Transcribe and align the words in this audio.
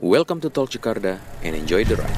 Welcome 0.00 0.40
to 0.40 0.48
Tol 0.48 0.64
Jakarta 0.64 1.20
and 1.44 1.52
enjoy 1.52 1.84
the 1.84 1.92
ride. 2.00 2.08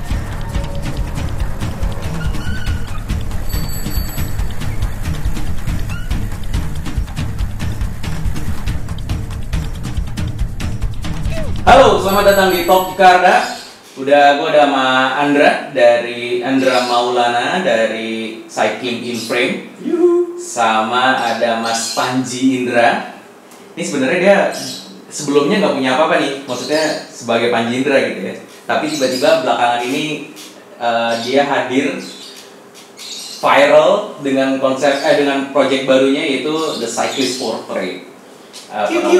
Halo, 11.66 11.98
selamat 11.98 12.24
datang 12.30 12.54
di 12.54 12.62
Talk 12.70 12.94
Jakarta. 12.94 13.50
Udah 13.98 14.38
gue 14.38 14.46
ada 14.54 14.70
sama 14.70 14.86
Andra 15.18 15.50
dari 15.74 16.38
Andra 16.38 16.86
Maulana 16.86 17.66
dari 17.66 18.46
Cycling 18.46 19.10
in 19.10 19.18
Frame. 19.18 19.54
Sama 20.38 21.18
ada 21.18 21.58
Mas 21.58 21.98
Panji 21.98 22.62
Indra. 22.62 23.18
Ini 23.74 23.82
sebenarnya 23.82 24.18
dia 24.22 24.38
sebelumnya 25.12 25.60
nggak 25.60 25.76
punya 25.76 25.90
apa-apa 25.92 26.14
nih, 26.18 26.32
maksudnya 26.42 26.82
sebagai 27.04 27.52
Panji 27.52 27.78
Indra 27.78 28.00
gitu 28.00 28.20
ya. 28.22 28.34
Tapi 28.64 28.88
tiba-tiba 28.88 29.44
belakangan 29.44 29.80
ini 29.84 30.32
eh, 30.78 31.12
dia 31.22 31.44
hadir 31.44 32.00
viral 33.42 33.90
dengan 34.22 34.56
konsep 34.56 35.02
eh 35.02 35.18
dengan 35.18 35.50
project 35.50 35.84
barunya 35.84 36.22
yaitu 36.22 36.54
The 36.78 36.86
Cyclist 36.86 37.36
Portrait. 37.36 38.06
Eh, 38.70 38.86
pernah- 38.96 39.10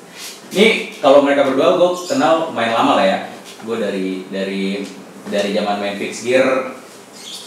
ini 0.50 0.68
kalau 0.96 1.20
mereka 1.20 1.44
berdua 1.44 1.76
gue 1.76 1.90
kenal 2.06 2.50
main 2.50 2.70
lama 2.70 2.96
lah 2.96 3.06
ya. 3.06 3.18
Gue 3.60 3.76
dari 3.76 4.24
dari 4.30 4.86
dari 5.26 5.50
zaman 5.52 5.76
main 5.78 5.94
fix 5.94 6.22
gear 6.22 6.72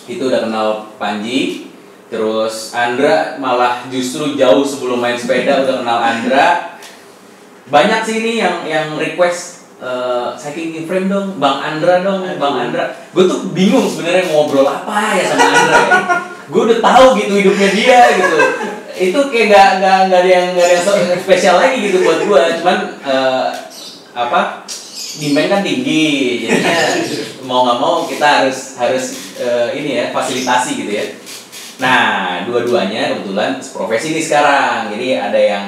itu 0.05 0.21
udah 0.21 0.43
kenal 0.43 0.67
Panji. 0.99 1.71
Terus 2.11 2.75
Andra 2.77 3.41
malah 3.41 3.89
justru 3.89 4.37
jauh 4.37 4.61
sebelum 4.61 5.01
main 5.01 5.17
sepeda 5.17 5.63
udah 5.63 5.81
kenal 5.81 5.97
Andra. 5.97 6.72
Banyak 7.67 7.99
sih 8.03 8.15
ini 8.19 8.43
yang 8.43 8.67
yang 8.67 8.87
request 8.99 9.63
eh, 9.79 10.35
cycling 10.35 10.83
in 10.83 10.85
frame 10.87 11.07
dong, 11.07 11.39
Bang 11.39 11.63
Andra 11.63 12.03
dong, 12.03 12.27
Bang 12.39 12.55
Andra. 12.59 12.91
Gue 13.15 13.23
tuh 13.27 13.51
bingung 13.55 13.87
sebenarnya 13.87 14.31
mau 14.31 14.43
ngobrol 14.47 14.67
apa 14.67 15.15
ya 15.19 15.23
sama 15.27 15.47
Andra 15.47 15.79
ya. 15.79 15.99
Gue 16.51 16.61
udah 16.67 16.79
tahu 16.83 17.05
gitu 17.19 17.33
hidupnya 17.39 17.69
dia 17.71 17.99
gitu. 18.19 18.37
Itu 18.93 19.19
kayak 19.33 19.45
nggak 19.49 19.69
nggak 19.81 19.99
nggak 20.07 20.19
ada 20.21 20.29
yang 20.29 20.47
nggak 20.53 20.67
ada 20.69 20.91
yang 21.01 21.21
spesial 21.23 21.55
lagi 21.57 21.77
gitu 21.81 22.03
buat 22.05 22.19
gua. 22.29 22.41
Cuman 22.61 22.77
eh, 23.01 23.47
apa 24.13 24.63
demand 25.17 25.47
kan 25.49 25.61
tinggi. 25.65 26.07
Jadinya 26.45 26.79
mau 27.43 27.67
nggak 27.67 27.79
mau 27.79 27.95
kita 28.05 28.27
harus 28.43 28.77
harus 28.77 29.35
eh, 29.39 29.67
ini 29.79 29.97
ya 29.97 30.05
fasilitasi 30.13 30.71
gitu 30.85 30.91
ya. 30.93 31.05
Nah 31.81 32.43
dua-duanya 32.45 33.17
kebetulan 33.17 33.57
profesi 33.73 34.13
ini 34.13 34.21
sekarang. 34.21 34.93
Jadi 34.93 35.17
ada 35.17 35.39
yang 35.41 35.65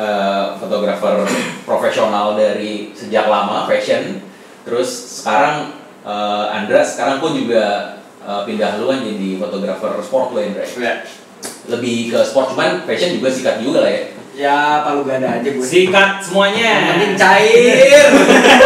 eh, 0.00 0.44
fotografer 0.56 1.20
profesional 1.68 2.32
dari 2.32 2.96
sejak 2.96 3.28
lama 3.28 3.68
fashion 3.68 4.24
terus 4.64 4.88
sekarang 5.20 5.76
eh, 6.00 6.44
Andra 6.56 6.80
sekarang 6.80 7.20
pun 7.20 7.36
juga 7.36 7.96
eh, 8.24 8.42
pindah 8.48 8.80
haluan 8.80 9.04
jadi 9.04 9.36
fotografer 9.36 10.00
sport 10.00 10.32
lo 10.32 10.40
Indra 10.40 10.64
Ya, 10.64 11.04
lebih 11.68 12.12
ke 12.12 12.20
sport 12.24 12.56
cuman 12.56 12.88
fashion 12.88 13.20
juga 13.20 13.28
sikat 13.28 13.60
juga 13.60 13.84
lah 13.84 13.92
ya 13.92 14.04
ya 14.40 14.80
palu 14.86 15.04
gada 15.04 15.26
aja 15.36 15.48
gue. 15.52 15.60
Sikat 15.60 16.10
Yang 16.16 16.24
semuanya. 16.24 16.72
penting 16.96 17.14
cair. 17.18 18.04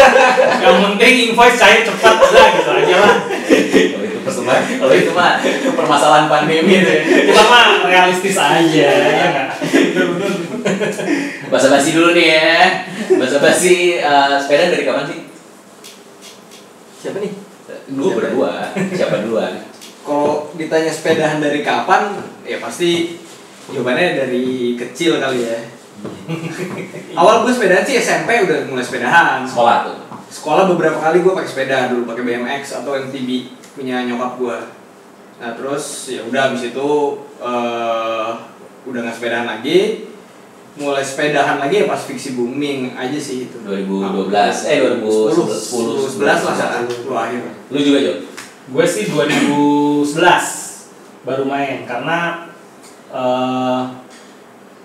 Yang 0.62 0.76
penting 0.86 1.14
invoice 1.32 1.58
cair 1.58 1.80
cepat 1.82 2.14
udah 2.20 2.46
gitu 2.54 2.70
aja 2.70 2.96
lah. 3.00 3.16
kalau 3.24 4.04
itu 4.06 4.19
persoalan 4.22 4.62
kalau 4.78 4.94
itu 4.94 5.10
mah 5.10 5.32
permasalahan 5.74 6.26
pandemi 6.30 6.78
itu 6.78 6.91
ya. 6.94 7.00
Kita 7.32 7.42
mah 7.48 7.66
realistis 7.91 8.36
aja 8.38 8.86
ya 8.94 9.26
nggak. 9.34 9.48
basa 11.52 11.68
basi 11.68 11.90
dulu 11.92 12.16
nih 12.16 12.26
ya 12.32 12.58
basa 13.20 13.36
basi 13.40 14.00
sepeda 14.40 14.72
dari 14.72 14.84
kapan 14.88 15.04
sih 15.08 15.20
Siapa 17.04 17.20
nih? 17.20 17.32
dulu 17.92 18.16
berdua 18.16 18.72
siapa 18.96 19.20
duluan 19.20 19.60
Kalau 20.04 20.52
ditanya 20.52 20.92
sepedahan 20.92 21.40
dari 21.40 21.64
kapan, 21.64 22.12
ya 22.44 22.60
pasti 22.60 23.16
jawabannya 23.72 24.20
dari 24.20 24.76
kecil 24.76 25.16
kali 25.16 25.48
ya. 25.48 25.56
Awal 27.16 27.48
gue 27.48 27.53
sepedahan 27.56 27.88
sih 27.88 27.97
SMP 27.97 28.44
udah 28.44 28.69
mulai 28.69 28.84
sepedahan. 28.84 29.48
sekolah 29.48 29.88
tuh 29.88 29.97
Sekolah 30.28 30.69
beberapa 30.69 31.00
kali 31.00 31.24
gue 31.24 31.32
pakai 31.32 31.48
sepeda 31.48 31.88
dulu 31.88 32.04
pakai 32.04 32.20
BMX 32.20 32.84
atau 32.84 33.00
MTB 33.00 33.28
punya 33.72 34.04
nyokap 34.04 34.36
gue. 34.36 34.58
Nah 35.41 35.50
terus 35.56 36.12
ya 36.12 36.20
udah 36.28 36.53
abis 36.53 36.69
itu 36.69 36.88
eh 37.41 38.30
udah 38.84 39.00
nggak 39.08 39.16
sepedahan 39.16 39.48
lagi. 39.48 40.12
Mulai 40.74 41.06
sepedahan 41.06 41.62
lagi 41.62 41.82
ya 41.82 41.86
pas 41.86 42.02
fiksi 42.02 42.34
booming 42.34 42.98
aja 42.98 43.14
sih 43.14 43.46
itu. 43.46 43.62
2012 43.62 44.26
eh 44.74 44.78
2010 45.06 46.18
11 46.18 46.18
lah 46.18 46.54
saat 46.58 46.82
lu 46.90 47.14
akhir. 47.14 47.46
lu 47.70 47.78
juga 47.78 47.98
Jo? 48.02 48.14
Gue 48.74 48.82
sih 48.82 49.06
2011 49.06 50.18
baru 51.22 51.46
main 51.46 51.86
karena 51.86 52.50
eh 53.14 53.82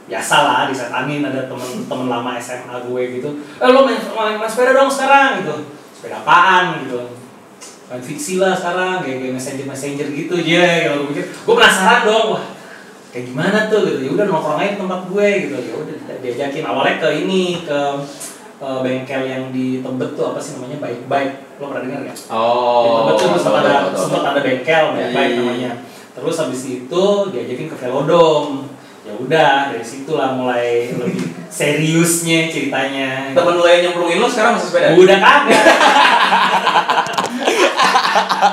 biasa 0.09 0.35
lah 0.41 0.61
disetanin 0.69 1.21
ada 1.25 1.49
temen-temen 1.49 2.07
lama 2.09 2.37
SMA 2.37 2.75
gue 2.85 3.01
gitu. 3.17 3.29
Eh 3.57 3.69
lo 3.69 3.85
main, 3.85 3.97
main, 3.97 4.37
main 4.37 4.49
sepeda 4.49 4.77
dong 4.77 4.93
sekarang 4.93 5.41
gitu. 5.41 5.73
Sepeda 5.97 6.21
apaan? 6.21 6.85
gitu. 6.85 7.01
Main 7.89 8.01
fiksi 8.05 8.37
lah 8.37 8.53
sekarang 8.53 9.01
kayak 9.01 9.25
kayak 9.25 9.33
messenger 9.33 9.65
messenger 9.65 10.05
gitu 10.13 10.37
aja 10.37 10.85
yang 10.85 11.01
gue 11.01 11.17
pikir 11.17 11.25
gue 11.25 11.53
penasaran 11.57 12.05
dong 12.05 12.37
wah 12.37 12.45
kayak 13.09 13.25
gimana 13.33 13.59
tuh 13.69 13.79
gitu. 13.89 13.99
Ya 14.05 14.11
udah 14.13 14.25
nongkrong 14.29 14.59
aja 14.61 14.71
di 14.73 14.79
tempat 14.79 15.01
gue 15.09 15.27
gitu. 15.45 15.55
Ya 15.57 15.73
udah 15.75 15.95
diajakin 16.21 16.63
awalnya 16.65 16.95
ke 17.01 17.09
ini 17.25 17.43
ke 17.65 17.79
eh, 18.59 18.79
bengkel 18.85 19.21
yang 19.25 19.43
di 19.49 19.81
Tebet 19.81 20.09
tuh 20.13 20.25
apa 20.33 20.39
sih 20.41 20.57
namanya? 20.57 20.77
Baik 20.81 20.99
baik 21.09 21.31
lo 21.59 21.65
pernah 21.73 21.83
dengar 21.89 21.99
nggak? 22.05 22.17
oh. 22.31 22.83
Di 22.85 22.89
Tebet 22.93 23.15
tuh 23.17 23.27
sempat 23.41 23.63
ada 23.65 23.75
sempat 23.97 24.23
ada 24.35 24.39
bengkel 24.45 24.83
Iya, 24.93 24.93
baik 24.93 25.09
iya, 25.09 25.15
baik 25.17 25.29
iya. 25.29 25.39
namanya. 25.41 25.71
Terus 26.19 26.35
habis 26.37 26.61
itu 26.67 27.03
diajakin 27.33 27.67
ke 27.71 27.75
velodrome. 27.77 28.69
Ya 29.07 29.13
udah 29.15 29.73
dari 29.73 29.85
situlah 29.85 30.37
mulai 30.37 30.93
lebih 30.93 31.33
seriusnya 31.49 32.45
ceritanya. 32.51 33.33
Temen 33.33 33.53
lu 33.57 33.65
yang 33.65 33.81
nyemplungin 33.89 34.21
lu 34.21 34.27
sekarang 34.29 34.53
masih 34.59 34.69
sepeda? 34.69 34.93
Udah 34.93 35.17
kagak. 35.17 35.63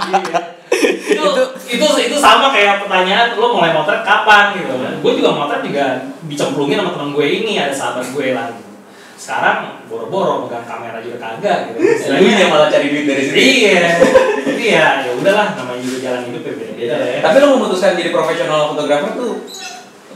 Iya. 0.06 0.39
itu, 1.16 1.43
itu 1.72 1.87
itu 2.06 2.06
sama 2.26 2.50
kayak 2.50 2.82
pertanyaan 2.82 3.38
lo 3.38 3.54
mulai 3.54 3.70
motret 3.70 4.03
kapan? 4.03 4.59
Gitu 4.59 4.75
gue 4.75 5.12
juga 5.22 5.31
motret 5.38 5.62
juga 5.62 6.10
dicemplungin 6.26 6.82
sama 6.82 6.91
temen 6.98 7.14
gue 7.14 7.26
ini 7.26 7.62
ada 7.62 7.70
sahabat 7.70 8.10
gue 8.10 8.34
lah 8.34 8.50
gitu. 8.50 8.66
sekarang 9.16 9.81
boro-boro 9.88 10.44
pegang 10.44 10.69
kamera 10.69 11.00
juga 11.00 11.16
kagak 11.16 11.72
gitu. 11.72 11.81
Lu 12.12 12.28
yang 12.28 12.53
malah 12.53 12.69
cari 12.69 12.92
duit 12.92 13.09
dari 13.09 13.25
sini 13.25 13.41
iya. 13.41 13.97
Tapi 14.44 14.65
ya 14.69 15.09
ya 15.09 15.16
udahlah 15.16 15.56
namanya 15.56 15.81
juga 15.81 15.98
jalan 16.04 16.28
hidup 16.28 16.44
ya 16.44 16.53
beda-beda 16.53 16.94
lah 17.00 17.09
ya. 17.09 17.25
Tapi 17.25 17.36
lu 17.41 17.56
memutuskan 17.56 17.97
jadi 17.97 18.12
profesional 18.12 18.76
fotografer 18.76 19.16
tuh 19.16 19.48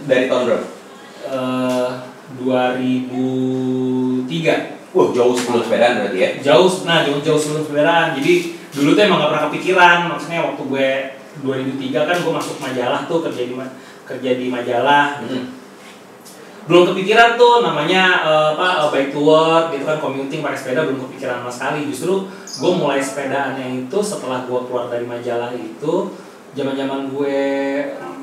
dari 0.05 0.29
tahun 0.29 0.53
berapa? 0.53 0.69
Eh, 1.31 1.89
2003 2.45 4.81
Wah 4.91 5.15
jauh 5.15 5.39
sebelum 5.39 5.63
sepedaan 5.63 6.03
berarti 6.03 6.19
ya? 6.19 6.31
Jauh 6.43 6.67
nah 6.83 7.07
jauh 7.07 7.23
jauh 7.23 7.39
sebelum 7.39 7.63
sepedaan. 7.63 8.19
Jadi 8.19 8.59
dulu 8.75 8.99
tuh 8.99 9.03
emang 9.07 9.23
gak 9.23 9.31
pernah 9.31 9.47
kepikiran 9.51 9.99
maksudnya 10.11 10.51
waktu 10.51 10.63
gue 10.67 10.91
2003 11.43 12.09
kan 12.09 12.17
gue 12.21 12.33
masuk 12.33 12.57
majalah 12.61 13.01
tuh 13.09 13.25
kerja 13.25 13.43
di 13.49 13.55
kerja 14.07 14.31
di 14.37 14.47
majalah 14.51 15.23
Hmm. 15.23 15.47
belum 16.69 16.93
kepikiran 16.93 17.35
tuh 17.35 17.67
namanya 17.67 18.23
eh, 18.23 18.47
apa 18.55 18.87
eh, 18.87 18.89
bike 18.95 19.11
to 19.11 19.21
work 19.27 19.75
gitu 19.75 19.83
kan 19.89 19.99
commuting 19.99 20.39
pakai 20.45 20.59
sepeda 20.59 20.87
belum 20.87 21.03
kepikiran 21.09 21.43
sama 21.43 21.51
sekali. 21.51 21.81
Justru 21.91 22.31
gue 22.31 22.73
mulai 22.79 23.01
sepedaannya 23.03 23.89
itu 23.89 23.99
setelah 23.99 24.47
gue 24.47 24.61
keluar 24.71 24.87
dari 24.87 25.03
majalah 25.09 25.51
itu 25.57 26.15
zaman 26.55 26.75
zaman 26.79 27.11
gue 27.11 27.39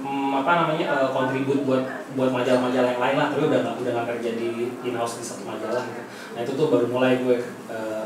mm, 0.06 0.32
apa 0.44 0.52
namanya 0.64 0.86
eh, 0.96 1.10
kontribut 1.12 1.60
buat 1.68 1.84
buat 2.16 2.30
majalah-majalah 2.32 2.90
yang 2.96 3.04
lain 3.04 3.16
lah 3.20 3.28
tapi 3.34 3.42
udah 3.52 3.60
nggak 3.64 3.76
udah 3.84 3.92
nggak 4.00 4.08
kerja 4.16 4.30
di 4.40 4.50
in 4.86 4.96
house 4.96 5.20
di 5.20 5.26
satu 5.28 5.44
majalah 5.44 5.84
gitu. 5.84 6.02
Nah 6.08 6.40
itu 6.46 6.52
tuh 6.56 6.68
baru 6.72 6.88
mulai 6.88 7.20
gue 7.20 7.36
eh, 7.68 8.04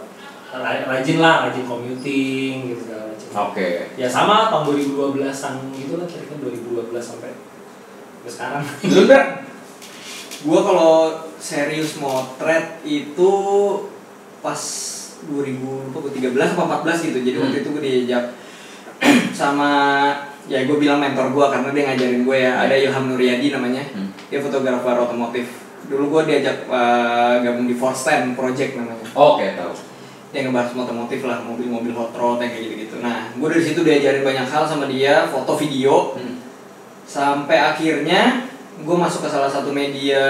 ra- 0.53 0.83
rajin 0.85 1.17
lah 1.17 1.47
rajin 1.47 1.63
commuting 1.63 2.53
gitu 2.67 2.81
segala 2.83 3.07
macam. 3.07 3.27
Oke. 3.47 3.69
Ya 3.95 4.07
sama 4.07 4.49
tahun 4.49 4.63
2012an 4.67 5.55
gitu 5.71 5.93
lah 5.95 6.05
kira-kira 6.05 6.37
2012 6.37 6.91
sampai 6.99 7.31
sampai 7.31 8.29
sekarang. 8.29 8.63
Lu? 8.91 9.03
Gua 10.41 10.59
kalau 10.61 10.93
serius 11.37 11.95
motret 11.95 12.81
itu 12.81 13.31
pas 14.39 14.61
2013 15.21 15.93
apa 16.33 16.63
14 16.81 17.07
gitu. 17.07 17.19
Jadi 17.21 17.37
waktu 17.37 17.55
Hmm. 17.55 17.61
itu 17.61 17.69
gue 17.71 17.83
diajak 17.83 18.23
sama 19.37 19.69
ya 20.49 20.65
gue 20.65 20.73
bilang 20.75 20.97
mentor 20.97 21.29
gue 21.29 21.45
karena 21.47 21.69
dia 21.71 21.83
ngajarin 21.87 22.21
gue 22.25 22.37
ya. 22.37 22.51
Ada 22.59 22.75
Ilham 22.75 23.05
Nuryadi 23.07 23.47
namanya. 23.51 23.83
Hmm. 23.93 24.09
dia 24.27 24.41
fotografer 24.41 24.97
otomotif. 24.97 25.45
Dulu 25.85 26.09
gue 26.09 26.21
diajak 26.25 26.65
uh, 26.65 27.37
gabung 27.39 27.67
di 27.67 27.75
Force 27.75 28.03
Ten 28.03 28.33
Project 28.33 28.75
namanya. 28.75 29.05
Oke 29.13 29.45
tahu 29.53 29.73
dia 30.31 30.47
ngebahas 30.47 30.71
otomotif 30.71 31.27
lah 31.27 31.43
mobil-mobil 31.43 31.91
hot 31.91 32.15
rod 32.15 32.39
yang 32.39 32.55
kayak 32.55 32.63
gitu-gitu. 32.71 32.95
Nah 33.03 33.35
gue 33.35 33.47
dari 33.51 33.63
situ 33.63 33.83
diajarin 33.83 34.23
banyak 34.23 34.47
hal 34.47 34.63
sama 34.63 34.87
dia 34.87 35.27
foto 35.27 35.53
video. 35.59 36.15
Hmm. 36.15 36.39
sampai 37.11 37.59
akhirnya 37.59 38.47
gue 38.79 38.95
masuk 38.95 39.27
ke 39.27 39.29
salah 39.29 39.51
satu 39.51 39.75
media 39.75 40.23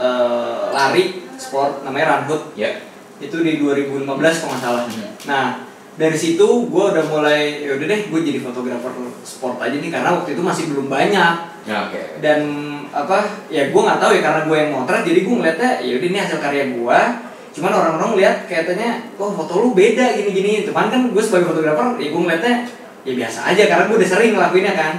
eh, 0.00 0.64
lari 0.72 1.20
sport 1.36 1.84
namanya 1.84 2.24
Runhood 2.24 2.56
ya. 2.56 2.72
Itu 3.20 3.44
di 3.44 3.60
2015 3.60 4.08
kalau 4.08 4.52
nggak 4.56 4.62
salah. 4.64 4.82
Hmm. 4.88 5.12
nah 5.28 5.46
dari 5.94 6.16
situ 6.16 6.42
gue 6.66 6.84
udah 6.90 7.04
mulai 7.06 7.62
ya 7.62 7.76
udah 7.76 7.86
deh 7.86 8.00
gue 8.08 8.20
jadi 8.24 8.40
fotografer 8.40 8.90
sport 9.22 9.60
aja 9.60 9.76
nih 9.76 9.92
karena 9.92 10.16
waktu 10.16 10.32
itu 10.32 10.42
masih 10.42 10.72
belum 10.72 10.88
banyak. 10.88 11.34
Ya, 11.64 11.88
oke. 11.88 12.20
dan 12.20 12.40
apa 12.92 13.24
ya 13.48 13.72
gue 13.72 13.80
nggak 13.80 13.96
tahu 13.96 14.12
ya 14.14 14.22
karena 14.22 14.40
gue 14.44 14.56
yang 14.56 14.70
motret 14.76 15.02
jadi 15.02 15.20
gue 15.24 15.34
ngeliatnya 15.34 15.70
ya 15.80 15.92
udah 15.96 16.08
ini 16.12 16.18
hasil 16.20 16.38
karya 16.38 16.64
gue 16.76 16.98
cuman 17.54 17.70
orang-orang 17.70 18.18
lihat 18.18 18.36
kayaknya 18.50 19.14
oh 19.14 19.30
foto 19.30 19.62
lu 19.62 19.70
beda 19.72 20.18
gini-gini. 20.18 20.66
Cuman 20.66 20.90
kan 20.90 21.00
gue 21.14 21.22
sebagai 21.22 21.54
fotografer 21.54 22.02
ya 22.02 22.08
gue 22.10 22.20
ngeliatnya 22.20 22.54
ya 23.06 23.12
biasa 23.14 23.38
aja 23.54 23.62
karena 23.70 23.84
gue 23.86 23.96
udah 24.02 24.10
sering 24.10 24.32
ngelakuinnya 24.34 24.74
kan. 24.74 24.94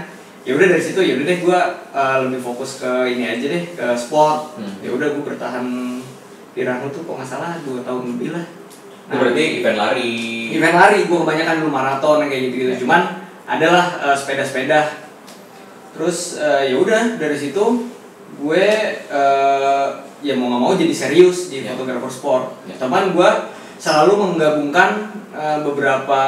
Ya 0.48 0.56
udah 0.56 0.68
dari 0.72 0.84
situ 0.84 1.02
ya 1.04 1.20
udah 1.20 1.26
deh 1.28 1.40
gue 1.44 1.60
uh, 1.92 2.18
lebih 2.30 2.40
fokus 2.40 2.80
ke 2.80 2.92
ini 3.12 3.28
aja 3.28 3.46
deh 3.46 3.64
ke 3.76 3.88
sport. 4.00 4.56
Hmm. 4.56 4.80
ya 4.80 4.90
udah 4.96 5.08
gue 5.12 5.24
bertahan 5.26 5.66
di 6.56 6.62
Ranu 6.64 6.88
tuh 6.96 7.04
kok 7.04 7.20
nggak 7.20 7.28
salah 7.28 7.60
dua 7.68 7.84
tahun 7.84 8.16
lebih 8.16 8.32
lah. 8.32 8.46
Itu 9.06 9.16
berarti 9.20 9.44
event 9.60 9.78
lari. 9.78 10.16
event 10.56 10.76
lari 10.80 11.00
gue 11.04 11.18
kebanyakan 11.20 11.56
dulu 11.60 11.70
maraton 11.76 12.26
kayak 12.32 12.42
gitu 12.48 12.56
gitu 12.64 12.88
cuman 12.88 13.20
adalah 13.44 14.00
uh, 14.00 14.16
sepeda-sepeda. 14.16 15.04
Terus 15.92 16.40
uh, 16.40 16.64
ya 16.64 16.80
udah 16.80 17.20
dari 17.20 17.36
situ 17.36 17.92
gue 18.40 18.68
uh, 19.12 20.05
ya 20.20 20.34
mau 20.34 20.48
nggak 20.48 20.62
mau 20.62 20.74
jadi 20.74 20.92
serius 20.92 21.50
di 21.50 21.64
Ya. 21.64 21.74
fotografer 21.74 22.08
sport 22.08 22.46
Ya. 22.66 22.76
cuman 22.78 23.12
gue 23.12 23.30
selalu 23.76 24.14
menggabungkan 24.16 24.90
uh, 25.32 25.60
beberapa 25.62 26.22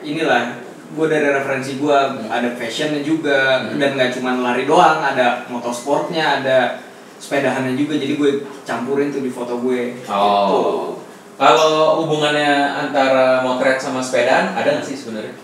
inilah 0.00 0.58
gue 0.94 1.06
dari 1.06 1.26
referensi 1.26 1.76
gue 1.76 1.98
ada 2.24 2.48
fashionnya 2.54 3.02
juga 3.02 3.66
Hmm. 3.66 3.78
dan 3.78 3.94
nggak 3.94 4.14
cuma 4.14 4.34
lari 4.36 4.62
doang 4.64 4.98
ada 4.98 5.42
motorsportnya 5.48 6.38
ada 6.38 6.78
sepedahannya 7.18 7.74
juga 7.74 7.96
jadi 7.96 8.14
gue 8.14 8.30
campurin 8.62 9.10
tuh 9.10 9.22
di 9.22 9.30
foto 9.30 9.58
gue 9.58 9.96
gitu. 9.96 10.10
Oh. 10.12 10.94
Kalau 11.34 11.98
hubungannya 11.98 12.46
antara 12.78 13.42
motret 13.42 13.74
sama 13.76 13.98
sepedaan 13.98 14.54
ada 14.54 14.78
nggak 14.78 14.86
sih 14.86 14.94
sebenarnya? 14.94 15.34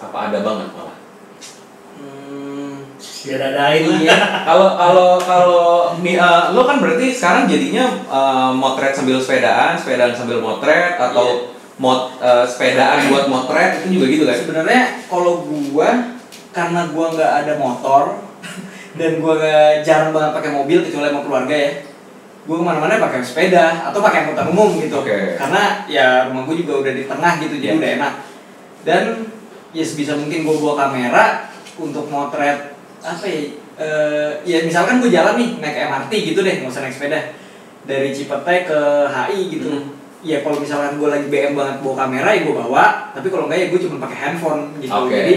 Apa 0.00 0.32
ada 0.32 0.40
banget 0.40 0.72
malah? 0.72 0.95
Hmm, 3.26 3.34
Biar 3.34 3.42
adain 3.44 3.82
lah. 3.82 3.98
iya 3.98 4.16
Kalau 4.44 4.68
kalau 4.72 5.10
kalau 5.18 5.64
eh, 5.98 6.44
lo 6.54 6.62
kan 6.62 6.78
berarti 6.78 7.10
sekarang 7.10 7.44
jadinya 7.44 7.84
eh, 8.06 8.50
motret 8.54 8.94
sambil 8.94 9.18
sepedaan, 9.18 9.74
sepedaan 9.74 10.14
sambil 10.14 10.38
motret 10.38 10.94
atau 10.94 11.50
mot 11.76 12.14
eh, 12.16 12.46
sepedaan 12.46 13.10
buat 13.10 13.26
motret 13.26 13.82
itu 13.82 13.98
juga 13.98 14.06
gitu 14.06 14.24
kan? 14.24 14.36
sebenarnya 14.38 14.82
kalau 15.06 15.42
gua 15.42 15.90
karena 16.50 16.80
gua 16.88 17.06
nggak 17.12 17.32
ada 17.42 17.52
motor 17.58 18.02
dan 18.94 19.10
gua 19.18 19.32
nggak 19.36 19.82
jarang 19.82 20.14
banget 20.14 20.30
pakai 20.32 20.50
mobil 20.54 20.78
kecuali 20.80 21.10
sama 21.10 21.20
keluarga 21.20 21.52
ya 21.52 21.70
gua 22.46 22.56
ke 22.56 22.64
mana-mana 22.64 23.02
pakai 23.02 23.20
sepeda 23.20 23.90
atau 23.90 23.98
pakai 23.98 24.24
angkutan 24.24 24.48
umum 24.48 24.78
gitu 24.78 25.02
Oke. 25.02 25.34
karena 25.34 25.82
ya 25.84 26.30
rumah 26.30 26.46
gua 26.46 26.54
juga 26.54 26.72
udah 26.80 26.92
di 26.94 27.04
tengah 27.04 27.32
gitu 27.42 27.54
jadi 27.58 27.74
Ya. 27.74 27.76
udah 27.76 27.90
enak 27.98 28.12
dan 28.86 29.02
ya 29.74 29.82
sebisa 29.82 30.14
mungkin 30.14 30.46
gua 30.46 30.56
bawa 30.56 30.74
kamera 30.80 31.24
untuk 31.76 32.06
motret 32.06 32.75
apa 33.06 33.24
ya? 33.24 33.40
Eh, 33.76 34.30
ya 34.44 34.58
misalkan 34.62 34.98
gua 34.98 35.06
jalan 35.06 35.36
nih 35.36 35.60
naik 35.60 35.76
MRT 35.86 36.12
gitu 36.26 36.40
deh 36.40 36.54
nggak 36.58 36.68
usah 36.68 36.82
naik 36.82 36.92
sepeda. 36.92 37.20
Dari 37.84 38.10
Cipete 38.10 38.66
ke 38.66 38.78
HI 39.06 39.40
gitu. 39.48 39.68
Hmm. 39.70 39.86
ya 40.20 40.42
kalau 40.42 40.58
misalkan 40.58 40.98
gue 40.98 41.06
lagi 41.06 41.30
BM 41.30 41.54
banget 41.54 41.78
bawa 41.80 42.02
kamera 42.02 42.34
ya 42.34 42.42
gue 42.42 42.50
bawa. 42.52 43.14
Tapi 43.14 43.30
kalau 43.30 43.46
enggak 43.46 43.58
ya 43.62 43.66
gue 43.70 43.78
cuma 43.78 44.02
pakai 44.02 44.18
handphone 44.18 44.74
gitu. 44.76 44.90
Oke. 44.90 45.14
jadi 45.14 45.34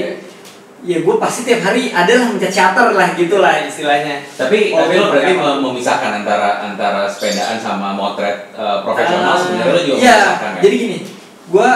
ya 0.81 0.97
gue 1.03 1.15
pasti 1.19 1.43
tiap 1.43 1.61
hari 1.61 1.91
adalah 1.91 2.25
mencet 2.25 2.49
shutter 2.49 2.97
lah 2.97 3.13
gitulah 3.13 3.53
istilahnya. 3.61 4.17
Tapi 4.33 4.73
Oh, 4.73 4.81
tapi 4.81 4.97
lo 4.97 5.13
berarti 5.13 5.33
mem- 5.35 5.61
memisahkan 5.61 6.23
antara 6.23 6.65
antara 6.65 7.05
sepedaan 7.05 7.59
sama 7.59 7.93
motret 7.93 8.49
eh, 8.49 8.77
profesional 8.81 9.29
Ah, 9.29 9.37
sebenarnya 9.37 9.69
lo 9.69 9.81
juga 9.83 9.97
iya, 9.99 10.15
memisahkan 10.17 10.49
ya? 10.49 10.61
jadi 10.63 10.75
gini 10.79 10.97
gue 11.49 11.69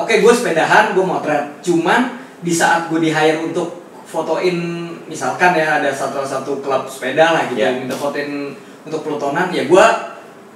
oke 0.00 0.14
gue 0.16 0.32
sepedahan 0.32 0.84
gue 0.96 1.04
motret. 1.04 1.44
Cuman 1.60 2.00
di 2.40 2.52
saat 2.52 2.88
gue 2.88 3.00
di 3.02 3.10
hire 3.10 3.42
untuk 3.42 3.84
fotoin 4.06 4.56
misalkan 5.04 5.52
ya 5.52 5.82
ada 5.82 5.90
satu 5.90 6.22
satu 6.22 6.58
klub 6.58 6.86
sepeda 6.86 7.34
lah 7.34 7.42
gitu 7.46 7.58
Iya. 7.58 7.74
minta 7.76 7.94
fotoin 7.94 8.54
untuk 8.82 9.02
pelotonan 9.02 9.50
ya 9.50 9.66
gue 9.66 9.86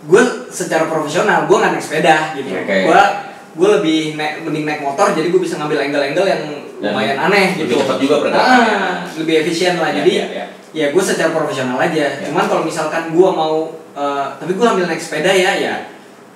gue 0.01 0.23
secara 0.49 0.87
profesional 0.87 1.45
gue 1.45 1.57
nggak 1.57 1.73
naik 1.75 1.83
sepeda 1.83 2.17
gitu 2.33 2.49
Oke. 2.49 2.77
gue 2.87 3.03
gue 3.51 3.69
lebih 3.77 3.99
naik 4.15 4.35
mending 4.41 4.65
naik 4.65 4.81
motor 4.81 5.11
jadi 5.11 5.27
gue 5.27 5.41
bisa 5.41 5.59
ngambil 5.59 5.79
angle-angle 5.83 6.25
yang 6.25 6.43
Dan 6.81 6.97
lumayan 6.97 7.19
aneh 7.21 7.61
lebih 7.61 7.67
gitu 7.69 7.85
cepat 7.85 7.99
juga 8.01 8.15
pergerakannya. 8.25 8.73
Ah, 8.73 8.97
lebih 9.13 9.35
efisien 9.45 9.77
lah 9.77 9.91
Ya, 9.91 9.97
jadi 10.01 10.13
ya, 10.15 10.27
ya. 10.33 10.45
ya 10.73 10.87
gue 10.89 11.03
secara 11.03 11.29
profesional 11.31 11.77
aja 11.77 12.07
Ya. 12.17 12.25
cuman 12.25 12.47
kalau 12.47 12.63
misalkan 12.65 13.11
gue 13.11 13.29
mau 13.29 13.55
eh, 13.93 14.27
tapi 14.39 14.53
gue 14.55 14.65
ambil 14.65 14.87
naik 14.87 15.03
sepeda 15.03 15.29
ya 15.29 15.53
ya 15.53 15.75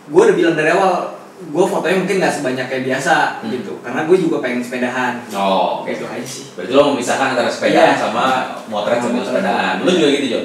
gue 0.05 0.20
udah 0.20 0.37
bilang 0.37 0.52
dari 0.52 0.69
awal 0.69 1.13
gue 1.46 1.64
fotonya 1.64 1.96
mungkin 1.99 2.17
nggak 2.19 2.35
sebanyak 2.35 2.67
kayak 2.67 2.85
biasa 2.85 3.14
Hmm. 3.41 3.50
gitu 3.50 3.73
karena 3.81 4.00
gue 4.05 4.17
juga 4.17 4.37
pengen 4.38 4.61
sepedahan 4.61 5.14
Oh, 5.31 5.81
oke. 5.81 5.88
gitu 5.88 6.05
aja 6.05 6.23
sih 6.23 6.44
Berarti 6.52 6.73
lo 6.73 6.82
memisahkan 6.91 7.26
antara 7.32 7.49
sepedaan 7.49 7.91
Iya. 7.91 7.99
sama 7.99 8.25
motret 8.67 8.99
Sama 8.99 9.20
sepedaan. 9.20 9.75
Lo 9.81 9.91
juga 9.91 10.08
gitu, 10.11 10.26
Jon? 10.29 10.44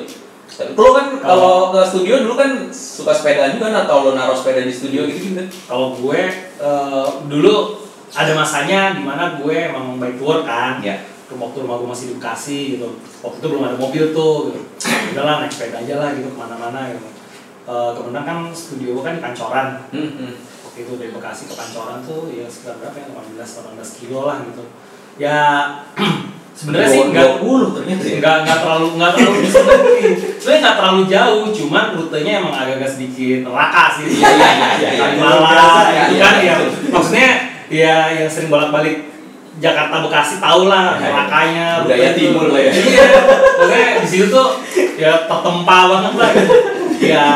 Lo 0.75 0.89
kan 0.91 1.07
kalau 1.17 1.53
ke 1.69 1.81
studio 1.83 2.15
dulu 2.19 2.35
kan 2.35 2.51
suka 2.69 3.11
sepedaan 3.11 3.53
juga 3.53 3.65
kan 3.67 3.77
atau 3.83 3.97
lo 4.03 4.11
naruh 4.11 4.33
sepeda 4.33 4.59
di 4.59 4.73
studio 4.73 5.05
gitu 5.05 5.19
gitu? 5.29 5.43
Kalau 5.63 5.93
gue 5.93 6.19
eh, 6.59 7.07
dulu 7.25 7.55
ada 8.09 8.33
masanya 8.33 8.91
di 8.91 9.01
mana 9.01 9.37
gue 9.37 9.55
emang 9.55 9.95
bike 9.95 10.17
tour 10.17 10.43
kan. 10.43 10.81
Ya. 10.81 10.99
Waktu 11.29 11.61
rumah 11.61 11.77
gue 11.77 11.87
masih 11.87 12.05
di 12.07 12.15
Bekasi 12.17 12.59
gitu. 12.75 12.89
Waktu 13.21 13.37
itu 13.37 13.47
belum 13.47 13.63
ada 13.63 13.77
mobil 13.77 14.03
tuh. 14.11 14.49
Gitu. 14.49 14.61
Udahlah 15.13 15.39
naik 15.39 15.53
sepeda 15.53 15.79
aja 15.79 15.95
lah 15.95 16.09
gitu 16.11 16.27
ke 16.27 16.37
mana-mana 16.37 16.89
gitu. 16.89 17.07
Eh, 17.69 17.91
kemudian 17.93 18.25
kan 18.25 18.37
studio 18.49 18.97
gue 18.97 19.03
kan 19.05 19.13
di 19.13 19.21
Pancoran. 19.21 19.67
Hmm, 19.93 20.11
hmm. 20.17 20.33
Itu 20.79 20.95
dari 20.95 21.11
Bekasi 21.11 21.47
ke 21.47 21.55
Pancoran 21.55 21.99
tuh 22.01 22.31
ya 22.31 22.47
sekitar 22.47 22.79
berapa 22.79 22.95
ya 22.95 23.07
18 23.11 23.35
18 23.75 23.99
kilo 23.99 24.19
lah 24.23 24.37
gitu. 24.47 24.63
Ya 25.19 25.39
sebenarnya 26.59 26.89
sih 26.91 27.01
enggak 27.07 27.39
20 27.39 27.71
ternyata 27.71 28.03
ya. 28.03 28.15
nggak 28.19 28.35
nggak 28.43 28.57
terlalu 28.59 28.87
nggak 28.99 29.11
terlalu 29.15 29.39
sebenarnya 29.55 30.11
sebenarnya 30.35 30.59
nggak 30.59 30.75
terlalu 30.75 31.01
jauh 31.07 31.43
cuman 31.55 31.85
rutenya 31.95 32.31
emang 32.43 32.51
agak-agak 32.51 32.89
sedikit 32.91 33.37
neraka 33.47 33.83
sih 33.95 34.05
Iya, 34.11 34.27
iya, 34.27 34.49
iya, 34.51 34.69
iya, 34.75 34.89
iya. 34.91 34.99
Kalimalang 34.99 35.43
Biasa, 35.47 35.79
gitu 35.79 36.11
iya, 36.11 36.19
kan 36.19 36.35
iya. 36.35 36.51
ya 36.51 36.55
maksudnya 36.91 37.29
ya 37.71 37.95
yang 38.19 38.27
sering 38.27 38.49
bolak-balik 38.51 38.97
Jakarta 39.59 39.95
Bekasi 40.03 40.35
tau 40.39 40.61
lah 40.67 40.83
Iya, 40.83 40.99
iya. 40.99 41.07
nerakanya 41.07 41.65
Budaya 41.79 41.95
rute 41.95 42.11
itu. 42.11 42.19
timur 42.19 42.45
lah 42.51 42.59
ya. 42.59 42.71
iya 42.75 43.05
maksudnya 43.55 43.87
di 44.03 44.07
situ 44.11 44.25
tuh 44.27 44.47
ya 44.99 45.11
tertempa 45.31 45.77
banget 45.87 46.13
lah 46.19 46.29
gitu. 46.35 46.55
ya 47.07 47.27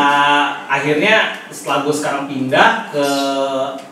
akhirnya 0.74 1.38
setelah 1.54 1.86
gue 1.86 1.94
sekarang 1.94 2.24
pindah 2.26 2.90
ke 2.90 3.06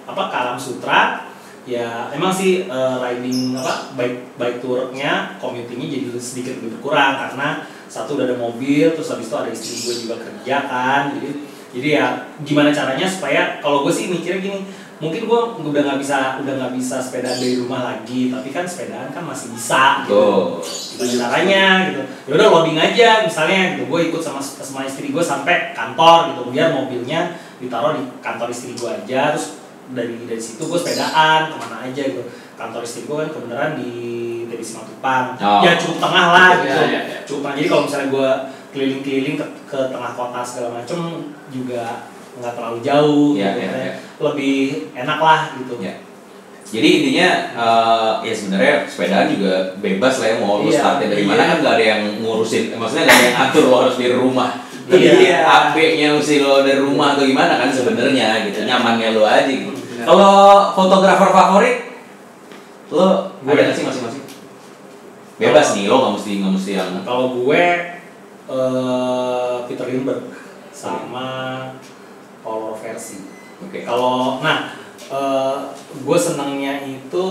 apa 0.10 0.24
ke 0.34 0.36
Alam 0.36 0.58
Sutra 0.58 1.30
ya 1.62 2.10
emang 2.10 2.34
sih 2.34 2.66
eh, 2.66 2.96
riding 2.98 3.54
apa 3.54 3.94
bike 3.94 4.34
bike 4.42 4.58
tournya 4.66 5.38
commutingnya 5.38 5.94
jadi 5.94 6.06
sedikit 6.18 6.58
lebih 6.58 6.82
berkurang 6.82 7.22
karena 7.22 7.70
satu 7.86 8.18
udah 8.18 8.26
ada 8.26 8.38
mobil 8.42 8.98
terus 8.98 9.14
habis 9.14 9.30
itu 9.30 9.38
ada 9.38 9.52
istri 9.54 9.74
gue 9.86 9.96
juga 10.10 10.16
kerja 10.26 10.56
kan 10.66 11.14
jadi 11.14 11.30
jadi 11.72 11.88
ya 12.02 12.06
gimana 12.42 12.74
caranya 12.74 13.06
supaya 13.06 13.62
kalau 13.62 13.86
gue 13.86 13.94
sih 13.94 14.10
mikirnya 14.10 14.42
gini 14.42 14.60
mungkin 15.02 15.26
gue 15.26 15.42
udah 15.66 15.82
nggak 15.82 16.00
bisa 16.00 16.38
udah 16.46 16.54
nggak 16.62 16.74
bisa 16.78 17.02
sepeda 17.02 17.34
dari 17.34 17.58
rumah 17.58 17.82
lagi 17.84 18.30
tapi 18.30 18.54
kan 18.54 18.70
sepedaan 18.70 19.10
kan 19.10 19.26
masih 19.26 19.50
bisa 19.50 20.06
gitu. 20.06 20.62
Gimana 21.02 21.18
caranya 21.26 21.64
gitu. 21.90 22.02
Ya 22.30 22.32
udah 22.38 22.48
loading 22.54 22.78
aja 22.78 23.26
misalnya 23.26 23.76
gitu. 23.76 23.90
Gue 23.90 24.14
ikut 24.14 24.22
sama 24.22 24.38
sama 24.38 24.86
istri 24.86 25.10
gue 25.10 25.24
sampai 25.26 25.74
kantor 25.74 26.38
gitu. 26.38 26.42
Biar 26.54 26.70
mobilnya 26.70 27.34
ditaruh 27.58 27.98
di 27.98 28.06
kantor 28.22 28.54
istri 28.54 28.78
gue 28.78 28.86
aja 28.88 29.34
terus 29.34 29.58
dari 29.92 30.24
dari 30.30 30.38
situ 30.40 30.62
gue 30.70 30.78
sepedaan 30.78 31.50
ke 31.50 31.56
mana 31.58 31.76
aja 31.90 32.02
gitu. 32.06 32.22
Kantor 32.54 32.86
istri 32.86 33.10
gue 33.10 33.18
kan 33.18 33.30
kebenaran 33.34 33.72
di 33.82 33.94
dari 34.46 34.62
Simatupang 34.62 35.34
Oh. 35.42 35.66
ya 35.66 35.80
cukup 35.82 35.98
tengah 35.98 36.26
lah 36.30 36.50
Iya, 36.54 36.62
gitu. 36.62 36.82
iya, 36.86 37.02
iya. 37.02 37.20
cukup 37.26 37.42
tengah. 37.50 37.56
Jadi 37.58 37.68
kalau 37.74 37.84
misalnya 37.90 38.08
gue 38.14 38.30
keliling-keliling 38.72 39.36
ke, 39.42 39.46
ke 39.66 39.80
tengah 39.90 40.12
kota 40.14 40.40
segala 40.46 40.70
macem 40.78 41.00
juga 41.50 42.06
nggak 42.40 42.54
terlalu 42.56 42.78
jauh 42.80 43.30
Iya, 43.36 43.50
gitu 43.52 43.60
ya. 43.60 43.72
iya. 43.76 43.94
lebih 44.22 44.56
enak 44.94 45.20
lah 45.20 45.42
gitu 45.58 45.76
Ya. 45.82 45.96
Jadi 46.72 46.88
intinya 47.04 47.30
eh, 47.52 48.12
ya 48.24 48.34
sebenarnya 48.34 48.76
sepedaan 48.88 49.28
juga 49.28 49.76
bebas 49.84 50.24
lah 50.24 50.28
ya 50.32 50.36
mau 50.40 50.64
lu 50.64 50.72
Iya, 50.72 50.80
startnya 50.80 51.08
dari 51.12 51.26
mana 51.28 51.42
iya. 51.44 51.50
kan 51.52 51.58
nggak 51.60 51.76
ada 51.76 51.86
yang 51.86 52.02
ngurusin, 52.24 52.64
maksudnya 52.80 53.04
nggak 53.04 53.18
ada 53.20 53.26
yang 53.28 53.38
atur 53.44 53.64
lo 53.68 53.76
harus 53.84 53.96
dari 54.00 54.16
rumah. 54.16 54.50
Iya. 54.88 55.38
AB-nya 55.44 56.08
mesti 56.16 56.40
lo 56.40 56.64
dari 56.64 56.80
rumah 56.80 57.16
atau 57.16 57.24
gimana 57.24 57.60
kan 57.60 57.70
sebenarnya 57.72 58.48
gitu, 58.48 58.64
nyamannya 58.64 59.08
lo 59.12 59.24
aja 59.24 59.48
gitu. 59.48 59.72
Benar. 59.72 60.06
Kalau 60.08 60.32
fotografer 60.72 61.30
favorit, 61.30 61.78
lo 62.88 63.36
Gue. 63.44 63.52
ada 63.52 63.62
nggak 63.68 63.76
sih 63.76 63.84
masing-masing? 63.84 64.24
Bebas 65.36 65.68
nih, 65.76 65.86
lo 65.88 65.96
nggak 65.98 66.14
mesti 66.16 66.32
nggak 66.40 66.54
mesti 66.56 66.72
yang 66.72 66.90
Kalau 67.04 67.26
gue 67.36 67.64
eh 68.48 69.56
Peter 69.68 69.86
Lindbergh 69.88 70.24
sama 70.72 71.28
Paul 72.42 72.74
versi. 72.76 73.22
oke. 73.62 73.80
Kalau 73.82 74.42
nah 74.42 74.74
eh, 74.98 75.58
gue 75.96 76.18
senangnya 76.18 76.82
itu 76.82 77.26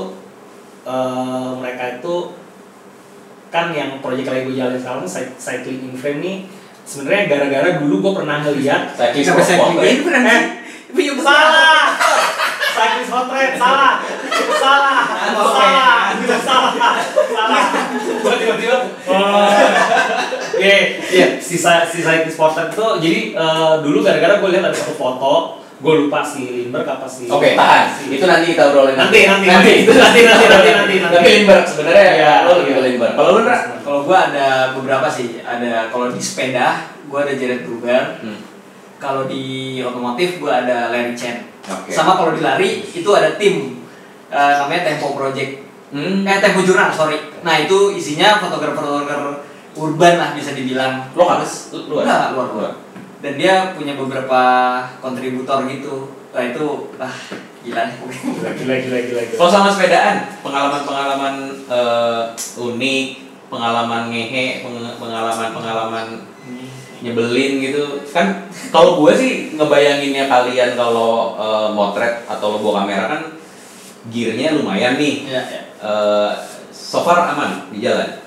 eh, 0.82 1.50
mereka 1.58 1.98
itu 1.98 2.16
kan 3.50 3.74
yang 3.74 3.98
proyek 3.98 4.30
lagi 4.30 4.46
gue 4.46 4.56
jalan 4.56 4.78
sekarang 4.78 5.04
cy- 5.04 5.34
cycling 5.34 5.90
in 5.90 5.94
frame 5.94 6.22
nih 6.22 6.36
sebenarnya 6.86 7.26
gara-gara 7.26 7.82
dulu 7.82 7.98
gue 8.00 8.12
pernah 8.22 8.42
ngeliat 8.42 8.94
Cycling 8.94 9.26
sampai 9.26 9.42
cycling 9.42 9.74
sport, 9.74 9.82
ya. 9.82 9.90
ini 9.90 10.02
pernah 10.06 10.22
eh. 10.22 10.42
Salah. 11.20 11.82
Cyclist 12.70 13.10
portrait 13.10 13.52
salah. 13.54 13.94
Salah. 14.56 15.02
Oke. 15.36 15.66
Salah. 16.40 16.72
Salah. 16.72 16.94
Salah. 17.30 17.62
Gua 18.22 18.34
tiba-tiba. 18.38 18.78
Oke, 20.60 20.76
iya 21.08 21.40
si 21.40 21.56
Cy- 21.56 21.88
si 21.88 21.98
cyclist 22.00 22.36
portrait 22.36 22.68
itu 22.68 22.86
jadi 23.00 23.20
eh, 23.32 23.74
dulu 23.80 24.04
gara-gara 24.04 24.36
gue 24.36 24.48
lihat 24.50 24.60
ada 24.62 24.76
satu 24.76 24.92
foto, 24.92 25.32
gue 25.80 25.94
lupa 25.98 26.20
si 26.20 26.44
Lindbergh 26.44 26.84
apa 26.86 27.08
si 27.08 27.24
Oke, 27.26 27.56
tahan. 27.56 27.88
si- 27.88 28.12
Itu 28.12 28.28
nanti 28.28 28.52
kita 28.52 28.68
obrolin. 28.68 28.92
Nanti, 28.92 29.24
nanti, 29.24 29.48
nanti. 29.48 29.48
nanti. 29.48 29.72
Itu 29.82 29.92
Nanti, 29.96 30.20
nanti, 30.20 30.44
nanti, 30.46 30.68
nanti, 30.70 30.94
nanti. 31.00 31.16
Tapi 31.16 31.28
Lindbergh 31.34 31.64
sebenarnya 31.64 32.04
Iya. 32.12 32.32
lo 32.44 32.52
lebih 32.60 32.72
ke 32.74 32.82
Lindbergh. 32.84 33.14
Kalau 33.16 33.30
lu? 33.32 33.40
Kalau 33.80 34.00
gua 34.04 34.18
ada 34.28 34.46
beberapa 34.76 35.08
sih. 35.08 35.40
Ada 35.40 35.88
kalau 35.88 36.12
di 36.12 36.20
sepeda, 36.20 36.68
gua 37.08 37.24
ada 37.24 37.32
Jared 37.32 37.64
Bruger. 37.64 38.20
Hmm. 38.20 38.38
Kalau 38.96 39.24
di 39.24 39.44
otomotif 39.80 40.36
gua 40.36 40.60
ada 40.60 40.92
Larry 40.92 41.16
Chen. 41.16 41.48
Oke. 41.64 41.88
Sama 41.88 42.14
kalau 42.14 42.30
di 42.30 42.44
lari 42.44 42.84
itu 42.84 43.08
ada 43.10 43.32
tim 43.34 43.80
eh, 44.28 44.52
namanya 44.56 44.84
Tempo 44.86 45.16
Project. 45.16 45.64
Hmm. 45.90 46.22
Eh 46.22 46.38
Tempo 46.38 46.60
Jurnal, 46.60 46.92
sorry. 46.92 47.16
Nah, 47.40 47.56
itu 47.58 47.90
isinya 47.90 48.38
fotografer-fotografer 48.38 49.48
urban 49.80 50.14
lah 50.20 50.30
bisa 50.36 50.52
dibilang. 50.52 51.08
Lo 51.16 51.24
harus 51.24 51.72
lu 51.72 51.88
luar. 51.88 52.04
Enggak, 52.04 52.26
luar, 52.36 52.48
luar. 52.52 52.72
Dan 53.20 53.32
dia 53.40 53.72
punya 53.72 53.96
beberapa 53.96 54.40
kontributor 55.00 55.64
gitu. 55.66 56.12
Nah, 56.30 56.44
itu 56.44 56.66
ah 57.00 57.14
gila 57.60 57.82
nih. 57.88 57.96
Gila, 58.04 58.50
gila, 58.54 58.74
gila, 58.76 58.98
gila. 59.02 59.20
gila. 59.24 59.36
Kalau 59.40 59.50
sama 59.50 59.68
sepedaan, 59.72 60.16
pengalaman-pengalaman 60.40 61.34
eh, 61.66 62.22
unik, 62.56 63.06
pengalaman 63.48 64.12
ngehe, 64.12 64.62
peng- 64.62 64.96
pengalaman-pengalaman 65.00 66.06
nyebelin 67.00 67.64
gitu 67.64 68.04
kan 68.12 68.44
kalau 68.68 69.00
gue 69.00 69.12
sih 69.16 69.32
ngebayanginnya 69.56 70.28
kalian 70.28 70.76
kalau 70.76 71.32
eh, 71.40 71.68
motret 71.72 72.28
atau 72.28 72.52
lo 72.52 72.58
bawa 72.60 72.84
kamera 72.84 73.04
kan 73.08 73.22
gearnya 74.12 74.52
lumayan 74.52 75.00
nih 75.00 75.24
Iya, 75.24 75.42
iya. 75.48 75.62
Eh, 75.80 76.30
so 76.68 77.00
far 77.00 77.32
aman 77.32 77.72
di 77.72 77.80
jalan 77.80 78.19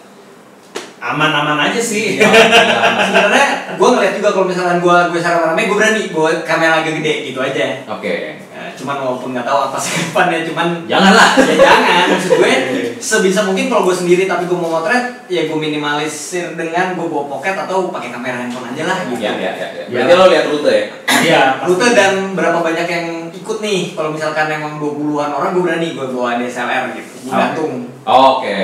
Aman-aman 1.04 1.60
aja 1.60 1.82
sih. 1.84 2.16
Sebenarnya 3.12 3.48
gue 3.76 3.90
ngeliat 3.92 4.14
juga 4.16 4.30
kalau 4.32 4.48
misalkan 4.48 4.80
gue 4.80 4.98
gue 5.12 5.20
secara 5.20 5.52
rame 5.52 5.68
gue 5.68 5.76
berani 5.76 6.02
bawa 6.16 6.30
kamera 6.48 6.80
agak 6.80 7.04
gede 7.04 7.14
gitu 7.32 7.40
aja. 7.44 7.84
oke 7.90 8.16
Ya, 8.54 8.70
cuman 8.78 9.02
walaupun 9.02 9.34
nggak 9.34 9.50
tahu 9.50 9.60
apa 9.66 9.78
sih 9.82 10.08
depannya 10.08 10.46
cuman 10.46 10.86
janganlah 10.86 11.34
ya 11.42 11.56
jangan 11.58 12.06
maksud 12.16 12.32
gue 12.38 12.54
sebisa 13.02 13.42
mungkin 13.50 13.66
kalau 13.66 13.90
gue 13.90 13.98
sendiri 13.98 14.30
tapi 14.30 14.46
gue 14.46 14.54
mau 14.54 14.78
motret 14.78 15.26
ya 15.26 15.50
gue 15.50 15.58
minimalisir 15.58 16.54
dengan 16.54 16.94
gue 16.94 17.02
bawa 17.10 17.26
pocket 17.34 17.58
atau 17.58 17.90
pakai 17.90 18.14
kamera 18.14 18.46
handphone 18.46 18.70
aja 18.72 18.84
lah 18.86 18.98
gitu. 19.10 19.26
ya 19.26 19.34
ya 19.36 19.52
ya, 19.58 19.68
ya. 19.74 19.84
berarti 19.90 20.14
lo 20.14 20.26
lihat 20.30 20.46
rute 20.48 20.70
ya 20.72 20.86
Iya. 21.24 21.44
Rute 21.64 21.88
dan 21.96 22.36
berapa 22.36 22.60
banyak 22.60 22.88
yang 22.88 23.08
ikut 23.32 23.58
nih 23.64 23.96
kalau 23.96 24.12
misalkan 24.12 24.52
emang 24.52 24.76
20-an 24.76 25.32
orang 25.32 25.56
gue 25.56 25.64
berani 25.64 25.88
gue 25.96 26.08
bawa 26.12 26.36
DSLR 26.36 26.92
gitu. 27.00 27.14
Gue 27.28 27.32
Oke. 27.32 27.40
gantung. 27.40 27.74
Oke, 28.04 28.60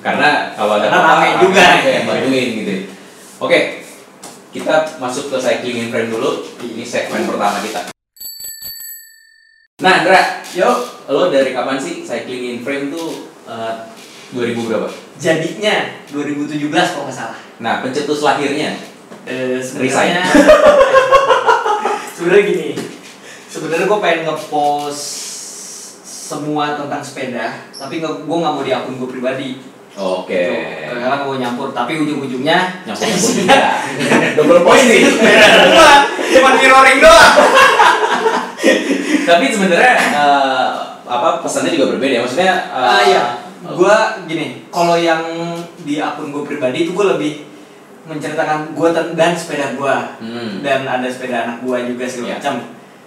karena 0.00 0.52
kalau 0.52 0.78
ada 0.78 0.88
Karena 0.88 1.40
juga. 1.40 1.62
ada 1.62 1.90
yang 1.90 2.04
bantuin 2.04 2.48
gitu. 2.56 2.74
Oke, 3.38 3.84
kita 4.50 4.96
masuk 4.96 5.28
ke 5.28 5.36
cycling 5.36 5.78
in 5.84 5.88
frame 5.88 6.08
dulu. 6.08 6.40
Ini 6.58 6.82
segmen 6.82 7.24
pertama 7.24 7.60
kita. 7.60 7.92
Nah, 9.76 9.94
Ndra, 10.02 10.22
Yuk, 10.56 10.76
lo 11.12 11.28
dari 11.28 11.52
kapan 11.52 11.76
sih 11.76 12.00
cycling 12.00 12.56
in 12.56 12.60
frame 12.60 12.88
tuh 12.88 13.28
eh, 13.44 13.74
2000 14.32 14.56
berapa? 14.66 14.88
jadinya 15.16 15.76
2017 16.12 16.68
kalau 16.68 17.04
nggak 17.04 17.16
salah. 17.16 17.38
Nah, 17.60 17.80
pencetus 17.80 18.20
lahirnya. 18.20 18.72
Eh, 19.26 19.58
sebenarnya 19.58 20.22
sebenarnya 22.16 22.44
gini 22.46 22.68
sebenarnya 23.46 23.86
gue 23.86 23.98
pengen 23.98 24.20
ngepost 24.24 25.02
semua 26.02 26.78
tentang 26.78 27.02
sepeda 27.02 27.66
tapi 27.72 27.98
gue 27.98 28.08
nggak 28.22 28.54
mau 28.54 28.62
di 28.62 28.70
akun 28.70 28.96
gue 28.96 29.10
pribadi 29.10 29.58
Oke. 29.96 30.44
Gitu. 30.76 30.92
karena 30.96 31.16
gue 31.18 31.34
nyampur 31.38 31.68
tapi 31.72 31.96
ujung-ujungnya 31.98 32.84
nyambung 32.84 33.16
juga. 33.40 33.64
Double 34.36 34.60
point 34.60 34.84
nih. 34.84 35.02
Cuma 35.08 35.88
cuma 36.28 36.48
mirroring 36.54 37.00
doang 37.00 37.32
Tapi 39.24 39.44
sebenarnya 39.48 39.94
eh, 40.12 40.70
apa 41.04 41.40
pesannya 41.40 41.72
juga 41.72 41.96
berbeda. 41.96 42.22
Maksudnya 42.22 42.52
eh, 42.68 42.86
Ah 42.86 43.02
iya 43.02 43.24
gue 43.66 43.96
gini 44.26 44.46
kalau 44.68 44.94
yang 44.94 45.18
di 45.80 45.98
akun 45.98 46.30
gue 46.30 46.44
pribadi 46.44 46.84
itu 46.84 46.92
gue 46.92 47.06
lebih 47.08 47.32
menceritakan 48.06 48.70
gue 48.70 48.88
dan 49.16 49.32
sepeda 49.34 49.74
gue 49.74 49.96
Hmm. 50.22 50.62
dan 50.62 50.86
ada 50.86 51.02
sepeda 51.04 51.42
anak 51.42 51.56
gue 51.60 51.74
juga 51.88 52.04
segala 52.06 52.26
Iya. 52.28 52.36
macam 52.36 52.54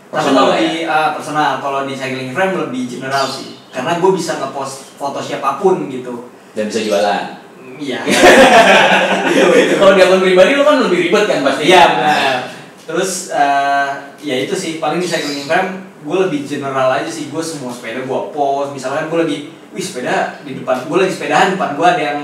tapi 0.09 0.25
kalau 0.27 0.49
ya? 0.49 0.59
di 0.59 0.69
ah, 0.83 1.09
personal 1.13 1.49
kalau 1.59 1.85
di 1.85 1.93
cycling 1.93 2.33
frame 2.33 2.59
lebih 2.59 2.89
general 2.89 3.23
sih 3.23 3.55
karena 3.69 3.95
gue 3.95 4.11
bisa 4.11 4.35
ngepost 4.35 4.97
foto 4.97 5.21
siapa 5.21 5.55
pun 5.55 5.87
gitu 5.87 6.27
dan 6.57 6.63
bisa 6.69 6.81
jualan. 6.85 7.39
Iya. 7.79 7.99
Kalau 9.79 9.93
di 9.95 10.01
akun 10.03 10.19
pribadi 10.19 10.51
lo 10.59 10.67
kan 10.67 10.83
lebih 10.83 11.09
ribet 11.09 11.23
kan 11.25 11.39
pasti. 11.47 11.63
iya 11.71 11.83
benar. 11.95 12.37
terus 12.89 13.29
eh, 13.29 13.89
ya 14.17 14.35
itu 14.41 14.57
sih 14.57 14.81
paling 14.81 14.97
di 14.97 15.05
cycling 15.05 15.45
frame 15.45 15.71
gue 16.01 16.17
lebih 16.27 16.43
general 16.43 16.91
aja 16.91 17.07
sih. 17.07 17.31
Gue 17.31 17.39
semua 17.39 17.71
sepeda 17.71 18.03
gue 18.03 18.21
post. 18.35 18.75
Misalkan 18.75 19.07
gue 19.07 19.19
lagi 19.23 19.37
wih 19.71 19.83
sepeda 19.83 20.41
di 20.43 20.57
depan 20.59 20.89
gue 20.89 20.97
lagi 20.97 21.13
sepedahan 21.13 21.53
depan 21.55 21.77
gue 21.77 21.87
ada 21.87 22.01
yang 22.01 22.19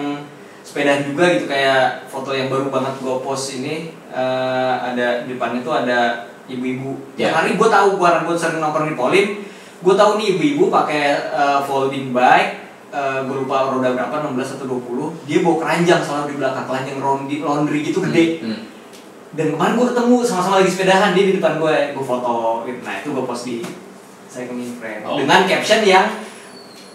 sepeda 0.65 1.05
juga 1.05 1.31
gitu. 1.37 1.45
Kayak 1.47 2.09
foto 2.11 2.35
yang 2.35 2.51
baru 2.51 2.67
banget 2.67 2.99
gue 2.99 3.15
post 3.23 3.61
ini 3.61 3.95
eh, 4.11 4.73
ada 4.81 5.23
di 5.23 5.37
depannya 5.37 5.61
tuh 5.63 5.85
ada 5.85 6.27
ibu-ibu. 6.49 7.15
Tiap 7.15 7.31
hari 7.31 7.55
gue 7.55 7.69
tahu 7.69 8.01
gue 8.01 8.09
gue 8.25 8.35
sering 8.35 8.59
nongkrong 8.59 8.91
di 8.91 8.97
Polim. 8.97 9.27
Gue 9.85 9.93
tahu 9.93 10.17
nih 10.17 10.35
ibu-ibu 10.35 10.73
pakai 10.73 11.03
eh, 11.31 11.59
folding 11.63 12.11
bike 12.11 12.64
gue 12.95 13.35
lupa 13.37 13.69
roda 13.69 13.91
berapa 13.91 14.15
16 14.25 14.55
atau 14.55 14.65
20 14.69 15.27
dia 15.27 15.39
bawa 15.39 15.55
keranjang 15.59 15.99
selalu 15.99 16.25
di 16.27 16.37
belakang 16.37 16.65
keranjang 16.65 16.97
laundry, 16.97 17.37
laundry 17.39 17.79
gitu 17.81 17.99
gede 18.01 18.25
Hmm. 18.39 18.59
dan 19.33 19.51
kemarin 19.51 19.75
gue 19.75 19.87
ketemu 19.89 20.15
sama-sama 20.21 20.55
lagi 20.57 20.69
sepedahan 20.69 21.11
dia 21.11 21.25
di 21.25 21.33
depan 21.35 21.57
gue 21.57 21.75
gue 21.91 22.05
foto 22.05 22.33
gitu. 22.63 22.79
nah 22.81 22.95
itu 22.95 23.09
gue 23.09 23.23
post 23.23 23.43
di 23.43 23.55
cycling 24.25 24.75
friend 24.75 25.03
Oh. 25.03 25.15
dengan 25.17 25.43
caption 25.43 25.81
yang 25.81 26.07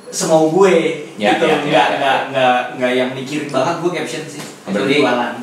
semau 0.08 0.48
gue 0.50 0.74
Ya, 1.14 1.36
gitu 1.36 1.44
ya, 1.44 1.52
ya, 1.52 1.56
nggak 1.62 1.68
ya. 1.86 1.96
nggak 1.96 2.18
nggak 2.30 2.58
nggak 2.74 2.92
yang 2.94 3.10
mikirin 3.12 3.48
banget 3.48 3.76
gue 3.78 3.90
caption 3.94 4.22
sih 4.26 4.42
Berarti- 4.66 4.98
jualan 4.98 5.34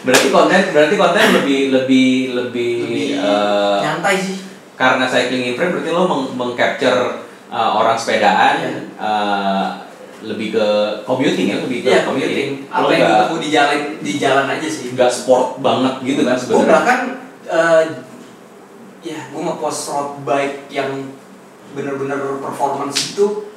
Berarti 0.00 0.28
konten 0.30 0.60
berarti 0.72 0.94
konten 0.96 1.24
lebih 1.34 1.60
lebih 1.70 2.10
lebih, 2.32 2.72
lebih 2.80 3.20
eh, 3.20 3.78
nyantai 3.82 4.16
sih 4.16 4.36
karena 4.72 5.04
cycling 5.04 5.44
in 5.44 5.54
frame 5.54 5.76
berarti 5.76 5.90
lo 5.90 6.02
meng 6.06 6.22
mengcapture 6.34 7.28
eh, 7.50 7.70
orang 7.72 7.94
sepedaan 7.94 8.54
Iya. 8.56 8.70
eh, 8.96 9.66
lebih 10.20 10.52
ke 10.52 10.66
commuting 11.02 11.46
ya 11.48 11.56
lebih 11.58 11.80
ke 11.80 11.88
Iya, 11.88 12.04
commuting. 12.04 12.50
commuting. 12.60 12.68
Apa 12.68 12.82
Lo 12.82 12.88
yang 12.90 13.08
ketemu 13.08 13.36
di 13.36 13.48
jalan 13.50 13.78
di 13.98 14.12
jalan 14.16 14.46
aja 14.48 14.68
sih. 14.68 14.84
nggak 14.92 15.10
sport 15.10 15.58
banget 15.58 15.94
gitu 16.02 16.20
kan 16.22 16.34
Gue 16.34 16.42
sebenarnya. 16.44 16.68
bahkan 16.70 17.00
eh, 17.46 17.82
ya 19.02 19.20
gue 19.26 19.40
ngepost 19.40 19.80
road 19.88 20.10
bike 20.22 20.68
yang 20.68 20.90
bener-bener 21.70 22.18
performance 22.38 23.14
itu 23.14 23.48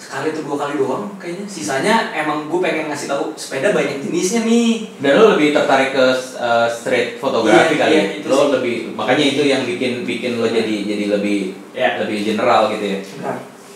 sekali 0.00 0.32
atau 0.32 0.42
dua 0.42 0.56
kali 0.58 0.74
doang 0.74 1.04
kayaknya. 1.14 1.44
Sisanya 1.44 1.94
emang 2.10 2.48
gue 2.48 2.56
pengen 2.56 2.88
ngasih 2.88 3.04
tahu 3.06 3.36
sepeda 3.36 3.70
banyak 3.70 4.00
jenisnya 4.00 4.42
nih. 4.42 4.88
Dan 4.96 5.12
lo 5.14 5.36
lebih 5.36 5.52
tertarik 5.52 5.92
ke 5.92 6.06
eh, 6.40 6.68
street 6.72 7.20
fotografi 7.20 7.76
Iya, 7.76 7.78
kali. 7.78 7.92
iya, 7.92 8.02
ya? 8.16 8.24
lo 8.24 8.38
sih. 8.38 8.48
lebih 8.56 8.76
makanya 8.96 9.24
itu 9.28 9.42
yang 9.44 9.62
bikin 9.62 9.92
bikin 10.02 10.40
lo 10.40 10.48
jadi 10.48 10.76
jadi 10.82 11.04
lebih 11.12 11.38
Ya. 11.70 12.00
lebih 12.00 12.24
general 12.24 12.72
gitu 12.72 12.84
ya. 12.88 12.98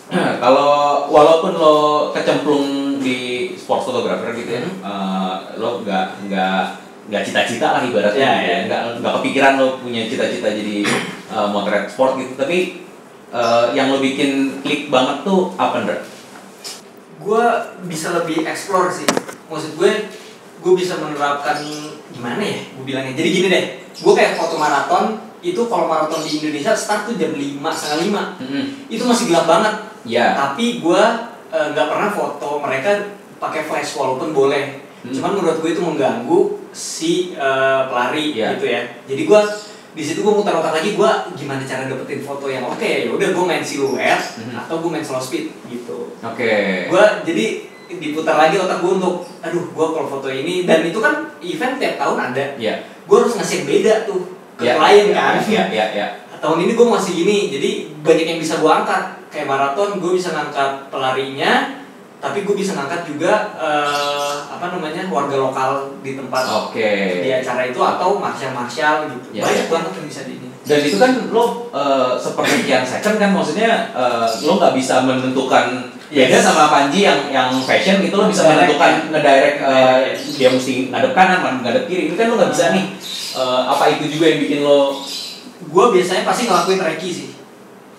Kalau 0.43 0.69
walaupun 1.07 1.53
lo 1.53 1.77
kecemplung 2.11 2.65
di 2.99 3.53
sport 3.55 3.81
photographer 3.83 4.33
gitu 4.33 4.51
ya, 4.51 4.61
Hmm. 4.61 4.81
eh, 4.81 5.35
lo 5.55 5.81
nggak 5.81 6.25
nggak 6.25 6.61
nggak 7.05 7.21
cita-cita 7.21 7.67
lah 7.71 7.81
ibaratnya, 7.81 8.17
Ya, 8.17 8.33
gitu 8.35 8.49
ya. 8.49 8.57
nggak 8.65 8.81
nggak 8.97 9.13
kepikiran 9.21 9.53
lo 9.55 9.77
punya 9.77 10.05
cita-cita 10.05 10.49
jadi 10.49 10.81
eh, 11.27 11.47
motret 11.47 11.85
sport 11.85 12.17
gitu. 12.17 12.33
Tapi 12.33 12.81
eh, 13.31 13.65
yang 13.73 13.89
lo 13.89 13.97
bikin 13.99 14.61
klik 14.61 14.89
banget 14.89 15.21
tuh 15.21 15.53
apa 15.55 15.81
Ndra? 15.81 15.97
Gue 17.25 17.45
bisa 17.89 18.13
lebih 18.13 18.45
explore 18.45 18.93
sih. 18.93 19.09
Maksud 19.49 19.75
gue 19.75 19.91
gue 20.61 20.73
bisa 20.77 20.97
menerapkan 21.01 21.57
gimana 22.13 22.39
ya 22.39 22.61
gue 22.69 22.85
bilangnya. 22.85 23.17
Jadi 23.17 23.29
gini 23.33 23.47
deh 23.49 23.65
gue 23.95 24.13
kayak 24.13 24.37
foto 24.37 24.61
maraton 24.61 25.17
itu 25.41 25.61
kalau 25.65 25.85
maraton 25.89 26.21
di 26.21 26.37
Indonesia 26.37 26.73
start 26.73 27.09
tuh 27.09 27.15
jam 27.17 27.33
5 27.33 27.41
setengah 27.65 27.99
lima. 28.05 28.23
Itu 28.87 29.03
masih 29.05 29.33
gelap 29.33 29.49
banget. 29.49 29.75
Ya. 30.05 30.37
tapi 30.37 30.85
gue 30.85 31.03
nggak 31.49 31.87
pernah 31.89 32.13
foto 32.13 32.61
mereka 32.61 33.09
pakai 33.41 33.65
flash 33.65 33.97
walaupun 33.97 34.29
boleh. 34.31 34.85
Hmm. 35.01 35.13
cuman 35.13 35.31
menurut 35.37 35.61
gue 35.61 35.69
itu 35.69 35.81
mengganggu 35.85 36.39
si 36.73 37.37
eh, 37.37 37.81
pelari 37.85 38.33
Iya. 38.33 38.57
gitu 38.57 38.65
ya. 38.65 38.81
Jadi 39.05 39.21
gue 39.21 39.41
di 39.95 40.03
situ 40.03 40.19
gue 40.19 40.33
muter-muter 40.33 40.69
lagi 40.69 40.91
gue 40.91 41.11
gimana 41.33 41.63
cara 41.63 41.87
dapetin 41.87 42.19
foto 42.19 42.45
yang 42.45 42.67
oke 42.67 42.83
ya 42.83 43.07
udah 43.07 43.29
gue 43.31 43.45
main 43.45 43.63
siluet 43.63 44.19
Mhm. 44.35 44.59
atau 44.59 44.83
gue 44.83 44.91
main 44.91 44.99
slow 44.99 45.17
speed 45.17 45.55
gitu 45.65 46.11
Oke. 46.19 46.91
gue 46.91 47.03
jadi 47.23 47.45
diputar 47.87 48.35
lagi 48.35 48.59
otak 48.59 48.83
gue 48.83 48.91
untuk 48.93 49.23
aduh 49.39 49.65
gue 49.65 49.85
kalau 49.87 50.07
foto 50.09 50.27
ini 50.27 50.67
dan 50.67 50.83
itu 50.83 50.99
kan 50.99 51.31
event 51.39 51.79
tiap 51.79 51.95
tahun 51.95 52.17
ada 52.29 52.45
Ya. 52.59 52.75
gue 53.07 53.15
harus 53.15 53.33
ngasih 53.33 53.63
beda 53.63 54.03
tuh 54.03 54.19
ke 54.55 54.63
Ya, 54.63 54.75
klien 54.75 55.07
ya, 55.09 55.15
kan 55.15 55.33
Ya, 55.47 55.63
ya, 55.71 55.85
ya. 55.93 56.07
tahun 56.35 56.59
ini 56.61 56.75
gue 56.75 56.87
masih 56.87 57.11
gini 57.15 57.37
jadi 57.49 57.69
banyak 58.03 58.25
yang 58.27 58.39
bisa 58.39 58.59
gue 58.59 58.67
angkat 58.67 59.03
kayak 59.31 59.47
maraton 59.47 59.97
gue 59.97 60.11
bisa 60.11 60.29
ngangkat 60.29 60.91
pelarinya 60.91 61.71
tapi 62.25 62.41
gue 62.41 62.55
bisa 62.57 62.73
ngangkat 62.73 63.05
juga 63.05 63.53
eh, 63.53 64.33
apa 64.49 64.73
namanya 64.73 65.05
warga 65.07 65.37
lokal 65.37 65.69
di 66.01 66.17
tempat 66.17 66.43
Oke. 66.65 67.21
di 67.21 67.29
acara 67.29 67.69
itu 67.69 67.77
atau 67.77 68.17
martial 68.17 68.51
martial 68.51 69.05
gitu 69.13 69.27
Ya, 69.29 69.45
banyak 69.45 69.67
ya. 69.67 69.71
banget 69.71 69.91
yang 69.93 70.07
bisa 70.09 70.21
di 70.25 70.33
ini 70.41 70.47
Dan 70.65 70.81
itu 70.81 70.97
kan 70.97 71.11
lo 71.29 71.69
eh, 71.69 72.17
seperti 72.17 72.65
yang 72.65 72.81
second 72.81 73.21
kan 73.21 73.29
maksudnya 73.29 73.93
eh, 73.93 74.25
lo 74.41 74.57
nggak 74.57 74.73
bisa 74.73 75.05
menentukan 75.05 75.93
beda 76.05 76.37
Yes. 76.37 76.45
sama 76.45 76.69
Panji 76.69 77.01
yang 77.01 77.29
yang 77.29 77.49
fashion 77.65 78.01
gitu 78.01 78.13
lo 78.17 78.29
bisa 78.29 78.45
Direct, 78.45 78.53
menentukan 78.73 78.91
ya. 78.93 79.05
ngedirect 79.13 79.57
eh, 79.57 79.69
Ngedirect, 79.69 80.37
dia 80.37 80.49
mesti 80.49 80.73
ngadep 80.89 81.11
kanan, 81.13 81.39
ngadep 81.61 81.83
kiri. 81.85 82.03
Itu 82.09 82.15
kan 82.15 82.25
lo 82.29 82.35
nggak 82.37 82.51
bisa 82.53 82.65
nih. 82.73 82.85
Eh, 83.35 83.61
apa 83.67 83.83
itu 83.91 84.05
juga 84.07 84.25
yang 84.31 84.39
bikin 84.41 84.59
lo 84.63 85.01
gue 85.65 85.85
biasanya 85.91 86.23
pasti 86.23 86.47
ngelakuin 86.47 86.79
reki 86.79 87.09
sih 87.11 87.29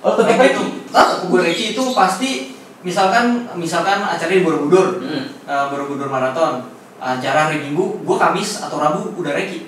oh 0.00 0.14
tetap 0.14 0.38
Reki 0.38 0.64
tetap 0.88 1.28
gue 1.28 1.40
reki 1.40 1.64
itu 1.74 1.82
pasti 1.92 2.55
misalkan 2.86 3.24
misalkan 3.54 3.98
acara 4.00 4.30
di 4.30 4.40
Borobudur 4.40 5.02
Hmm. 5.02 5.26
eh, 5.42 5.64
Borobudur 5.66 6.06
maraton 6.06 6.62
acara 6.96 7.50
hari 7.50 7.60
Minggu 7.60 8.00
gue 8.00 8.16
Kamis 8.16 8.62
atau 8.62 8.78
Rabu 8.78 9.12
udah 9.12 9.34
reki 9.34 9.66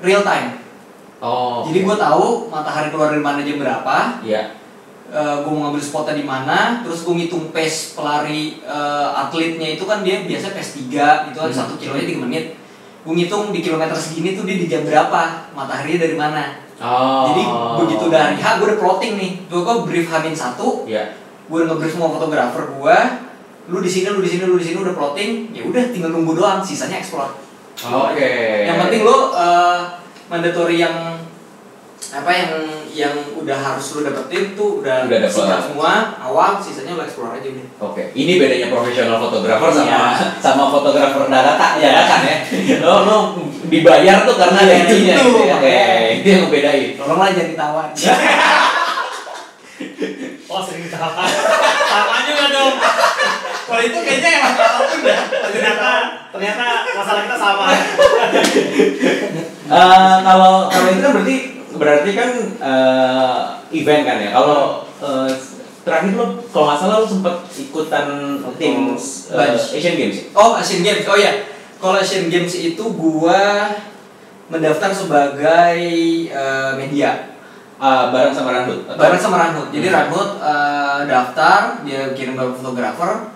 real 0.00 0.20
time 0.20 0.58
Oh. 1.18 1.62
jadi 1.64 1.82
gue 1.82 1.96
tahu 1.96 2.46
matahari 2.46 2.90
keluar 2.90 3.10
dari 3.10 3.18
mana 3.20 3.40
jam 3.40 3.56
berapa 3.56 4.22
Iya. 4.22 4.54
gue 5.08 5.48
mau 5.48 5.66
ngambil 5.66 5.80
spotnya 5.80 6.14
di 6.14 6.22
mana 6.22 6.78
terus 6.78 7.00
gue 7.00 7.10
ngitung 7.12 7.48
pace 7.48 7.94
pelari 7.94 8.60
eh, 8.60 9.08
atletnya 9.16 9.68
itu 9.72 9.82
kan 9.82 10.02
dia 10.02 10.22
biasa 10.22 10.52
pace 10.52 10.84
3 10.84 11.30
itu 11.30 11.36
kan 11.36 11.48
Hmm. 11.48 11.56
satu 11.56 11.74
kilonya 11.74 12.04
3 12.04 12.20
menit 12.20 12.44
gue 13.00 13.14
ngitung 13.16 13.48
di 13.48 13.58
kilometer 13.58 13.96
segini 13.96 14.34
tuh 14.34 14.44
dia 14.44 14.54
di 14.54 14.66
jam 14.66 14.82
berapa 14.82 15.20
mataharinya 15.52 16.00
dari 16.00 16.14
mana 16.14 16.44
Oh. 16.78 17.26
jadi 17.26 17.42
begitu 17.80 18.02
udah 18.06 18.20
hari 18.22 18.36
H 18.36 18.46
gue 18.54 18.66
udah 18.68 18.78
plotting 18.78 19.14
nih 19.16 19.32
gue 19.44 19.60
kok 19.60 19.78
brief 19.82 20.06
Hamin 20.06 20.30
satu 20.30 20.84
Iya. 20.84 21.16
Gue 21.48 21.60
nge-brief 21.64 21.92
semua 21.92 22.08
fotografer 22.10 22.64
gue 22.70 22.98
lu 23.68 23.78
di 23.78 23.88
sini 23.88 24.08
lu 24.08 24.20
di 24.20 24.28
sini 24.28 24.44
lu 24.44 24.56
di 24.56 24.64
sini 24.64 24.78
udah 24.78 24.92
plotting 24.92 25.30
ya 25.50 25.62
udah 25.62 25.82
tinggal 25.88 26.10
nunggu 26.10 26.32
doang 26.34 26.60
sisanya 26.60 26.98
explore 26.98 27.32
Oke. 27.78 28.64
yang 28.64 28.76
penting 28.78 29.00
lu 29.00 29.32
uh, 29.32 29.96
mandatory 30.26 30.76
yang 30.76 31.16
apa 32.08 32.30
yang 32.30 32.50
yang 32.88 33.14
udah 33.36 33.52
harus 33.54 33.84
lu 33.92 34.00
dapetin 34.00 34.54
tuh 34.54 34.80
udah, 34.80 35.04
Udah 35.04 35.18
dapet. 35.20 35.60
semua 35.62 35.92
awal 36.18 36.56
sisanya 36.56 36.96
lu 36.96 37.02
explore 37.02 37.36
aja 37.36 37.44
udah 37.44 37.66
Oke, 37.84 38.02
ini 38.12 38.36
bedanya 38.36 38.68
profesional 38.68 39.20
fotografer 39.20 39.68
sama 39.70 39.84
Iya. 39.84 40.40
sama 40.40 40.64
fotografer 40.68 41.28
dadakan 41.28 41.72
ya 41.76 41.90
kan 42.02 42.20
ya. 42.24 42.36
Lo 42.80 43.04
lo 43.04 43.18
dibayar 43.68 44.24
tuh 44.24 44.34
karena 44.34 44.60
Iya, 44.62 44.74
itunya 44.82 45.14
itu, 45.14 45.28
gitu 45.28 45.42
ya. 45.44 45.56
Oke, 45.60 45.78
itu 46.16 46.26
yang 46.26 46.42
ngebedain. 46.48 46.88
tolonglah 46.96 47.28
jangan 47.30 47.50
ditawar 47.52 47.86
Oh 50.48 50.60
sering 50.64 50.88
ditahan. 50.88 51.28
Sama 51.92 52.16
juga 52.24 52.44
dong. 52.48 52.74
kalau 53.68 53.82
itu 53.84 53.98
kayaknya 54.00 54.30
emang 54.40 54.56
apa 54.56 54.80
pun 54.88 54.98
dah 55.04 55.20
Ternyata 55.28 55.90
ternyata 56.32 56.64
masalah 56.96 57.20
kita 57.28 57.36
sama. 57.36 57.66
Eh, 59.68 60.16
kalau 60.24 60.72
kalau 60.72 60.88
itu 60.88 61.00
kan 61.04 61.12
berarti 61.12 61.36
berarti 61.76 62.10
kan 62.16 62.30
eh, 62.56 63.40
event 63.76 64.02
kan 64.08 64.16
ya. 64.16 64.30
Kalau 64.32 64.88
eh, 65.04 65.28
terakhir 65.88 66.12
lo 66.20 66.26
kalau 66.52 66.64
nggak 66.68 66.78
salah 66.84 66.96
lo 67.00 67.06
sempat 67.08 67.36
ikutan 67.56 68.06
tim 68.60 68.92
Bunch. 68.92 69.64
Asian 69.72 69.96
Games 69.96 70.16
ya? 70.20 70.24
oh 70.36 70.52
Asian 70.60 70.84
Games 70.84 71.08
oh 71.08 71.16
ya 71.16 71.32
kalau 71.80 71.96
Asian 71.96 72.28
Games 72.28 72.52
itu 72.52 72.84
gua 72.92 73.72
mendaftar 74.52 74.92
sebagai 74.92 75.80
uh, 76.32 76.76
media 76.76 77.37
Eh, 77.78 78.04
bareng 78.10 78.34
sama 78.34 78.50
atau- 78.58 78.90
bareng 78.90 79.20
sama 79.20 79.36
Ranhut. 79.38 79.70
Jadi 79.70 79.86
Hmm. 79.86 79.96
Ranhut 79.96 80.30
eh, 80.36 81.00
daftar, 81.06 81.60
dia 81.82 82.10
kirim 82.10 82.34
ke 82.34 82.44
fotografer 82.52 83.30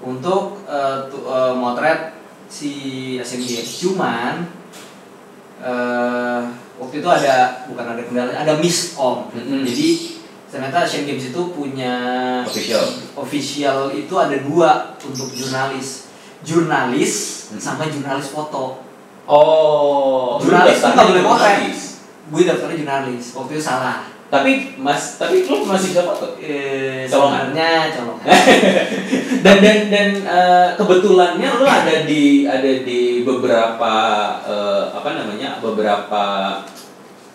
untuk 0.00 0.62
eh, 0.64 0.96
tu- 1.10 1.26
eh, 1.26 1.52
motret 1.52 2.14
si 2.46 2.70
Asian 3.18 3.42
Games. 3.42 3.66
Cuman 3.80 4.46
eh, 5.58 6.40
waktu 6.78 6.94
itu 6.96 7.08
ada 7.08 7.66
bukan 7.66 7.86
ada 7.88 8.02
kendala, 8.02 8.30
ada 8.32 8.52
miss 8.56 8.94
om. 8.94 9.26
Mm-mm. 9.30 9.66
Jadi 9.66 10.16
ternyata 10.46 10.82
Asian 10.82 11.04
Games 11.04 11.26
itu 11.26 11.42
punya 11.50 11.94
Official. 12.42 12.86
official 13.14 13.78
itu 13.90 14.14
ada 14.14 14.38
dua 14.38 14.94
untuk 14.96 15.30
jurnalis. 15.30 16.06
Jurnalis 16.40 17.12
Hmm. 17.50 17.58
sama 17.58 17.84
jurnalis 17.84 18.30
foto. 18.30 18.86
Oh, 19.26 20.38
Jurnalis 20.38 20.78
daftarnya 20.78 20.94
nggak 20.96 21.06
boleh 21.12 21.24
motret. 21.26 21.89
Gue 22.30 22.46
daftarnya 22.46 22.80
jurnalis. 22.80 23.34
Waktu 23.34 23.52
itu 23.58 23.62
salah. 23.62 24.06
Tapi 24.30 24.78
mas, 24.78 25.18
tapi 25.18 25.42
lu 25.42 25.66
masih 25.66 25.90
bisa 25.90 26.06
foto. 26.06 26.38
Eh, 26.38 27.02
Colongan. 27.10 27.50
sebenarnya 27.50 27.90
colongan. 27.98 28.26
dan 29.44 29.56
dan 29.58 29.78
dan 29.90 30.10
eh, 30.22 30.68
kebetulannya 30.78 31.48
lu 31.58 31.66
ada 31.66 32.06
di 32.06 32.46
ada 32.46 32.72
di 32.86 33.26
beberapa 33.26 33.94
eh, 34.46 34.84
apa 34.94 35.10
namanya 35.18 35.58
beberapa 35.58 36.24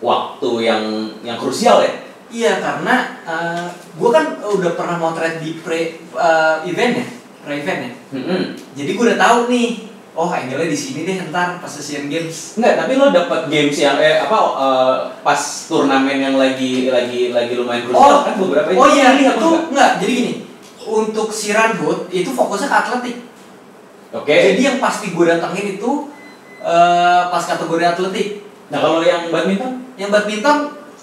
waktu 0.00 0.50
yang 0.64 0.84
yang 1.20 1.36
krusial 1.36 1.84
ya 1.84 2.06
Iya 2.26 2.58
karena 2.58 3.22
uh, 3.22 3.70
gue 3.70 4.10
kan 4.10 4.42
udah 4.42 4.74
pernah 4.74 4.98
motret 4.98 5.38
di 5.38 5.62
pre 5.62 6.02
uh, 6.10 6.58
event 6.66 6.98
ya, 6.98 7.06
pre 7.46 7.62
event 7.62 7.80
ya. 7.86 7.92
Mm-mm. 8.18 8.42
Jadi 8.74 8.90
gue 8.98 9.04
udah 9.06 9.20
tahu 9.20 9.38
nih, 9.46 9.86
oh 10.16 10.32
angle 10.32 10.64
di 10.64 10.74
sini 10.74 11.04
deh 11.04 11.28
ntar 11.28 11.60
pas 11.60 11.68
Asian 11.68 12.08
Games. 12.08 12.56
Enggak, 12.56 12.74
tapi 12.80 12.92
lo 12.96 13.12
dapat 13.12 13.52
games 13.52 13.76
yang 13.76 14.00
eh 14.00 14.16
apa 14.24 14.38
eh, 14.56 14.94
pas 15.20 15.40
turnamen 15.68 16.16
yang 16.16 16.36
lagi 16.40 16.88
lagi 16.88 17.30
lagi 17.36 17.52
lumayan 17.52 17.84
krusial 17.84 18.24
kan 18.24 18.34
beberapa 18.40 18.68
oh 18.72 18.88
iya 18.88 19.12
itu 19.20 19.28
enggak? 19.28 19.62
enggak. 19.70 19.90
Jadi 20.00 20.12
gini, 20.16 20.32
untuk 20.88 21.28
si 21.28 21.52
Ranhut 21.52 22.08
itu 22.08 22.32
fokusnya 22.32 22.72
ke 22.72 22.76
atletik. 22.80 23.16
Oke. 24.16 24.32
Jadi 24.32 24.62
yang 24.64 24.78
pasti 24.80 25.12
gue 25.12 25.24
datangin 25.28 25.76
itu 25.76 26.08
uh, 26.64 27.28
pas 27.28 27.44
kategori 27.44 27.84
atletik. 27.84 28.28
Nah, 28.72 28.78
kalau 28.80 29.04
yang 29.04 29.28
badminton? 29.28 29.84
Yang 30.00 30.10
badminton 30.16 30.58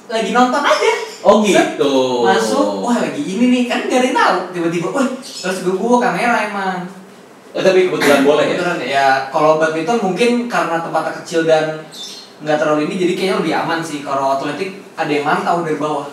lagi 0.10 0.30
nonton 0.36 0.64
aja. 0.64 0.92
Oh 1.24 1.40
Set, 1.40 1.80
gitu. 1.80 2.28
Masuk, 2.28 2.84
wah 2.84 3.00
lagi 3.00 3.24
ini 3.24 3.46
nih 3.48 3.64
kan 3.72 3.88
gak 3.88 4.04
ada 4.04 4.08
yang 4.10 4.18
tahu. 4.18 4.38
Tiba-tiba, 4.52 4.88
wah 4.92 5.08
terus 5.22 5.58
gue 5.64 5.76
bawa 5.76 5.98
kamera 6.04 6.38
emang. 6.52 7.03
Eh, 7.54 7.62
tapi 7.62 7.86
kebetulan 7.86 8.26
boleh 8.26 8.46
ya. 8.50 8.54
Kebetulan 8.58 8.80
ya, 8.82 9.08
kalau 9.30 9.62
badminton 9.62 10.02
mungkin 10.02 10.32
karena 10.50 10.82
tempatnya 10.82 11.14
kecil 11.22 11.46
dan 11.46 11.86
nggak 12.42 12.58
terlalu 12.58 12.90
ini, 12.90 12.96
jadi 12.98 13.14
kayaknya 13.14 13.38
lebih 13.46 13.54
aman 13.54 13.80
sih. 13.86 14.02
Kalau 14.02 14.36
atletik 14.36 14.82
ada 14.98 15.12
yang 15.14 15.26
mantau 15.26 15.62
dari 15.62 15.78
bawah. 15.78 16.10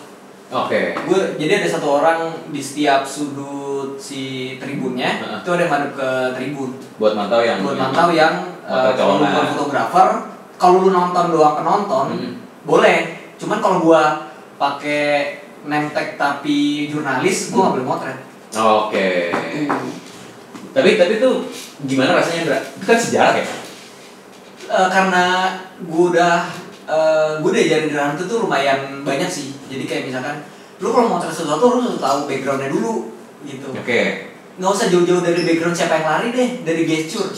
Oke. 0.51 0.99
Gue 1.09 1.39
jadi 1.41 1.65
ada 1.65 1.69
satu 1.71 2.03
orang 2.03 2.51
di 2.53 2.61
setiap 2.61 3.07
sudut 3.09 3.97
si 3.97 4.55
tribunnya, 4.61 5.17
Heeh. 5.17 5.39
itu 5.41 5.49
ada 5.49 5.63
yang 5.65 5.73
madep 5.73 5.93
ke 5.97 6.11
tribun. 6.37 6.71
Buat 7.01 7.15
mantau 7.17 7.41
yang 7.41 7.65
Buat 7.65 7.79
mantau 7.79 8.11
yang 8.13 8.35
Mantau 8.61 8.91
eh, 8.91 8.95
kalau 8.95 9.13
lu 9.19 9.25
bukan 9.25 9.47
fotografer, 9.57 10.09
kalau 10.61 10.77
lu 10.85 10.89
nonton 10.93 11.25
doang 11.33 11.55
penonton, 11.59 12.07
Mm. 12.15 12.33
boleh. 12.69 12.99
Cuman 13.41 13.59
kalau 13.65 13.79
gua 13.81 14.29
pakai 14.61 15.41
tag 15.95 16.09
tapi 16.21 16.91
jurnalis, 16.93 17.51
gua 17.51 17.71
nggak 17.71 17.75
boleh 17.81 17.87
motret. 17.89 18.19
Oke. 18.55 19.09
Tapi 20.71 21.01
tapi 21.01 21.19
itu 21.19 21.31
gimana 21.87 22.19
rasanya, 22.19 22.41
Indra? 22.47 22.59
Itu 22.63 22.85
kan 22.87 22.99
sejarah 22.99 23.35
ya? 23.39 23.47
Eh, 24.71 24.89
karena 24.89 25.25
gue 25.83 26.05
udah 26.15 26.47
eh 26.87 27.31
gue 27.43 27.51
udah 27.51 27.63
jadi 27.63 27.87
di 27.91 27.95
Rantu 27.95 28.23
tuh 28.31 28.47
lumayan 28.47 29.03
banyak 29.03 29.27
sih 29.27 29.51
jadi 29.67 29.83
kayak 29.83 30.03
misalkan 30.11 30.47
lu 30.79 30.95
kalau 30.95 31.11
mau 31.11 31.19
motret 31.19 31.35
sesuatu 31.35 31.75
lu 31.75 31.83
harus 31.87 31.99
tahu 31.99 32.31
backgroundnya 32.31 32.71
dulu 32.71 33.15
gitu 33.47 33.71
Oke. 33.75 34.31
nggak 34.59 34.71
usah 34.71 34.87
jauh-jauh 34.91 35.23
dari 35.23 35.43
background 35.43 35.75
siapa 35.75 36.03
yang 36.03 36.07
lari 36.07 36.29
deh 36.35 36.51
dari 36.67 36.83
gesture 36.87 37.31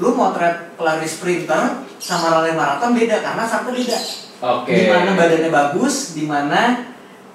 lu 0.00 0.16
motret 0.16 0.72
pelari 0.76 1.04
sprinter 1.04 1.84
sama 2.00 2.40
lari 2.40 2.56
maraton 2.56 2.96
beda 2.96 3.20
karena 3.20 3.42
startnya 3.44 3.72
beda 3.72 3.98
Oke. 4.40 4.72
di 4.72 4.84
mana 4.88 5.10
badannya 5.16 5.50
bagus 5.52 5.94
di 6.16 6.24
mana 6.24 6.60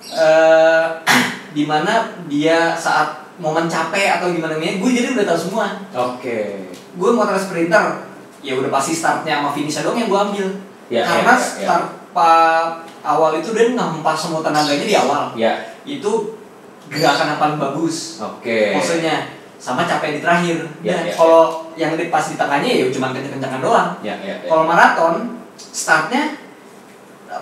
eh 0.10 0.86
di 1.58 1.64
mana 1.70 2.18
dia 2.26 2.74
saat 2.74 3.23
momen 3.36 3.66
capek 3.66 4.18
atau 4.18 4.30
gimana 4.30 4.56
nih 4.56 4.78
gue 4.78 4.90
jadi 4.90 5.08
udah 5.12 5.26
tahu 5.26 5.40
semua 5.42 5.66
Oke. 5.92 6.70
gue 6.72 7.10
motret 7.10 7.40
sprinter 7.40 8.06
ya 8.40 8.54
udah 8.54 8.70
pasti 8.70 8.94
startnya 8.94 9.40
sama 9.40 9.50
finishnya 9.52 9.82
dong 9.84 9.96
yang 9.96 10.08
gue 10.08 10.22
ambil 10.22 10.48
Ya, 10.92 11.02
karena 11.02 11.32
ya, 11.32 11.34
ya, 11.34 11.40
ya. 11.40 11.40
start 11.64 11.86
pa- 12.12 12.84
awal 13.02 13.34
itu 13.36 13.50
dia 13.52 13.72
ngempas 13.72 14.20
semua 14.20 14.40
tenaganya 14.42 14.84
di 14.84 14.94
awal 14.94 15.24
Ya. 15.34 15.54
itu 15.82 16.38
gerakan 16.86 17.26
yang 17.28 17.40
paling 17.40 17.58
bagus 17.58 18.20
Oke. 18.20 18.76
posenya 18.76 19.32
sama 19.58 19.88
capek 19.88 20.10
di 20.10 20.22
terakhir 20.22 20.58
Ya, 20.84 20.94
Nah, 20.94 21.04
ya, 21.08 21.14
kalau 21.16 21.44
yang 21.74 21.96
di 21.96 22.08
pas 22.08 22.22
di 22.24 22.36
tengahnya 22.36 22.70
ya 22.70 22.86
cuma 22.90 23.10
kenceng-kencengan 23.10 23.60
doang 23.60 23.90
Ya, 24.00 24.14
ya, 24.20 24.36
ya. 24.36 24.46
kalau 24.46 24.68
maraton 24.68 25.40
startnya 25.56 26.36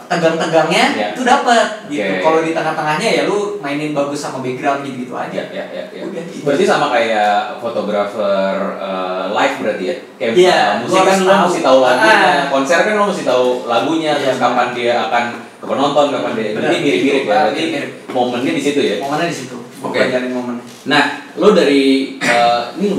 tegang-tegangnya 0.01 0.86
Ya. 0.91 1.08
itu 1.12 1.21
dapat 1.21 1.88
gitu 1.88 2.04
Oke. 2.04 2.19
kalau 2.19 2.39
di 2.39 2.51
tengah-tengahnya 2.51 3.08
ya 3.08 3.21
lu 3.25 3.58
mainin 3.58 3.91
bagus 3.91 4.19
sama 4.19 4.39
background 4.39 4.84
gitu 4.84 4.97
gitu 5.01 5.13
aja 5.13 5.32
Ya, 5.32 5.45
ya, 5.49 5.63
ya, 5.71 5.84
ya. 5.89 6.01
Udah, 6.04 6.23
gitu. 6.23 6.43
Berarti 6.43 6.63
sama 6.63 6.88
kayak 6.89 7.58
fotografer 7.58 8.56
eh, 8.77 9.25
live 9.30 9.56
berarti 9.58 9.84
ya? 9.84 9.95
Kayak 10.15 10.34
Iya, 10.34 10.58
eh, 10.58 10.69
musik 10.80 10.93
gua 10.93 11.04
kan 11.04 11.17
tahu. 11.19 11.41
mesti 11.45 11.60
tahu 11.62 11.77
lagunya, 11.82 12.17
Ah. 12.21 12.45
konser 12.47 12.80
kan 12.82 12.93
lo 12.93 13.06
mesti 13.08 13.23
tahu 13.23 13.45
lagunya, 13.65 14.12
Iya, 14.12 14.21
terus 14.21 14.38
benar. 14.38 14.49
kapan 14.49 14.67
dia 14.71 14.93
akan 15.01 15.23
ke 15.58 15.65
penonton, 15.65 16.06
kapan 16.10 16.32
dia. 16.34 16.49
Berarti 16.54 16.77
mirip-mirip 16.77 17.23
ya. 17.23 17.30
Berarti 17.45 17.63
momennya 18.10 18.51
di 18.51 18.62
situ 18.62 18.80
ya. 18.82 18.95
momennya 18.99 19.27
di 19.27 19.38
situ 19.38 19.58
Gua 19.77 19.89
Oke. 19.89 19.97
pelajarin 19.97 20.32
momennya 20.32 20.65
Nah, 20.84 21.04
lo 21.36 21.47
dari 21.51 21.84
eh, 22.17 22.62
ini 22.75 22.89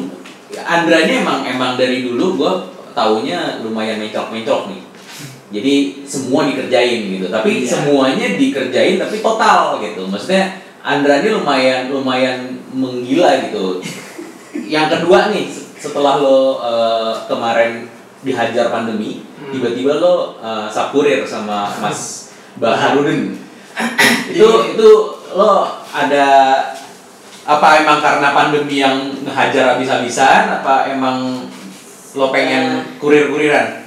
Andra 0.53 0.97
ini 1.01 1.13
emang 1.19 1.41
emang 1.43 1.75
dari 1.75 2.05
dulu 2.05 2.37
gue 2.37 2.53
taunya 2.93 3.57
lumayan 3.59 3.97
mencok-mencok 3.99 4.61
nih. 4.69 4.81
Jadi 5.53 6.03
semua 6.03 6.49
dikerjain 6.49 7.01
gitu. 7.13 7.29
Tapi 7.29 7.63
Iya. 7.63 7.69
semuanya 7.69 8.27
dikerjain 8.35 8.97
tapi 8.97 9.21
total 9.21 9.79
gitu. 9.79 10.09
Maksudnya 10.09 10.59
Andra 10.83 11.23
ini 11.23 11.31
lumayan 11.31 11.93
lumayan 11.93 12.59
menggila 12.73 13.37
gitu. 13.47 13.79
Yang 14.75 14.99
kedua 14.99 15.29
nih 15.31 15.47
setelah 15.79 16.19
lo 16.19 16.59
eh, 16.59 17.13
kemarin 17.29 17.87
dihajar 18.23 18.71
pandemi, 18.71 19.23
Hmm. 19.43 19.51
tiba-tiba 19.53 19.99
lo 19.99 20.39
eh, 20.39 20.67
sakurir 20.67 21.23
sama 21.23 21.69
Mas 21.79 22.33
Baharudin. 22.61 23.37
itu 24.29 24.41
Iya. 24.41 24.73
itu 24.73 24.89
lo 25.33 25.53
ada 25.89 26.29
apa 27.43 27.69
emang 27.83 27.99
karena 27.99 28.31
pandemi 28.31 28.79
yang 28.79 29.11
ngehajar 29.21 29.75
habis-habisan 29.75 30.63
apa 30.63 30.87
emang 30.89 31.43
lo 32.15 32.31
pengen 32.31 32.97
kurir-kuriran? 32.97 33.82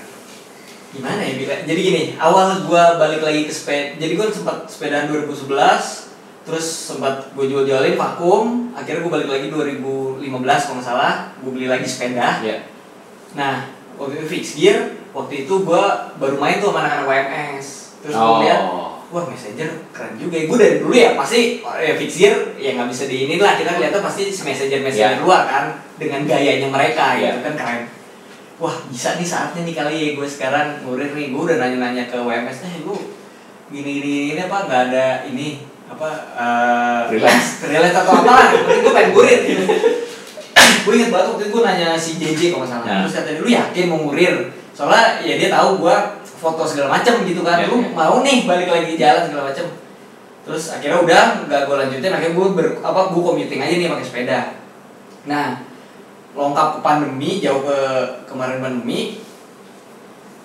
Gimana 0.95 1.19
ya 1.19 1.33
bila 1.35 1.53
jadi 1.67 1.81
gini 1.81 2.03
awal 2.15 2.63
gua 2.63 2.95
balik 2.95 3.19
lagi 3.19 3.43
ke 3.43 3.51
sepeda 3.51 3.99
jadi 3.99 4.13
gua 4.15 4.31
sempat 4.31 4.57
sepedaan 4.65 5.11
2011 5.11 6.05
terus 6.45 6.61
sempat 6.93 7.33
gue 7.33 7.45
jual-jualin 7.49 7.97
vakum 7.97 8.69
akhirnya 8.77 9.01
gue 9.01 9.11
balik 9.11 9.29
lagi 9.33 9.47
2015 9.49 10.21
kalau 10.29 10.75
nggak 10.77 10.85
salah 10.85 11.13
gue 11.41 11.49
beli 11.49 11.65
lagi 11.65 11.89
sepeda 11.89 12.37
Ya. 12.45 12.69
nah 13.33 13.65
waktu 13.97 14.21
itu 14.21 14.25
fix 14.29 14.45
gear 14.53 14.93
waktu 15.09 15.43
itu 15.43 15.53
gua 15.65 16.13
baru 16.15 16.37
main 16.37 16.61
tuh 16.61 16.69
sama 16.69 16.85
anak-anak 16.85 17.07
WMS 17.09 17.67
terus 17.99 18.13
Oh. 18.13 18.37
gue 18.37 18.45
lihat 18.45 18.61
wah 19.09 19.25
messenger 19.25 19.69
keren 19.89 20.21
juga 20.21 20.37
ya 20.37 20.45
gue 20.45 20.57
dari 20.59 20.75
dulu 20.77 20.93
ya 20.93 21.09
pasti 21.17 21.65
ya 21.65 21.93
fix 21.97 22.11
gear 22.13 22.35
ya 22.61 22.77
nggak 22.77 22.89
bisa 22.93 23.03
diinin 23.09 23.41
lah 23.41 23.57
kita 23.57 23.81
lihatnya 23.81 24.01
pasti 24.05 24.29
messenger 24.29 24.79
messenger 24.85 25.17
Ya. 25.17 25.23
luar 25.25 25.41
kan 25.49 25.65
dengan 25.97 26.21
gayanya 26.29 26.69
mereka 26.69 27.17
Ya. 27.17 27.33
gitu 27.33 27.39
kan 27.41 27.53
keren 27.57 27.81
wah 28.55 28.75
bisa 28.87 29.19
nih 29.19 29.27
saatnya 29.27 29.67
nih 29.67 29.75
kali 29.75 29.95
ya 29.95 30.09
gue 30.15 30.27
sekarang 30.27 30.67
ngurir 30.83 31.11
nih. 31.11 31.27
Gue 31.35 31.41
udah 31.51 31.57
nanya-nanya 31.59 32.07
ke 32.07 32.17
WMS 32.19 32.59
eh 32.63 32.75
lu 32.87 32.95
gini 33.65 33.89
gini 33.99 34.15
ini 34.37 34.41
apa 34.45 34.57
nggak 34.69 34.81
ada 34.91 35.07
ini 35.27 35.65
apa 35.85 36.09
eh 36.33 37.01
Freelance. 37.11 37.49
freelance 37.61 37.97
atau 37.97 38.13
apa 38.23 38.31
lah. 38.31 38.47
Penting 38.53 38.79
gue 38.83 38.93
pengen 38.93 39.09
ngurir. 39.11 39.39
Gue 40.85 40.93
inget 41.01 41.09
banget 41.09 41.27
waktu 41.33 41.41
itu 41.41 41.49
gue 41.51 41.63
nanya 41.65 41.89
si 41.97 42.11
JJ 42.21 42.41
kalau 42.55 42.63
nggak 42.63 42.71
salah. 42.71 42.85
Nah. 42.85 42.99
terus 43.03 43.13
kata 43.17 43.29
lu 43.41 43.49
yakin 43.49 43.85
mau 43.91 43.99
ngurir? 44.07 44.35
Soalnya 44.75 45.23
ya 45.23 45.33
dia 45.39 45.49
tahu 45.51 45.69
gue 45.81 45.95
foto 46.23 46.63
segala 46.67 46.99
macam 46.99 47.25
gitu 47.25 47.41
kan. 47.41 47.57
Ya, 47.59 47.67
lu 47.67 47.81
ya. 47.81 47.89
mau 47.91 48.21
nih 48.21 48.45
balik 48.45 48.69
lagi 48.71 48.93
jalan 48.95 49.23
segala 49.27 49.51
macam 49.51 49.65
terus 50.45 50.77
akhirnya 50.77 51.01
udah 51.01 51.49
nggak 51.49 51.61
gue 51.65 51.75
lanjutin 51.75 52.13
akhirnya 52.13 52.37
gue 52.37 52.47
ber, 52.53 52.67
apa 52.85 53.09
gue 53.09 53.17
commuting 53.17 53.59
aja 53.65 53.75
nih 53.81 53.89
pakai 53.89 54.05
sepeda. 54.05 54.39
Nah 55.25 55.57
lengkap 56.35 56.67
ke 56.69 56.79
pandemi 56.81 57.39
jauh 57.39 57.63
ke 57.63 57.77
kemarin 58.25 58.59
pandemi 58.59 59.23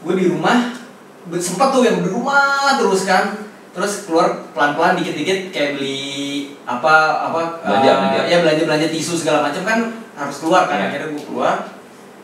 gue 0.01 0.15
di 0.15 0.27
rumah 0.27 0.73
sempat 1.37 1.69
tuh 1.71 1.83
yang 1.83 2.01
di 2.01 2.09
rumah 2.09 2.79
terus 2.79 3.05
kan 3.05 3.37
terus 3.71 4.03
keluar 4.03 4.51
pelan-pelan 4.51 4.97
dikit-dikit 4.97 5.51
kayak 5.51 5.71
beli 5.77 6.11
apa 6.65 6.95
apa 7.27 7.39
Belanja, 7.61 7.87
eh, 7.87 7.97
belanja. 7.97 8.21
ya 8.25 8.37
belanja 8.41 8.63
belanja 8.65 8.89
tisu 8.89 9.15
segala 9.17 9.45
macam 9.45 9.63
kan 9.63 9.79
harus 10.17 10.37
keluar 10.39 10.67
kan 10.67 10.77
Iya. 10.77 10.87
akhirnya 10.91 11.09
gue 11.13 11.25
keluar 11.25 11.55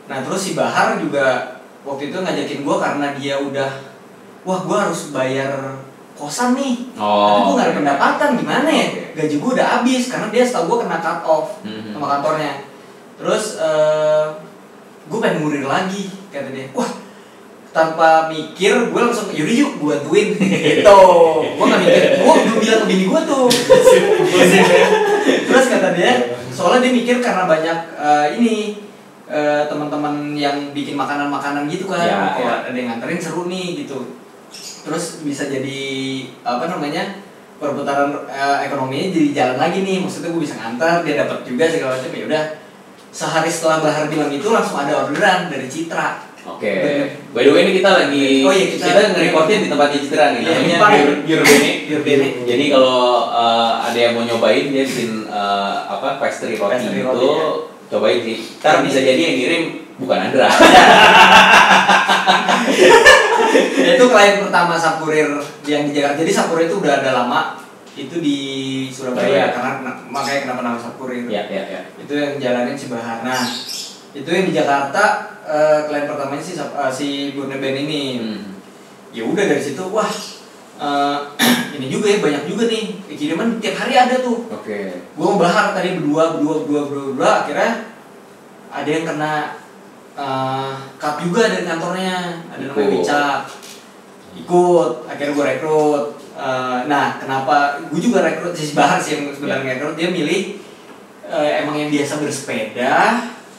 nah 0.07 0.17
terus 0.23 0.41
si 0.41 0.51
Bahar 0.53 0.95
juga 0.97 1.59
waktu 1.83 2.09
itu 2.09 2.17
ngajakin 2.17 2.59
gue 2.63 2.75
karena 2.77 3.07
dia 3.15 3.35
udah 3.37 3.69
wah 4.43 4.59
gue 4.59 4.77
harus 4.77 5.11
bayar 5.11 5.51
kosan 6.15 6.51
nih 6.51 6.91
tapi 6.91 6.99
Oh. 6.99 7.45
gue 7.45 7.53
gak 7.55 7.67
ada 7.67 7.75
pendapatan 7.77 8.29
gimana 8.35 8.67
ya 8.67 8.87
gaji 9.13 9.35
gue 9.37 9.51
udah 9.53 9.67
habis 9.77 10.03
karena 10.07 10.27
dia 10.27 10.43
setahu 10.43 10.65
gue 10.69 10.77
kena 10.83 10.97
cut 10.97 11.21
off 11.23 11.47
Mhm. 11.63 11.93
sama 11.93 12.07
kantornya 12.09 12.66
terus 13.17 13.57
gue 15.07 15.19
pengen 15.19 15.37
ngurir 15.43 15.65
lagi 15.65 16.09
kata 16.29 16.49
dia. 16.53 16.69
Wah 16.71 17.07
tanpa 17.77 18.25
mikir 18.25 18.89
gue 18.89 19.01
langsung 19.01 19.29
yaudah 19.29 19.53
yuk 19.53 19.71
gue 19.77 19.93
bantuin. 19.93 20.27
Gitu. 20.81 20.99
Gue 21.53 21.65
gak 21.69 21.81
mikir. 21.85 22.03
Gue 22.25 22.33
belum 22.33 22.57
bilang 22.57 22.79
ke 22.81 22.87
bini 22.89 23.05
gue 23.05 23.21
tuh. 23.29 23.45
Terus 25.47 25.65
kata 25.69 25.89
dia 25.93 26.13
soalnya 26.49 26.89
dia 26.89 26.93
mikir 26.97 27.21
karena 27.21 27.45
banyak 27.45 27.77
eh, 28.01 28.27
ini 28.41 28.55
eh, 29.29 29.61
teman-teman 29.69 30.33
yang 30.33 30.73
bikin 30.73 30.97
makanan-makanan 30.97 31.69
gitu 31.69 31.85
kan. 31.85 32.01
Ya, 32.01 32.33
ya. 32.33 32.53
ada 32.65 32.73
yang 32.73 32.97
nganterin 32.97 33.21
seru 33.21 33.45
nih 33.45 33.85
gitu. 33.85 34.17
Terus 34.87 35.21
bisa 35.21 35.45
jadi 35.45 35.81
apa 36.41 36.65
namanya 36.65 37.21
perputaran 37.61 38.25
eh, 38.25 38.65
ekonominya 38.65 39.13
jadi 39.13 39.29
jalan 39.37 39.57
lagi 39.61 39.85
nih. 39.85 40.01
Maksudnya 40.01 40.33
gue 40.33 40.41
bisa 40.41 40.57
ngantar 40.57 41.05
dia 41.05 41.21
dapat 41.21 41.45
juga 41.45 41.69
segala 41.69 41.93
macam. 41.93 42.09
Ya 42.09 42.25
udah 42.25 42.43
sehari 43.17 43.49
setelah 43.49 43.81
Bahar 43.81 44.05
bilang 44.05 44.29
itu 44.29 44.45
langsung 44.45 44.77
ada 44.77 44.93
orderan 45.01 45.49
dari 45.49 45.65
Citra 45.65 46.21
Oke. 46.47 46.71
By 47.35 47.43
the 47.43 47.51
way 47.51 47.67
ini 47.67 47.73
kita 47.75 47.91
lagi 47.91 48.39
Oh 48.39 48.55
iya, 48.55 48.71
kita- 48.71 48.87
kita 48.87 49.01
nge-recordnya 49.11 49.57
di 49.57 49.67
tempatnya 49.67 49.99
Citra 49.99 50.25
nih 50.31 50.41
Iya, 50.41 50.55
namanya 50.79 51.03
Pure 51.83 52.03
Bene. 52.07 52.27
Jadi 52.45 52.63
kalau 52.69 52.99
eh, 53.33 53.71
ada 53.83 53.97
yang 53.97 54.13
mau 54.15 54.23
nyobain 54.23 54.69
dia 54.69 54.85
bikin 54.85 55.27
eh, 55.27 55.75
apa 55.83 56.15
pastry 56.17 56.55
roti 56.55 56.71
Pastry 56.79 57.01
itu 57.01 57.09
roti, 57.09 57.27
ya. 57.27 57.51
cobain 57.89 58.19
sih. 58.21 58.37
Ntar 58.63 58.79
bisa 58.79 58.99
jadi 59.01 59.19
yang 59.19 59.35
ngirim 59.35 59.63
bukan 59.97 60.17
Andra. 60.23 60.47
Itu 63.87 64.05
klien 64.07 64.35
pertama 64.39 64.75
Sapurir 64.75 65.27
yang 65.63 65.83
di 65.83 65.91
Jakarta 65.91 66.21
jadi 66.21 66.31
Sapurir 66.31 66.67
itu 66.67 66.77
udah 66.77 67.01
ada 67.01 67.11
lama 67.13 67.55
itu 67.97 68.15
di 68.21 68.37
Surabaya 68.93 69.25
Surabaya. 69.25 69.45
karena 69.57 69.91
makanya 70.13 70.39
kenapa 70.45 70.61
nama 70.61 70.77
Sapurir 70.77 71.25
ya 71.25 71.43
ya 71.49 71.63
ya. 71.65 71.81
itu 71.97 72.13
yang 72.13 72.37
jalanin 72.37 72.77
nah 73.25 73.43
itu 74.13 74.29
yang 74.29 74.45
di 74.45 74.53
Jakarta 74.53 75.03
eh, 75.43 75.79
klien 75.89 76.05
pertamanya 76.05 76.43
si 76.45 76.53
eh, 76.57 76.91
si 76.93 77.07
Burne 77.33 77.57
Ben 77.57 77.75
ini 77.75 78.03
Hmm. 78.21 78.61
ya 79.09 79.23
udah 79.25 79.43
dari 79.49 79.61
situ 79.61 79.81
wah 79.89 80.13
eh, 80.77 81.19
ini 81.81 81.89
juga 81.89 82.07
ya 82.13 82.21
banyak 82.21 82.43
juga 82.45 82.69
nih 82.69 82.85
kiriman 83.17 83.57
tiap 83.57 83.75
hari 83.81 83.97
ada 83.97 84.21
tuh 84.21 84.45
Oke. 84.53 84.79
gue 85.17 85.25
mau 85.25 85.41
bahar 85.41 85.73
tadi 85.73 85.97
berdua 85.97 86.37
berdua 86.37 86.55
berdua 86.63 86.81
berdua, 86.85 87.05
berdua 87.13 87.31
akhirnya 87.43 87.71
ada 88.67 88.89
yang 88.89 89.05
kena 89.07 89.33
uh, 90.17 90.73
cut 90.99 91.15
juga 91.23 91.47
dari 91.47 91.63
kantornya 91.63 92.43
ada 92.51 92.63
namanya. 92.67 92.89
Wicak 92.91 93.37
ikut 94.37 94.91
akhirnya 95.09 95.33
gue 95.33 95.45
rekrut 95.55 96.05
Uh, 96.37 96.85
nah 96.85 97.17
kenapa 97.17 97.81
gue 97.89 97.97
juga 97.97 98.21
rekrut 98.21 98.53
si 98.53 98.77
Bahar 98.77 99.01
sih 99.01 99.17
yang 99.17 99.33
sebenarnya. 99.33 99.81
Rekrut 99.81 99.97
dia 99.97 100.13
milih 100.13 100.61
uh, 101.25 101.49
emang 101.65 101.75
yang 101.81 101.89
biasa 101.89 102.21
bersepeda 102.21 102.93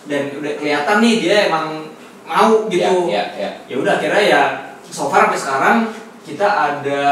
dan 0.07 0.23
udah 0.39 0.53
kelihatan 0.57 0.97
nih 1.03 1.15
dia 1.19 1.37
emang 1.51 1.91
mau 2.23 2.71
gitu. 2.71 3.11
Ya 3.11 3.35
ya 3.35 3.51
ya. 3.51 3.51
ya 3.67 3.77
udah 3.83 3.93
akhirnya 3.99 4.23
ya 4.23 4.43
so 4.87 5.11
far 5.11 5.29
sampai 5.29 5.41
sekarang 5.43 5.79
kita 6.23 6.47
ada 6.47 7.03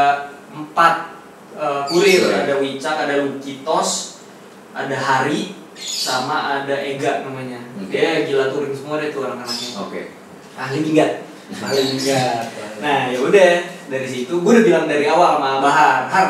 empat 0.55 1.19
uh, 1.59 1.83
kurir. 1.91 2.23
Kurir. 2.23 2.47
ada 2.47 2.53
Wicak 2.63 2.95
ada 3.03 3.15
Lukitos 3.27 4.23
ada 4.71 4.95
Hari 4.95 5.51
sama 5.75 6.63
ada 6.63 6.73
Ega 6.79 7.27
namanya. 7.27 7.59
Oke. 7.77 7.91
dia 7.91 8.23
gila 8.23 8.49
touring 8.49 8.73
semua 8.73 9.03
deh 9.03 9.11
tuh 9.11 9.27
anak-anaknya. 9.27 9.69
Oke. 9.83 10.01
ahli 10.57 10.79
minggat. 10.81 11.27
Paling 11.63 11.95
enggak 11.95 12.57
nah 12.77 13.09
ya 13.09 13.17
udah 13.23 13.51
dari 13.87 14.05
situ 14.05 14.33
gue 14.37 14.51
udah 14.51 14.65
bilang 14.65 14.85
dari 14.85 15.05
awal 15.05 15.37
sama 15.37 15.59
Bahar 15.59 16.07
Har 16.07 16.29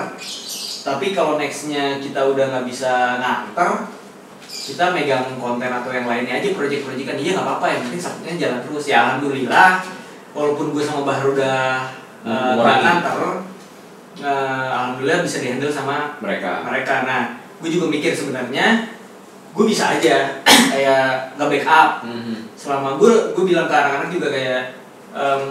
tapi 0.84 1.12
kalau 1.12 1.36
nextnya 1.36 1.98
kita 1.98 2.22
udah 2.24 2.46
nggak 2.48 2.66
bisa 2.66 3.18
nganter 3.18 3.92
kita 4.48 4.92
megang 4.92 5.36
konten 5.36 5.68
atau 5.68 5.90
yang 5.90 6.06
lainnya 6.06 6.38
aja 6.38 6.52
project-projectan 6.52 7.18
iya 7.18 7.32
nggak 7.34 7.46
apa-apa 7.46 7.66
yang 7.68 7.82
penting 7.84 8.02
sabtunya 8.02 8.34
jalan 8.38 8.60
terus 8.62 8.84
ya 8.86 8.98
alhamdulillah 9.04 9.84
walaupun 10.32 10.72
gue 10.72 10.84
sama 10.84 11.02
Bahar 11.04 11.26
udah 11.28 11.60
uh, 12.24 12.54
Mengurangi. 12.56 12.84
nganter 12.84 13.18
uh, 14.22 14.66
alhamdulillah 14.70 15.20
bisa 15.22 15.38
dihandle 15.40 15.72
sama 15.72 16.16
Mereka. 16.20 16.64
mereka 16.64 16.96
nah 17.04 17.22
gue 17.58 17.70
juga 17.70 17.88
mikir 17.88 18.14
sebenarnya 18.14 18.92
gue 19.52 19.66
bisa 19.66 19.98
aja 19.98 20.40
kayak 20.72 21.34
nge 21.36 21.46
backup 21.48 21.90
Mhm. 22.06 22.36
selama 22.54 22.96
gue 22.96 23.34
gue 23.34 23.44
bilang 23.46 23.66
ke 23.66 23.74
anak-anak 23.74 24.10
juga 24.10 24.28
kayak 24.30 24.62
em, 25.12 25.42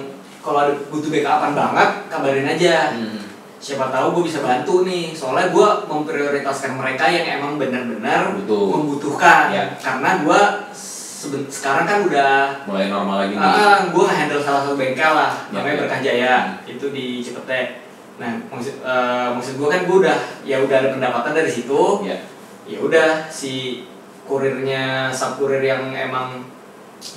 kalau 0.46 0.58
ada 0.62 0.72
butuh 0.86 1.10
backupan 1.10 1.52
banget 1.52 1.90
kabarin 2.06 2.46
aja 2.48 2.94
Mhm. 2.94 3.18
siapa 3.58 3.90
tahu 3.90 4.06
gue 4.14 4.24
bisa 4.24 4.40
bantu 4.40 4.86
nih 4.86 5.10
soalnya 5.10 5.50
gue 5.50 5.68
memprioritaskan 5.84 6.72
mereka 6.72 7.04
yang 7.04 7.26
emang 7.36 7.52
benar-benar 7.56 8.30
Butuh. 8.38 8.70
membutuhkan 8.70 9.50
Ya. 9.50 9.74
karena 9.76 10.22
gue 10.22 10.40
seben- 10.70 11.48
sekarang 11.48 11.82
kan 11.82 11.98
udah 12.04 12.62
Mulai 12.64 12.86
normal 12.86 13.16
lagi 13.20 13.34
nih. 13.34 13.42
ah, 13.42 13.80
gue 13.84 14.04
nge-handle 14.04 14.38
salah 14.38 14.62
satu 14.62 14.76
bengkel 14.76 15.10
lah 15.10 15.32
Ya, 15.48 15.58
namanya 15.58 15.72
ya. 15.72 15.80
Berkah 15.80 16.00
Jaya 16.00 16.34
itu 16.64 16.86
di 16.90 17.18
Cipete 17.18 17.82
nah 18.16 18.32
maksud 18.48 18.80
eh, 18.80 19.28
maksud 19.30 19.54
gue 19.56 19.66
kan 19.66 19.80
gue 19.82 19.96
udah 19.98 20.16
ya 20.40 20.56
udah 20.58 20.76
ada 20.78 20.88
pendapatan 20.90 21.32
dari 21.34 21.50
situ 21.50 21.82
Ya. 22.02 22.16
ya 22.64 22.78
udah 22.78 23.08
si 23.26 23.84
kurirnya 24.24 25.08
sub 25.10 25.36
kurir 25.36 25.60
yang 25.60 25.90
emang 25.90 26.44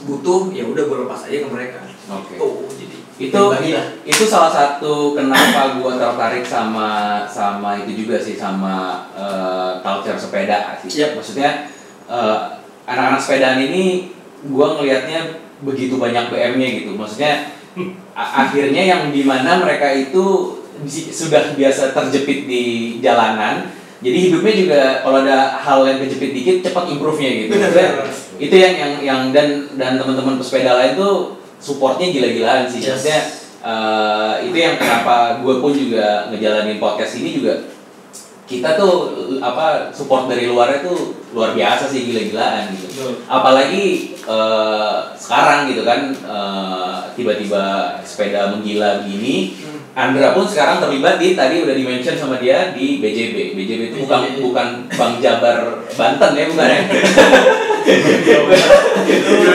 butuh 0.01 0.49
ya 0.49 0.63
udah 0.63 0.83
gue 0.83 0.97
lepas 1.01 1.25
aja 1.25 1.37
ke 1.39 1.47
mereka 1.47 1.79
Oke. 2.07 2.35
tuh 2.35 2.67
jadi 2.69 2.78
itu 3.19 3.41
itu 4.07 4.23
salah 4.23 4.47
satu 4.47 5.11
kenapa 5.11 5.75
gua 5.83 5.99
tertarik 5.99 6.47
sama 6.47 7.21
sama 7.27 7.75
itu 7.83 8.07
juga 8.07 8.15
sih 8.15 8.39
sama 8.39 9.05
eh, 9.11 9.83
culture 9.83 10.15
sepeda 10.15 10.79
sih 10.79 11.03
Yap. 11.03 11.19
maksudnya 11.19 11.67
eh, 12.07 12.37
anak-anak 12.87 13.19
sepedaan 13.19 13.59
ini 13.59 14.15
gua 14.47 14.79
ngelihatnya 14.79 15.43
begitu 15.59 15.99
banyak 15.99 16.31
BM-nya 16.31 16.67
gitu 16.79 16.95
maksudnya 16.95 17.51
akhirnya 18.15 18.83
yang 18.87 19.03
di 19.11 19.27
mana 19.27 19.59
mereka 19.59 19.91
itu 19.91 20.55
sudah 21.11 21.59
biasa 21.59 21.91
terjepit 21.91 22.47
di 22.47 22.63
jalanan 23.03 23.67
jadi 23.99 24.31
hidupnya 24.31 24.53
juga 24.55 24.81
kalau 25.03 25.27
ada 25.27 25.59
hal 25.59 25.83
yang 25.83 25.99
kejepit 25.99 26.31
dikit 26.31 26.57
cepat 26.71 26.87
improve-nya 26.95 27.31
gitu 27.45 27.51
Benar, 27.59 27.71
benar. 27.75 28.07
itu 28.39 28.55
yang 28.55 28.73
yang 28.79 28.93
yang 29.03 29.21
dan 29.35 29.67
dan 29.75 29.99
teman-teman 29.99 30.39
pesepeda 30.39 30.79
lain 30.79 30.95
tuh 30.95 31.38
supportnya 31.59 32.07
gila-gilaan 32.09 32.65
sih 32.65 32.79
Yes. 32.79 32.89
maksudnya 32.89 33.21
eh, 33.59 34.33
itu 34.47 34.57
yang 34.57 34.75
kenapa 34.79 35.43
gue 35.43 35.55
pun 35.59 35.71
juga 35.75 36.31
ngejalanin 36.31 36.79
podcast 36.79 37.19
ini 37.19 37.35
juga 37.35 37.53
kita 38.49 38.73
tuh 38.81 38.93
apa 39.37 39.93
support 39.93 40.25
dari 40.25 40.49
luarnya 40.49 40.81
tuh 40.81 41.13
luar 41.37 41.53
biasa 41.53 41.85
sih 41.85 42.09
gila-gilaan 42.09 42.73
gitu 42.73 42.89
Betul. 42.89 43.11
apalagi 43.29 44.17
eh, 44.25 44.97
sekarang 45.13 45.69
gitu 45.69 45.85
kan 45.85 46.09
eh, 46.17 46.97
tiba-tiba 47.13 47.93
sepeda 48.01 48.49
menggila 48.49 49.05
begini 49.05 49.53
Hmm. 49.59 49.79
Andra 49.97 50.31
pun 50.31 50.45
sekarang 50.47 50.79
terlibat 50.79 51.19
di 51.19 51.35
tadi 51.35 51.65
udah 51.65 51.75
di-mention 51.75 52.15
sama 52.15 52.39
dia 52.39 52.71
di 52.71 53.03
BJB. 53.03 53.57
BJB 53.57 53.81
itu 53.91 53.97
bukan 54.07 54.21
BJB. 54.21 54.39
bukan 54.45 54.67
Bank 54.95 55.13
Jabar 55.19 55.59
Banten 55.97 56.31
ya 56.37 56.45
bukan 56.47 56.67
ya. 56.69 56.81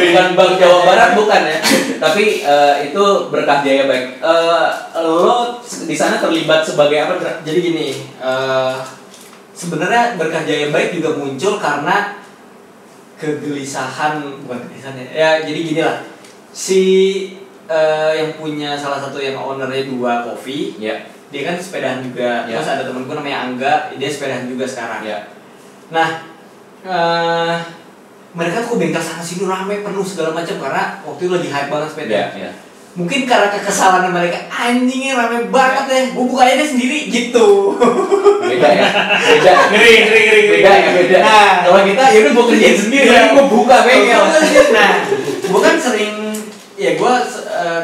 bukan 0.04 0.26
Bank 0.37 0.52
Jawa 0.61 0.78
Barat 0.85 1.11
bukan 1.16 1.40
ya. 1.48 1.59
Tapi 2.02 2.24
eh, 2.44 2.74
itu 2.90 3.04
berkah 3.30 3.64
jaya 3.64 3.88
baik. 3.88 4.20
Eh, 4.20 4.68
lo 5.00 5.59
di 5.64 5.96
sana 5.96 6.20
terlibat 6.20 6.66
sebagai 6.66 6.98
apa? 7.09 7.40
Jadi 7.46 7.59
gini 7.64 7.87
eh, 8.20 8.74
sebenarnya 9.55 10.19
berkah 10.19 10.43
jaya 10.43 10.69
baik 10.69 10.99
juga 10.99 11.14
muncul 11.14 11.57
karena 11.57 12.19
kegelisahan 13.14 14.19
bukan 14.45 14.59
kegelisahan 14.67 14.97
ya, 14.99 15.07
ya 15.14 15.31
jadi 15.47 15.59
gini 15.62 15.81
lah 15.81 16.03
si 16.51 16.83
eh, 17.64 18.12
yang 18.19 18.31
punya 18.37 18.75
salah 18.75 18.99
satu 19.01 19.17
yang 19.19 19.38
ownernya 19.38 19.87
dua 19.88 20.27
coffee 20.27 20.75
Ya, 20.77 20.99
dia 21.31 21.43
kan 21.47 21.57
sepedahan 21.57 22.03
juga 22.03 22.45
Ya. 22.45 22.59
terus 22.59 22.69
ada 22.69 22.83
temen 22.85 23.07
gue 23.07 23.14
namanya 23.14 23.49
Angga 23.49 23.75
dia 23.95 24.11
sepedahan 24.11 24.51
juga 24.51 24.67
sekarang 24.67 25.07
ya. 25.07 25.19
nah 25.88 26.27
eh, 26.85 27.55
mereka 28.35 28.67
tuh 28.67 28.77
bengkel 28.77 28.99
sana 28.99 29.23
sini 29.23 29.47
rame 29.47 29.87
penuh 29.87 30.03
segala 30.03 30.35
macam 30.35 30.59
karena 30.59 30.99
waktu 31.07 31.23
itu 31.23 31.33
lagi 31.33 31.49
hype 31.49 31.71
banget 31.71 31.88
sepeda 31.95 32.11
Ya, 32.11 32.27
ya. 32.35 32.53
Mungkin 32.94 33.26
karena 33.26 33.50
kekesalan 33.50 34.07
mereka 34.09 34.46
anjingnya 34.48 35.18
rame 35.18 35.50
banget 35.50 35.85
deh 35.90 36.04
gue 36.14 36.24
buka 36.24 36.46
aja 36.46 36.54
deh 36.57 36.68
sendiri 36.68 37.11
gitu 37.11 37.74
Beda 38.38 38.68
ya. 38.70 38.87
Beda. 39.18 39.52
ngeri 39.74 39.92
ngeri 40.07 40.20
ngeri 40.24 40.42
Beda 40.54 40.70
ya, 40.72 40.90
beda. 40.94 41.18
nah 41.18 41.50
Kalau 41.64 41.80
kita 41.83 42.04
ya 42.07 42.18
udah 42.22 42.33
gua 42.33 42.44
kerjain 42.48 42.76
sendiri, 42.78 43.07
Iya. 43.11 43.22
gua 43.35 43.44
buka 43.50 43.76
bengkel. 43.83 44.22
nah 44.70 44.92
gue 45.42 45.61
kan 45.61 45.76
sering 45.76 46.14
ya 46.74 46.90
gue 46.94 47.12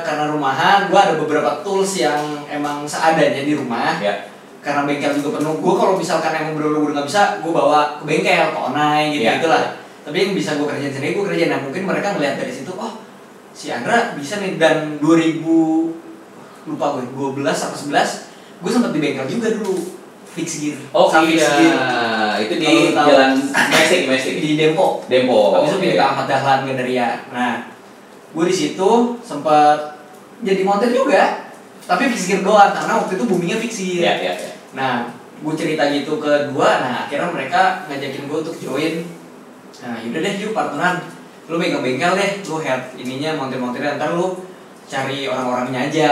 karena 0.01 0.25
rumahan 0.29 0.87
gue 0.87 0.99
ada 0.99 1.15
beberapa 1.17 1.63
tools 1.63 1.95
yang 1.97 2.19
emang 2.47 2.83
seadanya 2.85 3.43
di 3.43 3.55
rumah 3.55 3.99
Ya. 3.99 4.31
karena 4.61 4.85
bengkel 4.85 5.11
juga 5.17 5.39
penuh 5.39 5.59
gue 5.59 5.75
kalau 5.75 5.95
misalkan 5.95 6.31
emang 6.33 6.55
bener-bener 6.55 6.93
nggak 6.95 7.07
bisa 7.07 7.39
gue 7.39 7.51
bawa 7.51 7.99
ke 7.99 8.05
bengkel 8.05 8.47
ke 8.51 8.59
onai 8.61 9.11
gitu 9.11 9.27
Iya. 9.27 9.43
gitulah 9.43 9.65
tapi 10.01 10.17
yang 10.17 10.33
bisa 10.33 10.55
gue 10.55 10.67
kerjain 10.67 10.93
sendiri 10.93 11.19
gue 11.19 11.25
kerjain 11.27 11.51
nah 11.51 11.59
mungkin 11.59 11.83
mereka 11.83 12.15
ngeliat 12.15 12.39
dari 12.39 12.53
situ 12.53 12.71
oh 12.73 12.95
si 13.61 13.69
Andra 13.69 14.17
bisa 14.17 14.41
nih 14.41 14.57
dan 14.57 14.97
2000 15.05 15.45
lupa 16.65 16.97
gue 16.97 17.05
12 17.13 17.45
atau 17.45 17.77
11 17.77 17.93
gue 18.65 18.71
sempat 18.73 18.91
di 18.97 19.01
bengkel 19.05 19.29
juga 19.29 19.53
dulu 19.53 19.77
fix 20.33 20.65
gear 20.65 20.81
Oh 20.97 21.13
Sama 21.13 21.29
fix 21.29 21.45
iya, 21.45 21.51
gear. 21.61 21.77
itu 22.41 22.55
di 22.57 22.67
tahu. 22.97 23.05
jalan 23.13 23.31
Mesik, 23.69 24.01
Mesik. 24.09 24.35
di 24.41 24.51
Dempo 24.57 25.05
Dempo. 25.05 25.61
Habis 25.61 25.77
itu 25.77 25.79
pindah 25.85 25.97
ke. 26.01 26.05
Ahmad 26.09 26.27
Dahlan 26.31 26.61
Gandaria. 26.65 27.09
Nah, 27.29 27.69
gue 28.33 28.45
di 28.49 28.55
situ 28.55 28.91
sempat 29.21 30.01
jadi 30.41 30.63
montir 30.65 30.95
juga, 30.95 31.51
tapi 31.85 32.09
fix 32.09 32.33
gear 32.33 32.41
doang 32.41 32.73
karena 32.73 32.97
waktu 32.97 33.13
itu 33.19 33.25
boomingnya 33.29 33.59
fix 33.61 33.73
gear. 33.77 34.03
Ya, 34.07 34.15
ya, 34.23 34.33
ya. 34.39 34.51
Nah, 34.73 34.95
gue 35.43 35.55
cerita 35.59 35.91
gitu 35.91 36.17
ke 36.17 36.49
dua, 36.55 36.81
nah 36.81 37.05
akhirnya 37.05 37.29
mereka 37.29 37.85
ngajakin 37.91 38.25
gue 38.25 38.39
untuk 38.41 38.57
join. 38.57 38.95
Nah, 39.83 39.99
yaudah 40.01 40.21
deh 40.23 40.35
yuk 40.39 40.55
partneran. 40.55 41.20
Lu 41.51 41.59
bengkel-bengkel 41.59 42.13
deh, 42.15 42.31
lu 42.41 42.57
head 42.57 42.95
ininya 42.95 43.35
montir-montirnya 43.35 43.99
ntar 43.99 44.15
lu 44.15 44.39
cari 44.87 45.27
orang-orangnya 45.27 45.91
aja. 45.91 46.11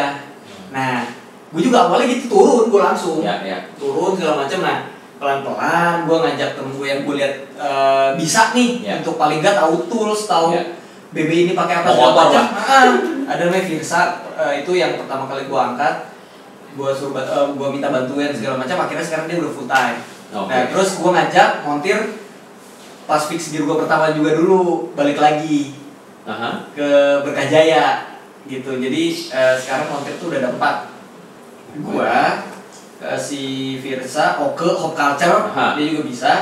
Nah, 0.69 1.07
gue 1.49 1.63
juga 1.63 1.87
awalnya 1.87 2.11
gitu 2.11 2.27
turun, 2.29 2.69
gue 2.69 2.83
langsung 2.83 3.23
Ya, 3.23 3.39
ya. 3.41 3.59
turun 3.75 4.13
segala 4.13 4.45
macam 4.45 4.61
nah 4.61 4.79
pelan-pelan 5.19 6.05
gue 6.05 6.15
ngajak 6.17 6.51
temen 6.55 6.71
gue 6.73 6.87
yang 6.87 7.01
gue 7.03 7.15
lihat 7.17 7.35
eh, 7.55 8.09
bisa 8.15 8.53
nih 8.53 8.71
Ya. 8.81 8.95
untuk 8.99 9.17
paling 9.17 9.41
nggak 9.41 9.57
tahu 9.57 9.89
tools 9.89 10.27
tahu 10.27 10.55
Ya. 10.55 10.63
BB 11.09 11.31
ini 11.43 11.53
pakai 11.55 11.81
apa 11.81 11.89
Mau 11.89 12.13
segala 12.13 12.15
macam 12.21 12.45
Ah, 12.55 12.87
ada 13.27 13.43
namanya 13.43 13.65
Virsa 13.65 14.01
eh, 14.37 14.63
itu 14.63 14.73
yang 14.75 14.95
pertama 14.95 15.25
kali 15.25 15.47
gue 15.47 15.59
angkat 15.59 15.95
gue 16.71 16.91
suruh 16.93 17.11
bat- 17.11 17.27
eh, 17.27 17.47
gue 17.51 17.69
minta 17.69 17.89
bantuan 17.89 18.31
segala 18.31 18.61
macam 18.61 18.77
akhirnya 18.79 19.03
sekarang 19.03 19.27
dia 19.27 19.37
udah 19.41 19.51
full 19.51 19.67
time 19.67 19.97
Oke. 20.31 20.47
nah 20.47 20.63
terus 20.69 20.91
gue 20.95 21.11
ngajak 21.11 21.49
montir 21.65 21.99
pas 23.09 23.25
fix 23.25 23.49
gear 23.49 23.65
gue 23.65 23.77
pertama 23.79 24.13
juga 24.13 24.37
dulu 24.37 24.93
balik 24.93 25.17
lagi 25.17 25.73
Aha. 26.23 26.69
ke 26.71 26.89
Berkah 27.25 27.49
Jaya 27.49 27.87
gitu 28.45 28.77
jadi 28.77 29.03
eh, 29.33 29.55
sekarang 29.57 29.89
montir 29.89 30.15
tuh 30.17 30.29
udah 30.29 30.39
ada 30.39 30.51
empat 30.53 30.77
gua 31.81 32.45
eh, 33.01 33.19
si 33.19 33.41
Virsa 33.79 34.37
Oke 34.39 34.69
Hop 34.69 34.93
Culture 34.93 35.49
Aha. 35.49 35.73
dia 35.75 35.89
juga 35.89 36.03
bisa 36.05 36.33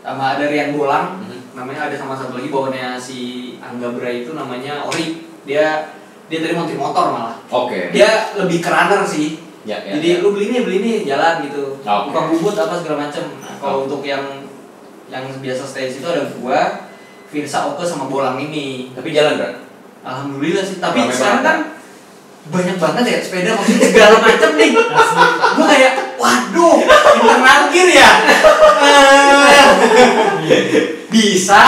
sama 0.00 0.34
ada 0.34 0.46
Rian 0.46 0.74
Bolang 0.74 1.22
Mhm. 1.22 1.54
namanya 1.54 1.86
ada 1.86 1.94
sama 1.94 2.14
satu 2.14 2.34
lagi 2.34 2.48
bawaannya 2.48 2.96
si 2.96 3.18
Angga 3.58 3.92
Bray 3.92 4.24
itu 4.24 4.32
namanya 4.32 4.82
Ori 4.82 5.22
dia 5.42 5.94
dia 6.26 6.38
tadi 6.40 6.54
montir 6.54 6.74
motor 6.74 7.10
malah 7.10 7.38
Oke. 7.46 7.90
dia 7.90 8.34
lebih 8.34 8.58
ke 8.58 8.66
runner 8.66 9.06
sih 9.06 9.46
Ya, 9.60 9.76
ya. 9.84 10.00
jadi 10.00 10.08
ya. 10.18 10.24
lu 10.24 10.32
beli 10.32 10.48
nih 10.48 10.62
beli 10.64 10.78
nih 10.80 10.96
jalan 11.04 11.44
gitu 11.44 11.76
Oke. 11.84 12.08
bukan 12.08 12.22
bubut 12.32 12.56
apa 12.56 12.74
segala 12.80 12.96
macem 13.06 13.28
nah, 13.44 13.54
kalau 13.60 13.76
Oke. 13.76 13.92
untuk 13.92 14.02
yang 14.02 14.24
yang 15.10 15.26
biasa 15.42 15.62
stay 15.66 15.90
di 15.90 15.98
situ 15.98 16.06
ada 16.06 16.24
gua 16.38 16.86
Virsa 17.30 17.66
Oke 17.70 17.86
sama 17.86 18.10
Bolang 18.10 18.38
ini 18.38 18.90
Tapi 18.94 19.14
jalan, 19.14 19.38
Bro. 19.38 19.50
Alhamdulillah 20.00 20.64
sih, 20.64 20.80
tapi 20.80 21.04
Rame 21.04 21.12
sekarang 21.12 21.42
kan 21.44 21.58
banyak 22.48 22.76
banget 22.80 23.04
ya 23.04 23.18
sepeda 23.20 23.52
maksudnya 23.52 23.84
segala 23.92 24.16
macam 24.24 24.50
nih. 24.56 24.72
Gue 25.60 25.66
kayak, 25.68 25.94
waduh, 26.16 26.76
internal 27.20 27.60
gear 27.68 27.88
ya. 27.92 28.10
Bisa. 31.12 31.60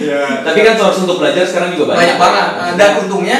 ya. 0.00 0.22
Tapi 0.46 0.58
kan 0.64 0.74
source 0.80 1.04
untuk 1.04 1.20
belajar 1.20 1.44
sekarang 1.44 1.76
juga 1.76 1.92
banyak. 1.92 2.00
Banyak 2.00 2.16
banget. 2.16 2.48
Eh, 2.48 2.74
Dan 2.80 2.90
untungnya 3.04 3.38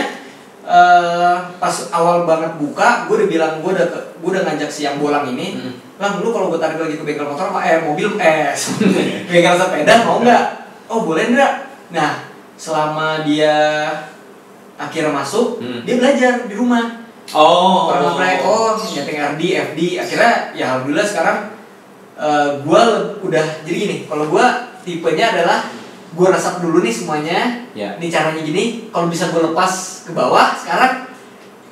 eh, 0.68 1.36
pas 1.56 1.76
awal 1.96 2.28
banget 2.28 2.52
buka, 2.60 3.08
gue 3.08 3.24
udah 3.24 3.28
bilang 3.28 3.52
gue 3.64 3.72
udah 3.72 3.88
gue 4.20 4.30
udah 4.36 4.44
ngajak 4.44 4.68
si 4.68 4.84
yang 4.84 5.00
bolang 5.00 5.24
ini. 5.32 5.56
Hmm. 5.56 5.74
Lang, 5.98 6.20
lu 6.22 6.30
kalau 6.30 6.52
gue 6.52 6.60
tarik 6.60 6.78
lagi 6.78 7.00
ke 7.00 7.04
bengkel 7.08 7.26
motor 7.26 7.50
apa 7.50 7.60
eh 7.64 7.78
mobil 7.82 8.14
eh 8.20 8.52
bengkel 9.32 9.54
sepeda 9.56 10.04
mau 10.04 10.20
nggak? 10.20 10.44
Oh 10.92 11.02
boleh 11.08 11.32
nggak? 11.32 11.52
Nah 11.96 12.28
selama 12.60 13.24
dia 13.24 13.56
akhirnya 14.78 15.10
masuk, 15.10 15.58
Hmm. 15.58 15.82
dia 15.82 15.96
belajar 15.98 16.46
di 16.46 16.54
rumah. 16.54 17.02
Oh. 17.34 17.92
Pernah 17.92 18.14
ngoprek, 18.14 18.40
oh 18.40 18.72
nyeting 18.78 19.18
RD, 19.20 19.42
FD. 19.72 19.80
Akhirnya 20.00 20.32
ya 20.54 20.64
alhamdulillah 20.72 21.08
sekarang 21.08 21.38
eh 22.18 22.48
gue 22.62 22.82
udah 23.24 23.46
jadi 23.64 23.76
gini. 23.76 23.96
Kalau 24.06 24.28
gue 24.30 24.46
tipenya 24.86 25.34
adalah 25.34 25.66
gue 26.14 26.26
resap 26.28 26.64
dulu 26.64 26.80
nih 26.80 26.94
semuanya. 26.94 27.40
Ya. 27.76 27.96
Ini 28.00 28.06
caranya 28.08 28.40
gini. 28.40 28.88
Kalau 28.88 29.06
bisa 29.08 29.28
gue 29.28 29.42
lepas 29.52 29.72
ke 30.08 30.12
bawah 30.16 30.56
sekarang 30.56 31.08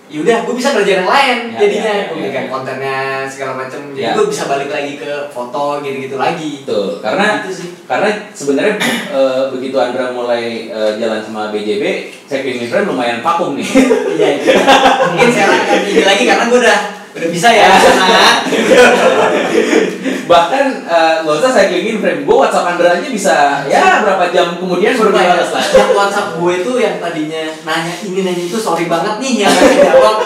ya 0.06 0.22
udah 0.22 0.36
gue 0.46 0.54
bisa 0.54 0.70
belajar 0.70 1.02
yang 1.02 1.10
lain 1.10 1.38
Ya, 1.50 1.58
jadinya 1.66 1.92
ya, 1.98 2.04
ya, 2.14 2.26
ya, 2.30 2.30
ya. 2.30 2.42
kontennya 2.46 2.98
segala 3.26 3.66
macam 3.66 3.90
jadi 3.90 4.06
Ya. 4.06 4.10
gue 4.14 4.26
bisa 4.30 4.46
balik 4.46 4.70
lagi 4.70 5.02
ke 5.02 5.10
foto 5.34 5.82
gitu-gitu 5.82 6.14
lagi 6.14 6.62
Betul. 6.62 7.02
Karena 7.02 7.42
itu 7.42 7.50
sih 7.50 7.68
karena 7.90 8.08
sebenarnya 8.30 8.78
eh, 9.10 9.42
begitu 9.50 9.74
Andra 9.82 10.14
mulai 10.14 10.70
eh, 10.70 10.92
jalan 11.02 11.18
sama 11.26 11.50
BJB, 11.50 12.14
saya 12.30 12.42
friend 12.70 12.86
lumayan 12.86 13.18
vakum 13.18 13.58
nih. 13.58 13.66
iya 14.14 14.28
itu 14.38 14.50
mungkin 15.10 15.28
sekarang 15.34 15.58
akan 15.66 15.80
ini 15.90 16.02
lagi 16.06 16.22
karena 16.22 16.44
gue 16.46 16.60
udah 16.62 16.78
udah 17.16 17.30
bisa 17.32 17.48
ya 17.48 17.72
nah, 17.72 18.44
Bahkan 20.26 20.66
eh, 20.90 21.14
Gak 21.22 21.36
usah 21.38 21.50
cyclingin 21.54 22.02
frame. 22.02 22.26
Gue 22.26 22.36
WhatsApp 22.36 22.74
Andra 22.74 22.98
aja 22.98 23.08
bisa 23.08 23.62
ya 23.70 24.02
berapa 24.02 24.26
jam 24.34 24.58
kemudian 24.58 24.98
baru 24.98 25.14
ya, 25.14 25.22
dibalas 25.22 25.50
lah. 25.54 25.64
yang 25.70 25.90
WhatsApp 25.94 26.28
gue 26.34 26.52
itu 26.66 26.72
yang 26.82 26.96
tadinya 26.98 27.42
nanya 27.62 27.94
ini 28.02 28.20
nanya 28.26 28.44
itu 28.50 28.58
sorry 28.58 28.90
banget 28.90 29.22
nih 29.22 29.46
yang 29.46 29.50
gak 29.54 29.70
dijawab 29.70 30.16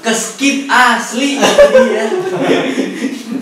ke 0.00 0.12
skip 0.14 0.56
asli 0.70 1.42
dia. 1.42 2.04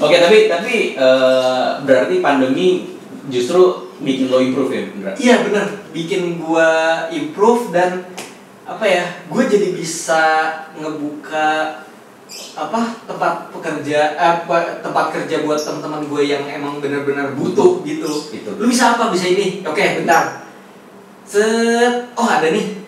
Oke 0.00 0.16
tapi 0.16 0.38
tapi 0.48 0.74
eh, 0.96 1.68
berarti 1.84 2.14
pandemi 2.24 2.96
justru 3.28 3.92
bikin 4.00 4.32
lo 4.32 4.40
improve 4.40 4.72
ya, 4.72 4.82
Indra? 4.88 5.12
Iya 5.18 5.34
bener, 5.44 5.66
bikin 5.92 6.40
gue 6.40 6.70
improve 7.12 7.74
dan 7.74 8.08
apa 8.68 8.84
ya, 8.84 9.04
gue 9.26 9.42
jadi 9.48 9.68
bisa 9.72 10.24
ngebuka 10.76 11.82
apa 12.58 13.06
tempat 13.06 13.50
pekerja 13.54 14.18
apa 14.18 14.82
tempat 14.82 15.14
kerja 15.14 15.46
buat 15.46 15.58
teman-teman 15.58 16.10
gue 16.10 16.22
yang 16.26 16.44
emang 16.46 16.82
benar-benar 16.82 17.34
butuh 17.38 17.82
gitu. 17.86 18.10
Gitu. 18.30 18.50
Lu 18.58 18.66
bisa 18.66 18.98
apa? 18.98 19.10
Bisa 19.14 19.30
ini. 19.30 19.62
Oke, 19.62 20.02
bentar. 20.02 20.46
Set, 21.22 22.10
oh 22.18 22.26
ada 22.26 22.50
nih. 22.50 22.82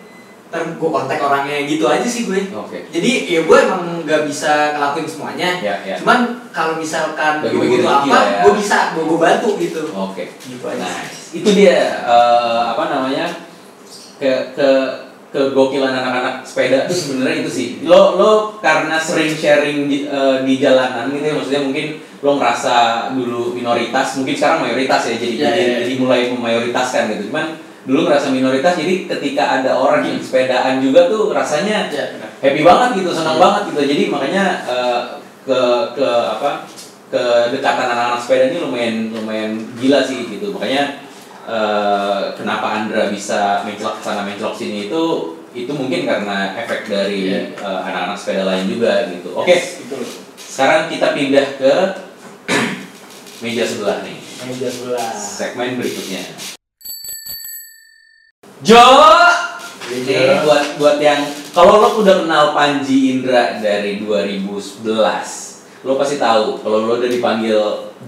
Ntar 0.51 0.75
gue 0.75 0.89
kontak 0.91 1.19
orangnya 1.23 1.63
gitu 1.63 1.87
aja 1.87 2.03
sih 2.03 2.27
gue. 2.27 2.51
Oke. 2.51 2.91
Jadi 2.91 3.31
ya 3.31 3.47
gue 3.47 3.57
emang 3.57 4.03
nggak 4.03 4.27
bisa 4.27 4.75
ngelakuin 4.75 5.07
semuanya. 5.07 5.49
Ya 5.63 5.75
ya. 5.87 5.95
Cuman 5.99 6.51
kalau 6.51 6.75
misalkan 6.75 7.39
gue 7.43 7.55
butuh 7.55 8.03
apa, 8.03 8.17
ya. 8.27 8.39
gue 8.43 8.53
bisa, 8.59 8.91
gue, 8.95 9.03
gue 9.07 9.19
bantu 9.19 9.55
gitu. 9.55 9.81
Oke. 9.95 10.35
Gitu 10.43 10.63
aja. 10.67 10.83
Nice. 10.83 11.31
Itu 11.31 11.49
dia 11.55 12.03
eh, 12.03 12.61
apa 12.75 12.83
namanya 12.91 13.31
ke 14.19 14.51
ke 14.51 14.69
kegokilan 15.31 15.95
anak-anak 15.95 16.43
sepeda 16.43 16.85
tuh 16.85 16.93
sebenarnya 16.93 17.47
itu 17.47 17.51
sih. 17.51 17.67
Lo 17.87 18.19
lo 18.19 18.31
karena 18.59 18.99
sering 18.99 19.31
sharing 19.31 19.87
di, 19.87 20.03
eh, 20.03 20.43
di 20.43 20.59
jalanan 20.59 21.07
gitu 21.09 21.23
ya 21.23 21.33
maksudnya 21.39 21.61
mungkin 21.63 21.85
lo 22.21 22.31
ngerasa 22.37 22.75
dulu 23.15 23.55
minoritas, 23.55 24.19
mungkin 24.19 24.35
sekarang 24.37 24.59
mayoritas 24.67 25.01
ya 25.07 25.15
jadi 25.17 25.35
Ya, 25.39 25.43
jadi, 25.49 25.57
ya, 25.57 25.67
ya. 25.71 25.77
jadi 25.87 25.93
mulai 25.97 26.21
memayoritaskan 26.29 27.03
gitu. 27.15 27.31
Cuman 27.31 27.57
dulu 27.87 28.05
ngerasa 28.05 28.27
minoritas 28.29 28.77
jadi 28.77 29.09
ketika 29.09 29.43
ada 29.57 29.71
orang 29.73 30.05
yang 30.05 30.19
sepedaan 30.21 30.83
juga 30.83 31.09
tuh 31.09 31.31
rasanya 31.33 31.89
Ya, 31.89 32.13
benar. 32.13 32.29
happy 32.43 32.61
banget 32.61 32.89
gitu, 33.01 33.09
senang 33.15 33.39
Iya. 33.39 33.43
banget 33.47 33.61
gitu. 33.73 33.81
Jadi 33.87 34.03
makanya 34.11 34.43
eh, 34.67 35.01
ke 35.41 35.59
ke 35.97 36.09
apa 36.37 36.69
kedekatan 37.09 37.87
anak-anak 37.91 38.19
sepeda 38.21 38.43
ini 38.51 38.57
lumayan 38.61 38.95
lumayan 39.11 39.51
gila 39.79 39.99
sih 40.03 40.27
gitu. 40.29 40.53
Makanya 40.53 41.01
eh, 41.45 42.21
kenapa 42.35 42.67
Andra 42.81 43.09
bisa 43.09 43.61
mencelok 43.63 44.01
sana 44.01 44.21
mencelok 44.21 44.53
sini 44.53 44.87
itu 44.87 45.03
itu 45.51 45.71
mungkin 45.75 46.07
karena 46.07 46.55
efek 46.55 46.87
dari 46.87 47.27
Iya. 47.27 47.41
eh, 47.59 47.81
anak-anak 47.85 48.17
sepeda 48.17 48.43
lain 48.47 48.65
juga 48.71 49.11
gitu. 49.11 49.35
Oke, 49.35 49.55
betul. 49.55 50.03
sekarang 50.37 50.87
kita 50.87 51.11
pindah 51.11 51.47
ke 51.59 51.73
meja 53.43 53.63
sebelah 53.63 53.99
nih. 54.01 54.17
Meja 54.47 54.67
sebelah. 54.71 55.11
Segmen 55.11 55.75
berikutnya. 55.75 56.23
Jo, 58.61 58.85
ini 59.89 60.45
buat 60.45 60.77
buat 60.77 60.97
yang 61.01 61.25
kalau 61.51 61.81
lo 61.81 61.99
udah 61.99 62.23
kenal 62.23 62.53
Panji 62.53 63.17
Indra 63.17 63.57
dari 63.59 63.99
2011, 63.99 64.85
lo 65.83 65.97
pasti 65.97 66.15
tahu. 66.15 66.61
Kalau 66.61 66.85
lo 66.85 66.93
udah 67.01 67.09
dipanggil 67.09 67.59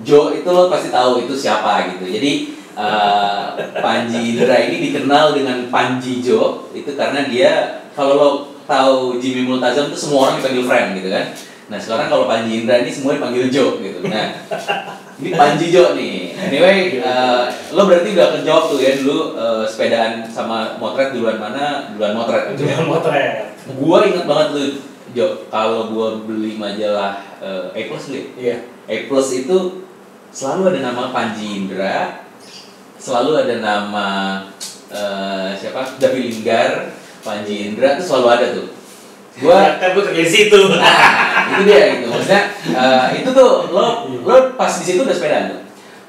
Jo 0.01 0.31
itu 0.31 0.45
lo 0.47 0.69
pasti 0.69 0.89
tahu 0.89 1.25
itu 1.25 1.33
siapa 1.33 1.91
gitu. 1.97 2.05
Jadi 2.07 2.31
eh, 2.73 3.45
Panji 3.79 4.37
Indra 4.37 4.57
ini 4.57 4.89
dikenal 4.89 5.37
dengan 5.37 5.69
Panji 5.69 6.19
Jo 6.25 6.69
itu 6.73 6.93
karena 6.93 7.25
dia 7.29 7.85
kalau 7.93 8.13
lo 8.17 8.29
tahu 8.63 9.19
Jimmy 9.19 9.45
Multazam 9.45 9.91
itu 9.91 9.97
semua 9.99 10.31
orang 10.31 10.39
dipanggil 10.39 10.65
friend 10.65 10.87
gitu 10.97 11.09
kan. 11.11 11.25
Nah 11.63 11.79
sekarang 11.79 12.07
kalau 12.11 12.25
Panji 12.27 12.63
Indra 12.63 12.81
ini 12.83 12.91
semua 12.91 13.15
dipanggil 13.15 13.47
Jo 13.53 13.79
gitu. 13.79 14.03
Nah 14.07 14.35
ini 15.21 15.31
Panji 15.35 15.69
Jo 15.69 15.93
nih. 15.93 16.35
Anyway, 16.35 16.99
eh, 16.99 17.43
lo 17.71 17.85
berarti 17.85 18.17
udah 18.17 18.27
kejawab 18.39 18.63
tuh 18.73 18.79
ya 18.81 18.91
dulu 18.99 19.37
eh, 19.37 19.63
sepedaan 19.67 20.25
sama 20.27 20.75
motret 20.81 21.13
duluan 21.15 21.37
mana? 21.39 21.93
Duluan 21.93 22.17
motret. 22.17 22.57
Dengan 22.57 22.89
motret. 22.89 23.53
Gua 23.79 24.03
inget 24.03 24.25
banget 24.27 24.47
lu 24.55 24.65
Jo, 25.13 25.45
kalau 25.53 25.93
gua 25.93 26.25
beli 26.25 26.57
majalah 26.57 27.21
eh, 27.37 27.69
A 27.69 27.81
Plus 27.85 28.09
beli. 28.09 28.33
Iya. 28.33 28.65
A 28.89 28.95
Plus 29.05 29.27
itu 29.45 29.85
selalu 30.33 30.73
ada 30.73 30.79
nama 30.89 31.13
Panji 31.13 31.61
Indra, 31.61 32.22
selalu 33.03 33.43
ada 33.43 33.55
nama 33.59 34.07
eh, 34.87 35.51
siapa? 35.59 35.99
Davi 35.99 36.31
Linggar, 36.31 36.95
Panji 37.19 37.67
Indra 37.67 37.99
itu 37.99 38.07
selalu 38.07 38.27
ada 38.31 38.45
tuh. 38.55 38.67
Gua 39.43 39.75
kan 39.81 39.91
gue 39.91 40.03
kerja 40.07 40.23
di 40.23 40.31
situ. 40.31 40.59
itu 41.53 41.61
dia 41.69 41.99
gitu 41.99 42.07
maksudnya 42.09 42.41
eh, 42.73 43.05
itu 43.21 43.29
tuh 43.29 43.69
lo 43.69 44.09
lo 44.09 44.35
pas 44.57 44.71
di 44.73 44.83
situ 44.87 45.03
udah 45.05 45.13
sepedaan 45.13 45.45
tuh 45.51 45.61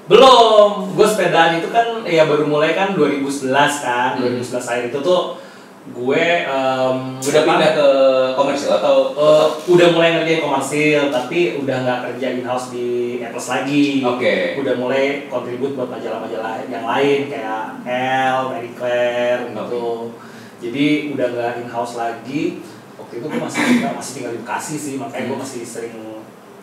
Belum, 0.04 0.92
gue 0.92 1.06
sepedaan 1.08 1.56
itu 1.56 1.72
kan 1.72 2.04
ya 2.04 2.28
baru 2.28 2.44
mulai 2.44 2.76
kan 2.76 2.92
2011 2.92 3.48
kan, 3.80 4.20
Hmm. 4.20 4.36
2011 4.36 4.60
akhir 4.68 4.84
itu 4.92 5.00
tuh 5.00 5.40
gue 5.84 6.24
em, 6.48 6.96
udah 7.20 7.40
apa, 7.44 7.50
pindah 7.52 7.70
ke 7.76 7.88
komersil 8.32 8.72
atau 8.80 9.12
eh, 9.12 9.46
udah 9.68 9.88
mulai 9.92 10.16
ngerjain 10.16 10.40
komersil 10.40 11.12
tapi 11.12 11.60
udah 11.60 11.76
nggak 11.84 12.00
kerja 12.08 12.26
in 12.40 12.44
house 12.48 12.72
di 12.72 13.20
Atlas 13.20 13.52
lagi. 13.52 14.00
Oke. 14.00 14.56
Udah 14.64 14.74
mulai 14.80 15.28
kontribut 15.28 15.76
buat 15.76 15.92
majalah-majalah 15.92 16.64
yang 16.72 16.88
lain 16.88 17.20
kayak 17.28 17.84
L, 17.84 18.56
Marie 18.56 18.72
Claire 18.72 19.52
gitu. 19.52 20.16
Jadi 20.64 20.86
udah 21.12 21.26
nggak 21.36 21.52
in 21.60 21.68
house 21.68 22.00
lagi. 22.00 22.64
Waktu 22.96 23.14
itu 23.20 23.26
gue 23.28 23.40
masih 23.44 23.64
masih 24.00 24.12
tinggal 24.16 24.32
di 24.32 24.40
Bekasi 24.40 24.74
sih, 24.80 24.94
makanya 24.96 25.36
gue 25.36 25.38
masih 25.44 25.60
sering 25.68 25.96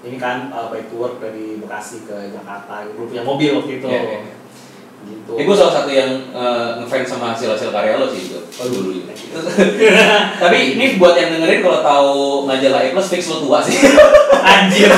ini 0.01 0.17
kan 0.17 0.49
uh, 0.49 0.73
bike 0.73 0.89
to 0.89 0.97
work 0.97 1.21
dari 1.21 1.61
Bekasi 1.61 2.09
ke 2.09 2.33
Jakarta. 2.33 2.89
Gue 2.89 3.05
punya 3.05 3.21
mobil 3.21 3.53
waktu 3.53 3.77
itu. 3.77 3.85
Iya, 3.85 4.01
iya. 4.01 4.40
Gitu. 5.01 5.31
Eh, 5.33 5.43
gue 5.47 5.55
salah 5.55 5.73
satu 5.81 5.89
yang 5.89 6.11
eh, 6.29 6.67
ngefans 6.81 7.07
sama 7.07 7.33
hasil-hasil 7.33 7.73
karya 7.73 7.97
lo 7.97 8.07
sih 8.11 8.29
itu. 8.29 8.39
Oh, 8.59 8.67
dulu. 8.67 8.99
Tapi 10.43 10.57
ini 10.77 10.99
buat 10.99 11.15
yang 11.15 11.33
dengerin 11.33 11.63
kalau 11.63 11.79
tahu 11.81 12.13
majalah 12.45 12.83
Plus 12.91 13.09
fix 13.09 13.31
lo 13.31 13.47
tua 13.47 13.63
sih. 13.63 13.79
Anjir. 14.51 14.91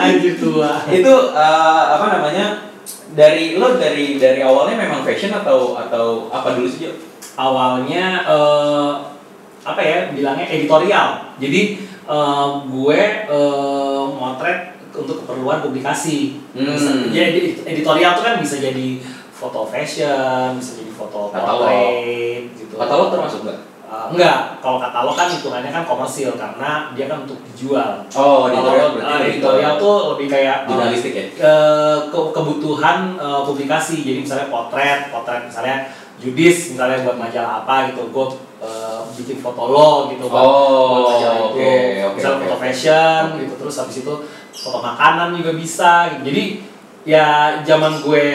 Anjir 0.00 0.34
tua. 0.40 0.72
itu 0.90 1.14
eh, 1.36 1.84
apa 1.94 2.06
namanya? 2.18 2.72
Dari 3.14 3.60
lo 3.60 3.78
dari 3.78 4.18
dari 4.18 4.42
awalnya 4.42 4.74
memang 4.74 5.06
fashion 5.06 5.30
atau 5.30 5.78
atau 5.78 6.32
apa 6.34 6.58
dulu 6.58 6.66
sih? 6.66 6.90
Awalnya 7.38 8.26
eh, 8.26 8.92
apa 9.64 9.80
ya 9.80 10.10
bilangnya 10.10 10.50
editorial. 10.50 11.38
Jadi 11.38 11.78
eh, 12.08 12.48
gue 12.66 13.00
eh, 13.30 14.04
motret 14.18 14.73
untuk 14.96 15.16
keperluan 15.20 15.58
publikasi. 15.60 16.38
Bisa, 16.50 16.90
Hmm. 16.92 17.10
jadi 17.10 17.40
editorial 17.64 18.14
itu 18.14 18.22
kan 18.22 18.34
bisa 18.38 18.56
jadi 18.58 18.86
foto 19.30 19.66
fashion, 19.66 20.54
bisa 20.54 20.72
jadi 20.76 20.90
foto 20.90 21.28
portrait 21.28 22.44
gitu. 22.54 22.74
Katalog 22.74 23.10
termasuk 23.10 23.40
nggak? 23.42 23.60
Eh, 23.84 24.06
enggak, 24.10 24.38
kalau 24.58 24.80
katalog 24.80 25.12
kan 25.12 25.28
hitungannya 25.28 25.70
kan 25.70 25.84
komersil 25.84 26.34
karena 26.34 26.90
dia 26.92 27.06
kan 27.06 27.22
untuk 27.22 27.38
dijual. 27.44 28.02
Oh, 28.10 28.48
editorial 28.48 28.90
Kalau, 28.90 28.94
berarti 28.96 29.12
eh, 29.12 29.18
ke 29.20 29.28
editorial 29.30 29.74
tuh 29.76 29.94
lebih 30.10 30.26
kayak 30.28 30.56
eh, 30.56 30.66
jurnalistik 30.66 31.12
ya. 31.12 31.24
ke- 31.36 32.00
ke- 32.08 32.30
kebutuhan 32.32 32.98
eh, 33.14 33.42
publikasi 33.44 34.02
jadi 34.02 34.18
misalnya 34.20 34.46
potret 34.48 35.10
potret 35.10 35.46
misalnya 35.46 35.76
Judis 36.14 36.72
misalnya 36.72 37.02
buat 37.02 37.18
majalah 37.18 37.52
apa 37.60 37.90
gitu 37.90 38.08
gue 38.08 38.26
eh, 38.60 39.00
bikin 39.14 39.38
foto 39.38 39.62
lo 39.68 39.90
gitu 40.08 40.26
buat, 40.26 40.40
Oh, 40.40 40.88
buat 40.88 41.04
majalah 41.12 41.38
itu 41.52 41.68
misalnya 42.10 42.34
oke, 42.34 42.42
foto 42.42 42.56
fashion 42.56 43.22
Oke. 43.28 43.38
gitu 43.44 43.54
terus 43.60 43.74
habis 43.76 43.96
itu 44.00 44.14
foto 44.54 44.78
makanan 44.80 45.34
juga 45.34 45.52
bisa 45.58 46.22
jadi 46.22 46.62
ya 47.04 47.60
zaman 47.66 48.00
gue 48.00 48.26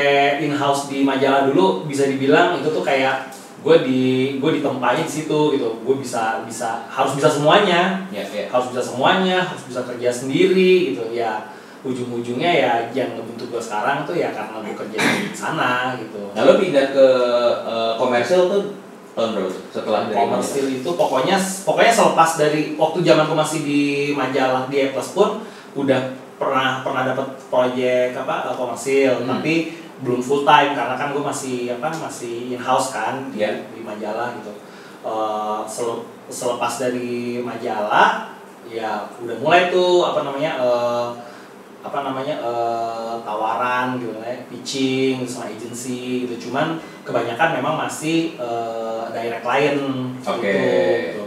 in 0.45 0.53
house 0.53 0.91
di 0.91 1.01
majalah 1.01 1.49
dulu 1.49 1.89
bisa 1.89 2.05
dibilang 2.05 2.59
itu 2.61 2.69
tuh 2.69 2.85
kayak 2.85 3.31
gue 3.59 3.75
di 3.83 4.03
gue 4.39 4.51
ditempahin 4.61 5.03
di 5.03 5.11
situ 5.11 5.57
gitu 5.57 5.83
gue 5.83 5.95
bisa 5.99 6.45
bisa 6.47 6.85
harus 6.87 7.17
bisa 7.17 7.27
semuanya 7.27 8.07
Ya, 8.13 8.23
ya. 8.23 8.47
harus 8.47 8.71
bisa 8.71 8.79
semuanya, 8.83 9.43
harus 9.43 9.63
bisa 9.67 9.83
kerja 9.83 10.09
sendiri 10.13 10.93
gitu 10.95 11.11
ya. 11.11 11.51
Ujung-ujungnya 11.79 12.51
ya 12.51 12.73
yang 12.91 13.15
ngebentuk 13.15 13.55
gue 13.55 13.61
sekarang 13.63 14.03
tuh 14.03 14.15
ya 14.15 14.31
karena 14.35 14.59
gue 14.63 14.75
kerja 14.75 14.97
di 14.99 15.31
sana 15.35 15.95
gitu. 15.95 16.31
Nah, 16.35 16.43
lo 16.43 16.59
pindah 16.59 16.91
ke 16.91 17.07
eh, 17.67 17.93
komersil 17.99 18.41
tuh 18.51 18.63
tahun 19.15 19.29
berapa? 19.35 19.51
Setelah 19.71 20.01
dari 20.07 20.15
Komersil 20.15 20.65
itu 20.79 20.89
pokoknya 20.95 21.35
pokoknya 21.67 21.93
selepas 21.93 22.29
dari 22.39 22.61
waktu 22.79 22.99
zaman 23.03 23.23
gue 23.27 23.37
masih 23.37 23.59
di 23.67 23.81
majalah 24.15 24.71
di 24.71 24.91
Plus 24.95 25.09
pun 25.11 25.43
udah 25.73 26.01
pernah 26.35 26.81
pernah 26.81 27.03
dapat 27.05 27.27
proyek 27.47 28.15
apa 28.15 28.55
komersil 28.55 29.21
Hmm. 29.21 29.29
tapi 29.29 29.75
belum 29.99 30.23
full 30.23 30.47
time 30.47 30.71
karena 30.71 30.95
kan 30.95 31.11
gue 31.11 31.19
masih 31.19 31.75
apa 31.75 31.91
masih 31.91 32.55
in 32.55 32.59
house 32.59 32.95
kan 32.95 33.27
di, 33.29 33.43
Iya. 33.43 33.67
di 33.75 33.83
majalah 33.83 34.31
gitu. 34.39 34.53
Sele- 35.67 36.05
selepas 36.29 36.73
dari 36.79 37.41
majalah 37.41 38.31
ya 38.69 39.09
udah 39.17 39.35
mulai 39.41 39.67
tuh 39.67 40.05
apa 40.05 40.21
namanya 40.21 40.61
eh, 40.61 41.07
apa 41.79 41.99
namanya 42.05 42.35
eh, 42.37 43.13
tawaran 43.25 43.97
gitu 43.97 44.13
ya 44.19 44.45
pitching 44.45 45.25
sama 45.25 45.49
agency 45.49 46.27
gitu 46.27 46.47
cuman 46.49 46.77
kebanyakan 47.01 47.57
memang 47.57 47.75
masih 47.79 48.37
eh, 48.37 49.03
direct 49.09 49.41
client 49.41 49.79
Oke. 50.21 50.37
gitu, 50.45 51.17
gitu. 51.17 51.23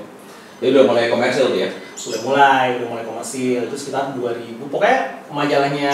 Jadi 0.63 0.79
udah 0.79 0.87
mulai 0.87 1.11
komersil 1.11 1.51
tuh 1.51 1.59
ya. 1.59 1.71
udah 1.99 2.21
mulai 2.23 2.67
udah 2.79 2.89
mulai 2.95 3.03
komersil. 3.03 3.67
Itu 3.67 3.75
sekitar 3.75 4.15
2000 4.15 4.63
pokoknya 4.71 5.27
majalahnya 5.27 5.93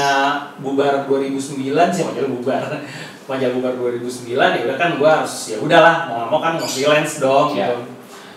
bubar 0.61 1.09
2009 1.09 1.73
sih 1.89 2.05
majalah 2.05 2.31
bubar. 2.37 2.63
Majalah 3.29 3.53
bubar 3.61 3.73
2009 3.77 4.37
ya 4.37 4.63
udah 4.69 4.77
kan 4.81 4.91
gua 4.97 5.11
harus 5.21 5.53
ya 5.53 5.57
udahlah 5.61 6.09
mau 6.09 6.33
mau 6.33 6.41
kan 6.41 6.57
nge-freelance 6.57 7.21
dong 7.21 7.53
Ya. 7.57 7.69
gitu. 7.73 7.77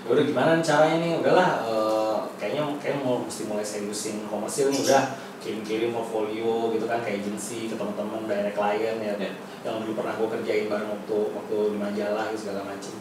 Ya 0.03 0.09
udah 0.15 0.23
gimana 0.27 0.51
caranya 0.59 0.97
nih? 0.99 1.11
Udahlah 1.19 1.49
eh, 1.67 2.15
kayaknya 2.35 2.63
kayak 2.79 2.99
mau 3.03 3.23
mesti 3.23 3.47
mulai 3.47 3.63
seriusin 3.63 4.23
komersil 4.27 4.71
nih 4.71 4.83
udah. 4.87 5.03
Kirim-kirim 5.41 5.89
portfolio 5.91 6.69
gitu 6.75 6.85
kan 6.85 7.01
ke 7.01 7.17
agency 7.17 7.65
ke 7.65 7.75
teman-teman 7.75 8.27
direct 8.27 8.55
client 8.55 8.99
ya. 9.03 9.13
Ya. 9.19 9.31
yang 9.63 9.79
dulu 9.79 9.99
pernah 9.99 10.13
gue 10.19 10.27
kerjain 10.27 10.65
bareng 10.67 10.89
waktu 10.91 11.17
waktu 11.33 11.57
di 11.71 11.77
majalah 11.79 12.23
gitu 12.31 12.39
segala 12.47 12.61
macem. 12.67 12.93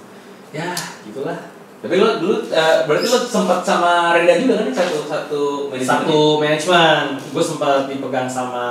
Ya 0.51 0.71
gitulah 1.05 1.39
Tapi 1.81 1.97
lo 1.97 2.21
dulu 2.21 2.45
eh, 2.53 2.85
berarti 2.85 3.07
lo 3.09 3.19
sempat 3.25 3.65
sama 3.65 4.13
Renda 4.13 4.37
juga 4.37 4.55
kan 4.61 4.69
satu 4.69 4.99
satu 5.09 5.43
manajemen? 5.73 5.89
satu 5.89 6.19
manajemen 6.37 7.03
gue 7.17 7.45
sempat 7.45 7.89
dipegang 7.89 8.29
sama 8.29 8.65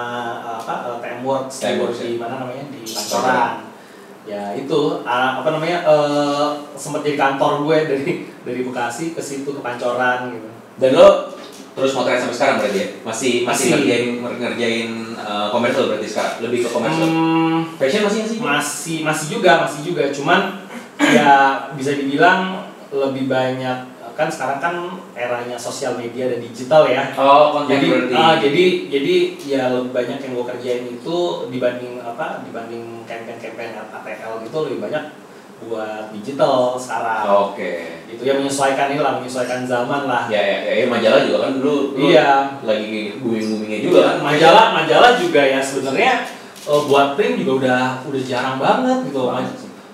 uh, 0.45 0.61
apa 0.61 0.75
uh, 0.85 0.97
Timeworks 1.01 1.57
Timeworks, 1.57 2.05
di 2.05 2.21
mana 2.21 2.37
namanya 2.45 2.69
di 2.69 2.85
Pancoran 2.85 3.65
ya 4.29 4.53
itu 4.53 5.01
uh, 5.01 5.31
apa 5.41 5.49
namanya 5.49 5.89
uh, 5.89 6.61
sempat 6.77 7.01
jadi 7.01 7.17
kantor 7.17 7.65
gue 7.65 7.77
dari 7.89 8.11
dari 8.45 8.61
Bekasi 8.61 9.17
ke 9.17 9.21
situ 9.25 9.57
ke 9.57 9.61
Pancoran 9.65 10.29
gitu 10.37 10.49
Dan 10.77 10.93
lo 10.93 11.33
terus 11.73 11.97
motret 11.97 12.21
sampai 12.21 12.35
sekarang 12.37 12.55
berarti 12.61 12.77
ya? 12.77 12.87
Masih 13.01 13.33
masih 13.41 13.47
Masih. 13.47 13.69
ngerjain 13.73 14.05
ngerjain 14.21 14.89
eh, 15.15 15.47
komersial 15.51 15.85
berarti 15.87 16.07
sekarang 16.11 16.35
lebih 16.43 16.59
ke 16.67 16.69
komersial. 16.75 17.07
Hmm, 17.07 17.59
Fashion 17.79 18.01
masih 18.03 18.21
sih? 18.27 18.37
masih 18.39 18.97
masih 19.07 19.25
juga 19.31 19.51
masih 19.63 19.79
juga 19.87 20.03
cuman 20.11 20.67
ya 20.99 21.31
bisa 21.79 21.95
dibilang 21.95 22.68
lebih 22.91 23.25
banyak 23.25 23.77
kan 24.11 24.27
sekarang 24.27 24.59
kan 24.59 24.75
eranya 25.13 25.55
sosial 25.55 25.95
media 25.95 26.27
dan 26.27 26.39
digital 26.39 26.83
ya 26.83 27.07
Oh, 27.13 27.53
konten 27.53 27.71
jadi 27.71 27.87
berarti. 27.87 28.13
ah, 28.13 28.33
jadi 28.35 28.63
jadi 28.89 29.15
ya 29.39 29.63
lebih 29.71 29.91
banyak 29.91 30.19
yang 30.19 30.31
gue 30.33 30.45
kerjain 30.45 30.83
itu 30.91 31.17
dibanding 31.47 31.93
apa 31.99 32.43
dibanding 32.43 33.05
campaign-campaign 33.05 33.71
ATL 33.89 34.43
gitu 34.43 34.57
lebih 34.65 34.79
banyak 34.81 35.03
buat 35.59 36.11
digital 36.11 36.75
sekarang 36.75 37.23
Oke. 37.47 38.03
itu 38.07 38.19
ya 38.21 38.33
menyesuaikan 38.33 38.91
ini 38.91 38.99
lah 38.99 39.19
menyesuaikan 39.19 39.63
zaman 39.63 40.03
lah 40.03 40.27
Ya, 40.27 40.39
ya, 40.39 40.57
ya, 40.65 40.73
ya, 40.73 40.85
majalah 40.85 41.19
juga 41.21 41.37
kan 41.39 41.51
dulu, 41.53 41.75
dulu 41.93 42.03
iya 42.05 42.29
lagi 42.59 43.19
booming 43.19 43.43
boomingnya 43.45 43.79
juga 43.83 43.99
kan. 44.01 44.15
majalah 44.25 44.65
majalah 44.73 45.11
juga 45.15 45.41
ya 45.41 45.59
sebenarnya 45.59 46.13
eh, 46.59 46.81
buat 46.85 47.15
print 47.15 47.39
juga 47.39 47.51
udah 47.55 47.83
udah 48.03 48.21
jarang 48.23 48.57
banget 48.57 48.97
gitu 49.05 49.19
Banget 49.25 49.47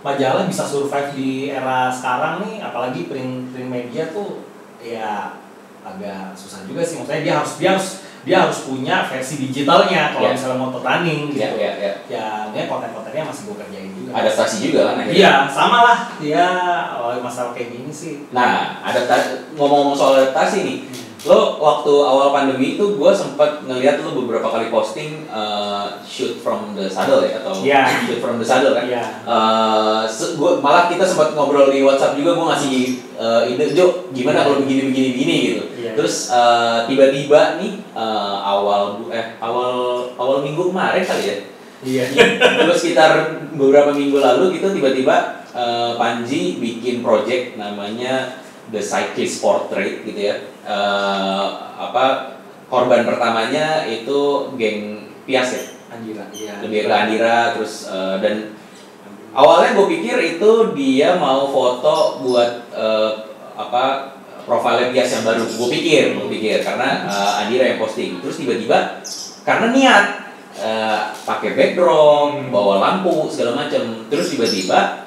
majalah 0.05 0.45
bisa 0.45 0.61
survive 0.61 1.09
di 1.17 1.49
era 1.49 1.89
sekarang 1.89 2.45
nih 2.45 2.61
apalagi 2.61 3.09
print 3.09 3.49
print 3.49 3.69
media 3.73 4.13
tuh 4.13 4.45
ya 4.77 5.33
agak 5.81 6.37
susah 6.37 6.61
juga 6.69 6.85
sih. 6.85 7.01
Maksudnya 7.01 7.21
dia 7.25 7.33
harus 7.41 7.53
dia 7.57 7.69
harus 7.73 7.89
dia 8.25 8.37
harus 8.41 8.65
punya 8.65 9.05
versi 9.05 9.37
digitalnya 9.37 10.17
kalau 10.17 10.29
Ya. 10.29 10.33
misalnya 10.33 10.57
mau 10.57 10.73
running 10.73 11.29
gitu. 11.29 11.41
Ya, 11.45 11.49
ya, 11.53 11.71
ya. 11.77 11.93
ya 12.09 12.25
ini 12.53 12.65
konten-kontennya 12.65 13.21
masih 13.25 13.41
gue 13.49 13.57
kerjain 13.61 13.91
juga. 13.93 14.09
Adaptasi 14.17 14.55
juga 14.65 14.79
kan 14.89 14.95
akhirnya. 15.01 15.13
iya 15.13 15.33
sama 15.49 15.77
lah. 15.85 15.99
Ya 16.21 16.49
oh, 16.97 17.13
masalah 17.21 17.53
kayak 17.53 17.69
gini 17.73 17.93
sih. 17.93 18.25
Nah, 18.33 18.81
adaptasi 18.81 19.53
ngomong-ngomong 19.53 19.93
soal 19.93 20.13
adaptasi 20.25 20.57
nih, 20.65 20.77
lo 21.25 21.57
waktu 21.57 21.89
awal 21.89 22.29
pandemi 22.29 22.77
itu 22.77 22.95
gue 22.95 23.11
sempat 23.11 23.65
ngeliat 23.65 23.97
lo 23.99 24.13
beberapa 24.13 24.45
kali 24.45 24.69
posting 24.69 25.25
uh, 25.27 25.97
shoot 26.05 26.37
from 26.37 26.77
the 26.77 26.85
saddle 26.85 27.25
ya 27.25 27.41
atau 27.41 27.53
Iya. 27.59 27.81
shoot 28.05 28.21
from 28.21 28.37
the 28.37 28.45
saddle 28.45 28.77
kan? 28.77 28.85
Iya. 28.85 29.03
Uh, 29.25 30.05
gua, 30.37 30.61
malah 30.61 30.85
kita 30.85 31.01
sempat 31.01 31.33
ngobrol 31.33 31.73
di 31.73 31.81
WhatsApp 31.81 32.13
juga 32.13 32.37
gue 32.37 32.45
ngasih 32.45 32.73
uh, 33.17 33.41
ide 33.49 33.73
Jo 33.73 34.05
gimana 34.13 34.45
kalau 34.45 34.61
begini 34.61 34.93
begini 34.93 35.07
begini 35.17 35.35
gitu. 35.49 35.63
Iya. 35.81 35.91
Terus 35.97 36.29
uh, 36.29 36.85
tiba-tiba 36.85 37.57
nih 37.57 37.73
uh, 37.97 38.37
awal 38.45 39.09
eh 39.09 39.33
awal 39.41 40.05
awal 40.15 40.45
minggu 40.45 40.69
kemarin 40.69 41.01
kali 41.01 41.23
ya. 41.25 41.37
iya 41.81 42.05
Terus 42.61 42.77
sekitar 42.81 43.11
beberapa 43.53 43.93
minggu 43.93 44.17
lalu 44.17 44.57
gitu 44.57 44.73
tiba-tiba 44.73 45.45
eh, 45.53 45.91
Panji 45.95 46.57
bikin 46.57 47.05
project 47.05 47.55
namanya 47.55 48.41
The 48.73 48.81
Cyclist 48.81 49.41
Portrait 49.43 50.01
gitu 50.05 50.19
ya. 50.19 50.35
Eh, 50.65 51.45
apa 51.75 52.37
korban 52.69 53.05
pertamanya 53.05 53.85
itu 53.85 54.51
geng 54.57 55.09
Pias 55.25 55.49
ya. 55.53 55.63
Andira 55.85 56.25
iya 56.33 56.53
Lebih 56.61 56.85
ke 56.85 56.93
Andira 56.93 57.55
terus 57.57 57.89
eh, 57.89 58.17
dan 58.21 58.35
awalnya 59.33 59.77
gue 59.77 59.87
pikir 59.97 60.17
itu 60.37 60.51
dia 60.73 61.17
mau 61.17 61.49
foto 61.49 62.21
buat 62.25 62.51
eh, 62.73 63.11
apa 63.55 64.13
profilnya 64.45 64.93
Pias 64.93 65.09
yang 65.09 65.25
baru. 65.25 65.43
Gue 65.45 65.69
pikir, 65.73 66.17
gue 66.17 66.29
pikir 66.29 66.61
karena 66.61 67.09
eh, 67.09 67.41
Andira 67.45 67.65
yang 67.69 67.79
posting. 67.81 68.21
Terus 68.21 68.37
tiba-tiba 68.41 69.01
karena 69.45 69.67
niat 69.73 70.05
eh, 70.61 71.01
pakai 71.25 71.53
background, 71.53 72.49
bawa 72.49 72.81
lampu 72.81 73.29
segala 73.29 73.65
macam. 73.65 74.09
Terus 74.09 74.33
tiba-tiba 74.33 75.05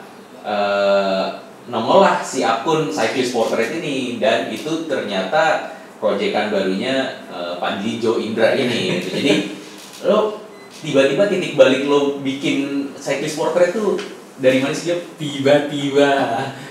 nongol 1.68 2.04
lah 2.04 2.20
si 2.24 2.44
akun 2.44 2.88
Cyclist 2.88 3.36
Portrait 3.36 3.70
ini 3.80 4.16
dan 4.16 4.48
itu 4.52 4.88
ternyata 4.88 5.76
proyekan 6.00 6.48
barunya 6.52 7.24
eh, 7.28 7.54
Panji 7.60 8.00
Jo 8.00 8.16
Indra 8.20 8.56
ini. 8.56 9.00
gitu. 9.00 9.08
Jadi 9.20 9.32
lo 10.08 10.40
tiba-tiba 10.80 11.26
titik 11.28 11.54
balik 11.58 11.84
lo 11.86 12.20
bikin 12.24 12.90
Cyclist 12.96 13.36
Portrait 13.36 13.74
tuh 13.74 13.98
dari 14.38 14.62
mana 14.62 14.70
sih 14.70 14.94
tiba-tiba 15.18 16.10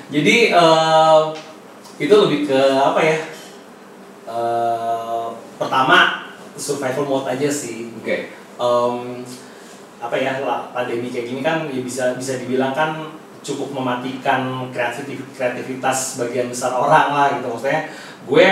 jadi 0.08 0.36
eh, 0.56 1.22
itu 1.98 2.16
lebih 2.16 2.48
ke 2.48 2.62
apa 2.78 3.02
ya 3.04 3.18
Eh, 4.28 5.28
pertama 5.56 6.28
survival 6.60 7.08
mode 7.08 7.32
aja 7.32 7.48
sih 7.48 7.96
Oke. 7.96 8.36
Em, 8.60 9.24
apa 10.04 10.16
ya 10.20 10.44
lah, 10.44 10.68
pandemi 10.76 11.08
kayak 11.08 11.32
gini 11.32 11.40
kan 11.40 11.64
ya 11.72 11.80
bisa 11.80 12.12
bisa 12.20 12.36
dibilang 12.44 12.76
kan 12.76 13.17
cukup 13.44 13.74
mematikan 13.74 14.70
kreatif 14.74 15.20
kreativitas 15.34 16.20
bagian 16.22 16.48
besar 16.52 16.74
orang 16.74 17.14
lah 17.14 17.28
gitu. 17.38 17.48
Maksudnya 17.52 17.92
gue 18.28 18.48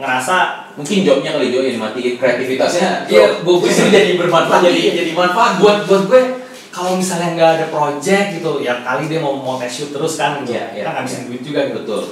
ngerasa 0.00 0.36
Mungkin 0.80 1.02
jobnya 1.02 1.34
kali 1.34 1.50
Jo 1.50 1.60
yang 1.60 1.82
dimatiin 1.82 2.14
kreativitasnya. 2.16 3.04
Iya, 3.10 3.42
gue 3.42 3.56
bisa 3.60 3.90
jadi 3.90 4.14
bermanfaat. 4.14 4.64
Jadi 4.70 4.82
jadi 4.96 5.12
manfaat 5.12 5.58
buat 5.58 5.84
buat 5.84 6.06
gue. 6.06 6.22
Kalau 6.70 6.94
misalnya 6.94 7.34
nggak 7.34 7.50
ada 7.58 7.66
project 7.74 8.38
gitu 8.38 8.62
ya 8.62 8.86
kali 8.86 9.10
dia 9.10 9.18
mau 9.18 9.34
mau 9.34 9.58
tes 9.58 9.66
shoot 9.68 9.90
terus 9.90 10.14
kan 10.14 10.46
gitu 10.46 10.54
Iya, 10.54 10.70
iya, 10.70 10.82
kan 10.86 11.02
ngabisin 11.02 11.26
duit 11.26 11.42
juga 11.42 11.66
gitu. 11.66 11.82
Betul. 11.82 12.02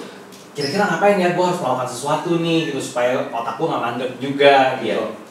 kira-kira 0.59 0.85
ngapain 0.91 1.23
ya? 1.23 1.29
Gue 1.39 1.45
harus 1.47 1.63
melakukan 1.63 1.89
sesuatu 1.89 2.31
nih 2.43 2.59
gitu 2.75 2.81
supaya 2.83 3.31
otak 3.31 3.55
gue 3.55 3.67
nggak 3.71 3.83
mandek 3.87 4.11
juga 4.19 4.55
gitu. 4.83 4.91
Iya. 4.91 5.27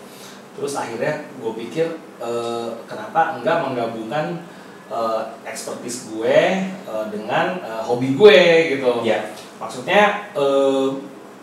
terus 0.58 0.74
akhirnya 0.74 1.14
gue 1.38 1.52
pikir 1.54 1.86
eh, 2.18 2.70
kenapa 2.90 3.38
enggak 3.38 3.62
menggabungkan 3.62 4.42
eh, 4.88 5.22
expertise 5.44 6.10
gue 6.10 6.40
eh, 6.64 7.06
dengan 7.10 7.60
eh, 7.60 7.82
hobi 7.84 8.14
gue 8.14 8.40
gitu 8.74 9.04
Iya. 9.04 9.32
maksudnya 9.58 10.32
eh, 10.32 10.88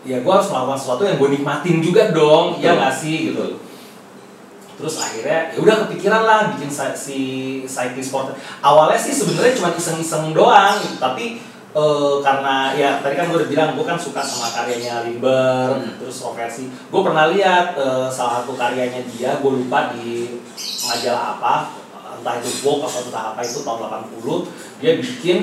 ya 0.05 0.21
gue 0.21 0.31
harus 0.31 0.49
melakukan 0.49 0.77
sesuatu 0.77 1.01
yang 1.01 1.17
gue 1.17 1.29
nikmatin 1.33 1.77
juga 1.79 2.09
dong 2.09 2.57
Betul. 2.57 2.65
ya 2.65 2.71
nggak 2.73 2.93
sih 2.93 3.17
gitu 3.29 3.57
terus 4.75 4.99
akhirnya 4.99 5.55
ya 5.55 5.59
udah 5.63 5.75
kepikiran 5.87 6.21
lah 6.21 6.39
bikin 6.51 6.67
si 6.93 7.19
cyclist 7.63 8.11
sport 8.11 8.35
awalnya 8.59 8.99
sih 8.99 9.15
sebenarnya 9.15 9.55
cuma 9.55 9.71
iseng-iseng 9.71 10.35
doang 10.35 10.75
gitu 10.83 10.99
tapi 10.99 11.39
eh, 11.71 12.15
karena 12.19 12.75
ya 12.75 12.99
tadi 12.99 13.15
kan 13.15 13.31
gue 13.31 13.39
udah 13.39 13.49
bilang 13.49 13.69
gue 13.73 13.85
kan 13.87 13.95
suka 13.95 14.19
sama 14.19 14.51
karyanya 14.51 15.07
Limber 15.07 15.79
Hmm. 15.79 15.95
terus 15.97 16.19
Roversi 16.21 16.67
gue 16.67 17.01
pernah 17.01 17.31
lihat 17.31 17.73
eh, 17.73 18.07
salah 18.11 18.43
satu 18.43 18.53
karyanya 18.53 18.99
dia 19.09 19.39
gue 19.39 19.51
lupa 19.63 19.95
di 19.95 20.43
majalah 20.85 21.39
apa 21.39 21.55
entah 22.25 22.41
itu 22.41 22.65
Vogue 22.65 22.89
atau 22.89 23.05
entah 23.05 23.37
apa 23.37 23.45
itu 23.45 23.61
tahun 23.61 23.85
80 24.09 24.81
dia 24.81 24.97
bikin 24.97 25.37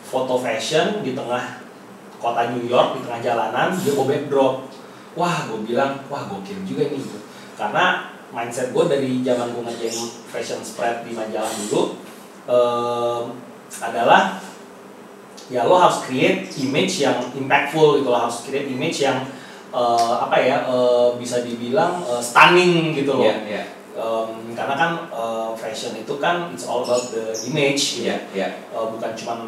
foto 0.00 0.40
fashion 0.40 1.04
di 1.04 1.12
tengah 1.12 1.60
kota 2.16 2.56
New 2.56 2.64
York 2.64 2.96
di 2.96 3.00
tengah 3.04 3.20
jalanan 3.20 3.76
dia 3.76 3.92
bawa 3.92 4.08
backdrop. 4.08 4.54
Wah 5.12 5.44
gue 5.52 5.60
bilang 5.68 6.00
wah 6.08 6.24
gokil 6.24 6.64
juga 6.64 6.88
nih. 6.88 7.04
Karena 7.60 8.08
mindset 8.32 8.72
gue 8.72 8.84
dari 8.88 9.20
zaman 9.20 9.52
gue 9.52 9.60
ngerjain 9.60 10.00
fashion 10.32 10.64
spread 10.64 11.04
di 11.04 11.12
majalah 11.12 11.52
dulu 11.68 12.00
em, 12.48 13.24
adalah 13.76 14.40
ya 15.52 15.68
lo 15.68 15.76
harus 15.76 16.00
create 16.08 16.48
image 16.64 17.04
yang 17.04 17.20
impactful 17.36 18.00
gitu 18.00 18.08
lo 18.08 18.16
harus 18.16 18.40
create 18.48 18.72
image 18.72 19.04
yang 19.04 19.20
eh, 19.68 20.14
apa 20.16 20.36
ya 20.40 20.64
eh, 20.64 21.08
bisa 21.20 21.44
dibilang 21.44 22.00
eh, 22.08 22.22
stunning 22.24 22.96
gitu 22.96 23.20
loh. 23.20 23.28
Iya, 23.28 23.36
iya. 23.44 23.64
Em, 23.92 24.56
karena 24.56 24.72
kan 24.72 24.90
eh, 25.12 25.50
fashion 25.52 25.92
itu 25.92 26.16
kan 26.16 26.48
it's 26.48 26.64
all 26.64 26.80
about 26.80 27.12
the 27.12 27.28
image 27.44 28.00
gitu. 28.00 28.08
Iya, 28.08 28.16
iya. 28.32 28.48
Eh, 28.72 28.86
bukan 28.88 29.12
cuman 29.12 29.38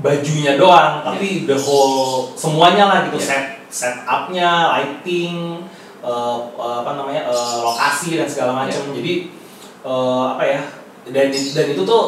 bajunya 0.00 0.56
doang 0.58 1.04
tapi 1.04 1.44
the 1.44 1.54
whole 1.54 2.26
semuanya 2.34 2.88
lah 2.88 2.98
gitu 3.06 3.20
Iya. 3.20 3.28
set 3.28 3.44
setupnya 3.68 4.72
lighting 4.72 5.60
eh, 6.00 6.36
eh, 6.56 6.76
apa 6.80 6.90
namanya 6.96 7.28
eh, 7.28 7.56
lokasi 7.60 8.16
dan 8.16 8.26
segala 8.26 8.56
macam 8.56 8.88
Iya. 8.88 8.94
jadi 8.96 9.14
eh, 9.84 10.24
apa 10.32 10.42
ya 10.48 10.60
dan 11.12 11.28
dan 11.28 11.66
itu 11.76 11.82
tuh 11.84 12.04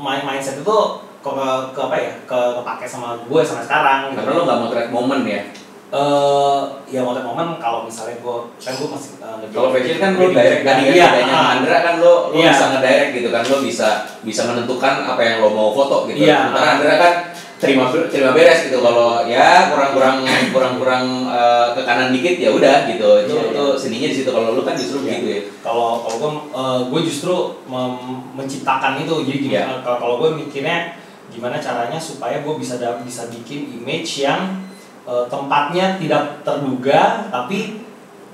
main 0.00 0.24
mindset 0.24 0.56
itu 0.64 0.76
ke, 1.20 1.28
ke, 1.76 1.80
apa 1.84 1.96
ya 2.00 2.12
ke 2.24 2.38
kepake 2.56 2.88
sama 2.88 3.20
gue 3.28 3.40
sampai 3.44 3.68
sekarang 3.68 3.98
gitu. 4.08 4.24
Karena 4.24 4.32
lo 4.40 4.42
nggak 4.48 4.58
mau 4.58 4.68
track 4.72 4.88
momen 4.88 5.20
ya. 5.28 5.44
Eh 5.90 6.60
ya 6.86 7.02
momen-momen 7.02 7.58
kalau 7.58 7.82
misalnya 7.82 8.22
gue 8.22 8.36
kan 8.62 8.72
gue 8.78 8.88
masih 8.94 9.18
uh, 9.18 9.42
Kalau 9.50 9.74
fashion 9.74 9.98
kan 9.98 10.14
lo 10.14 10.30
direct 10.30 10.62
kan 10.62 10.76
ya, 10.78 10.86
Iya, 10.86 11.06
bedanya. 11.10 11.38
Andra 11.58 11.76
kan 11.82 11.94
lo 11.98 12.30
lo 12.30 12.38
Iya. 12.38 12.54
bisa 12.54 12.64
ngedirect 12.70 13.10
gitu 13.18 13.28
kan 13.34 13.42
lo 13.42 13.56
bisa 13.58 13.88
bisa 14.22 14.42
menentukan 14.46 14.94
apa 15.02 15.18
yang 15.18 15.36
lo 15.42 15.50
mau 15.50 15.74
foto 15.74 16.06
gitu. 16.06 16.22
Iya. 16.22 16.46
Sementara 16.54 16.68
Andra 16.78 16.94
kan 16.94 17.14
terima 17.60 17.90
terima 18.08 18.30
beres 18.32 18.70
gitu 18.70 18.78
kalau 18.80 19.26
ya 19.26 19.68
kurang-kurang 19.68 20.22
kurang-kurang 20.54 21.04
eh, 21.26 21.66
ke 21.74 21.82
kanan 21.82 22.14
dikit 22.14 22.38
ya 22.38 22.50
udah 22.54 22.86
gitu. 22.86 23.10
Itu 23.26 23.34
Iya, 23.34 23.50
itu 23.50 23.64
seninya 23.74 24.08
di 24.08 24.16
situ 24.22 24.30
kalau 24.30 24.54
lo 24.54 24.62
kan 24.62 24.78
justru 24.78 25.02
Iya. 25.02 25.18
begitu 25.18 25.26
ya. 25.26 25.42
kalau 25.60 26.06
kalau 26.06 26.16
gue 26.22 26.30
gue 26.86 27.00
justru 27.02 27.34
menciptakan 28.38 29.02
itu 29.02 29.14
jadi 29.26 29.38
gimana 29.42 29.74
Iya. 29.74 29.82
kalau 29.82 29.98
kalau 29.98 30.14
gue 30.22 30.30
mikirnya 30.38 30.94
gimana 31.30 31.58
caranya 31.58 31.98
supaya 31.98 32.42
gue 32.42 32.54
bisa 32.58 32.78
bisa 33.02 33.26
bikin 33.30 33.70
image 33.82 34.22
yang 34.22 34.69
eh, 35.10 35.24
tempatnya 35.26 35.98
tidak 35.98 36.22
terduga 36.46 37.26
tapi 37.28 37.82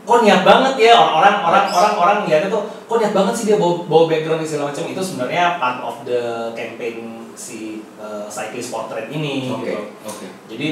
kok 0.06 0.22
niat 0.22 0.46
banget 0.46 0.74
ya 0.78 0.94
orang 0.94 1.42
orang 1.42 1.66
orang 1.66 1.94
orang 1.96 2.18
lihatnya 2.22 2.46
tuh 2.46 2.62
kok 2.86 2.98
niat 3.00 3.10
banget 3.10 3.34
sih 3.34 3.44
dia 3.48 3.58
bawa, 3.58 3.82
bawa 3.84 4.04
background 4.06 4.44
segala 4.44 4.70
macam 4.70 4.84
itu 4.86 5.02
sebenarnya 5.02 5.58
part 5.58 5.82
of 5.82 6.04
the 6.04 6.20
campaign 6.54 7.26
si 7.34 7.82
eh, 7.98 8.26
cyclist 8.28 8.70
portrait 8.70 9.08
ini 9.08 9.50
Oke. 9.50 9.66
gitu 9.66 9.80
Oke. 10.06 10.26
jadi 10.46 10.68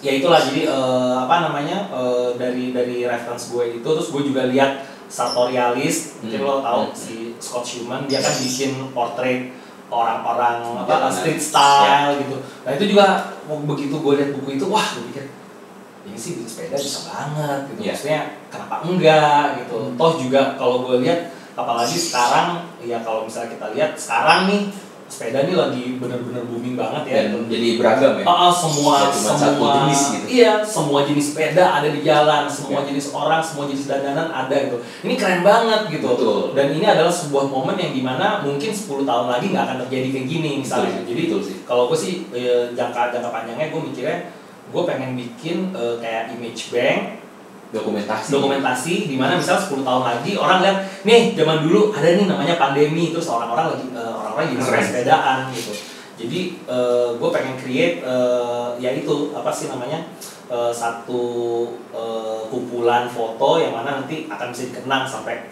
ya 0.00 0.12
itulah 0.16 0.40
jadi 0.40 0.62
eh, 0.64 1.14
apa 1.18 1.36
namanya 1.44 1.90
eh, 1.90 2.28
dari 2.38 2.70
dari 2.70 3.02
reference 3.02 3.50
gue 3.50 3.82
itu 3.82 3.88
terus 3.88 4.08
gue 4.08 4.22
juga 4.22 4.46
lihat 4.46 4.86
sartorialis 5.10 6.22
mungkin 6.22 6.38
Hmm. 6.40 6.46
lo 6.46 6.54
tahu 6.62 6.82
Hmm. 6.86 6.94
si 6.94 7.16
Scott 7.42 7.66
Schumann 7.66 8.06
dia 8.06 8.22
kan 8.22 8.30
bikin 8.38 8.94
portrait 8.94 9.50
orang-orang 9.90 10.56
apa 10.78 10.86
Jalanan. 10.88 11.12
street 11.12 11.40
style 11.42 12.10
gitu 12.16 12.36
nah 12.62 12.70
itu 12.72 12.84
juga 12.86 13.06
begitu 13.66 13.94
gue 13.96 14.12
lihat 14.14 14.30
buku 14.32 14.50
itu 14.54 14.64
wah 14.64 14.86
gue 14.88 15.04
pikir 15.10 15.24
ini 16.00 16.16
sih 16.16 16.38
bikin 16.38 16.48
sepeda 16.48 16.76
bisa 16.76 17.00
banget 17.06 17.60
gitu 17.68 17.80
Iya. 17.80 17.92
maksudnya 17.92 18.20
kenapa 18.48 18.74
enggak 18.82 19.44
gitu 19.58 19.76
Hmm. 19.82 19.94
toh 19.94 20.12
juga 20.16 20.40
kalau 20.54 20.76
gue 20.84 20.96
lihat 21.02 21.20
apalagi 21.52 21.92
sekarang 21.92 22.48
ya 22.80 23.02
kalau 23.02 23.26
misalnya 23.26 23.52
kita 23.52 23.66
lihat 23.70 23.92
sekarang 23.92 24.46
nih 24.46 24.62
sepeda 25.10 25.42
nih 25.42 25.58
lagi 25.58 25.98
bener-bener 25.98 26.46
booming 26.46 26.78
banget 26.78 27.02
ya 27.04 27.14
Dan 27.26 27.50
jadi 27.50 27.68
beragam 27.76 28.12
ya. 28.16 28.24
Ah, 28.24 28.46
ah, 28.46 28.52
semua 28.54 28.94
Nggak 28.94 29.10
cuma 29.10 29.30
semua 29.34 29.42
satu 29.42 29.64
jenis 29.82 30.00
gitu. 30.14 30.26
Iya, 30.30 30.52
semua 30.62 31.00
jenis 31.02 31.26
sepeda 31.34 31.64
ada 31.66 31.88
di 31.90 32.00
jalan, 32.00 32.42
semua 32.46 32.80
Iya. 32.80 32.88
jenis 32.94 33.06
orang, 33.10 33.42
semua 33.42 33.64
jenis 33.66 33.90
dandanan 33.90 34.30
ada 34.30 34.54
gitu. 34.54 34.78
Ini 35.02 35.14
keren 35.18 35.42
banget 35.42 35.80
gitu. 35.90 36.06
Betul. 36.14 36.40
Dan 36.54 36.66
ini 36.72 36.86
adalah 36.86 37.10
sebuah 37.10 37.44
momen 37.44 37.74
yang 37.74 37.90
di 37.90 38.00
mana 38.00 38.40
mungkin 38.40 38.70
10 38.70 39.02
tahun 39.02 39.26
lagi 39.26 39.50
nggak 39.50 39.64
akan 39.66 39.76
terjadi 39.84 40.08
kayak 40.14 40.26
gini 40.30 40.50
misalnya. 40.62 40.94
Betul, 41.02 41.08
Jadi 41.10 41.22
betul 41.26 41.40
sih. 41.42 41.56
kalau 41.66 41.84
gue 41.90 41.98
sih 41.98 42.12
eh, 42.30 42.70
jangka 42.72 43.10
jangka 43.10 43.28
panjangnya 43.28 43.66
gue 43.68 43.80
mikirnya 43.82 44.16
gue 44.70 44.82
pengen 44.86 45.18
bikin 45.18 45.74
eh, 45.74 45.98
kayak 45.98 46.30
image 46.32 46.70
bank 46.70 46.98
Dokumentasi. 47.70 48.34
dokumentasi 48.34 48.94
di 49.06 49.14
mana 49.14 49.38
misalnya 49.38 49.62
10 49.62 49.86
tahun 49.86 50.02
lagi 50.02 50.32
orang 50.34 50.58
lihat 50.66 50.78
nih 51.06 51.38
zaman 51.38 51.62
dulu 51.62 51.94
ada 51.94 52.08
nih 52.18 52.26
namanya 52.26 52.58
pandemi 52.58 53.14
terus 53.14 53.30
orang-orang 53.30 53.78
lagi 53.78 53.86
eh, 53.94 54.10
orang-orang 54.10 54.46
jadi 54.58 54.62
sepedaan 54.82 55.38
gitu 55.54 55.72
jadi 56.20 56.40
gue 57.16 57.30
pengen 57.32 57.56
create 57.56 58.04
eh, 58.04 58.68
ya 58.76 58.90
itu 58.92 59.32
apa 59.32 59.48
sih 59.48 59.72
namanya 59.72 60.04
eh, 60.50 60.72
satu 60.74 61.22
eh, 61.94 62.40
kumpulan 62.50 63.06
foto 63.06 63.62
yang 63.62 63.72
mana 63.72 64.02
nanti 64.02 64.26
akan 64.26 64.50
bisa 64.50 64.74
dikenang 64.74 65.06
sampai 65.06 65.46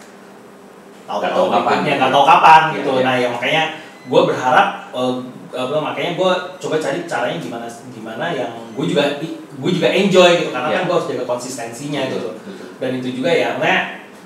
tahu 1.07 1.25
tahu 1.25 1.47
kapan. 1.49 1.87
ya 1.87 1.93
nggak 1.97 2.11
tahu 2.13 2.25
kapan 2.27 2.61
gitu 2.77 2.91
Iya, 2.93 3.01
iya. 3.01 3.07
nah 3.07 3.15
ya 3.17 3.27
makanya 3.33 3.63
gue 4.11 4.21
berharap 4.27 4.67
eh, 4.93 5.15
apa 5.49 5.77
makanya 5.81 6.11
gue 6.13 6.31
coba 6.61 6.75
cari 6.77 6.99
caranya 7.09 7.37
gimana 7.41 7.65
gimana 7.89 8.25
yang 8.35 8.51
gue 8.77 8.85
juga 8.85 9.17
gue 9.59 9.71
juga 9.71 9.89
enjoy 9.89 10.29
gitu 10.37 10.49
karena 10.49 10.67
Iya. 10.67 10.75
kan 10.75 10.83
gue 10.83 10.95
harus 10.95 11.07
jaga 11.07 11.25
konsistensinya 11.25 12.01
gitu 12.07 12.31
Betul. 12.31 12.67
dan 12.79 12.89
itu 12.95 13.09
juga 13.13 13.29
ya 13.29 13.49
nah 13.55 13.79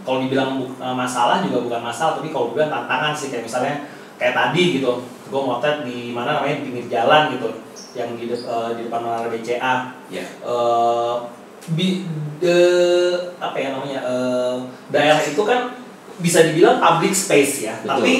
kalau 0.03 0.19
dibilang 0.19 0.51
eh, 0.61 0.95
masalah 0.95 1.41
juga 1.41 1.57
bukan 1.59 1.81
masalah 1.81 2.15
tapi 2.15 2.29
kalau 2.29 2.51
gue 2.51 2.57
bilang 2.57 2.71
tantangan 2.71 3.11
sih 3.11 3.27
kayak 3.27 3.43
misalnya 3.43 3.75
kayak 4.15 4.33
tadi 4.33 4.77
gitu 4.77 4.91
gue 5.01 5.41
motret 5.41 5.81
di 5.81 6.11
mana 6.11 6.37
namanya 6.37 6.61
di 6.61 6.63
pinggir 6.67 6.85
jalan 6.87 7.33
gitu 7.33 7.49
yang 7.93 8.13
di, 8.13 8.25
de- 8.25 8.41
eh, 8.43 8.69
di 8.75 8.81
depan 8.85 8.99
menara 9.01 9.27
BCA 9.27 9.73
Iya. 10.07 10.23
eh 10.39 11.15
bi, 11.65 12.03
de- 12.37 13.31
apa 13.37 13.55
ya 13.55 13.69
namanya 13.71 13.99
eh, 14.03 14.55
daerah 14.89 15.19
itu 15.19 15.41
kan 15.41 15.73
bisa 16.15 16.45
dibilang 16.45 16.77
public 16.77 17.11
space 17.11 17.63
ya 17.63 17.73
Betul. 17.79 17.89
tapi 17.89 18.13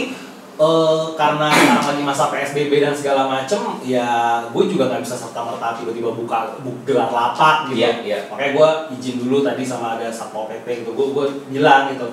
eh, 0.59 1.03
karena 1.17 1.47
sekarang 1.49 1.85
lagi 1.89 2.03
masa 2.05 2.23
PSBB 2.29 2.83
dan 2.83 2.93
segala 2.93 3.25
macem 3.25 3.59
ya 3.81 4.41
gue 4.49 4.63
juga 4.69 4.89
nggak 4.89 5.01
bisa 5.01 5.15
serta 5.17 5.41
merta 5.41 5.73
tiba-tiba 5.77 6.13
buka 6.13 6.57
bu, 6.61 6.71
gelar 6.85 7.09
lapak 7.09 7.69
gitu. 7.71 7.81
Iya, 7.81 7.91
iya. 8.05 8.17
makanya 8.29 8.51
gue 8.53 8.69
izin 8.99 9.15
dulu 9.25 9.41
tadi 9.41 9.65
sama 9.65 9.97
ada 9.97 10.07
satpol 10.13 10.45
pp 10.49 10.85
gitu. 10.85 10.93
Gue 10.93 11.09
gue 11.13 11.25
bilang 11.49 11.89
gitu 11.89 12.05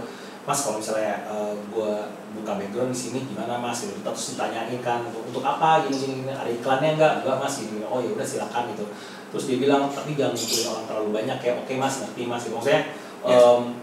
mas 0.49 0.57
kalau 0.65 0.81
misalnya 0.81 1.21
eh, 1.29 1.53
gue 1.69 1.93
buka 2.31 2.53
background 2.57 2.91
di 2.95 2.99
sini 2.99 3.19
gimana 3.29 3.61
mas? 3.61 3.85
Gitu. 3.85 4.01
Terus 4.01 4.35
ditanyain 4.35 4.81
kan 4.81 5.05
untuk 5.05 5.23
untuk 5.29 5.45
apa? 5.45 5.85
Gini 5.85 5.97
gini, 5.99 6.15
gini. 6.25 6.33
ada 6.33 6.49
iklannya 6.51 6.97
enggak 6.97 7.13
enggak 7.23 7.37
mas. 7.39 7.55
Gini 7.61 7.85
oh 7.85 8.01
ya 8.01 8.11
udah 8.17 8.27
silakan 8.27 8.73
gitu. 8.73 8.87
Terus 9.31 9.45
dia 9.47 9.57
bilang 9.63 9.87
tapi 9.93 10.17
jangan 10.19 10.35
ngumpulin 10.35 10.67
orang 10.73 10.85
terlalu 10.89 11.11
banyak 11.13 11.39
ya. 11.45 11.53
Oke 11.61 11.73
mas 11.77 11.95
ngerti 12.03 12.23
mas. 12.25 12.43
Gitu. 12.47 12.57
Maksudnya 12.57 12.83
Ya. 13.21 13.37
em, 13.37 13.77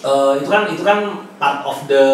eh, 0.00 0.32
itu 0.36 0.48
kan 0.48 0.62
itu 0.66 0.82
kan 0.82 0.98
part 1.36 1.60
of 1.62 1.84
the 1.84 2.04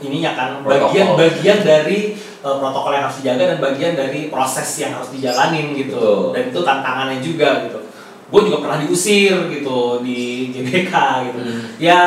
ininya 0.00 0.32
kan 0.32 0.48
Protokol. 0.58 0.88
bagian 0.88 1.06
bagian 1.14 1.58
dari 1.60 1.98
eh, 2.16 2.56
protokol 2.56 2.92
yang 2.92 3.04
harus 3.06 3.18
dijaga 3.18 3.44
dan 3.48 3.58
bagian 3.60 3.94
dari 3.94 4.26
proses 4.26 4.68
yang 4.76 4.92
harus 4.92 5.10
dijalanin 5.10 5.72
gitu 5.72 5.96
Betul. 5.96 6.32
dan 6.32 6.42
itu 6.48 6.60
tantangannya 6.60 7.18
juga 7.18 7.48
gitu 7.64 7.78
gue 8.32 8.40
juga 8.42 8.58
pernah 8.60 8.78
diusir 8.80 9.36
gitu 9.50 9.78
di 10.00 10.20
GBK 10.50 10.94
gitu 11.26 11.40
Hmm. 11.42 11.62
ya 11.76 12.00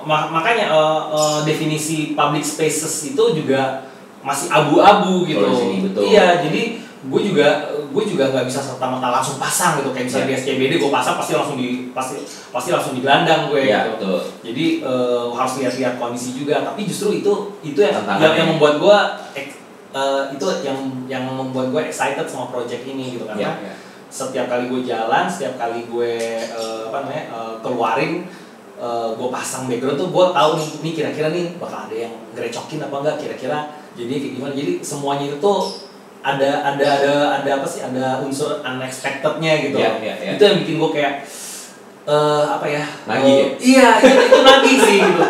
ma- 0.00 0.28
makanya 0.28 0.66
eh, 0.68 1.00
eh, 1.12 1.38
definisi 1.44 2.12
public 2.12 2.42
spaces 2.42 2.92
itu 3.08 3.24
juga 3.34 3.86
masih 4.18 4.50
abu-abu 4.50 5.22
gitu 5.24 5.40
sini, 5.48 5.86
betul. 5.86 6.02
iya 6.04 6.42
jadi 6.42 6.82
gue 7.00 7.20
juga 7.24 7.48
gue 7.88 8.04
juga 8.04 8.24
nggak 8.28 8.44
bisa 8.44 8.58
serta 8.58 8.82
merta 8.82 9.08
langsung 9.08 9.36
pasang 9.36 9.78
gitu 9.78 9.90
kayak 9.90 10.06
misalnya 10.06 10.26
Iya. 10.26 10.34
di 10.34 10.42
SCBD 10.42 10.72
gue 10.76 10.90
pasang 10.90 11.14
pasti 11.14 11.32
langsung 11.32 11.54
di 11.54 11.68
pasti 11.90 12.18
pasti 12.48 12.68
langsung 12.68 12.92
digelandang 12.92 13.46
gue 13.46 13.60
Iya, 13.62 13.78
gitu 13.84 13.90
betul. 13.94 14.18
jadi 14.42 14.64
eh, 14.82 15.26
harus 15.30 15.52
lihat-lihat 15.56 15.94
kondisi 15.96 16.34
juga 16.34 16.58
tapi 16.60 16.80
justru 16.84 17.14
itu 17.14 17.32
itu 17.62 17.78
yang 17.78 18.02
yang, 18.16 18.34
yang 18.34 18.48
membuat 18.50 18.74
gue 18.76 18.98
ek- 19.36 19.54
eh, 19.90 20.22
itu 20.32 20.46
yang 20.60 20.78
yang 21.06 21.22
membuat 21.24 21.70
gue 21.70 21.82
excited 21.84 22.24
sama 22.24 22.48
project 22.48 22.82
ini 22.82 23.14
gitu 23.14 23.24
karena 23.24 23.40
Iya, 23.40 23.52
iya. 23.62 23.74
setiap 24.08 24.46
kali 24.48 24.66
gue 24.66 24.80
jalan 24.82 25.24
setiap 25.24 25.54
kali 25.56 25.86
gue 25.86 26.12
eh, 26.40 26.80
apa 26.84 26.96
namanya 27.00 27.24
eh, 27.28 27.54
keluarin 27.60 28.12
eh, 28.74 29.10
gue 29.12 29.28
pasang 29.28 29.66
background 29.66 29.94
tuh 29.96 30.08
gue 30.08 30.24
tahu 30.32 30.50
nih 30.56 30.70
nih 30.80 30.92
kira-kira 30.94 31.28
nih 31.28 31.54
bakal 31.56 31.86
ada 31.86 31.94
yang 31.96 32.12
ngerecokin 32.32 32.80
apa 32.80 32.96
enggak 32.96 33.16
kira-kira 33.18 33.58
jadi 33.94 34.12
kayak 34.12 34.32
gimana 34.34 34.52
jadi 34.52 34.72
semuanya 34.80 35.24
itu 35.26 35.38
tuh 35.38 35.60
ada 36.18 36.50
ada 36.66 36.86
ada 36.98 37.12
ada 37.38 37.50
apa 37.56 37.66
sih 37.66 37.80
ada 37.80 38.18
unsur 38.20 38.58
unexpectednya 38.60 39.52
gitu 39.64 39.76
Iya, 39.78 39.90
iya, 40.02 40.14
iya. 40.18 40.30
itu 40.34 40.42
yang 40.42 40.56
bikin 40.60 40.74
gue 40.76 40.90
kayak 40.92 41.12
eh 42.04 42.44
apa 42.44 42.66
ya 42.66 42.84
Nagih 43.04 43.28
eh, 43.28 43.38
ya? 43.38 43.46
iya 43.60 43.88
itu, 44.02 44.22
itu 44.32 44.38
nagih 44.42 44.76
sih 44.80 44.98
gitu 45.00 45.24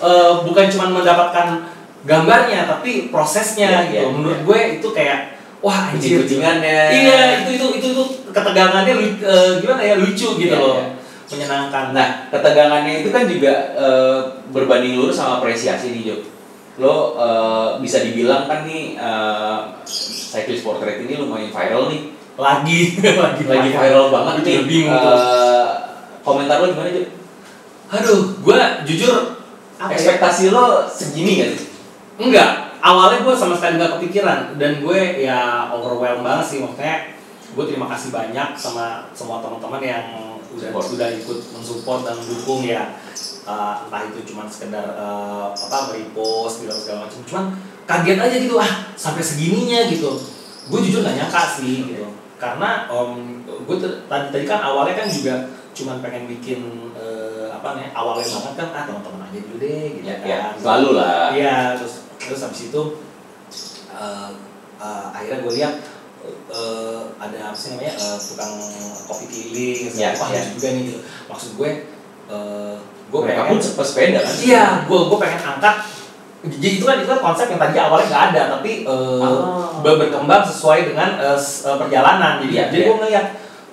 Eh, 0.00 0.32
bukan 0.48 0.64
cuma 0.72 0.88
mendapatkan 0.96 1.60
gambarnya 2.08 2.64
tapi 2.64 3.12
prosesnya 3.12 3.68
Iya, 3.68 3.80
gitu 3.92 4.00
iya, 4.00 4.08
menurut 4.08 4.38
iya. 4.40 4.46
gue 4.48 4.58
itu 4.80 4.88
kayak 4.96 5.18
wah 5.60 5.92
anjir 5.92 6.24
Kucing-kucingannya. 6.24 6.80
Iya, 6.88 7.20
itu 7.44 7.50
itu 7.60 7.66
itu 7.76 7.86
itu 7.92 8.04
ketegangannya 8.32 8.96
eh, 9.20 9.50
gimana 9.60 9.82
ya 9.84 10.00
lucu 10.00 10.40
gitu 10.40 10.48
Iya, 10.48 10.56
loh. 10.56 10.80
iya. 10.80 10.86
Menyenangkan. 11.30 11.84
Nah, 11.92 12.08
ketegangannya 12.32 13.04
itu 13.04 13.12
kan 13.12 13.28
juga 13.28 13.52
eh, 13.76 14.18
berbanding 14.48 14.96
lurus 14.96 15.20
sama 15.20 15.44
apresiasi 15.44 15.92
nih, 15.92 16.02
Jo. 16.08 16.16
Lo 16.80 16.96
eh, 17.14 17.68
bisa 17.78 18.00
dibilang 18.00 18.48
kan 18.48 18.64
nih 18.64 18.96
eh, 18.96 19.58
cyclist 20.26 20.64
portrait 20.64 20.98
ini 20.98 21.14
lumayan 21.14 21.52
viral 21.52 21.86
nih. 21.86 22.16
lagi 22.34 22.96
lagi 23.20 23.42
Lagi 23.44 23.70
viral 23.70 24.08
banget 24.08 24.34
Gue 24.40 24.48
nih. 24.48 24.64
bingung 24.64 24.96
tuh. 24.96 25.12
Eh, 25.12 25.68
komentar 26.20 26.56
lo 26.58 26.72
gimana, 26.72 26.88
Jo? 26.88 27.02
Aduh, 27.90 28.20
gua 28.40 28.80
jujur 28.82 29.36
apa 29.76 29.90
ya? 29.90 29.96
Ekspektasi 29.98 30.48
lo 30.48 30.86
segini 30.86 31.42
gak 31.42 31.50
sih? 31.52 31.68
Enggak, 32.16 32.76
awalnya 32.80 33.24
gue 33.24 33.34
sama 33.34 33.56
sekali 33.56 33.76
nggak 33.76 33.96
kepikiran 33.96 34.40
dan 34.56 34.80
gue 34.80 35.00
ya 35.20 35.68
overwhelmed 35.72 36.20
banget 36.20 36.46
sih 36.46 36.58
maksudnya 36.60 37.16
gue 37.50 37.64
terima 37.66 37.88
kasih 37.88 38.12
banyak 38.12 38.48
sama 38.54 39.08
semua 39.10 39.40
teman-teman 39.40 39.80
yang 39.82 40.06
udah 40.50 40.68
Support. 40.74 40.86
udah 40.98 41.08
ikut 41.14 41.38
mensupport 41.54 42.00
dan 42.06 42.14
mendukung 42.18 42.62
ya 42.64 42.84
Uh, 43.40 43.88
entah 43.88 44.04
itu 44.04 44.20
cuma 44.30 44.44
sekedar 44.46 44.84
uh, 44.94 45.50
apa 45.50 45.96
repost 45.96 46.60
gitu 46.62 46.70
segala 46.76 47.08
macam 47.08 47.18
cuman 47.24 47.44
kaget 47.88 48.18
aja 48.20 48.36
gitu 48.36 48.54
ah 48.60 48.72
sampai 48.94 49.24
segininya 49.24 49.88
gitu 49.90 50.12
gue 50.70 50.78
jujur 50.86 51.00
nggak 51.02 51.16
nyangka 51.18 51.58
sih 51.58 51.88
gitu 51.88 52.04
karena 52.36 52.84
om 52.92 53.40
gue 53.42 53.76
tadi 53.80 54.26
tadi 54.30 54.44
kan 54.44 54.60
awalnya 54.60 54.92
kan 55.02 55.08
juga 55.08 55.34
cuman 55.72 56.04
pengen 56.04 56.28
bikin 56.28 56.92
uh, 56.94 57.48
apa 57.50 57.80
nih 57.80 57.88
awalnya 57.90 58.28
banget 58.28 58.54
kan 58.60 58.68
ah 58.76 58.82
teman-teman 58.86 59.22
aja 59.24 59.38
dulu 59.40 59.56
deh 59.56 59.84
gitu 59.98 60.06
Ya, 60.06 60.14
kan 60.20 60.28
ya, 60.28 60.40
selalu 60.60 60.88
lah. 60.94 61.24
Iya, 61.32 61.56
terus 61.80 61.94
terus 62.20 62.40
habis 62.44 62.60
itu 62.68 62.82
eh, 63.90 64.30
eh, 64.78 65.04
akhirnya 65.10 65.38
gue 65.42 65.52
lihat 65.58 65.74
eh, 66.22 67.00
ada 67.16 67.38
apa 67.42 67.56
sih 67.56 67.68
namanya 67.72 67.94
tukang 68.16 68.52
kopi 69.04 69.24
keliling 69.26 69.90
Iya, 69.90 70.08
wah 70.14 70.28
iya. 70.28 70.40
lucu 70.40 70.50
juga 70.54 70.68
nih 70.70 70.82
gitu 70.86 70.98
maksud 71.26 71.50
gue 71.54 71.70
eh, 72.26 72.74
gue 73.10 73.18
Mereka 73.20 73.40
pengen 73.42 73.50
pun 73.50 73.58
sepeda 73.82 74.18
kan? 74.20 74.34
iya 74.38 74.64
gue 74.82 74.98
gue 75.02 75.18
pengen 75.18 75.40
angkat 75.42 75.76
jadi 76.42 76.68
itu 76.72 76.84
kan 76.84 76.96
itu 76.96 77.08
kan 77.08 77.20
konsep 77.20 77.46
yang 77.46 77.60
tadi 77.60 77.76
awalnya 77.76 78.06
nggak 78.06 78.24
ada 78.30 78.42
tapi 78.54 78.72
eh, 78.82 79.20
Oh. 79.20 79.80
ber- 79.80 79.98
berkembang 79.98 80.40
sesuai 80.42 80.88
dengan 80.88 81.16
eh, 81.18 81.34
s- 81.34 81.64
eh, 81.64 81.74
perjalanan 81.74 82.40
jadi 82.40 82.48
Iya, 82.50 82.62
jadi 82.66 82.76
iya. 82.76 82.86
gue 82.86 82.96
ngeliat 82.96 83.26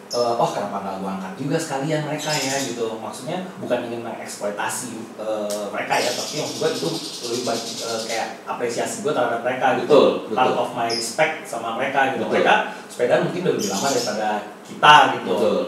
eh, 0.10 0.34
oh 0.34 0.50
kenapa 0.50 0.78
nggak 0.80 0.96
gue 0.98 1.10
angkat 1.10 1.34
juga 1.36 1.58
sekalian 1.58 2.02
mereka 2.04 2.32
ya 2.32 2.56
gitu 2.62 2.88
maksudnya 2.98 3.38
bukan 3.58 3.80
ingin 3.86 4.02
mengeksploitasi 4.02 4.92
eh, 5.16 5.64
mereka 5.70 5.94
ya 5.98 6.12
tapi 6.12 6.34
maksud 6.38 6.58
gue 6.58 6.70
itu 6.74 6.90
lebih 7.28 7.42
baik 7.44 7.64
eh, 7.82 8.02
kayak 8.06 8.28
apresiasi 8.46 9.02
gue 9.02 9.12
terhadap 9.12 9.42
mereka 9.42 9.78
gitu 9.78 9.88
Betul, 9.88 10.08
part 10.32 10.50
betul. 10.50 10.62
of 10.62 10.70
my 10.74 10.88
respect 10.88 11.34
sama 11.44 11.76
mereka 11.76 12.12
gitu 12.12 12.24
Betul. 12.24 12.34
mereka 12.34 12.54
sepeda 12.88 13.16
mungkin 13.22 13.42
udah 13.42 13.54
lebih 13.54 13.70
lama 13.70 13.88
daripada 13.90 14.30
kita 14.64 14.94
gitu 15.14 15.32
Betul. 15.32 15.60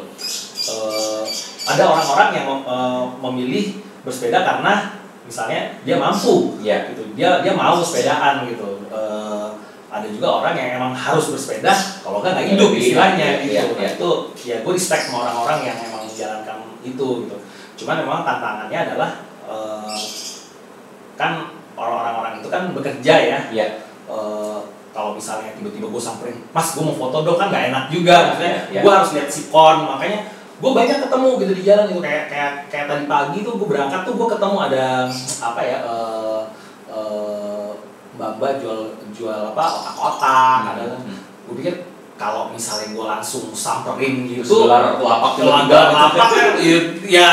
Eh, 0.60 1.24
ada 1.66 1.84
orang-orang 1.88 2.30
yang 2.34 2.46
mem- 2.46 2.66
eh, 2.66 3.04
memilih 3.22 3.66
bersepeda 4.02 4.40
karena 4.42 4.74
misalnya 5.24 5.78
dia 5.84 5.96
mampu 5.96 6.58
Iya. 6.58 6.90
gitu 6.90 7.04
dia 7.14 7.40
dia 7.40 7.54
mau 7.54 7.78
sepedaan 7.80 8.48
gitu 8.48 8.82
Eh, 8.90 9.39
ada 9.90 10.06
juga 10.06 10.28
orang 10.42 10.54
yang 10.54 10.70
emang 10.78 10.94
harus 10.94 11.34
bersepeda 11.34 11.74
kalau 12.06 12.22
nggak 12.22 12.38
nggak 12.38 12.48
hidup 12.54 12.70
Iya, 12.70 12.80
istilahnya 12.80 13.26
iya, 13.26 13.42
gitu 13.42 13.50
iya, 13.50 13.62
Nah, 13.66 13.82
iya. 13.82 13.90
itu 13.98 14.10
ya 14.46 14.56
gue 14.62 14.74
respect 14.74 15.04
sama 15.10 15.18
orang-orang 15.26 15.60
yang 15.66 15.78
emang 15.82 16.06
menjalankan 16.06 16.58
itu 16.86 17.08
gitu 17.26 17.38
cuman 17.84 17.96
memang 18.06 18.22
tantangannya 18.22 18.80
adalah 18.86 19.10
eh, 19.50 19.98
kan 21.18 21.32
orang-orang 21.74 22.40
itu 22.40 22.48
kan 22.48 22.70
bekerja 22.72 23.14
ya 23.18 23.40
Iya. 23.50 23.68
Eh, 24.10 24.60
kalau 24.90 25.14
misalnya 25.14 25.54
tiba-tiba 25.54 25.86
gue 25.86 26.02
samperin, 26.02 26.38
mas 26.50 26.74
gue 26.74 26.82
mau 26.82 26.98
foto 26.98 27.22
dong 27.22 27.38
kan 27.38 27.54
nggak 27.54 27.70
enak 27.72 27.84
juga, 27.94 28.34
maksudnya 28.34 28.52
Iya, 28.52 28.62
iya. 28.74 28.82
gue 28.82 28.92
harus 28.92 29.10
lihat 29.14 29.30
sikon, 29.30 29.86
makanya 29.86 30.20
gue 30.60 30.72
banyak 30.76 30.98
ketemu 31.08 31.30
gitu 31.40 31.54
di 31.56 31.64
jalan 31.64 31.86
gitu 31.88 32.02
kayak 32.04 32.26
kayak 32.28 32.52
kayak 32.68 32.86
tadi 32.92 33.06
pagi 33.08 33.40
tuh 33.48 33.54
gue 33.56 33.68
berangkat 33.70 34.02
tuh 34.04 34.14
gue 34.20 34.28
ketemu 34.28 34.58
ada 34.60 34.86
apa 35.40 35.62
ya 35.64 35.78
eh 35.88 36.19
mbak 38.20 38.60
jual 38.60 39.00
jual 39.16 39.56
apa 39.56 39.64
otak-otak, 39.80 40.60
ada 40.76 40.84
Hmm. 41.00 41.18
gue 41.48 41.56
pikir 41.64 41.76
kalau 42.20 42.52
misalnya 42.52 42.92
gue 42.92 43.06
langsung 43.08 43.48
samperin 43.56 44.28
gitu, 44.28 44.44
Gelar 44.44 45.00
telapak 45.00 45.32
Gelar 45.40 45.64
apa 45.88 46.24
kan. 46.36 46.60
Ya, 46.60 46.78
ya 47.08 47.30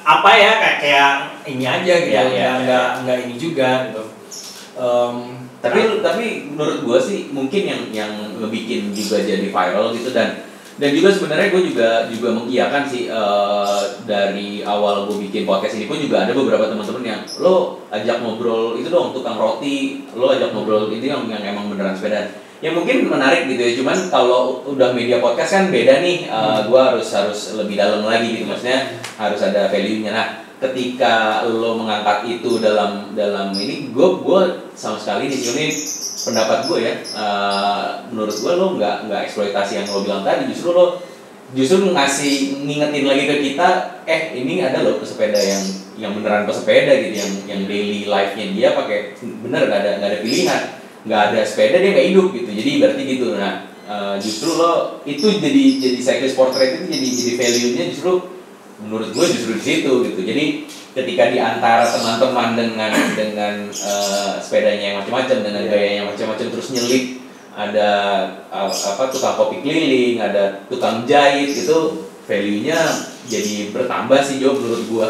apa 0.00 0.30
ya 0.32 0.52
kayak 0.56 0.76
kayak 0.80 1.12
ini 1.44 1.64
aja 1.68 1.94
gitu. 2.00 2.08
Iya, 2.08 2.22
iya, 2.32 2.50
nggak 2.64 2.86
iya. 2.96 3.00
nggak 3.04 3.18
ini 3.28 3.34
juga 3.36 3.68
gitu. 3.92 4.04
Em, 4.80 5.14
tapi 5.60 6.00
tapi 6.00 6.24
menurut 6.56 6.80
gue 6.80 6.98
sih 6.98 7.28
mungkin 7.36 7.62
yang 7.68 7.82
yang 7.92 8.12
ngebikin 8.40 8.96
juga 8.96 9.20
jadi 9.20 9.52
viral 9.52 9.92
gitu 9.92 10.08
dan 10.08 10.48
dan 10.80 10.96
juga 10.96 11.12
sebenarnya 11.12 11.52
gue 11.52 11.62
juga 11.68 12.08
juga 12.08 12.28
mengiyakan 12.40 12.88
sih 12.88 13.12
eh, 13.12 13.80
dari 14.08 14.64
awal 14.64 15.04
gue 15.04 15.28
bikin 15.28 15.44
podcast 15.44 15.76
ini 15.76 15.84
pun 15.84 16.00
juga 16.00 16.24
ada 16.24 16.32
beberapa 16.32 16.72
teman-teman 16.72 17.04
yang 17.04 17.20
lo 17.36 17.84
ajak 17.92 18.24
ngobrol 18.24 18.80
itu 18.80 18.88
dong 18.88 19.12
tukang 19.12 19.36
roti. 19.36 20.08
Lo 20.16 20.32
ajak 20.32 20.56
ngobrol 20.56 20.88
itu 20.88 21.04
yang 21.04 21.28
yang 21.28 21.44
emang 21.44 21.68
beneran 21.68 21.92
sepeda. 21.92 22.32
Yang 22.64 22.80
mungkin 22.80 22.96
menarik 23.12 23.44
gitu 23.52 23.60
ya 23.60 23.72
cuman 23.76 23.98
kalau 24.08 24.64
udah 24.72 24.96
media 24.96 25.20
podcast 25.20 25.52
kan 25.52 25.64
beda 25.68 26.00
nih. 26.00 26.32
Gue 26.64 26.80
harus 26.80 27.12
harus 27.12 27.60
lebih 27.60 27.76
dalam 27.76 28.00
lagi 28.00 28.40
gitu 28.40 28.48
maksudnya 28.48 28.96
harus 29.20 29.40
ada 29.44 29.68
value 29.68 30.00
nya 30.00 30.16
nah 30.16 30.28
ketika 30.60 31.44
lo 31.48 31.76
mengangkat 31.76 32.40
itu 32.40 32.60
dalam 32.60 33.12
dalam 33.12 33.52
ini 33.52 33.92
gue 33.92 34.08
gue 34.24 34.42
sama 34.76 34.96
sekali 35.00 35.28
di 35.28 35.36
sini 35.36 35.66
pendapat 36.26 36.68
gue 36.68 36.78
ya 36.84 36.94
eh, 37.00 37.86
menurut 38.12 38.34
gue 38.34 38.52
lo 38.52 38.66
nggak 38.76 38.96
nggak 39.08 39.20
eksploitasi 39.28 39.72
yang 39.80 39.86
lo 39.88 40.04
bilang 40.04 40.22
tadi. 40.26 40.50
Justru 40.50 40.74
lo 40.74 41.00
justru 41.50 41.90
ngasih 41.90 42.62
ngingetin 42.62 43.04
lagi 43.10 43.24
ke 43.26 43.36
kita 43.50 43.68
eh 44.06 44.36
ini 44.38 44.62
ada 44.62 44.86
loh 44.86 45.02
pesepeda 45.02 45.40
yang 45.40 45.64
yang 45.98 46.12
beneran 46.16 46.46
pesepeda 46.46 46.94
gitu 47.02 47.14
yang 47.20 47.32
yang 47.44 47.60
daily 47.66 48.06
life 48.06 48.36
nya 48.36 48.46
dia 48.52 48.68
pakai. 48.76 49.16
Bener 49.20 49.66
nggak 49.66 49.80
ada 49.80 49.90
nggak 50.00 50.10
ada 50.10 50.18
pilihan. 50.20 50.62
Nggak 51.00 51.20
ada 51.32 51.40
sepeda 51.46 51.76
dia 51.80 51.90
nggak 51.96 52.08
hidup 52.12 52.26
gitu. 52.36 52.50
Jadi 52.54 52.70
berarti 52.80 53.02
gitu. 53.04 53.26
Nah 53.34 53.52
eh, 53.88 54.14
justru 54.20 54.56
lo 54.56 55.02
itu 55.08 55.26
jadi 55.26 55.62
jadi 55.80 55.98
cyclist 55.98 56.36
portrait 56.36 56.80
itu 56.80 56.84
jadi 56.88 57.06
jadi 57.08 57.32
value 57.36 57.70
nya 57.76 57.84
justru 57.90 58.12
menurut 58.80 59.12
gue 59.12 59.26
justru 59.28 59.52
di 59.56 59.64
situ 59.64 59.92
gitu. 60.08 60.20
Jadi 60.24 60.44
ketika 60.90 61.30
di 61.30 61.38
antara 61.38 61.86
teman-teman 61.86 62.58
dengan 62.58 62.90
dengan 63.14 63.54
eh, 63.70 64.32
sepedanya 64.42 64.84
yang 64.94 64.96
macam-macam 65.02 65.36
dengan 65.46 65.62
Iya. 65.62 65.70
gaya 65.70 65.90
yang 66.02 66.06
macam-macam 66.10 66.46
terus 66.50 66.68
nyelip 66.74 67.04
ada 67.50 67.90
uh, 68.48 68.70
apa 68.70 69.10
tukang 69.10 69.34
kopi 69.34 69.58
keliling 69.60 70.22
ada 70.22 70.62
tukang 70.70 71.02
jahit 71.04 71.50
itu 71.50 71.78
value 72.24 72.62
nya 72.62 72.78
jadi 73.26 73.74
bertambah 73.74 74.22
sih 74.22 74.38
Jo 74.38 74.54
menurut 74.54 74.86
gua 74.86 75.08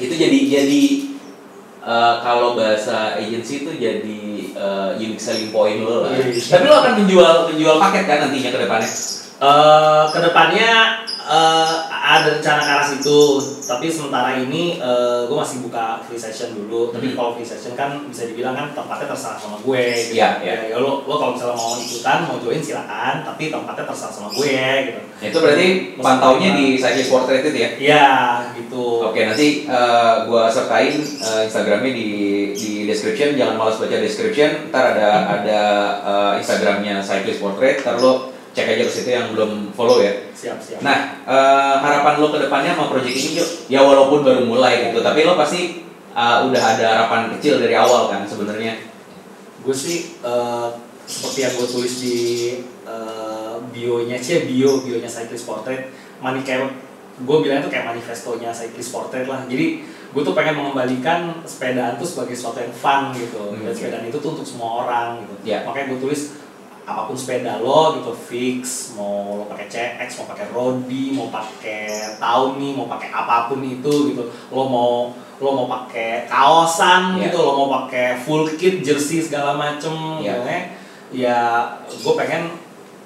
itu 0.00 0.10
jadi 0.10 0.38
jadi 0.50 0.82
eh, 1.84 2.14
kalau 2.24 2.56
bahasa 2.56 3.20
agency 3.20 3.62
itu 3.62 3.76
jadi 3.76 4.20
eh, 4.56 4.90
unique 4.98 5.20
selling 5.20 5.52
point 5.52 5.84
lo 5.84 6.08
lah 6.08 6.16
Iya, 6.16 6.32
iya. 6.32 6.42
tapi 6.48 6.64
lo 6.64 6.76
akan 6.80 6.92
menjual 7.04 7.34
menjual 7.52 7.76
paket 7.78 8.04
kan 8.08 8.18
nantinya 8.28 8.50
ke 8.50 8.60
depannya 8.64 8.90
Eh, 9.34 10.04
ke 10.14 10.18
depannya 10.24 11.03
eh, 11.24 11.74
ada 11.88 12.28
rencana 12.36 12.60
ke 12.60 12.70
arah 12.70 12.86
situ, 12.86 13.20
tapi 13.64 13.88
sementara 13.88 14.36
ini 14.36 14.76
gue 15.24 15.32
masih 15.34 15.64
buka 15.64 16.04
free 16.04 16.20
session 16.20 16.52
dulu. 16.52 16.92
Tapi 16.92 17.10
Hmm. 17.10 17.16
kalau 17.16 17.30
free 17.34 17.48
session 17.48 17.72
kan 17.72 18.04
bisa 18.04 18.28
dibilang 18.28 18.52
kan 18.52 18.66
tempatnya 18.70 19.08
terserah 19.08 19.36
sama 19.36 19.56
gue. 19.58 19.84
Gitu. 20.04 20.20
Iya, 20.20 20.28
iya. 20.44 20.54
Ya, 20.54 20.64
ya 20.72 20.76
lo, 20.78 21.02
lo 21.02 21.14
kalau 21.16 21.32
misalnya 21.32 21.56
mau 21.56 21.72
ikutan, 21.74 22.18
mau 22.28 22.36
join 22.38 22.60
silakan, 22.60 23.14
tapi 23.24 23.48
tempatnya 23.48 23.84
terserah 23.84 24.12
sama 24.12 24.28
gue 24.30 24.56
gitu. 24.84 25.00
itu 25.24 25.38
berarti 25.40 25.68
pantaunya 25.96 26.50
di 26.52 26.66
cyclist 26.76 27.08
portrait 27.08 27.40
itu 27.40 27.56
ya 27.56 27.70
Iya, 27.80 28.08
gitu. 28.60 29.08
Oke 29.08 29.24
nanti 29.24 29.64
eh, 29.64 30.14
gua 30.28 30.50
sertain 30.50 31.00
eh, 31.00 31.40
Instagramnya 31.48 31.88
di 31.88 32.08
di 32.52 32.84
description 32.84 33.32
jangan 33.32 33.56
malas 33.56 33.80
baca 33.80 33.96
description 33.96 34.68
ntar 34.68 34.92
ada 34.92 35.10
ada 35.40 35.60
eh, 36.04 36.32
Instagramnya 36.42 37.00
cyclist 37.00 37.40
portrait 37.40 37.80
ntar 37.80 37.96
lo 37.96 38.28
cek 38.52 38.68
aja 38.68 38.84
ke 38.84 38.92
situ 38.92 39.10
yang 39.10 39.32
belum 39.32 39.72
follow 39.72 39.98
ya. 39.98 40.12
Siap, 40.44 40.58
siap. 40.60 40.80
Nah 40.80 40.98
eh, 41.24 41.74
harapan 41.80 42.20
lo 42.20 42.28
ke 42.28 42.38
depannya 42.38 42.76
sama 42.76 42.92
project 42.92 43.16
ini 43.16 43.30
yuk 43.34 43.48
ya 43.66 43.80
walaupun 43.80 44.20
baru 44.20 44.44
mulai 44.44 44.92
gitu 44.92 45.00
tapi 45.00 45.24
lo 45.24 45.34
pasti 45.34 45.80
eh, 46.12 46.36
udah 46.44 46.62
ada 46.70 46.84
harapan 46.86 47.32
kecil 47.32 47.58
dari 47.58 47.72
awal 47.74 48.08
kan 48.08 48.22
sebenarnya. 48.22 48.92
gue 49.58 49.72
sih 49.72 50.20
eh, 50.20 50.68
seperti 51.02 51.38
yang 51.40 51.52
gue 51.54 51.64
tulis 51.66 51.94
di 51.98 52.16
eh, 52.84 53.54
bionya 53.66 54.20
sih 54.20 54.44
bio 54.44 54.84
bionya 54.84 55.08
cyclist 55.08 55.48
portrait 55.48 55.88
mani 56.20 56.44
kayak 56.44 56.68
gue 57.16 57.36
bilang 57.40 57.58
itu 57.58 57.70
kayak 57.70 57.88
manifestonya 57.88 58.52
cyclist 58.52 58.92
portrait 58.92 59.24
lah 59.24 59.48
jadi 59.48 59.80
gue 60.12 60.22
tuh 60.22 60.30
pengen 60.30 60.54
mengembalikan 60.54 61.40
sepedaan 61.42 61.96
tuh 61.96 62.04
sebagai 62.04 62.36
sesuatu 62.36 62.60
yang 62.60 62.70
fun 62.70 63.10
gitu 63.10 63.40
Hmm. 63.50 63.64
dan 63.64 63.72
sepedaan 63.72 64.04
itu 64.04 64.18
tuh 64.18 64.30
untuk 64.32 64.44
semua 64.44 64.84
orang 64.84 65.24
gitu 65.24 65.34
Ya. 65.46 65.64
makanya 65.64 65.96
gue 65.96 66.00
tulis 66.04 66.20
apa 66.84 67.08
pun 67.08 67.16
sepeda 67.16 67.64
lo 67.64 67.96
gitu 67.96 68.12
fix 68.12 68.92
mau 68.92 69.40
lo 69.40 69.44
pakai 69.48 69.66
CX 69.72 70.20
mau 70.20 70.26
pakai 70.36 70.46
Rodi 70.52 71.16
mau 71.16 71.32
pakai 71.32 71.88
Tawny 72.20 72.76
mau 72.76 72.84
pakai 72.84 73.08
apa 73.08 73.48
pun 73.48 73.64
itu 73.64 74.12
gitu 74.12 74.22
lo 74.52 74.62
mau 74.68 74.92
lo 75.40 75.50
mau 75.50 75.66
pakai 75.66 76.28
kaosan 76.28 77.16
Ya. 77.16 77.28
gitu 77.32 77.40
lo 77.40 77.52
mau 77.56 77.68
pakai 77.82 78.20
full 78.20 78.44
kit 78.54 78.84
jersey 78.84 79.24
segala 79.24 79.56
macem 79.56 79.92
Ya. 80.20 80.36
gitu 80.36 80.44
ya 80.44 80.60
ya 81.14 81.38
gue 81.88 82.14
pengen 82.14 82.52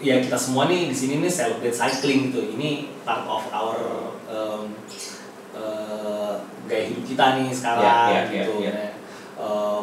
ya 0.03 0.19
kita 0.19 0.35
semua 0.35 0.67
nih 0.67 0.91
di 0.91 0.97
sini 0.97 1.23
nih 1.23 1.31
celebrate 1.31 1.75
cycling 1.75 2.31
gitu 2.35 2.59
ini 2.59 2.91
part 3.07 3.27
of 3.31 3.47
our 3.51 3.79
um, 4.27 4.75
eh, 5.55 6.33
gaya 6.67 6.85
hidup 6.91 7.05
kita 7.07 7.25
nih 7.39 7.49
sekarang 7.55 7.83
Ya, 7.85 7.95
ya, 7.95 8.11
ya, 8.11 8.23
gitu 8.43 8.55
ya. 8.63 8.71
ya. 8.75 8.89
Eh, 9.39 9.81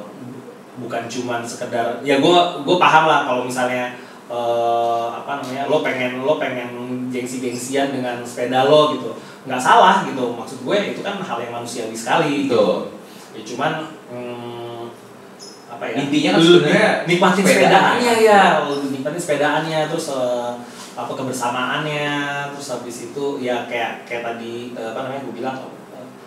bukan 0.80 1.08
cuman 1.08 1.42
sekedar 1.48 2.04
ya 2.04 2.20
gue 2.20 2.38
gue 2.64 2.78
paham 2.80 3.06
lah 3.08 3.24
kalau 3.24 3.42
misalnya 3.48 3.96
eh, 4.28 5.08
apa 5.12 5.42
namanya 5.42 5.72
lo 5.72 5.80
pengen 5.80 6.24
lo 6.24 6.36
pengen 6.36 6.70
gengsi-gengsian 7.10 7.96
dengan 7.96 8.20
sepeda 8.26 8.68
lo 8.68 8.96
gitu 8.98 9.16
nggak 9.46 9.62
salah 9.62 10.04
gitu 10.04 10.36
maksud 10.36 10.66
gue 10.66 10.78
itu 10.96 11.02
kan 11.06 11.22
hal 11.22 11.38
yang 11.40 11.54
manusiawi 11.54 11.96
sekali 11.96 12.50
Betul. 12.50 12.92
ya 13.38 13.42
cuman 13.46 13.72
hmm, 14.12 14.84
apa 15.70 15.84
ya 15.92 15.96
Intinya 16.08 16.30
kan 16.36 16.42
sebenarnya 16.42 16.90
nikmatin 17.08 17.44
sepedaan. 17.44 17.62
sepedaannya 17.62 18.14
ya 18.24 18.42
nikmatin 18.92 19.22
sepedaannya 19.22 19.80
terus 19.88 20.08
eh, 20.12 20.52
apa 20.96 21.12
kebersamaannya 21.12 22.08
terus 22.56 22.68
habis 22.72 23.12
itu 23.12 23.26
ya 23.44 23.68
kayak 23.68 24.08
kayak 24.08 24.24
tadi 24.24 24.76
eh, 24.76 24.88
apa 24.92 25.00
namanya 25.08 25.22
gue 25.28 25.36
bilang 25.40 25.58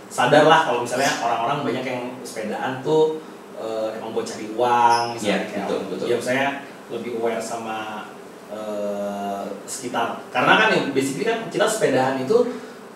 sadarlah 0.09 0.65
kalau 0.65 0.81
misalnya 0.81 1.13
orang-orang 1.21 1.69
banyak 1.69 1.85
yang 1.85 2.03
sepedaan 2.25 2.81
tuh 2.81 3.21
eh, 3.59 3.89
emang 3.95 4.11
buat 4.13 4.25
cari 4.25 4.47
uang 4.51 5.03
misalnya 5.13 5.37
Iya, 5.37 5.39
kayak 5.45 5.67
betul, 5.67 5.81
betul. 5.91 6.07
ya 6.07 6.17
saya 6.19 6.47
lebih 6.89 7.11
aware 7.19 7.43
sama 7.43 8.09
eh, 8.49 9.43
sekitar 9.65 10.25
karena 10.29 10.53
kan 10.57 10.69
ya 10.71 10.81
basically 10.91 11.23
kan 11.23 11.47
kita 11.47 11.67
sepedaan 11.67 12.17
itu 12.19 12.37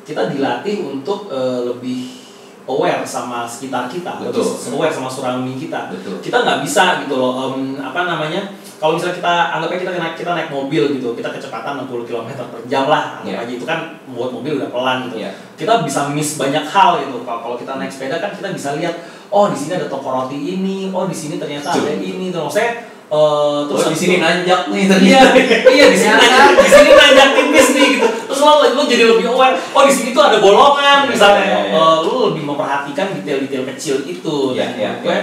kita 0.02 0.26
dilatih 0.28 0.82
untuk 0.84 1.28
eh, 1.28 1.60
lebih 1.64 2.24
aware 2.62 3.02
sama 3.02 3.42
sekitar 3.42 3.90
kita, 3.90 4.22
Betul. 4.22 4.38
lebih 4.46 4.78
aware 4.78 4.94
sama 4.94 5.10
surrounding 5.10 5.58
kita. 5.58 5.90
Betul. 5.90 6.22
Kita 6.22 6.46
nggak 6.46 6.62
bisa 6.62 7.02
gitu 7.02 7.18
loh, 7.18 7.50
em, 7.50 7.74
apa 7.82 8.06
namanya? 8.06 8.54
Kalau 8.78 8.94
misalnya 8.94 9.18
kita 9.18 9.34
anggapnya 9.50 9.78
kita 9.82 9.92
naik 9.98 10.14
kita 10.14 10.30
naik 10.30 10.46
mobil 10.46 10.94
gitu, 10.94 11.10
kita 11.10 11.34
kecepatan 11.34 11.82
60 11.82 12.06
km 12.06 12.22
per 12.38 12.62
jam 12.70 12.86
lah, 12.86 13.18
anggap 13.18 13.34
Iya. 13.34 13.42
aja 13.42 13.52
itu 13.58 13.66
kan 13.66 13.78
buat 14.14 14.30
mobil 14.30 14.62
udah 14.62 14.70
pelan 14.70 15.10
gitu. 15.10 15.26
Iya. 15.26 15.34
Kita 15.58 15.82
bisa 15.82 16.06
miss 16.14 16.38
banyak 16.38 16.62
hal 16.62 17.02
gitu. 17.02 17.26
Kalau 17.26 17.58
kita 17.58 17.72
naik 17.82 17.90
sepeda 17.90 18.22
kan 18.22 18.30
kita 18.30 18.54
bisa 18.54 18.78
lihat, 18.78 18.94
oh 19.32 19.48
di 19.48 19.56
sini 19.56 19.72
ada 19.80 19.88
toko 19.88 20.08
roti 20.12 20.36
ini, 20.36 20.92
oh 20.92 21.08
di 21.08 21.16
sini 21.16 21.40
ternyata 21.40 21.72
ada 21.72 21.88
Betul. 21.88 22.04
ini, 22.04 22.26
terus 22.28 22.44
maksudnya 22.52 22.72
eh, 23.12 23.58
terus 23.66 23.80
Terus 23.82 23.92
di 23.92 23.98
sini 23.98 24.14
nanjak 24.20 24.60
nih 24.68 24.82
Iya, 24.84 24.90
ternyata. 24.92 25.28
iya 25.72 25.84
di 25.88 25.98
sini 25.98 26.14
nanjak, 26.20 26.48
di 26.60 26.68
sini 26.68 26.90
nanjak 26.92 27.28
tipis 27.32 27.68
nih 27.72 27.86
gitu. 27.96 28.06
Terus 28.28 28.40
lo, 28.44 28.52
lo 28.76 28.82
jadi 28.84 29.04
lebih 29.08 29.26
aware. 29.32 29.56
Oh 29.72 29.82
di 29.88 29.92
sini 29.92 30.08
tuh 30.12 30.22
ada 30.24 30.36
bolongan 30.38 31.08
misalnya. 31.08 31.44
Iya, 31.44 31.60
iya, 31.64 31.72
iya. 31.72 31.80
Eh, 31.80 31.96
lo 32.04 32.12
lebih 32.32 32.42
memperhatikan 32.44 33.06
detail-detail 33.20 33.64
kecil 33.74 33.96
itu. 34.04 34.36
Iya, 34.52 34.64
Dan 34.64 34.70
iya, 34.76 34.90
gue 35.00 35.16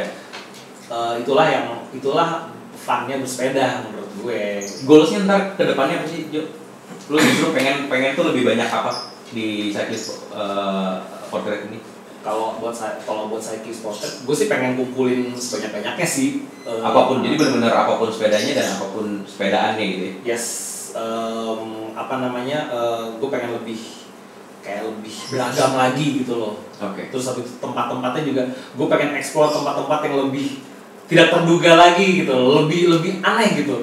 eh, 0.90 1.14
itulah 1.22 1.46
yang 1.50 1.66
itulah 1.94 2.30
funnya 2.80 3.16
bersepeda 3.22 3.86
menurut 3.86 4.12
gue. 4.26 4.42
Goalsnya 4.86 5.26
ntar 5.30 5.40
ke 5.58 5.64
depannya 5.66 6.02
apa 6.02 6.08
sih, 6.10 6.30
Jo? 6.34 6.42
Lu 7.10 7.18
justru 7.18 7.54
pengen 7.54 7.90
pengen 7.90 8.14
tuh 8.14 8.30
lebih 8.30 8.46
banyak 8.46 8.70
apa 8.70 9.14
di 9.30 9.70
cyclist 9.70 10.30
uh, 10.34 11.02
portrait 11.30 11.66
ini? 11.70 11.82
Kalau 12.30 12.62
buat 12.62 12.70
saya, 12.70 12.94
kalau 13.02 13.26
buat 13.26 13.42
saya 13.42 13.58
portrait, 13.66 14.22
gue 14.22 14.36
sih 14.38 14.46
pengen 14.46 14.78
kumpulin 14.78 15.34
sebanyak-banyaknya 15.34 16.06
sih. 16.06 16.46
Eh, 16.62 16.78
Apa 16.86 17.10
pun, 17.10 17.26
jadi 17.26 17.42
benar-benar 17.42 17.74
apa 17.74 17.98
pun 17.98 18.14
sepedanya 18.14 18.54
dan 18.62 18.68
apa 18.78 18.86
pun 18.94 19.26
sepedaannya 19.26 19.86
gitu 19.90 20.04
ya. 20.06 20.14
yes 20.38 20.46
em, 20.94 21.94
apa 21.98 22.22
namanya 22.22 22.70
gue 23.18 23.30
pengen 23.30 23.58
lebih 23.62 23.82
kayak 24.62 24.86
lebih 24.86 25.16
beragam 25.34 25.72
lagi 25.74 26.06
gitu 26.22 26.34
loh 26.38 26.54
Oke. 26.82 27.10
terus 27.10 27.26
habis 27.32 27.58
tempat-tempatnya 27.58 28.22
juga 28.26 28.44
gue 28.54 28.88
pengen 28.90 29.18
explore 29.18 29.50
tempat-tempat 29.50 30.00
yang 30.10 30.16
lebih 30.30 30.62
tidak 31.10 31.34
terduga 31.34 31.74
lagi 31.74 32.22
gitu 32.26 32.34
loh, 32.34 32.66
lebih 32.66 32.94
lebih 32.94 33.14
aneh 33.26 33.66
gitu 33.66 33.82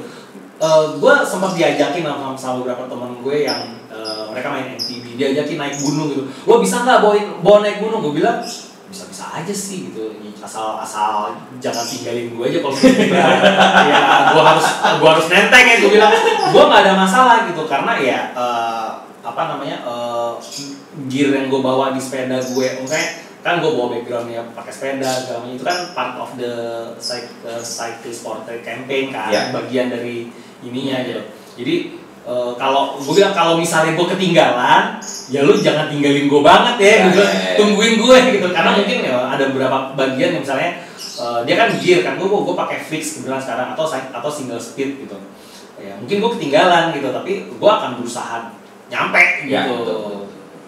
gue 0.96 1.14
sempat 1.26 1.52
diajakin 1.58 2.04
sama, 2.06 2.32
sama 2.38 2.54
beberapa 2.62 2.86
teman 2.88 3.18
gue 3.20 3.36
yang 3.44 3.60
eh, 3.90 4.24
mereka 4.30 4.48
main 4.52 4.76
diajakin 5.16 5.56
naik 5.56 5.76
gunung 5.76 6.06
gitu. 6.08 6.22
Gue 6.28 6.56
bisa 6.60 6.80
nggak 6.80 7.00
bawa 7.00 7.14
bawa 7.40 7.58
naik 7.60 7.80
gunung? 7.80 8.00
Gue 8.00 8.20
bilang 8.20 8.40
bisa 8.86 9.04
bisa 9.08 9.24
aja 9.32 9.50
sih 9.50 9.90
gitu. 9.90 10.14
Asal 10.38 10.78
asal 10.78 11.34
jangan 11.58 11.82
tinggalin 11.82 12.30
gue 12.30 12.44
aja 12.46 12.58
kalau 12.62 12.76
ya 13.90 13.98
gue 14.30 14.42
harus 14.44 14.66
gue 15.00 15.08
harus 15.10 15.26
nenteng 15.26 15.64
ya 15.66 15.76
gue 15.80 15.90
bilang. 15.90 16.12
Gue 16.52 16.62
nggak 16.62 16.82
ada 16.86 16.94
masalah 16.94 17.36
gitu 17.48 17.66
karena 17.66 17.92
ya 17.98 18.18
eh, 18.32 18.88
apa 19.26 19.42
namanya 19.50 19.82
eh, 19.82 20.32
gear 21.10 21.34
yang 21.34 21.46
gue 21.50 21.58
bawa 21.58 21.90
di 21.90 21.98
sepeda 21.98 22.38
gue 22.38 22.66
makanya 22.78 23.08
kan 23.42 23.62
gue 23.62 23.70
bawa 23.70 23.94
backgroundnya 23.94 24.42
pakai 24.54 24.72
sepeda 24.74 25.06
segala 25.06 25.46
itu 25.46 25.62
kan 25.62 25.94
part 25.94 26.18
of 26.18 26.34
the 26.34 26.54
cyc- 26.98 27.30
uh, 27.46 27.62
cyclist 27.62 28.26
portrait 28.26 28.62
campaign 28.62 29.14
kan 29.14 29.30
Ya. 29.30 29.54
bagian 29.54 29.86
dari 29.86 30.26
ininya 30.62 30.98
gitu. 31.06 31.22
Jadi 31.54 31.74
eh, 32.26 32.52
kalau 32.54 32.98
gue 32.98 33.14
bilang 33.14 33.30
kalau 33.30 33.54
misalnya 33.54 33.94
gue 33.94 34.06
ketinggalan 34.10 34.98
ya 35.26 35.40
lu 35.42 35.54
jangan 35.56 35.86
tinggalin 35.86 36.26
gue 36.26 36.42
banget 36.42 36.76
ya, 36.78 36.86
Ya, 36.86 37.06
ya, 37.06 37.22
ya. 37.22 37.54
tungguin 37.56 37.94
gue 37.96 38.16
gitu 38.34 38.48
karena 38.50 38.70
Ya. 38.70 38.76
mungkin 38.76 38.98
ya 39.00 39.16
ada 39.28 39.44
beberapa 39.48 39.76
bagian 39.94 40.30
yang 40.34 40.42
misalnya 40.42 40.70
eh, 41.16 41.40
dia 41.46 41.54
kan 41.56 41.68
gear 41.76 42.00
kan 42.02 42.14
gue 42.16 42.26
gue 42.26 42.56
pakai 42.56 42.78
fix 42.82 43.16
kebetulan 43.16 43.38
sekarang 43.38 43.68
atau 43.72 43.86
atau 43.88 44.30
single 44.30 44.58
speed 44.58 45.06
gitu 45.06 45.16
ya 45.76 45.94
mungkin 45.96 46.16
gue 46.18 46.30
ketinggalan 46.34 46.90
gitu 46.90 47.08
tapi 47.08 47.32
gue 47.48 47.70
akan 47.70 48.00
berusaha 48.00 48.50
nyampe 48.86 49.22
Ya, 49.44 49.66
gitu 49.66 49.74
betul. 49.82 50.25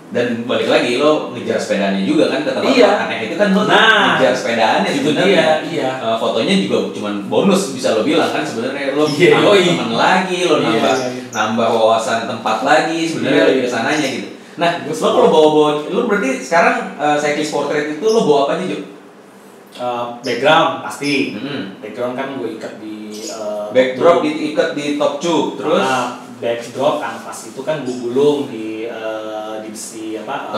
Dan 0.09 0.49
balik 0.49 0.67
lagi 0.67 0.97
lo 0.97 1.29
ngejar 1.31 1.61
sepedaannya 1.61 2.03
juga 2.03 2.33
kan 2.33 2.41
ke 2.41 2.51
tempat 2.51 2.73
Iya. 2.73 2.91
aneh 3.05 3.19
itu 3.29 3.35
kan 3.37 3.53
lo 3.53 3.63
Nah, 3.63 4.17
ngejar 4.17 4.33
sepedaannya 4.33 4.91
itu 4.91 5.01
sebenarnya. 5.05 5.37
dia, 5.37 5.49
iya. 5.69 5.91
Eh, 6.01 6.17
fotonya 6.17 6.55
juga 6.59 6.77
cuman 6.91 7.15
bonus 7.29 7.77
bisa 7.77 7.93
lo 7.93 8.01
bilang 8.03 8.31
kan 8.31 8.41
sebenarnya 8.41 8.97
lo 8.97 9.05
Iya, 9.05 9.29
nambah 9.37 9.53
yoi. 9.53 9.65
teman 9.69 9.93
lagi, 9.95 10.39
lo 10.43 10.55
Iya, 10.55 10.65
nambah 10.65 10.95
iya, 10.95 11.09
iya. 11.13 11.23
nambah 11.31 11.69
wawasan 11.71 12.21
tempat 12.25 12.59
lagi 12.63 12.99
sebenarnya 13.05 13.37
Iya, 13.37 13.49
lebih 13.49 13.61
iya. 13.61 13.69
ke 13.69 13.71
sananya 13.71 14.09
gitu. 14.09 14.29
Nah, 14.57 14.71
lo 14.83 14.95
kalau 14.97 15.29
bawa-bawa 15.29 15.71
lo 15.87 16.01
berarti 16.07 16.31
sekarang 16.41 16.77
eh, 16.97 17.17
cyclist 17.17 17.53
portrait 17.53 17.87
itu 17.91 18.05
lo 18.05 18.21
bawa 18.23 18.41
apa 18.45 18.53
aja, 18.55 18.65
Jo? 18.67 18.79
Eh, 19.79 20.05
background 20.25 20.73
pasti 20.83 21.37
Mm-mm. 21.37 21.79
background 21.79 22.15
kan 22.17 22.29
gue 22.35 22.49
ikat 22.51 22.81
di 22.81 22.97
eh, 23.13 23.67
Backdrop 23.69 24.25
diikat 24.25 24.73
di 24.73 24.97
top 24.97 25.21
tube, 25.21 25.49
terus 25.55 25.85
Nah, 25.85 26.25
backdrop 26.39 26.99
kanvas 26.99 27.51
itu 27.51 27.61
kan 27.61 27.82
gulung 27.82 28.47
di 28.47 28.86
eh, 28.86 29.55
di 29.61 29.68
besi 29.68 30.16
apa 30.16 30.55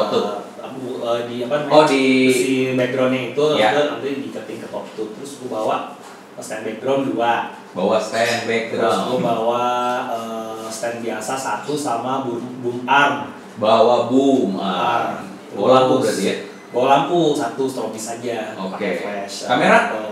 abu- 0.61 1.01
eh, 1.01 1.21
di 1.25 1.37
apa 1.43 1.55
namanya 1.65 1.75
Oh, 1.75 1.85
di- 1.85 2.29
besi 2.29 2.53
backgroundnya 2.77 3.23
itu 3.33 3.45
Ya. 3.57 3.73
terus 3.73 3.87
nanti 3.91 4.09
diiketin 4.21 4.59
ke 4.61 4.69
top 4.69 4.85
tube 4.93 5.13
terus 5.17 5.41
gue 5.41 5.49
bawa 5.49 5.97
stand 6.37 6.65
background 6.65 7.13
dua 7.13 7.53
bawa 7.73 7.97
stand 7.97 8.45
terus 8.45 8.45
gue 8.45 8.49
background, 8.49 9.21
bawa 9.21 9.65
eh, 10.09 10.67
stand 10.69 11.01
biasa 11.01 11.33
satu 11.35 11.73
sama 11.73 12.25
boom, 12.25 12.45
boom 12.61 12.79
arm 12.85 13.33
bawa 13.57 14.09
boom, 14.09 14.57
ah. 14.57 15.21
bawa 15.53 15.69
lampu 15.85 15.95
Terus 15.99 16.05
berarti 16.07 16.25
ya. 16.25 16.37
bawa 16.71 16.87
lampu 16.89 17.21
satu 17.35 17.63
strobis 17.65 18.05
saja 18.07 18.57
Oke. 18.57 18.73
pakai 18.73 18.93
flash 18.97 19.37
Kamera? 19.45 19.79
Atau 19.91 20.07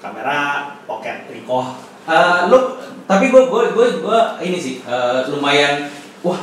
kamera 0.00 0.38
pocket 0.84 1.28
Ricoh 1.28 1.76
Eh, 2.10 2.40
lu 2.50 2.58
tapi 3.06 3.30
gue 3.30 3.42
gue 3.46 3.62
gue 3.70 3.86
gue 4.02 4.20
ini 4.42 4.58
sih 4.58 4.74
eh, 4.82 5.20
lumayan 5.30 5.86
wah 6.20 6.42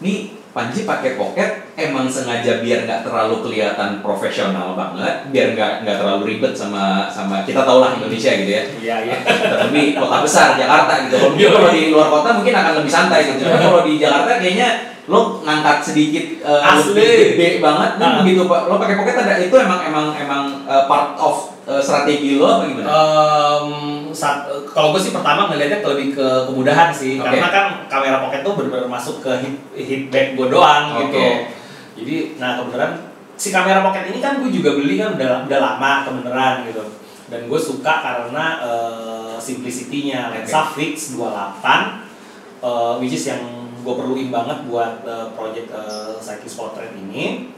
nih 0.00 0.36
Panji 0.52 0.88
pakai 0.88 1.20
pocket 1.20 1.68
emang 1.76 2.08
sengaja 2.08 2.64
biar 2.64 2.88
nggak 2.88 3.04
terlalu 3.04 3.44
kelihatan 3.44 4.00
profesional 4.00 4.72
banget 4.72 5.28
biar 5.28 5.52
nggak 5.52 5.84
nggak 5.84 5.96
terlalu 6.00 6.32
ribet 6.32 6.56
sama 6.56 7.12
sama 7.12 7.44
kita 7.44 7.60
tau 7.60 7.84
lah 7.84 7.92
Indonesia 7.92 8.32
gitu 8.32 8.48
ya. 8.48 8.64
Iya 8.80 8.96
iya. 9.04 9.16
Terlebih 9.20 10.00
kota 10.00 10.24
besar 10.24 10.56
Jakarta 10.56 11.04
gitu. 11.04 11.20
Kalau 11.20 11.36
mungkin 11.36 11.52
kalau 11.52 11.70
di 11.76 11.82
luar 11.92 12.08
kota 12.08 12.28
mungkin 12.40 12.54
akan 12.56 12.72
lebih 12.80 12.88
santai 12.88 13.20
gitu. 13.36 13.44
Tapi 13.44 13.60
kalau 13.68 13.84
di 13.84 13.94
Jakarta 14.00 14.30
kayaknya 14.40 14.68
lo 15.12 15.44
ngangkat 15.44 15.78
sedikit 15.84 16.24
eh, 16.40 16.60
Asli. 16.64 16.88
lebih 16.96 17.36
gede 17.36 17.48
banget. 17.60 17.90
Nih 18.00 18.08
Ah. 18.08 18.16
begitu 18.24 18.40
pak 18.48 18.60
lo 18.64 18.74
pakai 18.80 18.96
pocket 18.96 19.16
ada 19.28 19.34
itu 19.36 19.56
emang 19.60 19.80
emang 19.84 20.06
emang 20.16 20.42
eh, 20.64 20.84
part 20.88 21.20
of 21.20 21.55
eh, 21.66 21.80
strategi 21.80 22.36
lo 22.36 22.46
apa 22.48 22.64
gimana? 22.64 22.86
Em, 22.86 23.68
saat- 24.10 24.46
kalau 24.66 24.90
gue 24.90 25.00
sih 25.00 25.10
pertama 25.10 25.46
ngelihatnya 25.46 25.78
ke- 25.78 25.90
lebih 25.90 26.08
ke 26.12 26.26
kemudahan 26.46 26.88
sih 26.88 27.16
Oke. 27.16 27.26
karena 27.28 27.48
kan 27.48 27.66
kamera 27.86 28.16
pocket 28.20 28.40
tuh 28.40 28.54
benar-benar 28.54 28.88
masuk 28.88 29.20
ke 29.20 29.32
hip, 29.42 29.54
hip 29.74 30.02
bag 30.08 30.32
gue 30.32 30.46
doang 30.46 30.94
Oke. 30.94 31.02
gitu 31.04 31.24
jadi 31.96 32.14
nah 32.36 32.56
kebenaran 32.56 32.92
si 33.34 33.50
kamera 33.50 33.82
pocket 33.82 34.08
ini 34.08 34.18
kan 34.18 34.38
gue 34.38 34.48
juga 34.48 34.72
beli 34.72 34.96
kan 34.96 35.12
udah 35.12 35.44
udah 35.44 35.58
lama 35.58 35.92
kebenaran 36.02 36.64
gitu 36.64 36.80
dan 37.26 37.44
gue 37.44 37.60
suka 37.60 37.94
karena 37.98 38.46
eh, 38.62 39.34
simplicity-nya 39.36 40.30
lensa 40.30 40.70
fix 40.70 41.12
28 41.12 41.26
eh, 42.62 42.94
which 42.96 43.12
is 43.12 43.26
yang 43.26 43.42
gue 43.76 43.94
perluin 43.94 44.30
banget 44.30 44.64
buat 44.64 45.02
eh, 45.02 45.26
project 45.32 45.68
eh, 45.68 46.14
cyclist 46.16 46.56
portrait 46.56 46.94
ini 46.94 47.50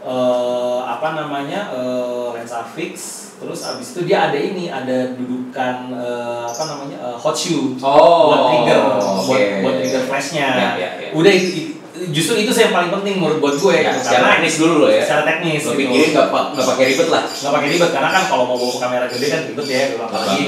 eh, 0.00 0.80
apa 0.80 1.08
namanya 1.14 1.72
eh, 1.72 2.28
lensa 2.32 2.60
fix 2.68 3.23
terus 3.34 3.60
abis 3.62 3.86
itu 3.92 4.00
dia 4.04 4.18
ada 4.24 4.38
ini 4.38 4.66
ada 4.66 5.12
dudukan 5.12 5.74
eh, 5.90 6.42
apa 6.44 6.62
namanya 6.64 6.96
eh, 7.02 7.16
hot 7.16 7.34
shoe 7.34 7.74
Oh, 7.78 8.30
buat 8.30 8.40
trigger 8.48 8.78
oke. 8.80 9.26
buat 9.26 9.42
buat 9.60 9.74
trigger 9.78 10.02
flashnya 10.06 10.46
Ya, 10.48 10.68
ya, 10.74 10.90
ya. 10.98 11.08
udah 11.12 11.32
itu, 11.32 11.74
justru 12.08 12.34
itu 12.36 12.50
sih 12.50 12.62
yang 12.62 12.72
paling 12.72 12.90
penting 12.90 13.18
menurut 13.18 13.38
buat 13.38 13.54
gue 13.54 13.74
Ya, 13.76 13.90
gitu. 13.90 14.00
secara 14.02 14.26
teknis 14.34 14.54
dulu 14.56 14.74
lo 14.80 14.88
ya. 14.88 15.02
secara 15.02 15.22
teknis 15.24 15.62
Lo 15.62 15.72
gitu. 15.72 15.80
pikirin 15.84 16.10
nggak 16.12 16.28
pa- 16.28 16.48
nggak 16.50 16.66
pakai 16.68 16.84
ribet 16.88 17.08
lah. 17.08 17.22
nggak 17.24 17.52
pakai 17.52 17.68
ribet 17.70 17.90
karena 17.90 18.10
kan 18.10 18.22
kalau 18.26 18.44
mau 18.44 18.56
bawa 18.56 18.74
kamera 18.78 19.06
gede 19.06 19.26
kan 19.28 19.40
ribet 19.44 19.66
ya 19.66 19.80
gitu. 19.88 19.96
apalagi 20.00 20.42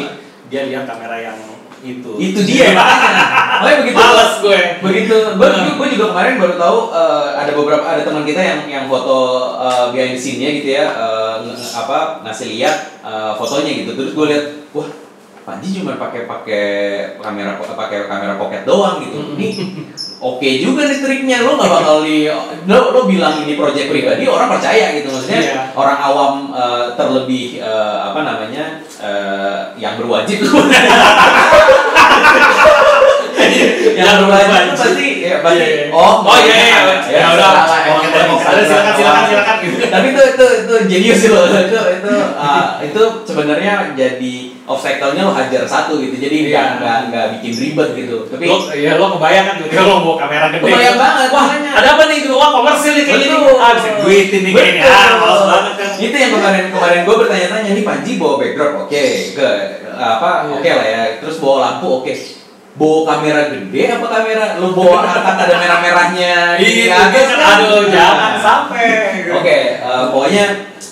dia 0.47 0.61
lihat 0.65 0.85
kamera 0.85 1.17
yang 1.21 1.39
itu. 1.89 2.11
Itu 2.17 2.41
dia. 2.43 2.75
Makanya 3.63 3.79
begitu. 3.81 3.97
males 3.97 4.33
gue. 4.39 4.61
Begitu. 4.81 5.17
Gue 5.35 5.49
gue 5.49 5.89
juga 5.95 6.05
kemarin 6.11 6.35
baru 6.37 6.55
tahu 6.57 6.79
eh, 6.91 7.29
ada 7.37 7.53
beberapa 7.53 7.85
ada 7.85 8.03
teman 8.03 8.23
kita 8.23 8.41
yang 8.41 8.61
yang 8.67 8.85
foto 8.87 9.19
eh, 9.59 9.85
behind 9.91 10.13
the 10.13 10.21
scene-nya 10.21 10.51
gitu 10.55 10.69
ya 10.73 10.85
eh, 10.87 11.35
nge- 11.45 11.73
apa 11.75 11.99
ngasih 12.23 12.47
lihat 12.53 12.77
eh, 13.01 13.33
fotonya 13.35 13.73
gitu. 13.77 13.91
Terus 13.93 14.13
gue 14.13 14.27
lihat 14.29 14.45
wah 14.73 14.89
Panji 15.47 15.79
cuma 15.79 15.95
pakai 15.95 16.27
pakai 16.27 16.67
kamera 17.17 17.55
pakai 17.55 18.11
kamera 18.11 18.35
pocket 18.35 18.67
doang 18.67 18.99
gitu. 18.99 19.39
Ini 19.39 19.49
oke 20.19 20.49
juga 20.59 20.91
nih 20.91 20.99
triknya. 20.99 21.47
Lo 21.47 21.55
nggak 21.55 21.71
bakal 21.71 22.03
di 22.03 22.27
lo 22.67 22.91
lo 22.91 23.07
bilang 23.07 23.47
ini 23.47 23.55
project 23.55 23.87
pribadi 23.87 24.27
orang 24.27 24.51
percaya 24.51 24.91
gitu. 24.99 25.07
Maksudnya 25.07 25.39
Iya. 25.39 25.55
orang 25.73 25.99
awam 26.03 26.33
eh, 26.51 26.85
terlebih 26.99 27.63
eh, 27.63 27.97
apa 28.03 28.27
namanya 28.27 28.83
eh, 29.03 29.61
yang 29.77 30.01
berwajib 30.01 30.41
yang 33.95 34.17
berwajib 34.25 34.57
itu 34.67 34.75
pasti 34.75 35.07
ya 35.23 35.37
pasti 35.39 35.63
Iya, 35.63 35.67
iya. 35.69 35.85
oh 35.93 36.15
Oh, 36.23 36.37
iya, 36.43 36.57
iya. 36.59 36.81
Ya 37.07 37.27
udah. 37.33 37.51
salah, 37.63 37.81
Oh, 37.87 38.03
ya, 38.03 38.25
silakan, 38.43 38.95
silakan, 38.97 39.25
silakan, 39.29 39.57
gitu. 39.63 39.77
tapi 39.87 40.07
itu 40.11 40.23
itu 40.27 40.47
itu 40.67 40.75
jenius 40.91 41.19
sih 41.23 41.29
lo. 41.31 41.47
Itu 41.47 41.79
itu 41.79 42.13
ah, 42.35 42.77
itu 42.87 43.03
sebenarnya 43.23 43.95
jadi 43.95 44.35
obstacle-nya 44.67 45.23
lo 45.23 45.33
hajar 45.33 45.63
satu 45.63 45.99
gitu. 45.99 46.17
Jadi 46.19 46.51
nggak 46.51 46.67
Iya. 46.67 46.79
nggak 46.83 46.97
nggak 47.11 47.27
bikin 47.39 47.53
ribet 47.55 47.89
gitu. 47.95 48.17
Tapi 48.27 48.45
lo 48.45 48.57
ya 48.73 48.93
lo 48.99 49.07
kebayang 49.15 49.45
kan 49.47 49.55
tiba-tiba 49.59 49.83
lo 49.83 49.97
bawa 50.03 50.17
kamera 50.19 50.47
gede. 50.51 50.63
Kebayang 50.67 50.99
banget, 50.99 51.29
wah 51.31 51.47
ada 51.49 51.89
apa 51.95 52.03
nih? 52.07 52.17
Gitu 52.27 52.35
wah 52.35 52.51
komersil 52.53 52.93
nih 52.95 53.05
kayak 53.07 53.21
gini. 53.23 53.37
Ah 53.57 53.71
bisa 53.79 53.89
duitin 54.03 54.41
nih 54.43 54.53
kayaknya 54.53 54.83
ah 54.91 55.13
banget 55.47 55.75
kan. 55.79 55.91
Itu 55.97 56.17
tanya 57.27 57.71
nih 57.73 57.85
Panji 57.87 58.13
bawa 58.19 58.35
backdrop 58.39 58.73
oke 58.87 59.05
ke 59.37 59.49
apa 59.97 60.31
Iya. 60.45 60.55
oke 60.59 60.71
lah 60.75 60.87
ya. 60.87 61.03
Terus 61.23 61.37
bawa 61.39 61.57
lampu 61.63 61.87
oke 62.03 62.13
bawa 62.77 63.01
kamera 63.09 63.49
gede 63.49 63.89
apa 63.89 64.05
kamera 64.07 64.61
lu 64.61 64.77
bawa 64.77 65.01
angkat 65.01 65.49
ada 65.49 65.55
merah-merahnya 65.57 66.61
di 66.61 66.85
Iya, 66.85 67.09
atas 67.09 67.29
kan? 67.33 67.57
aduh 67.65 67.89
jangan 67.89 68.35
sampai. 68.37 68.89
Oke, 69.33 69.59
eh, 69.81 70.05
pokoknya 70.13 70.45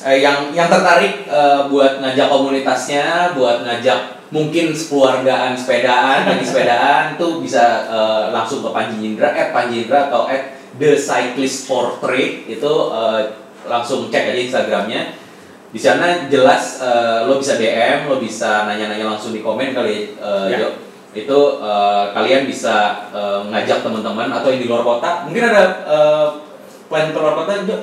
eh, 0.08 0.18
yang 0.24 0.48
yang 0.56 0.72
tertarik 0.72 1.28
eh, 1.28 1.60
buat 1.68 2.00
ngajak 2.00 2.26
komunitasnya, 2.32 3.36
buat 3.36 3.68
ngajak 3.68 4.16
mungkin 4.32 4.72
sekeluargaan 4.72 5.52
sepedaan, 5.52 6.24
lagi 6.24 6.42
sepedaan 6.42 7.04
tuh 7.20 7.44
bisa 7.44 7.84
eh, 7.86 8.24
langsung 8.32 8.64
ke 8.64 8.72
Panji 8.72 9.12
Indra, 9.12 9.28
at 9.30 9.52
Panji 9.52 9.84
Indra 9.84 10.08
atau 10.08 10.24
at 10.24 10.56
The 10.74 10.96
Cyclist 10.96 11.68
Portrait 11.68 12.48
itu 12.48 12.72
eh, 12.96 13.22
langsung 13.68 14.08
cek 14.08 14.32
aja 14.32 14.40
Instagramnya. 14.40 15.20
Di 15.68 15.76
sana 15.76 16.32
jelas 16.32 16.80
eh, 16.80 17.28
lo 17.28 17.36
bisa 17.36 17.60
DM, 17.60 18.08
lo 18.08 18.16
bisa 18.16 18.64
nanya-nanya 18.64 19.04
langsung 19.04 19.36
di 19.36 19.44
komen 19.44 19.76
kali 19.76 20.16
eh, 20.16 20.48
Ya. 20.48 20.64
Itu 21.14 21.38
eh, 21.62 22.04
kalian 22.10 22.44
bisa 22.44 23.06
eh, 23.10 23.40
ngajak 23.48 23.80
teman-teman 23.80 24.28
atau 24.28 24.50
yang 24.50 24.60
di 24.60 24.68
luar 24.68 24.82
kota. 24.82 25.24
Mungkin 25.24 25.42
ada 25.46 25.62
eh, 25.86 26.26
plan 26.90 27.08
ke 27.08 27.18
luar 27.18 27.34
kota 27.38 27.64
Jo? 27.64 27.78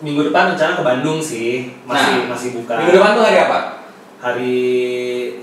Minggu 0.00 0.32
depan 0.32 0.56
rencana 0.56 0.72
ke 0.72 0.82
Bandung 0.82 1.20
sih, 1.20 1.68
masih 1.84 2.24
Nah, 2.24 2.32
masih 2.32 2.48
buka. 2.56 2.72
Minggu 2.80 2.96
depan 2.96 3.12
tuh 3.12 3.24
hari 3.26 3.38
apa? 3.42 3.58
Hari 4.20 4.56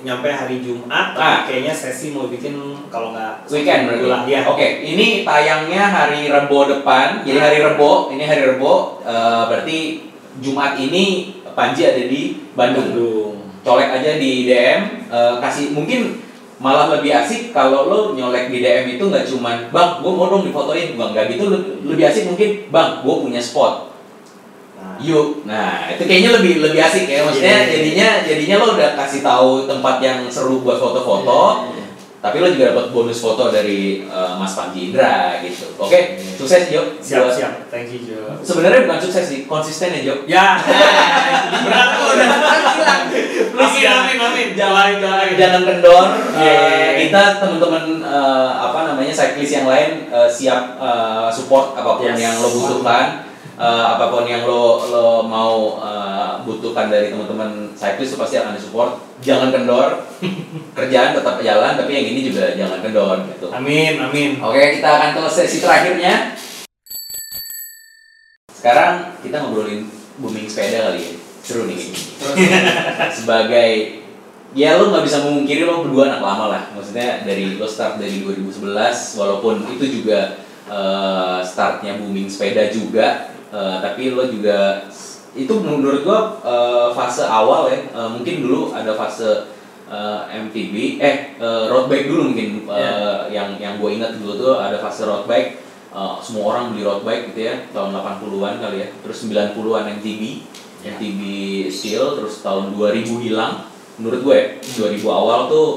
nyampe 0.01 0.29
hari 0.29 0.61
Jumat, 0.61 1.13
tapi 1.13 1.21
Ah. 1.21 1.41
kayaknya 1.45 1.73
sesi 1.73 2.13
mau 2.13 2.29
bikin 2.29 2.53
kalau 2.89 3.09
nggak 3.09 3.45
Weekend 3.49 3.89
berarti. 3.89 4.05
lah 4.05 4.21
ya. 4.25 4.41
Oke, 4.45 4.81
ini 4.81 5.21
tayangnya 5.21 5.83
hari 5.89 6.29
Rebo 6.29 6.65
depan. 6.65 7.21
Jadi 7.21 7.37
hari 7.37 7.57
Rebo, 7.61 8.09
ini 8.09 8.23
hari 8.23 8.45
Rebo 8.45 9.01
eh, 9.01 9.43
berarti 9.45 9.77
Jumat 10.41 10.77
ini 10.77 11.33
Panji 11.57 11.81
ada 11.89 12.05
di 12.05 12.37
Bandung. 12.53 12.93
Bandung. 12.93 13.33
Colek 13.65 13.89
aja 13.91 14.11
di 14.15 14.45
DM, 14.45 14.81
eh, 15.09 15.33
kasih 15.41 15.73
mungkin 15.73 16.21
malah 16.57 16.89
lebih 16.89 17.13
asik 17.13 17.53
kalau 17.53 17.85
lo 17.85 17.99
nyolek 18.11 18.49
di 18.49 18.59
DM 18.59 18.97
itu 18.97 19.03
nggak 19.03 19.25
cuman 19.25 19.69
bang, 19.69 19.89
gue 20.01 20.11
mau 20.11 20.25
dong 20.25 20.41
difotoin, 20.41 20.97
bang 20.97 21.09
nggak 21.13 21.25
gitu 21.33 21.53
le- 21.53 21.65
lebih 21.85 22.05
asik 22.05 22.23
mungkin 22.25 22.49
bang, 22.67 22.89
gue 23.01 23.15
punya 23.21 23.37
spot, 23.37 23.93
Nah, 24.73 24.97
yuk. 24.97 25.41
Nah 25.45 25.89
itu 25.89 26.05
kayaknya 26.05 26.37
lebih 26.37 26.61
lebih 26.61 26.77
asik 26.79 27.05
ya, 27.05 27.25
maksudnya 27.25 27.65
Iya. 27.65 27.69
jadinya 27.73 28.09
jadinya 28.23 28.55
lo 28.57 28.67
udah 28.73 28.89
kasih 28.95 29.21
tahu 29.21 29.65
tempat 29.65 30.01
yang 30.01 30.19
seru 30.27 30.61
buat 30.61 30.77
foto-foto, 30.77 31.41
Iya. 31.69 31.76
Tapi 32.27 32.37
lo 32.37 32.47
juga 32.49 32.71
dapat 32.71 32.85
bonus 32.89 33.17
foto 33.17 33.47
dari 33.47 34.03
eh, 34.03 34.31
Mas 34.33 34.51
Panji 34.51 34.89
Indra 34.89 35.39
gitu. 35.39 35.71
Oke, 35.77 35.99
sukses 36.33 36.67
Jo. 36.67 36.83
siap 36.97 37.23
Buat- 37.23 37.33
siap, 37.33 37.53
thank 37.67 37.87
you 37.87 38.03
Jo. 38.03 38.19
Sebenarnya 38.37 38.83
bukan 38.83 38.99
sukses 39.01 39.23
sih, 39.23 39.39
konsisten 39.43 39.91
ya 39.91 40.01
Jo. 40.03 40.15
Ya, 40.25 40.45
berat 41.63 41.87
tuh 41.93 42.07
udah 42.09 42.27
hilang. 42.27 43.03
Amin 43.57 43.81
jangan- 43.81 44.19
amin 44.19 44.47
Doain, 44.53 44.97
doain. 44.97 45.33
jangan 45.35 45.61
kendor. 45.63 46.05
Iya. 46.33 46.57
kita 46.99 47.21
teman-teman 47.37 47.83
eh, 48.01 48.49
apa 48.53 48.79
namanya 48.85 49.09
cyclist 49.11 49.53
yang 49.55 49.65
lain 49.65 50.05
eh, 50.07 50.27
siap 50.27 50.77
eh, 50.77 51.29
support 51.29 51.73
apa 51.73 51.95
pun 51.95 52.07
Yes. 52.07 52.19
yang 52.19 52.35
lo 52.37 52.49
butuhkan. 52.51 53.25
Eh, 53.57 53.63
apa 53.89 54.05
pun 54.07 54.21
yang 54.23 54.45
lo 54.45 54.85
lo 54.85 55.07
mau 55.23 55.81
eh, 55.81 55.96
butuhkan 56.47 56.87
dari 56.87 57.11
teman-teman 57.11 57.75
cyclist 57.75 58.15
itu 58.15 58.17
pasti 58.17 58.35
akan 58.39 58.55
disupport. 58.55 58.91
Jangan 59.19 59.51
kendor. 59.51 60.07
Kerjaan 60.79 61.11
tetap 61.11 61.35
jalan, 61.43 61.75
tapi 61.75 61.91
yang 61.91 62.07
ini 62.15 62.31
juga 62.31 62.55
jangan 62.55 62.79
kendor 62.79 63.27
gitu. 63.27 63.51
Amin 63.51 63.99
amin. 63.99 64.39
Oke, 64.39 64.79
kita 64.79 64.87
akan 64.87 65.09
ke 65.19 65.21
sesi 65.27 65.59
terakhirnya. 65.59 66.39
Sekarang 68.55 69.19
kita 69.19 69.43
ngobrolin 69.43 69.91
booming 70.23 70.47
sepeda 70.47 70.89
kali 70.89 71.03
ya. 71.03 71.13
Seru 71.43 71.67
nih. 71.67 71.79
Sebagai 73.19 73.71
ya 74.55 74.79
lo 74.79 74.89
nggak 74.89 75.05
bisa 75.05 75.27
memungkiri 75.27 75.67
lo 75.67 75.83
berdua 75.83 76.15
anak 76.15 76.21
lama 76.23 76.45
lah. 76.55 76.63
Maksudnya 76.73 77.27
dari 77.27 77.59
lo 77.59 77.67
start 77.67 77.99
dari 77.99 78.23
2011 78.23 78.63
walaupun 79.19 79.67
itu 79.75 80.01
juga 80.01 80.39
eh, 80.71 81.39
startnya 81.43 81.99
booming 81.99 82.31
sepeda 82.31 82.71
juga, 82.71 83.35
eh, 83.51 83.77
tapi 83.83 84.15
lo 84.15 84.25
juga 84.31 84.87
itu 85.35 85.53
menurut 85.59 86.05
gua 86.05 86.39
eh, 86.45 86.87
fase 86.95 87.25
awal 87.27 87.67
ya. 87.71 87.79
Eh, 87.91 88.09
mungkin 88.13 88.45
dulu 88.45 88.71
ada 88.71 88.93
fase 88.95 89.51
eh, 89.87 90.21
MTB, 90.47 91.01
eh 91.01 91.35
eh, 91.39 91.63
road 91.67 91.87
bike 91.91 92.07
dulu 92.07 92.31
mungkin 92.31 92.67
eh, 92.69 93.31
yang 93.33 93.59
yang 93.59 93.81
gue 93.81 93.89
ingat 93.99 94.19
dulu 94.19 94.33
tuh 94.37 94.55
ada 94.59 94.77
fase 94.79 95.03
road 95.03 95.25
bike. 95.27 95.59
Eh, 95.91 96.15
semua 96.21 96.53
orang 96.53 96.75
beli 96.75 96.83
road 96.85 97.01
bike 97.01 97.33
gitu 97.33 97.49
ya 97.49 97.55
tahun 97.73 97.95
80-an 97.95 98.55
kali 98.61 98.77
ya. 98.83 98.87
Terus 99.03 99.17
90-an 99.27 99.85
MTB, 99.99 100.23
MTB 100.85 101.21
Steel, 101.71 102.19
terus 102.19 102.45
tahun 102.45 102.75
2000 102.75 103.25
hilang. 103.25 103.67
Menurut 103.97 104.21
gue 104.21 104.35
ya, 104.37 104.45
2000 104.93 105.01
awal 105.09 105.39
tuh 105.49 105.69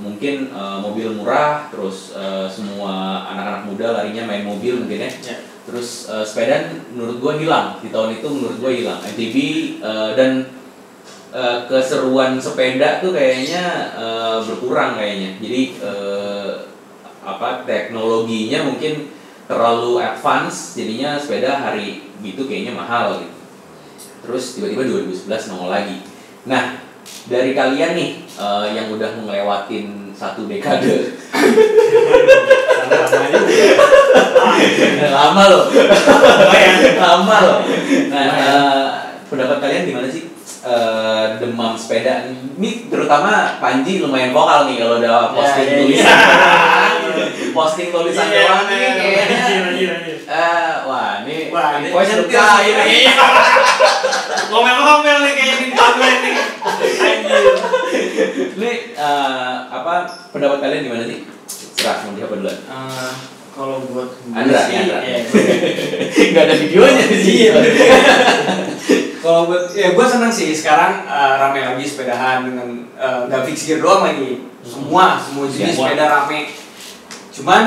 mungkin 0.00 0.48
eh, 0.48 0.78
mobil 0.80 1.12
murah, 1.12 1.68
terus 1.68 2.16
eh, 2.16 2.48
semua 2.48 3.24
anak-anak 3.28 3.62
muda 3.68 3.86
larinya 3.92 4.24
main 4.24 4.44
mobil 4.44 4.80
mungkin 4.80 5.08
ya. 5.08 5.12
Ya. 5.20 5.36
Terus 5.62 6.10
eh, 6.10 6.24
sepeda 6.26 6.74
menurut 6.90 7.22
gue 7.22 7.32
hilang 7.46 7.78
di 7.78 7.94
tahun 7.94 8.18
itu 8.18 8.26
menurut 8.26 8.58
gue 8.58 8.72
hilang. 8.82 8.98
MTB 8.98 9.36
eh, 9.78 10.10
dan 10.18 10.32
eh, 11.30 11.58
keseruan 11.70 12.42
sepeda 12.42 12.98
tuh 12.98 13.14
kayaknya 13.14 13.94
eh, 13.94 14.38
berkurang 14.42 14.98
kayaknya. 14.98 15.38
Jadi 15.38 15.62
eh, 15.78 16.52
apa 17.22 17.62
teknologinya 17.62 18.66
mungkin 18.66 19.14
terlalu 19.46 20.02
advance, 20.02 20.74
jadinya 20.74 21.14
sepeda 21.14 21.62
hari 21.62 22.10
gitu 22.22 22.50
kayaknya 22.50 22.74
mahal 22.74 23.22
gitu. 23.22 23.36
Terus 24.22 24.44
tiba-tiba 24.58 25.06
2011 25.06 25.50
nongol 25.54 25.70
lagi. 25.70 25.98
Nah 26.46 26.82
dari 27.30 27.54
kalian 27.54 27.94
nih 27.94 28.10
eh, 28.34 28.66
yang 28.74 28.90
udah 28.90 29.10
ngelewatin 29.22 30.01
satu 30.22 30.46
dekade. 30.46 30.86
Aja. 30.86 30.96
lama 35.10 35.42
loh. 35.50 35.64
Lama 36.94 37.36
loh. 37.42 37.58
Nah 38.06 38.24
eh, 38.38 38.86
pendapat 39.26 39.58
kalian 39.58 39.90
gimana 39.90 40.06
sih? 40.06 40.30
Eh, 40.62 41.24
demam 41.42 41.74
sepeda 41.74 42.22
ini 42.22 42.86
terutama 42.86 43.58
Panji 43.58 43.98
lumayan 43.98 44.30
vokal 44.30 44.70
nih 44.70 44.78
kalau 44.78 45.02
udah 45.02 45.34
posting 45.34 45.66
Ya, 45.66 45.74
ya, 45.74 45.82
tulisan 45.82 46.18
posting 47.58 47.88
tulisan 47.90 48.30
Iya, 48.30 48.46
doang 48.46 48.64
nih 48.70 48.78
iya, 48.78 48.90
kayaknya. 48.94 49.26
Iya, 49.26 49.58
iya, 49.74 49.94
iya. 50.06 50.16
eh 50.22 50.70
wah 50.86 51.26
ini 51.26 51.50
Wah, 51.50 51.82
ini 51.82 51.90
belum 51.90 52.06
sih, 52.06 52.30
cair 52.30 52.74
nih 52.78 52.86
iya. 52.94 53.14
Ngomel-ngomel 54.54 55.18
nih 55.26 55.34
ini 58.56 58.72
eh, 58.94 59.54
apa 59.68 59.94
pendapat 60.30 60.58
kalian 60.60 60.82
gimana 60.88 61.04
sih? 61.06 61.26
Serah 61.48 62.06
mau 62.06 62.14
siapa 62.14 62.34
duluan? 62.38 62.58
Eh, 62.58 63.12
kalau 63.52 63.84
buat 63.84 64.10
gue 64.16 64.32
Andra, 64.32 64.60
sih, 64.64 64.74
Andra. 64.80 64.98
ya, 65.04 65.18
nggak 66.32 66.44
ada 66.48 66.54
videonya 66.56 67.04
di 67.04 67.18
sini 67.20 67.46
kalau 69.22 69.46
buat 69.46 69.70
ya 69.76 69.92
gue 69.94 70.06
seneng 70.08 70.32
sih 70.32 70.50
sekarang 70.50 71.04
eh, 71.06 71.32
rame 71.38 71.60
lagi 71.62 71.84
sepedahan 71.86 72.48
dengan 72.48 72.68
nggak 73.28 73.42
fix 73.50 73.68
gear 73.70 73.80
doang 73.82 74.02
lagi. 74.08 74.46
Semua 74.62 75.18
semua 75.18 75.50
jenis 75.50 75.74
Semua. 75.74 75.90
sepeda 75.90 76.04
rame. 76.06 76.40
Cuman 77.32 77.64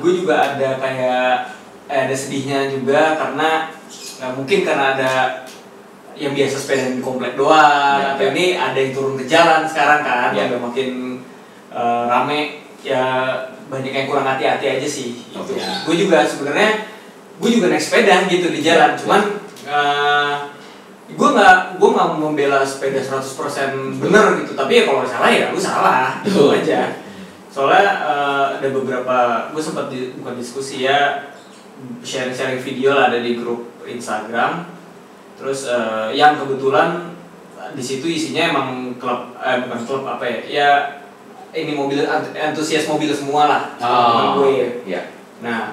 gue 0.00 0.12
juga 0.20 0.36
ada 0.56 0.68
kayak 0.78 1.60
eh, 1.90 2.00
ada 2.06 2.14
sedihnya 2.14 2.70
juga 2.70 3.18
karena 3.18 3.74
nggak 4.20 4.32
mungkin 4.36 4.58
karena 4.62 4.84
ada 4.94 5.12
yang 6.20 6.36
biasa 6.36 6.56
sepeda 6.60 6.92
di 6.92 7.00
komplek 7.00 7.32
doang 7.34 7.96
Ya, 7.96 8.12
ya. 8.20 8.28
ini 8.28 8.46
ada 8.54 8.76
yang 8.76 8.92
turun 8.92 9.16
ke 9.16 9.24
jalan 9.24 9.64
sekarang 9.64 10.04
kan 10.04 10.30
Ya. 10.36 10.52
udah 10.52 10.60
makin 10.60 10.90
eh, 11.72 12.02
rame 12.06 12.40
ya 12.84 13.02
banyak 13.72 13.92
yang 13.92 14.06
kurang 14.06 14.28
hati-hati 14.28 14.66
aja 14.76 14.84
sih 14.84 15.16
itu 15.32 15.52
Ya. 15.56 15.80
gue 15.88 15.96
juga 15.96 16.22
sebenarnya 16.22 16.84
gue 17.40 17.50
juga 17.50 17.72
naik 17.72 17.80
sepeda 17.80 18.28
gitu 18.28 18.52
di 18.52 18.60
jalan 18.60 18.92
cuman 18.94 19.22
eh, 19.64 20.32
gue 21.10 21.28
nggak 21.32 21.80
gue 21.80 21.88
nggak 21.90 22.08
membela 22.20 22.60
sepeda 22.62 23.00
100% 23.00 23.98
bener 23.98 24.44
gitu 24.44 24.52
tapi 24.54 24.72
ya 24.78 24.82
kalau 24.86 25.02
salah 25.02 25.30
ya 25.32 25.50
gue 25.50 25.58
salah 25.58 26.20
itu 26.22 26.36
Betul. 26.36 26.60
aja 26.60 26.80
soalnya 27.50 27.86
eh, 28.04 28.44
ada 28.60 28.68
beberapa 28.70 29.16
gue 29.50 29.62
sempat 29.64 29.88
di, 29.88 30.12
bukan 30.20 30.36
diskusi 30.36 30.84
ya 30.84 31.32
sharing-sharing 32.04 32.60
video 32.60 32.92
lah 32.92 33.08
ada 33.08 33.18
di 33.18 33.40
grup 33.40 33.72
Instagram 33.88 34.68
terus 35.40 35.66
eh, 35.66 36.12
yang 36.12 36.36
kebetulan 36.36 37.16
di 37.70 37.80
situ 37.80 38.04
isinya 38.04 38.42
emang 38.50 38.68
klub 38.94 39.32
eh, 39.36 39.64
bukan 39.64 39.80
klub 39.82 40.02
apa 40.04 40.22
ya 40.22 40.38
ya 40.44 40.70
ini 41.52 41.72
mobil 41.72 42.04
ant- 42.04 42.30
antusias 42.30 42.84
mobil 42.84 43.10
semua 43.10 43.42
lah 43.46 43.62
teman 43.74 44.36
gue 44.36 44.50
ya 44.84 45.02
Nah, 45.40 45.72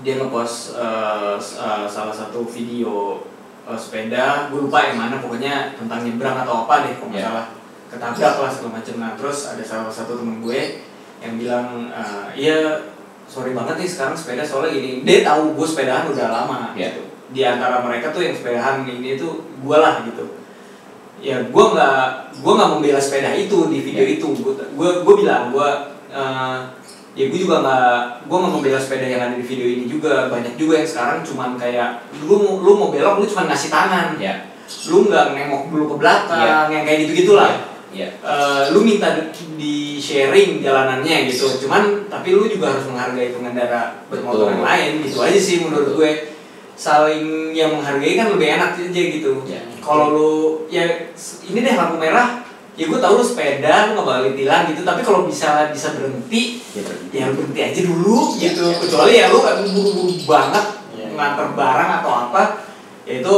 dia 0.00 0.18
ngepost 0.18 0.74
eh, 0.74 1.34
s- 1.38 1.56
eh, 1.56 1.86
salah 1.86 2.10
satu 2.10 2.42
video 2.42 3.22
eh, 3.62 3.78
sepeda, 3.78 4.50
gue 4.50 4.66
lupa 4.66 4.82
yang 4.82 4.98
mana 4.98 5.22
pokoknya 5.22 5.74
tentang 5.74 6.02
nyebrang 6.02 6.42
atau 6.42 6.66
apa 6.66 6.82
deh, 6.82 6.98
kalau 6.98 7.14
Ya. 7.14 7.30
salah 7.30 7.46
ketabrak 7.86 8.34
lah 8.36 8.50
segala 8.50 8.72
macam. 8.76 8.94
Nah, 8.98 9.10
terus 9.14 9.38
ada 9.46 9.62
salah 9.62 9.86
satu 9.88 10.18
temen 10.18 10.42
gue 10.42 10.82
yang 11.18 11.34
bilang, 11.36 11.86
eh, 11.88 12.26
iya 12.34 12.58
sorry 13.24 13.54
banget 13.54 13.78
nih 13.78 13.88
sekarang 13.88 14.12
sepeda 14.12 14.42
soalnya 14.42 14.74
gini. 14.74 14.90
Dia 15.02 15.22
tahu 15.22 15.54
gue 15.54 15.66
sepedahan 15.66 16.10
udah 16.10 16.26
lama 16.28 16.74
Ya. 16.74 16.90
gitu. 16.90 17.07
Di 17.28 17.42
antara 17.44 17.80
mereka 17.80 18.08
tuh 18.08 18.24
yang 18.24 18.32
sepedahan 18.32 18.82
ini 18.84 19.14
tuh 19.14 19.44
gue 19.60 19.76
lah 19.76 20.00
gitu. 20.04 20.24
ya 21.18 21.42
gue 21.42 21.64
nggak 21.74 21.98
gue 22.38 22.52
nggak 22.54 22.70
membela 22.78 23.02
sepeda 23.02 23.34
itu 23.34 23.66
di 23.66 23.82
video 23.82 24.06
Ya. 24.06 24.14
itu. 24.14 24.28
Gue 24.78 24.90
gue 25.02 25.14
bilang 25.18 25.50
gue 25.50 25.68
eh, 26.08 26.58
ya 27.12 27.24
gue 27.26 27.38
juga 27.38 27.58
nggak 27.58 27.96
gue 28.30 28.36
nggak 28.38 28.52
membela 28.54 28.78
sepeda 28.78 29.02
yang 29.02 29.22
ada 29.26 29.34
di 29.34 29.42
video 29.42 29.66
ini 29.66 29.84
juga. 29.90 30.30
Banyak 30.30 30.54
juga 30.54 30.78
yang 30.78 30.86
sekarang 30.86 31.18
cuman 31.26 31.58
kayak 31.58 32.06
lu 32.22 32.62
lu 32.62 32.70
mau 32.78 32.88
belok 32.88 33.18
lu 33.18 33.26
cuma 33.26 33.50
ngasih 33.50 33.66
tangan. 33.68 34.14
Ya. 34.16 34.46
Lu 34.86 35.10
nggak 35.10 35.34
nengok 35.34 35.62
dulu 35.68 35.84
ke 35.90 35.96
belakang 35.98 36.38
Iya. 36.38 36.70
yang 36.70 36.84
kayak 36.86 36.98
gitu 37.04 37.12
gitulah 37.26 37.50
ya. 37.90 38.08
Eh, 38.14 38.62
lu 38.70 38.86
minta 38.86 39.10
di- 39.58 39.98
sharing 39.98 40.62
jalanannya 40.62 41.26
gitu. 41.26 41.66
Cuman 41.66 42.06
tapi 42.06 42.30
lu 42.30 42.46
juga 42.46 42.70
harus 42.70 42.86
menghargai 42.86 43.34
pengendara 43.34 44.06
bermotor 44.06 44.54
yang 44.54 44.62
lain. 44.62 45.02
Gitu 45.02 45.18
aja 45.18 45.34
sih 45.36 45.66
menurut 45.66 45.98
gue 45.98 46.10
saling 46.78 47.50
yang 47.50 47.74
menghargai 47.74 48.14
kan 48.14 48.30
lebih 48.30 48.54
enak 48.54 48.78
aja 48.78 48.86
gitu 49.10 49.42
Ya. 49.44 49.58
kalau 49.82 50.14
lu 50.14 50.30
ya 50.70 50.86
ini 51.42 51.58
deh 51.58 51.74
lampu 51.74 51.98
merah 51.98 52.46
ya 52.72 52.86
gue 52.86 52.94
tahu 52.96 53.18
lu 53.18 53.24
sepeda 53.26 53.90
lu 53.90 53.98
nggak 53.98 54.06
bakal 54.06 54.22
ditilang 54.30 54.62
gitu 54.70 54.86
tapi 54.86 55.02
kalau 55.02 55.26
bisa 55.26 55.66
bisa 55.68 55.98
berhenti 55.98 56.62
ya 56.70 56.86
berhenti. 56.86 57.16
ya 57.18 57.26
berhenti 57.28 57.60
aja 57.60 57.80
dulu 57.82 58.18
Ya, 58.38 58.48
gitu 58.48 58.62
ya. 58.64 58.76
kecuali 58.78 59.12
ya 59.12 59.26
lu 59.28 59.38
kan 59.42 59.56
buru-buru 59.66 60.14
banget 60.22 60.64
Ya. 60.94 61.06
nganter 61.10 61.48
barang 61.52 61.90
atau 61.98 62.12
apa 62.24 62.42
ya 63.02 63.18
itu 63.18 63.36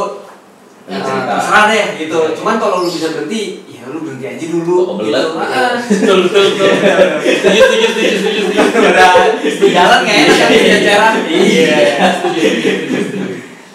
Ya, 0.91 0.99
eh, 0.99 1.23
terserah 1.23 1.65
deh 1.71 1.87
gitu 1.97 2.19
Ya. 2.19 2.35
cuman 2.35 2.55
kalau 2.59 2.85
lu 2.85 2.91
bisa 2.91 3.09
berhenti 3.09 3.63
ya 3.65 3.87
lu 3.87 4.03
berhenti 4.03 4.27
aja 4.27 4.45
dulu 4.45 4.77
Kok 4.83 4.95
kebelet? 4.99 5.23
gitu. 5.23 5.39
Ah, 5.41 5.73
betul 5.89 6.19
betul 6.27 6.45
betul 6.51 6.71
setuju 7.25 7.61
setuju 7.63 7.87
setuju 7.89 8.11
setuju 8.21 8.41
setuju 8.53 8.81
udah 8.85 9.13
di 9.39 9.69
jalan 9.71 9.99
nggak 10.05 10.19
enak 10.19 10.37
kan 10.37 10.49
di 10.51 10.61
jajaran 10.69 11.15
iya 11.31 11.77
setuju 12.13 12.43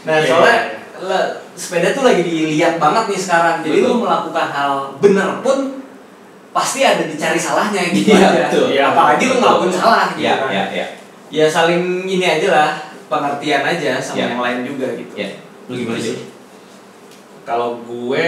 nah 0.05 0.15
Iya, 0.15 0.25
soalnya 0.25 0.55
iya. 0.55 0.97
le- 1.01 1.33
sepeda 1.55 1.89
tuh 1.91 2.03
lagi 2.03 2.21
dilihat 2.21 2.77
banget 2.77 3.09
nih 3.09 3.19
sekarang. 3.19 3.55
Jadi 3.59 3.77
Betul. 3.79 3.89
lu 3.89 4.03
melakukan 4.03 4.47
hal 4.47 4.71
bener 4.99 5.29
pun 5.39 5.57
pasti 6.51 6.79
ada 6.81 7.03
dicari 7.03 7.35
salahnya 7.35 7.81
gitu 7.89 8.11
Iya, 8.11 8.19
aja. 8.21 8.43
betul. 8.47 8.67
Ya, 8.71 8.83
apalagi 8.91 9.23
lu 9.25 9.35
ngelakuin 9.39 9.71
salah 9.71 10.13
gitu 10.13 10.23
ya 10.23 10.33
kan. 10.39 10.49
ya 10.51 10.63
ya 10.71 10.87
ya 11.27 11.45
saling 11.47 12.05
ini 12.05 12.23
aja 12.23 12.47
lah 12.47 12.69
pengertian 13.07 13.61
aja 13.61 13.97
sama 13.97 14.17
Ya. 14.19 14.25
yang 14.29 14.39
lain 14.39 14.59
juga 14.63 14.87
gitu. 14.93 15.13
Ya 15.15 15.29
lu 15.65 15.73
gimana 15.75 15.99
sih. 15.99 16.29
Kalau 17.43 17.81
gue 17.81 18.27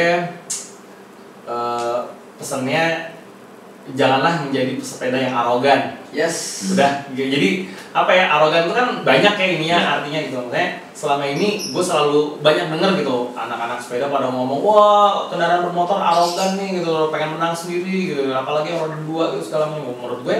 eh, 1.47 1.97
pesennya 2.35 3.13
janganlah 3.89 4.43
menjadi 4.43 4.75
pesepeda 4.75 5.15
yang 5.17 5.33
arogan 5.33 5.95
yes. 6.17 6.35
Udah 6.73 7.05
G- 7.13 7.29
jadi 7.29 7.49
apa 7.93 8.09
ya 8.09 8.25
arogan 8.29 8.65
itu 8.65 8.73
kan 8.73 8.87
banyak 9.01 9.33
ya 9.33 9.47
ininya 9.53 9.77
Ya. 9.77 9.89
artinya 9.95 10.19
gitu. 10.19 10.35
Maksudnya 10.39 10.67
selama 10.91 11.23
ini 11.23 11.47
gue 11.69 11.83
selalu 11.83 12.19
banyak 12.39 12.65
denger 12.67 12.91
gitu 12.97 13.15
anak-anak 13.31 13.77
sepeda 13.77 14.09
pada 14.09 14.27
ngomong 14.27 14.59
wah 14.59 15.29
kendaraan 15.29 15.61
bermotor 15.63 15.97
arogan 15.97 16.57
nih 16.57 16.81
gitu 16.81 17.07
pengen 17.07 17.37
menang 17.37 17.53
sendiri 17.53 18.11
gitu. 18.11 18.21
Apalagi 18.29 18.73
yang 18.73 18.81
roda 18.83 18.97
dua 19.01 19.23
gitu 19.31 19.43
segala 19.45 19.69
macam. 19.69 19.93
Menurut 19.93 20.21
gue 20.23 20.37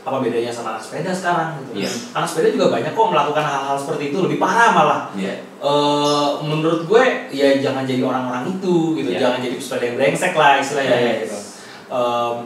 apa 0.00 0.16
bedanya 0.16 0.48
sama 0.48 0.72
anak 0.72 0.82
sepeda 0.82 1.12
sekarang 1.12 1.60
gitu? 1.60 1.84
Iya. 1.84 1.90
anak 2.14 2.24
sepeda 2.26 2.48
juga 2.50 2.66
banyak 2.70 2.90
kok 2.90 3.06
melakukan 3.06 3.44
hal-hal 3.44 3.76
seperti 3.76 4.04
itu 4.08 4.18
lebih 4.18 4.38
parah 4.38 4.70
malah. 4.72 5.00
Ya 5.14 5.34
eh 5.60 6.30
menurut 6.40 6.88
gue 6.88 7.02
ya 7.30 7.60
jangan 7.60 7.84
jadi 7.84 8.00
orang-orang 8.00 8.48
itu 8.50 8.96
gitu. 8.96 9.12
Ya. 9.12 9.20
jangan 9.20 9.38
jadi 9.40 9.54
pesepeda 9.54 9.84
yang 9.84 9.96
brengsek 9.96 10.32
lah 10.32 10.56
istilahnya 10.56 10.96
Yes. 10.96 11.18
gitu. 11.22 11.36
Em, 11.90 12.36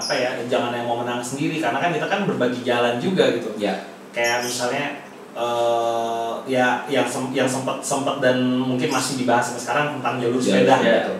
apa 0.00 0.12
ya 0.12 0.30
jangan 0.46 0.72
yang 0.72 0.84
mau 0.84 0.98
menang 0.98 1.20
sendiri 1.20 1.60
karena 1.60 1.76
kan 1.76 1.92
kita 1.92 2.06
kan 2.06 2.24
berbagi 2.24 2.60
jalan 2.62 2.96
juga 2.96 3.28
gitu 3.30 3.52
ya 3.54 3.76
kayak 4.10 4.42
misalnya 4.42 5.04
eh 5.30 6.32
ya 6.48 6.66
yang 6.86 7.06
sem- 7.06 7.30
yang 7.30 7.46
sempat 7.46 7.78
sempat 7.80 8.18
dan 8.18 8.40
mungkin 8.50 8.88
masih 8.88 9.14
dibahas 9.16 9.46
sampai 9.46 9.62
sekarang 9.62 9.86
tentang 9.96 10.14
jalur 10.18 10.40
sepeda 10.40 10.74
sepeda. 10.74 10.90
gitu 10.98 11.14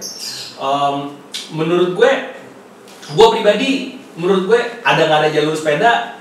Em, 0.57 0.95
menurut 1.53 1.95
gue 1.95 2.13
gue 3.09 3.27
pribadi 3.31 3.71
menurut 4.13 4.45
gue 4.47 4.61
ada 4.81 5.01
nggak 5.01 5.21
ada 5.21 5.31
jalur 5.31 5.55
sepeda 5.55 6.21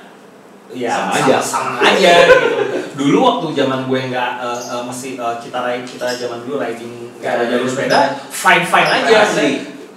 ya 0.69 0.93
Sama 0.93 1.11
sama 1.11 1.25
aja. 1.25 1.37
sama 1.41 1.71
aja 1.81 2.13
gitu 2.29 2.47
dulu 2.95 3.17
waktu 3.19 3.47
zaman 3.53 3.79
gue 3.83 3.99
nggak 4.07 4.31
eh, 4.39 4.61
eh, 4.69 4.83
masih 4.85 5.11
eh, 5.17 5.35
kita 5.41 5.59
ride 5.59 5.83
kita 5.83 6.05
zaman 6.15 6.39
dulu 6.41 6.55
riding 6.57 6.93
nggak 7.17 7.31
ada 7.33 7.45
jalur 7.49 7.67
sepeda 7.67 7.99
fine 8.29 8.63
fine 8.63 8.89
aja 8.93 9.15
Asli. 9.25 9.51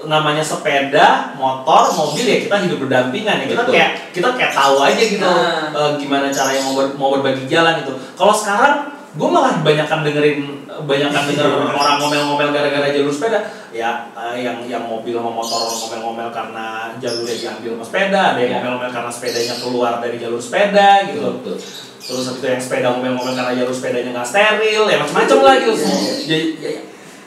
Namanya 0.05 0.41
sepeda, 0.41 1.07
motor, 1.35 1.87
mobil 1.91 2.25
ya 2.25 2.39
kita 2.41 2.57
hidup 2.61 2.79
berdampingan 2.81 3.37
ya 3.39 3.47
kita 3.47 3.63
Betul. 3.63 3.75
kayak 3.75 3.91
kita 4.11 4.29
kayak 4.33 4.53
tahu 4.53 4.77
aja 4.81 4.99
gitu 5.01 5.23
Nah. 5.23 5.71
eh, 5.71 5.91
gimana 5.97 6.27
caranya 6.29 6.61
mau 6.63 6.75
ber- 6.75 6.95
mau 6.95 7.09
berbagi 7.13 7.45
jalan 7.47 7.79
itu. 7.79 7.93
Kalau 8.13 8.33
sekarang 8.33 8.75
gue 9.13 9.29
malah 9.29 9.61
banyakan 9.61 10.01
dengerin 10.03 10.41
banyakan 10.83 11.23
denger 11.29 11.45
orang 11.69 12.01
ngomel-ngomel 12.01 12.49
gara-gara 12.49 12.89
jalur 12.89 13.13
sepeda 13.13 13.45
ya 13.69 14.09
eh, 14.11 14.41
yang 14.41 14.65
yang 14.65 14.81
mobil 14.83 15.13
sama 15.13 15.29
motor 15.29 15.69
ngomel-ngomel 15.69 16.33
karena 16.33 16.67
jalurnya 16.97 17.37
diambil 17.37 17.71
sama 17.77 17.85
sepeda 17.85 18.21
ada 18.33 18.41
yang 18.41 18.49
Ya. 18.49 18.57
ngomel-ngomel 18.59 18.89
karena 18.91 19.11
sepedanya 19.13 19.55
keluar 19.59 20.01
dari 20.01 20.17
jalur 20.17 20.41
sepeda 20.41 20.89
gitu 21.07 21.21
betul 21.21 21.57
terus 22.03 22.25
itu 22.33 22.41
yang 22.43 22.57
sepeda 22.59 22.87
ngomel-ngomel 22.91 23.35
karena 23.37 23.53
jalur 23.55 23.71
sepedanya 23.71 24.11
nggak 24.13 24.27
steril 24.27 24.83
ya 24.89 24.97
macam-macam 24.97 25.39
lah 25.39 25.55
gitu 25.61 25.73
Iya, 25.77 25.93
iya. 25.93 26.15
jadi 26.25 26.47
ya, 26.57 26.71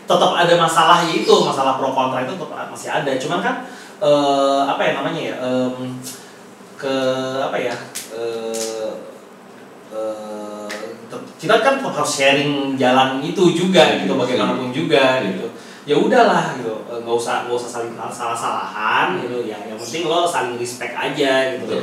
tetap 0.05 0.31
ada 0.37 0.53
masalahnya 0.53 1.13
itu 1.13 1.33
masalah 1.41 1.81
pro 1.81 1.89
kontra 1.89 2.21
itu 2.21 2.37
tetap 2.37 2.69
masih 2.69 2.89
ada 2.93 3.11
cuman 3.17 3.39
kan 3.41 3.55
eh, 3.97 4.61
apa 4.69 4.81
ya 4.85 4.91
namanya 5.01 5.21
ya 5.21 5.35
em, 5.41 5.97
ke 6.77 6.95
apa 7.41 7.57
ya 7.57 7.75
eh, 8.13 8.91
eh, 9.93 10.69
tet- 11.09 11.29
kita 11.41 11.61
kan 11.65 11.81
tetap 11.81 11.93
harus 11.97 12.11
sharing 12.13 12.77
jalan 12.77 13.17
itu 13.25 13.43
juga 13.53 13.81
Setuju, 13.81 14.01
gitu 14.05 14.13
bagaimanapun 14.17 14.69
juga 14.69 15.03
Setuju. 15.21 15.29
gitu 15.33 15.47
ya 15.85 15.95
udahlah 16.01 16.57
gitu 16.57 16.73
nggak 16.89 17.13
usah 17.17 17.45
nggak 17.45 17.57
usah 17.61 17.69
saling 17.69 17.93
salah 18.09 18.33
salahan 18.33 19.21
gitu 19.21 19.45
yang 19.45 19.61
yang 19.69 19.77
penting 19.77 20.09
lo 20.09 20.25
saling 20.25 20.57
respect 20.57 20.97
aja 20.97 21.53
gitu 21.57 21.65
betul. 21.69 21.81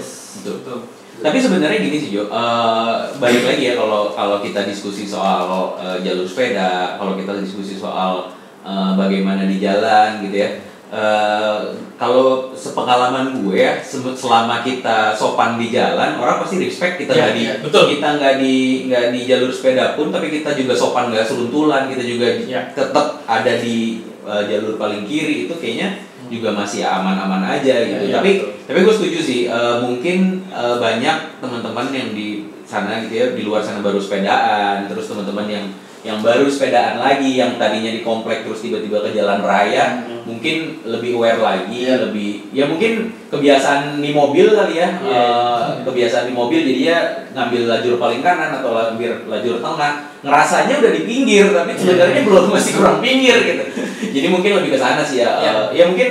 betul. 0.58 0.78
Tapi 1.22 1.38
sebenarnya 1.38 1.78
gini 1.80 1.96
sih 1.96 2.10
Jo, 2.12 2.26
Eh, 2.26 2.94
balik 3.16 3.42
lagi 3.46 3.62
ya 3.64 3.74
kalau 3.74 4.10
kalau 4.10 4.38
kita 4.38 4.62
diskusi 4.62 5.06
soal 5.06 5.46
eh, 5.76 6.02
jalur 6.02 6.26
sepeda, 6.26 6.98
kalau 6.98 7.14
kita 7.14 7.38
diskusi 7.38 7.74
soal 7.74 8.34
eh, 8.60 8.92
bagaimana 8.94 9.46
di 9.46 9.56
jalan 9.56 10.20
gitu 10.20 10.36
ya. 10.36 10.50
Eh, 10.92 11.58
kalau 11.96 12.50
sepengalaman 12.52 13.40
gue 13.40 13.56
ya, 13.56 13.78
se- 13.78 14.02
selama 14.12 14.60
kita 14.60 15.14
sopan 15.14 15.56
di 15.56 15.70
jalan, 15.70 16.18
orang 16.18 16.42
pasti 16.42 16.60
respect 16.60 16.98
kita 16.98 17.14
nggak 17.14 17.32
di 17.32 17.42
iya, 17.42 17.54
betul. 17.62 17.88
kita 17.88 18.08
nggak 18.18 18.34
di 18.36 18.54
nggak 18.86 19.04
di 19.08 19.20
jalur 19.24 19.48
sepeda 19.48 19.94
pun, 19.94 20.10
tapi 20.10 20.28
kita 20.28 20.52
juga 20.52 20.74
sopan 20.74 21.08
nggak 21.08 21.24
seruntulan, 21.24 21.88
kita 21.88 22.02
juga 22.02 22.26
Iya. 22.36 22.60
tetap 22.74 23.22
ada 23.24 23.52
di 23.56 24.02
eh, 24.04 24.42
jalur 24.46 24.76
paling 24.76 25.06
kiri 25.06 25.46
itu 25.46 25.54
kayaknya 25.54 25.96
juga 26.32 26.56
masih 26.56 26.80
aman-aman 26.88 27.44
aja 27.44 27.74
gitu. 27.84 28.08
Iya, 28.08 28.14
tapi 28.16 28.30
betul. 28.40 28.50
tapi 28.64 28.78
gue 28.88 28.94
setuju 28.96 29.18
sih, 29.20 29.40
eh, 29.52 29.76
mungkin 29.84 30.40
eh, 30.48 30.76
banyak 30.80 31.38
teman-teman 31.44 31.86
yang 31.92 32.08
di 32.16 32.48
sana 32.64 33.04
gitu 33.04 33.12
ya, 33.12 33.26
di 33.36 33.42
luar 33.44 33.60
sana 33.60 33.84
baru 33.84 34.00
sepedaan, 34.00 34.88
terus 34.88 35.04
teman-teman 35.12 35.44
yang 35.46 35.66
yang 36.02 36.18
baru 36.18 36.50
sepedaan 36.50 36.98
lagi, 36.98 37.38
yang 37.38 37.60
tadinya 37.62 37.94
di 37.94 38.02
komplek 38.02 38.42
terus 38.42 38.58
tiba-tiba 38.64 39.06
ke 39.06 39.14
jalan 39.14 39.38
raya, 39.44 40.02
Hmm. 40.02 40.11
Mungkin 40.22 40.80
lebih 40.86 41.18
aware 41.18 41.40
lagi, 41.42 41.86
Iya. 41.86 42.08
lebih 42.08 42.50
ya 42.54 42.64
mungkin 42.70 43.10
kebiasaan 43.28 43.98
di 43.98 44.10
mobil 44.14 44.54
kali 44.54 44.78
ya, 44.78 44.88
Iya. 45.02 45.18
eh, 45.18 45.64
kebiasaan 45.82 46.30
di 46.30 46.34
mobil 46.34 46.60
jadi 46.62 46.82
ya 46.82 46.98
ngambil 47.34 47.66
lajur 47.66 47.94
paling 47.98 48.22
kanan 48.22 48.62
atau 48.62 48.70
ngambil 48.74 49.26
lajur 49.26 49.58
tengah, 49.58 49.92
ngerasanya 50.22 50.74
udah 50.78 50.92
di 50.94 51.02
pinggir 51.02 51.50
tapi 51.50 51.72
sebenarnya 51.74 52.22
belum 52.22 52.46
masih 52.54 52.72
kurang 52.78 52.98
pinggir 53.02 53.36
gitu. 53.42 53.64
Jadi 54.12 54.26
mungkin 54.30 54.50
lebih 54.62 54.70
ke 54.74 54.78
sana 54.78 55.02
sih 55.02 55.22
ya. 55.22 55.30
Iya. 55.42 55.50
Eh, 55.50 55.66
ya 55.82 55.84
mungkin 55.90 56.10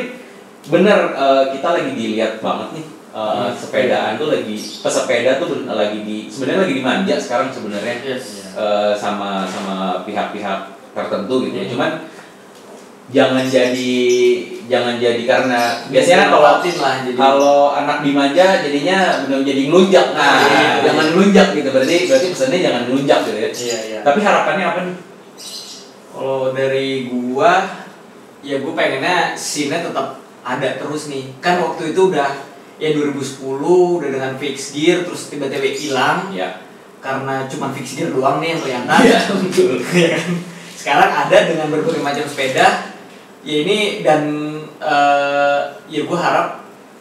bener 0.70 1.00
eh, 1.18 1.44
kita 1.58 1.68
lagi 1.74 1.92
dilihat 1.98 2.38
banget 2.38 2.70
nih 2.78 2.86
eh, 3.12 3.48
sepedaan 3.58 4.16
tuh 4.22 4.30
lagi 4.30 4.56
pesepeda 4.56 5.42
tuh 5.42 5.66
lagi 5.68 6.00
di 6.06 6.18
sebenarnya 6.30 6.70
lagi 6.70 6.76
dimanja 6.78 7.16
sekarang 7.18 7.48
sebenarnya 7.50 7.96
yes 8.06 8.54
eh, 8.54 8.94
sama 8.94 9.48
sama 9.48 10.06
pihak-pihak 10.06 10.60
tertentu 10.92 11.48
gitu 11.48 11.56
ya. 11.56 11.66
Hmm. 11.66 11.74
Cuman 11.76 11.92
jangan 13.12 13.44
jadi 13.44 13.94
jangan 14.66 14.96
jadi 14.98 15.24
karena 15.28 15.62
biasanya 15.92 16.18
kan 16.18 16.30
kalau 16.32 16.44
lah 16.64 16.96
jadi 17.04 17.18
kalau 17.20 17.60
anak 17.76 17.98
dimanja 18.02 18.64
jadinya 18.64 18.98
benar 19.28 19.44
jadi 19.44 19.62
ngelunjak. 19.68 20.08
Nah, 20.16 20.40
Iya. 20.48 20.72
jangan 20.88 21.06
ngelunjak 21.12 21.48
gitu. 21.54 21.70
Berarti 21.70 21.98
berarti 22.08 22.28
pesannya 22.32 22.60
jangan 22.64 22.82
ngelunjak 22.88 23.20
gitu 23.28 23.36
ya. 23.36 23.50
iya 23.52 23.78
iya 23.84 24.00
Tapi 24.02 24.20
harapannya 24.24 24.66
apa 24.66 24.80
nih? 24.88 24.96
Kalau 26.12 26.52
dari 26.52 27.08
gua, 27.08 27.52
ya 28.40 28.60
gua 28.60 28.74
pengennya 28.74 29.36
scene 29.36 29.76
tetap 29.76 30.08
ada 30.42 30.70
terus 30.80 31.08
nih. 31.08 31.36
Kan 31.40 31.60
waktu 31.60 31.92
itu 31.92 32.08
udah 32.08 32.32
ya 32.80 32.90
2010 32.96 33.44
udah 34.00 34.10
dengan 34.10 34.34
fix 34.40 34.72
gear 34.72 35.04
terus 35.04 35.28
tiba-tiba 35.28 35.68
hilang 35.68 36.32
Ya. 36.32 36.64
karena 36.98 37.44
cuma 37.46 37.74
fix 37.74 38.00
gear 38.00 38.08
doang 38.10 38.40
nih 38.40 38.56
yang 38.56 38.62
kelihatan. 38.62 39.00
Iya, 39.04 39.20
betul. 39.44 39.72
Ya? 39.92 40.16
Sekarang 40.80 41.12
ada 41.12 41.38
dengan 41.44 41.68
berbagai 41.70 42.00
macam 42.00 42.24
sepeda. 42.24 42.91
Ya 43.42 43.56
ini 43.60 43.78
dan 44.02 44.22
eh, 44.78 45.60
ya 45.88 46.02
gua 46.06 46.18
harap 46.18 46.48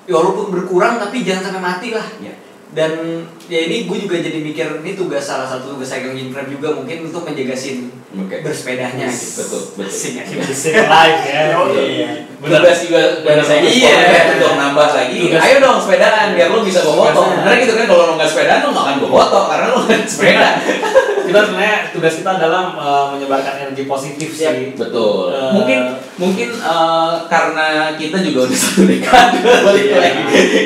ya 0.04 0.14
walaupun 0.14 0.50
berkurang 0.50 0.96
tapi 0.96 1.20
jangan 1.20 1.48
sampai 1.48 1.62
mati 1.62 1.88
lah. 1.92 2.06
Ya. 2.18 2.32
Dan 2.70 3.26
ya 3.50 3.66
ini 3.66 3.82
gue 3.82 3.98
juga 3.98 4.14
jadi 4.14 4.38
mikir 4.38 4.62
ini 4.78 4.94
tugas 4.94 5.26
salah 5.26 5.42
satu 5.42 5.74
tugas 5.74 5.90
cycling 5.90 6.14
in 6.14 6.30
frame 6.30 6.54
juga 6.54 6.70
mungkin 6.70 7.02
untuk 7.02 7.26
menjaga 7.26 7.50
sin 7.50 7.90
Oke. 8.14 8.46
bersepedanya 8.46 9.10
gitu. 9.10 9.42
Betul, 9.42 9.60
betul. 9.74 9.90
The 10.38 10.54
scene 10.54 10.78
alive 10.78 11.18
ya. 11.26 11.58
Oh, 11.58 11.66
Iya. 11.66 12.30
Benar 12.38 12.62
Tugas 12.62 12.78
juga 12.86 13.00
dari 13.26 13.42
saya 13.42 13.60
Iya. 13.66 13.90
iya. 13.90 14.22
dong 14.38 14.54
nambah 14.54 14.86
lagi. 14.86 15.18
Tugas- 15.18 15.42
Ayo 15.42 15.56
dong 15.58 15.82
sepedaan 15.82 16.26
biar 16.38 16.46
lu 16.46 16.62
bisa 16.62 16.80
bawa 16.80 16.94
motor. 17.10 17.10
Tugasnya. 17.26 17.42
Bener 17.42 17.56
gitu 17.58 17.72
kan 17.74 17.86
kalau 17.90 18.02
lu 18.06 18.12
nggak 18.14 18.30
sepedaan 18.30 18.58
lu 18.62 18.68
nggak 18.70 18.84
akan 18.86 18.96
bawa 19.02 19.10
motor 19.18 19.42
karena 19.50 19.66
lu 19.66 19.78
nggak 19.82 20.02
sepeda. 20.06 20.48
Kita 21.30 21.46
sebenarnya 21.46 21.94
tugas 21.94 22.14
kita 22.18 22.30
adalah 22.34 22.74
uh, 22.74 23.06
menyebarkan 23.14 23.54
energi 23.62 23.86
positif 23.86 24.34
sih. 24.34 24.74
Betul. 24.74 25.30
Eh, 25.30 25.50
mungkin 25.54 25.78
mungkin 26.18 26.48
eh, 26.50 27.12
karena 27.30 27.66
kita 27.94 28.18
juga 28.20 28.50
udah 28.50 28.58
satu 28.66 28.82
dekade 28.82 29.38
balik 29.40 29.84
Iya. 29.86 29.96
lagi. 30.02 30.22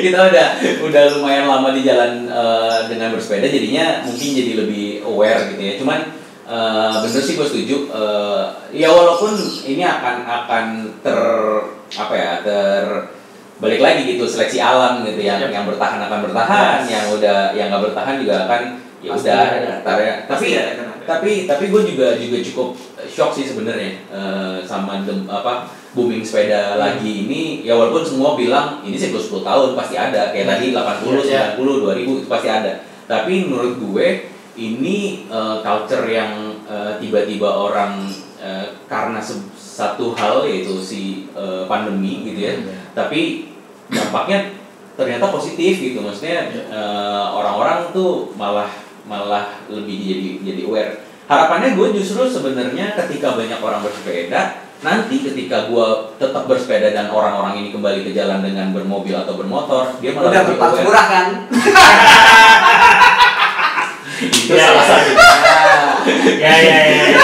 Kita 0.09 0.19
udah 0.25 0.47
udah 0.81 1.03
lumayan 1.13 1.45
lama 1.45 1.69
di 1.69 1.85
jalan 1.85 2.25
eh, 2.25 2.79
dengan 2.89 3.13
bersepeda 3.13 3.45
jadinya 3.45 4.01
mungkin 4.01 4.29
jadi 4.33 4.51
lebih 4.65 5.05
aware 5.05 5.53
gitu 5.53 5.61
ya. 5.61 5.73
Cuman 5.77 5.99
eh, 6.45 6.93
bener 6.97 7.21
sih 7.21 7.37
gue 7.37 7.45
setuju. 7.45 7.77
Eh, 7.93 8.43
ya 8.73 8.89
walaupun 8.89 9.37
ini 9.63 9.85
akan 9.85 10.15
akan 10.25 10.65
ter 11.05 11.19
apa 11.95 12.13
ya 12.17 12.31
ter 12.41 12.85
balik 13.55 13.79
lagi 13.79 14.03
gitu 14.03 14.27
seleksi 14.27 14.59
alam 14.59 15.05
gitu 15.07 15.21
yang 15.23 15.39
Yap. 15.39 15.47
yang 15.47 15.63
bertahan 15.69 16.01
akan 16.03 16.19
bertahan 16.27 16.83
Yes. 16.83 16.91
yang 16.91 17.05
udah 17.13 17.37
yang 17.55 17.67
nggak 17.71 17.83
bertahan 17.87 18.15
juga 18.19 18.49
akan 18.49 18.61
ya 19.05 19.13
Pasti 19.13 19.29
udah. 19.29 19.45
ada. 19.45 19.71
ntar 19.85 19.97
ya. 20.01 20.13
tapi 20.25 20.45
ada. 20.51 20.83
tapi 21.05 21.31
tapi 21.45 21.63
gue 21.69 21.81
juga 21.85 22.17
juga 22.17 22.37
cukup 22.41 22.69
shock 23.05 23.31
sih 23.31 23.45
sebenarnya 23.45 24.01
eh, 24.09 24.57
sama 24.65 25.05
dem, 25.05 25.29
apa 25.29 25.69
booming 25.93 26.25
sepeda 26.25 26.75
lagi 26.75 27.23
ini. 27.23 27.61
Ya 27.61 27.77
walaupun 27.77 28.01
semua 28.01 28.33
bilang 28.35 28.81
ini 28.81 28.97
siklus 28.97 29.29
10 29.29 29.45
tahun 29.45 29.69
pasti 29.77 29.95
ada. 29.95 30.33
Kayak 30.33 30.57
tadi 30.57 30.65
80 30.73 31.23
Iya, 31.23 31.55
90 31.55 31.85
2000 31.85 32.03
itu 32.19 32.27
pasti 32.27 32.49
ada. 32.49 32.73
Tapi 33.05 33.47
menurut 33.47 33.77
gue 33.77 34.07
ini 34.57 34.97
eh, 35.29 35.57
culture 35.61 36.09
yang 36.09 36.33
eh, 36.65 36.97
tiba-tiba 36.97 37.47
orang 37.47 38.09
eh, 38.41 38.65
karena 38.89 39.21
se- 39.21 39.45
satu 39.55 40.11
hal 40.15 40.43
yaitu 40.43 40.81
si 40.81 41.27
eh, 41.31 41.63
pandemi 41.67 42.23
gitu 42.25 42.39
ya 42.39 42.55
tapi 42.91 43.51
dampaknya 43.87 44.55
ternyata 44.95 45.27
positif 45.27 45.79
gitu. 45.79 45.99
Maksudnya 45.99 46.49
eh, 46.71 47.25
orang-orang 47.29 47.91
tuh 47.91 48.31
malah 48.35 48.67
malah 49.05 49.61
lebih 49.67 49.95
jadi 49.95 50.29
jadi 50.43 50.61
aware 50.65 50.91
harapannya 51.25 51.73
gue 51.73 51.87
justru 51.95 52.25
sebenarnya 52.25 52.93
ketika 52.95 53.33
banyak 53.33 53.57
orang 53.57 53.81
bersepeda 53.81 54.41
nanti 54.77 55.23
ketika 55.23 55.65
gue 55.65 55.87
tetap 56.15 56.45
bersepeda 56.45 56.89
dan 56.89 57.07
orang-orang 57.07 57.57
ini 57.57 57.69
kembali 57.69 58.01
ke 58.01 58.11
jalan 58.11 58.41
dengan 58.41 58.69
bermobil 58.69 59.15
atau 59.15 59.33
bermotor 59.33 59.97
dia 59.97 60.11
malah 60.11 60.29
Udah 60.29 60.43
berpas 60.43 60.69
aware. 60.71 60.83
murah 60.83 61.05
kan? 61.07 61.27
itu 64.15 64.53
Ya, 64.53 64.71
salah 64.71 64.79
ya. 64.79 64.87
satunya 64.87 65.17
Ya 66.37 66.53
ya 66.55 66.77
ya. 66.79 67.05
ya. 67.11 67.19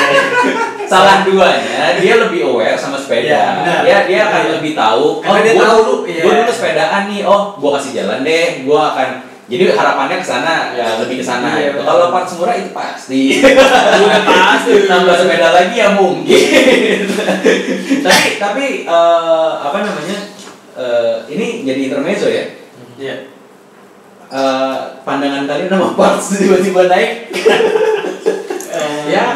salah 0.84 1.24
duanya 1.24 1.96
dia 1.98 2.14
lebih 2.20 2.42
aware 2.46 2.76
sama 2.76 2.98
sepeda 2.98 3.24
Iya, 3.24 3.44
benar. 3.58 3.80
dia 3.82 3.98
dia 4.06 4.20
akan 4.28 4.42
Iya. 4.42 4.52
lebih 4.58 4.74
tahu 4.74 5.06
Karena 5.22 5.40
dia 5.40 5.54
gua 5.54 5.66
tahu, 5.66 5.84
iya. 6.04 6.22
gua 6.22 6.34
dulu 6.36 6.52
sepedaan 6.52 7.02
nih 7.08 7.22
oh 7.24 7.42
gua 7.56 7.72
kasih 7.78 7.92
jalan 7.96 8.20
deh 8.22 8.48
gua 8.66 8.82
akan 8.92 9.10
jadi 9.52 9.76
harapannya 9.76 10.18
ke 10.18 10.26
sana 10.26 10.72
ya 10.72 10.96
lebih 11.04 11.20
ke 11.20 11.26
sana 11.28 11.60
Iya, 11.60 11.76
gitu. 11.76 11.84
kalau 11.84 12.08
parts 12.08 12.40
murah 12.40 12.56
itu 12.56 12.72
pasti 12.72 13.44
Udah 13.44 14.22
pasti. 14.24 14.72
nambah 14.92 15.16
sepeda 15.20 15.50
lagi 15.52 15.76
ya 15.76 15.90
mungkin 15.92 17.00
tapi 18.08 18.30
tapi 18.40 18.66
eh, 18.88 19.52
apa 19.60 19.78
namanya 19.84 20.18
eh, 20.80 21.16
ini 21.28 21.68
jadi 21.68 21.80
intermezzo 21.92 22.32
ya 22.32 22.46
Iya. 22.96 23.16
Eh, 24.32 24.78
pandangan 25.04 25.44
kalian 25.44 25.68
sama 25.68 25.92
parts 25.94 26.40
tiba-tiba 26.40 26.88
naik 26.88 27.28
ya 29.12 29.26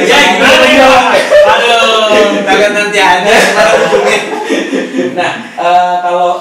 ya 0.00 0.18
gimana 0.32 0.66
jawabnya? 0.72 1.20
Aduh. 1.44 2.08
Nanti 2.72 2.98
ada. 2.98 3.34
Nah, 5.12 5.32
kalau 6.00 6.32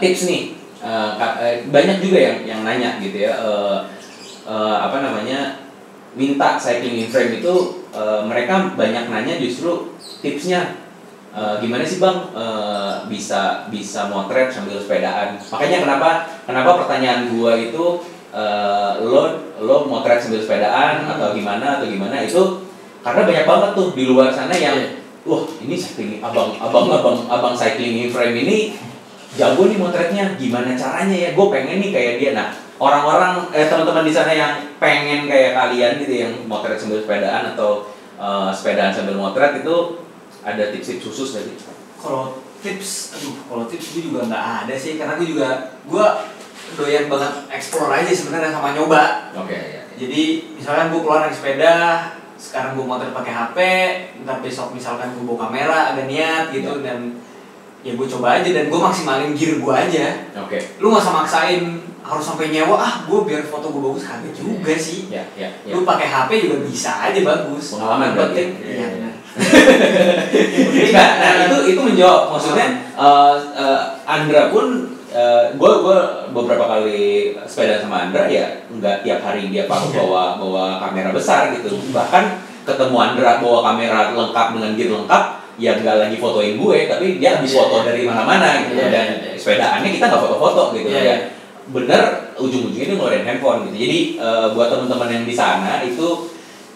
tips 0.00 0.26
nih, 0.30 0.42
eh, 0.80 1.62
banyak 1.68 1.98
juga 2.02 2.18
yang 2.18 2.38
yang 2.46 2.60
nanya 2.62 2.98
gitu 3.02 3.28
ya, 3.28 3.32
eh, 3.34 3.78
eh, 4.46 4.76
apa 4.80 5.02
namanya, 5.02 5.64
minta 6.14 6.56
cycling 6.58 7.04
in 7.04 7.08
frame 7.10 7.42
itu 7.42 7.84
eh, 7.94 8.20
mereka 8.26 8.74
banyak 8.74 9.10
nanya 9.10 9.34
justru 9.38 9.94
tipsnya. 10.22 10.82
Eh, 11.34 11.54
gimana 11.58 11.82
sih 11.82 11.98
bang 11.98 12.30
eh, 12.30 12.92
bisa 13.10 13.66
bisa 13.66 14.06
motret 14.06 14.54
sambil 14.54 14.78
sepedaan? 14.78 15.34
Makanya 15.34 15.82
kenapa 15.82 16.10
kenapa 16.46 16.70
pertanyaan 16.86 17.26
gua 17.34 17.58
itu 17.58 18.06
eh, 18.30 18.92
lo 19.02 19.42
lo 19.58 19.76
motret 19.90 20.22
sambil 20.22 20.38
sepedaan 20.38 21.10
atau 21.10 21.34
gimana 21.34 21.82
atau 21.82 21.90
gimana 21.90 22.22
itu 22.22 22.62
karena 23.02 23.26
banyak 23.26 23.46
banget 23.50 23.70
tuh 23.74 23.88
di 23.98 24.04
luar 24.06 24.30
sana 24.30 24.54
yang 24.54 24.78
wah 25.26 25.42
ini 25.58 25.74
cycling 25.74 26.22
abang 26.22 26.54
abang 26.54 26.86
abang 26.88 27.18
abang 27.26 27.54
cycling 27.58 28.06
in 28.06 28.08
frame 28.14 28.38
ini 28.38 28.78
jago 29.34 29.66
nih 29.66 29.78
motretnya 29.78 30.24
gimana 30.38 30.74
caranya 30.78 31.16
ya? 31.16 31.30
Gue 31.34 31.46
pengen 31.50 31.82
nih 31.82 31.90
kayak 31.90 32.14
dia. 32.22 32.30
Nah 32.34 32.48
orang-orang 32.78 33.50
eh 33.54 33.66
teman-teman 33.70 34.06
di 34.06 34.14
sana 34.14 34.32
yang 34.34 34.52
pengen 34.82 35.30
kayak 35.30 35.54
kalian 35.54 35.92
gitu 36.02 36.14
yang 36.26 36.32
motret 36.50 36.78
sambil 36.78 37.02
sepedaan 37.02 37.54
atau 37.54 37.90
eh, 38.18 38.50
sepedaan 38.50 38.90
sambil 38.94 39.18
motret 39.18 39.62
itu 39.62 40.04
ada 40.44 40.70
tips-tips 40.70 41.04
khusus 41.08 41.28
tadi 41.40 41.56
Kalau 42.04 42.36
tips, 42.60 43.16
aduh, 43.16 43.34
kalau 43.48 43.64
tips 43.64 43.96
gue 43.96 44.02
juga 44.12 44.28
nggak 44.28 44.44
ada 44.64 44.74
sih, 44.76 45.00
karena 45.00 45.16
gue 45.16 45.28
juga 45.28 45.76
gue 45.88 46.06
doyan 46.76 47.08
banget 47.08 47.32
explore 47.52 47.92
aja 47.92 48.12
sebenarnya 48.12 48.52
sama 48.52 48.72
nyoba. 48.76 49.32
oke 49.36 49.60
Jadi 49.94 50.52
misalkan 50.58 50.90
gue 50.90 51.00
keluar 51.00 51.24
naik 51.24 51.36
sepeda, 51.36 51.76
sekarang 52.34 52.74
gue 52.74 52.84
motor 52.84 53.08
pakai 53.14 53.32
HP, 53.32 53.58
ntar 54.26 54.42
besok 54.42 54.74
misalkan 54.74 55.14
gue 55.14 55.24
bawa 55.24 55.48
kamera, 55.48 55.94
ada 55.94 56.02
niat 56.04 56.50
gitu 56.50 56.82
dan 56.82 57.23
ya 57.84 57.92
gue 57.92 58.06
coba 58.08 58.40
aja 58.40 58.48
dan 58.48 58.64
gue 58.66 58.80
maksimalin 58.80 59.36
gear 59.36 59.60
gue 59.60 59.74
aja. 59.76 60.04
oke 60.34 60.58
Lu 60.80 60.88
nggak 60.88 61.04
usah 61.04 61.14
maksain 61.14 61.62
harus 62.00 62.24
sampai 62.24 62.48
nyewa 62.48 62.76
ah 62.76 63.04
gue 63.04 63.18
biar 63.22 63.44
foto 63.44 63.68
gue 63.68 63.80
bagus 63.80 64.04
kagak 64.04 64.32
juga 64.32 64.72
sih. 64.72 65.12
ya 65.12 65.20
ya 65.36 65.48
ya 65.62 65.72
Lu 65.76 65.84
pakai 65.84 66.08
HP 66.08 66.48
juga 66.48 66.56
bisa 66.64 66.90
aja 67.04 67.20
bagus. 67.20 67.76
Pengalaman 67.76 68.16
berarti. 68.16 68.32
penting, 68.32 68.48
Iya, 68.60 68.72
iya 68.72 68.86
iya. 68.96 69.10
Enggak, 70.88 71.10
nah 71.20 71.32
itu 71.44 71.58
itu 71.74 71.80
menjawab 71.82 72.22
maksudnya 72.30 72.68
eh, 72.94 73.36
eh, 73.52 73.80
Andra 74.04 74.48
pun 74.48 74.66
gue 75.54 75.72
gue 75.78 75.98
beberapa 76.34 76.64
kali 76.66 77.30
sepeda 77.46 77.78
sama 77.78 78.10
Andra 78.10 78.26
ya 78.26 78.66
nggak 78.66 79.06
tiap 79.06 79.22
hari 79.22 79.46
dia 79.46 79.70
pakai 79.70 79.94
bawa 80.02 80.34
bawa 80.40 80.82
kamera 80.82 81.14
besar 81.14 81.54
gitu 81.54 81.70
bahkan 81.94 82.42
ketemu 82.66 82.96
Andra 82.98 83.38
bawa 83.38 83.62
kamera 83.70 84.10
lengkap 84.10 84.46
dengan 84.58 84.70
gear 84.74 84.90
lengkap 84.90 85.24
ya 85.54 85.78
nggak 85.78 85.96
lagi 86.02 86.16
fotoin 86.18 86.58
gue 86.58 86.78
tapi 86.90 87.06
dia 87.22 87.38
habis 87.38 87.54
foto 87.54 87.86
dari 87.86 88.02
mana-mana 88.02 88.66
gitu 88.66 88.74
Iya, 88.74 88.88
dan 88.90 89.06
iya, 89.14 89.30
iya. 89.32 89.38
sepedaannya 89.38 89.90
kita 89.94 90.04
nggak 90.10 90.22
foto-foto 90.26 90.62
gitu 90.74 90.88
Iya, 90.90 90.98
ya 90.98 91.04
iya. 91.06 91.16
bener 91.70 92.00
ujung-ujungnya 92.34 92.84
dia 92.84 92.96
ngeluarin 92.98 93.24
handphone 93.24 93.60
gitu 93.70 93.76
jadi 93.86 93.98
eh, 94.18 94.46
buat 94.52 94.68
teman-teman 94.68 95.08
yang 95.08 95.24
di 95.24 95.34
sana 95.34 95.80
itu 95.86 96.08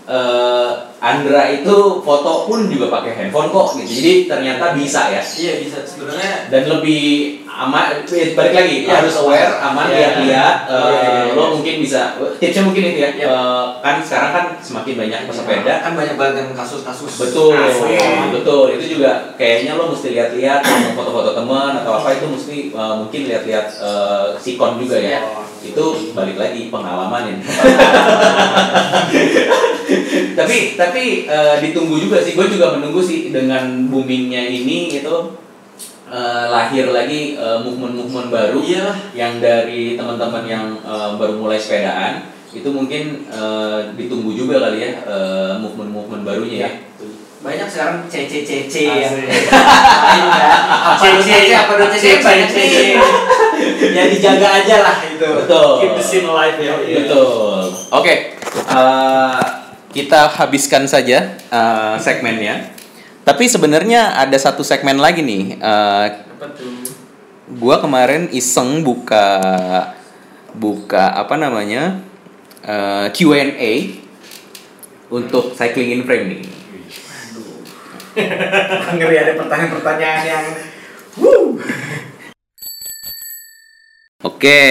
eh, 0.09 0.71
Andra 0.99 1.47
itu 1.47 2.03
foto 2.03 2.51
pun 2.51 2.67
juga 2.67 2.91
pakai 2.91 3.15
handphone 3.15 3.55
kok 3.55 3.79
gitu. 3.79 3.87
Jadi 3.87 4.13
ternyata 4.27 4.75
bisa 4.75 5.15
ya. 5.15 5.23
Iya 5.23 5.63
bisa 5.63 5.79
sebenarnya 5.87 6.51
Dan 6.51 6.67
lebih 6.67 7.03
aman 7.47 8.03
eh, 8.03 8.35
balik 8.35 8.51
lagi 8.51 8.77
Iya. 8.83 8.99
harus 8.99 9.15
aware, 9.23 9.63
aman 9.63 9.87
Iya. 9.87 9.95
lihat-lihat 9.95 10.57
eh, 10.67 10.75
Iya, 10.75 10.91
iya, 10.91 11.21
iya. 11.31 11.33
lo 11.39 11.45
mungkin 11.55 11.75
bisa 11.79 12.19
tipsnya 12.43 12.67
mungkin 12.67 12.83
itu 12.91 12.99
ya. 12.99 13.11
Iya. 13.15 13.27
Eh, 13.31 13.65
kan 13.79 13.95
sekarang 14.03 14.31
kan 14.35 14.45
semakin 14.59 14.95
banyak 14.99 15.21
pesepeda 15.31 15.75
kan 15.87 15.93
banyak 15.95 16.15
banget 16.19 16.35
yang 16.43 16.51
kasus-kasus 16.51 17.13
Betul, 17.15 17.55
Asli. 17.55 17.95
betul. 18.35 18.67
Itu 18.75 18.99
juga 18.99 19.11
kayaknya 19.39 19.79
lo 19.79 19.95
mesti 19.95 20.11
lihat-lihat 20.11 20.61
foto-foto 20.99 21.31
teman 21.31 21.79
atau 21.79 21.93
apa 21.95 22.19
itu 22.19 22.27
mesti 22.27 22.57
eh, 22.75 22.95
mungkin 22.99 23.21
lihat-lihat 23.31 23.67
eh, 23.79 24.27
sikon 24.35 24.83
juga 24.83 24.99
ya. 24.99 25.23
Iya. 25.23 25.47
Itu 25.73 26.17
balik 26.17 26.41
lagi 26.41 26.73
pengalaman 26.73 27.37
ini. 27.37 27.45
tapi 30.39 30.57
tapi 30.77 31.03
eh, 31.29 31.57
ditunggu 31.63 31.97
juga 32.01 32.25
sih. 32.25 32.35
Gue 32.37 32.49
juga 32.49 32.73
menunggu 32.77 33.03
sih 33.05 33.33
dengan 33.33 33.89
boomingnya 33.89 34.49
ini 34.49 35.01
itu 35.01 35.17
eh, 36.09 36.45
lahir 36.49 36.91
lagi 36.91 37.37
eh, 37.37 37.59
movement-movement 37.61 38.29
baru 38.33 38.59
iya 38.65 38.81
lah 38.93 38.99
yang 39.13 39.39
dari 39.39 39.95
teman-teman 39.95 40.45
yang 40.49 40.67
eh, 40.81 41.11
baru 41.21 41.37
mulai 41.37 41.61
sepedaan 41.61 42.33
itu 42.49 42.73
mungkin 42.73 43.29
eh, 43.29 43.93
ditunggu 43.93 44.33
juga 44.33 44.57
kali 44.69 44.81
ya 44.81 44.91
eh, 45.05 45.53
movement-movement 45.61 46.25
barunya 46.25 46.59
ya. 46.65 46.71
Banyak 47.39 47.71
sekarang 47.71 48.03
CCCC 48.11 48.75
yang 48.91 49.15
Asik. 49.15 49.31
lain 50.11 50.25
kan 50.27 50.63
apa 50.67 51.07
CC, 51.23 51.29
CC 51.47 51.51
apa 51.55 51.73
do 51.79 51.87
CC 51.87 52.07
banyak 52.19 52.51
CC 52.51 52.77
ya 53.95 54.05
dijaga 54.11 54.49
aja 54.63 54.77
lah 54.83 54.97
itu 55.07 55.29
Betul. 55.47 55.71
Keep 55.83 55.93
the 55.95 56.03
scene 56.03 56.27
alive 56.27 56.59
ya. 56.59 56.75
Betul. 56.79 57.63
Oke, 57.95 58.15
eh, 58.43 59.41
kita 59.95 60.21
habiskan 60.35 60.91
saja 60.91 61.39
eh, 61.39 61.95
segmennya. 62.03 62.75
Tapi 63.23 63.45
sebenarnya 63.45 64.19
ada 64.19 64.35
satu 64.35 64.67
segmen 64.67 64.99
lagi 64.99 65.23
nih. 65.23 65.63
eh, 65.63 66.07
apa 66.39 66.47
tuh 66.55 66.75
gua 67.55 67.79
kemarin 67.79 68.31
iseng 68.35 68.83
buka 68.83 69.27
buka 70.59 71.15
apa 71.15 71.39
namanya 71.39 72.03
eh, 72.67 73.07
Q&A 73.15 73.73
untuk 75.09 75.55
cycling 75.55 75.95
in 75.95 76.03
frame 76.03 76.27
nih. 76.35 76.58
Ngeri 78.99 79.17
ada 79.19 79.33
pertanyaan-pertanyaan 79.39 80.23
yang 80.27 80.45
Wuh. 81.19 81.59
Oke. 84.23 84.63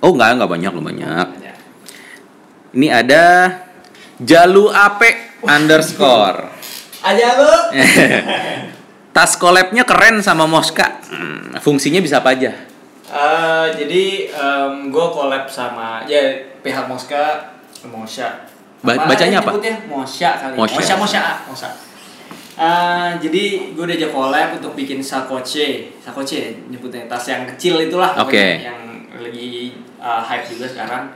Oh 0.00 0.10
enggak, 0.14 0.38
enggak 0.38 0.50
banyak 0.50 0.70
lu 0.74 0.82
banyak. 0.82 1.26
Ini 2.74 2.86
ada 2.90 3.24
Jalu 4.22 4.70
Ape 4.70 5.42
underscore. 5.42 6.50
Aja 7.02 7.28
lu. 7.40 7.52
Tas 9.16 9.34
collabnya 9.34 9.82
keren 9.82 10.22
sama 10.22 10.46
Moska. 10.46 11.02
Hmm, 11.10 11.58
fungsinya 11.58 11.98
bisa 11.98 12.22
apa 12.22 12.30
aja? 12.38 12.54
Eh, 13.10 13.66
jadi 13.74 14.04
gue 14.86 15.06
collab 15.10 15.50
sama 15.50 16.06
ya 16.06 16.46
pihak 16.62 16.86
Moska 16.86 17.50
Mosya. 17.90 18.46
Ba- 18.86 19.02
bacanya 19.04 19.42
apa? 19.42 19.58
Mosya 19.90 20.30
kali. 20.38 20.54
Mosya. 20.54 20.78
Mosya 20.78 20.94
Mosya. 20.96 21.20
Mosya. 21.50 21.89
Eh, 22.60 23.10
jadi 23.24 23.72
gue 23.72 23.84
diajak 23.88 24.12
collab 24.12 24.60
untuk 24.60 24.76
bikin 24.76 25.00
sakoche, 25.00 25.96
sakoche 25.96 26.36
ya, 26.36 26.48
nyebutnya 26.68 27.08
tas 27.08 27.24
yang 27.24 27.48
kecil 27.48 27.80
itulah, 27.80 28.12
pokoknya, 28.12 28.68
yang 28.68 28.80
lagi 29.16 29.72
uh, 29.96 30.20
hype 30.20 30.44
juga 30.44 30.68
sekarang. 30.68 31.08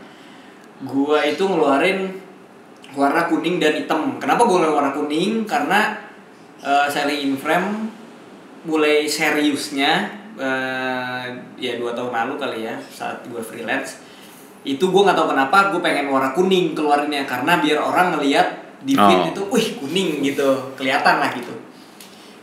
Gua 0.88 1.20
itu 1.20 1.44
ngeluarin 1.44 2.16
warna 2.96 3.28
kuning 3.28 3.60
dan 3.60 3.76
hitam. 3.76 4.16
Kenapa 4.16 4.48
gue 4.48 4.56
ngeluarin 4.56 4.72
warna 4.72 4.92
kuning? 4.96 5.44
Karena 5.44 5.92
uh, 6.64 6.88
selling 6.88 7.20
in 7.28 7.36
frame 7.36 7.92
mulai 8.64 9.04
seriusnya 9.04 10.08
eh, 10.40 11.26
ya 11.60 11.76
dua 11.76 11.92
tahun 11.92 12.16
lalu 12.16 12.34
kali 12.40 12.58
ya 12.64 12.72
saat 12.80 13.20
gue 13.28 13.44
freelance 13.44 14.00
itu 14.64 14.80
gue 14.80 15.02
nggak 15.04 15.12
tahu 15.12 15.36
kenapa 15.36 15.68
gue 15.68 15.84
pengen 15.84 16.08
warna 16.08 16.32
kuning 16.32 16.72
keluarinnya 16.72 17.28
karena 17.28 17.60
biar 17.60 17.76
orang 17.84 18.16
ngelihat 18.16 18.63
di 18.84 18.92
feed 18.92 19.00
Oh. 19.18 19.28
itu, 19.28 19.42
wih 19.48 19.66
kuning 19.76 20.20
gitu 20.22 20.48
kelihatan 20.74 21.16
lah 21.16 21.30
gitu 21.30 21.52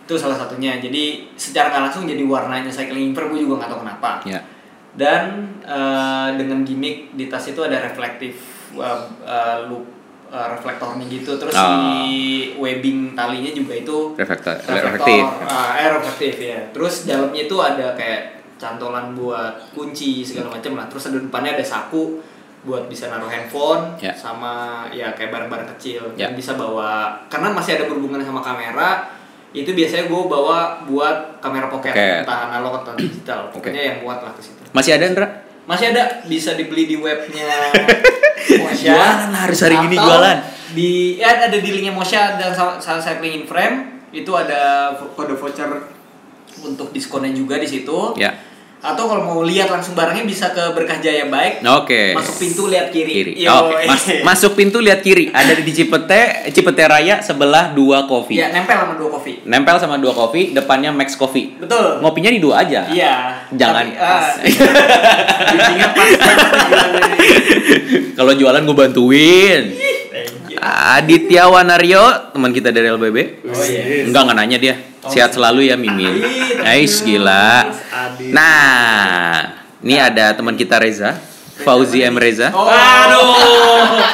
itu 0.02 0.14
salah 0.16 0.36
satunya 0.36 0.76
jadi 0.76 1.04
secara 1.34 1.70
nggak 1.70 1.84
langsung 1.86 2.04
jadi 2.04 2.20
warnanya 2.22 2.68
cycling 2.68 3.14
frame 3.14 3.32
gue 3.32 3.42
juga 3.42 3.62
nggak 3.62 3.70
tahu 3.70 3.82
kenapa 3.82 4.12
Ya. 4.26 4.42
dan 4.92 5.24
eh, 5.62 6.30
dengan 6.36 6.62
gimmick 6.62 7.14
di 7.14 7.26
tas 7.26 7.46
itu 7.46 7.58
ada 7.58 7.80
reflektif 7.80 8.36
eh, 8.74 9.00
eh, 9.24 9.58
loop 9.66 9.86
eh, 10.28 10.48
reflektornya 10.50 11.06
gitu 11.06 11.38
terus 11.38 11.54
Oh. 11.54 11.64
si 11.64 12.12
webbing 12.56 13.14
talinya 13.14 13.52
juga 13.52 13.74
itu 13.74 13.98
Reflektor, 14.14 14.56
reflektif. 14.66 15.24
ah, 15.46 15.78
eh, 15.78 15.90
reflektif 15.94 16.34
ya 16.42 16.60
terus 16.72 17.06
dalamnya 17.06 17.42
itu 17.42 17.56
ada 17.56 17.94
kayak 17.94 18.22
cantolan 18.58 19.14
buat 19.14 19.72
kunci 19.72 20.22
segala 20.22 20.52
macam 20.52 20.76
lah 20.76 20.86
terus 20.86 21.08
ada 21.08 21.18
depannya 21.18 21.56
ada 21.56 21.64
saku 21.64 22.20
buat 22.62 22.86
bisa 22.86 23.08
naruh 23.08 23.26
handphone 23.26 23.98
Ya. 23.98 24.14
sama 24.14 24.86
ya 24.90 25.10
kayak 25.12 25.30
barang-barang 25.30 25.68
kecil 25.76 26.14
Ya. 26.14 26.30
dan 26.30 26.36
bisa 26.36 26.54
bawa 26.54 27.18
karena 27.26 27.50
masih 27.50 27.76
ada 27.76 27.86
berhubungan 27.86 28.22
sama 28.22 28.40
kamera 28.40 29.10
itu 29.52 29.68
biasanya 29.70 30.06
gue 30.06 30.22
bawa 30.24 30.58
buat 30.86 31.18
kamera 31.38 31.68
pocket 31.68 31.90
Pocket. 31.90 32.22
entah 32.22 32.40
analog 32.48 32.74
atau 32.80 32.94
digital 32.96 33.50
pokoknya 33.50 33.82
yang 33.84 33.98
muat 34.00 34.20
lah 34.20 34.32
ke 34.32 34.42
situ 34.42 34.62
Masih 34.72 34.94
ada 34.94 35.06
Ndra? 35.08 35.28
masih 35.62 35.86
ada 35.90 36.04
bisa 36.24 36.54
dibeli 36.54 36.86
di 36.86 36.96
webnya 36.96 37.50
Mosya 38.58 38.94
Jualan 38.94 39.30
lah, 39.30 39.42
harus 39.46 39.60
hari 39.60 39.76
gini 39.80 39.96
Atau 39.96 40.08
jualan. 40.08 40.38
di 40.72 40.92
ya 41.16 41.30
ada 41.42 41.54
di 41.54 41.70
linknya 41.70 41.92
Mosya 41.92 42.22
dan 42.36 42.52
salah 42.54 42.98
cycling 42.98 43.34
in 43.36 43.46
frame 43.46 43.76
itu 44.10 44.32
ada 44.32 44.92
kode 45.12 45.34
voucher 45.34 45.68
untuk 46.60 46.90
diskonnya 46.90 47.32
juga 47.32 47.56
di 47.56 47.66
situ 47.66 48.16
Ya. 48.16 48.32
Atau 48.82 49.06
kalau 49.06 49.22
mau 49.22 49.40
lihat 49.42 49.70
langsung 49.70 49.94
barangnya 49.94 50.26
bisa 50.26 50.50
ke 50.50 50.74
Berkah 50.74 50.98
Jaya 50.98 51.30
Baik 51.30 51.62
Oke. 51.62 52.18
masuk 52.18 52.36
pintu 52.36 52.66
lihat 52.66 52.90
kiri, 52.90 53.12
Kiri. 53.14 53.32
Oke. 53.46 53.86
Mas- 53.86 54.08
eh. 54.10 54.20
masuk 54.26 54.52
pintu 54.54 54.78
lihat 54.82 55.00
kiri. 55.00 55.30
Ada 55.30 55.54
di 55.54 55.62
Cipete, 55.70 56.50
Cipete 56.50 56.82
Raya 56.82 57.22
sebelah 57.22 57.70
dua 57.72 58.04
kopi. 58.04 58.36
ya 58.36 58.50
nempel 58.50 58.76
sama 58.76 58.94
dua 58.98 59.10
kopi 59.12 59.32
Nempel 59.46 59.76
sama 59.78 59.96
dua 59.96 60.12
kopi, 60.12 60.52
depannya 60.52 60.90
Max 60.90 61.14
Coffee. 61.14 61.54
betul 61.56 62.02
Ngopinya 62.02 62.30
di 62.30 62.40
dua 62.42 62.66
aja. 62.66 62.90
iya 62.90 63.14
Jangan. 63.54 63.86
Tapi, 63.86 64.02
ah, 64.02 64.28
bijinya 65.48 65.88
pas 65.94 66.10
Kalau 68.18 68.32
jualan 68.34 68.62
gue 68.62 68.76
bantuin. 68.76 69.62
Aditya 70.62 71.50
Wanario, 71.50 72.30
teman 72.30 72.54
kita 72.54 72.70
dari 72.70 72.86
LBB. 72.94 73.18
Oh, 73.50 73.66
iya. 73.66 74.06
Enggak, 74.06 74.30
enggak 74.30 74.38
nanya 74.38 74.58
dia. 74.62 74.76
Sehat 75.10 75.34
selalu 75.34 75.74
ya 75.74 75.76
Mimin. 75.76 76.22
Ais 76.62 77.02
aduh. 77.02 77.06
gila. 77.10 77.50
Nah, 78.30 79.58
ini 79.82 79.98
ada 79.98 80.38
teman 80.38 80.54
kita 80.54 80.78
Reza, 80.78 81.18
Fauzi 81.66 82.06
M 82.06 82.14
Reza. 82.14 82.54
oh 82.54 82.70
Aduh. 82.70 84.06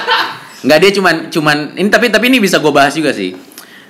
Enggak 0.64 0.80
dia 0.88 0.91
cuman 0.95 1.15
cuman 1.28 1.57
ini 1.76 1.91
tapi 1.91 2.07
tapi 2.07 2.32
ini 2.32 2.40
bisa 2.40 2.64
gue 2.64 2.72
bahas 2.72 2.95
juga 2.95 3.11
sih. 3.11 3.36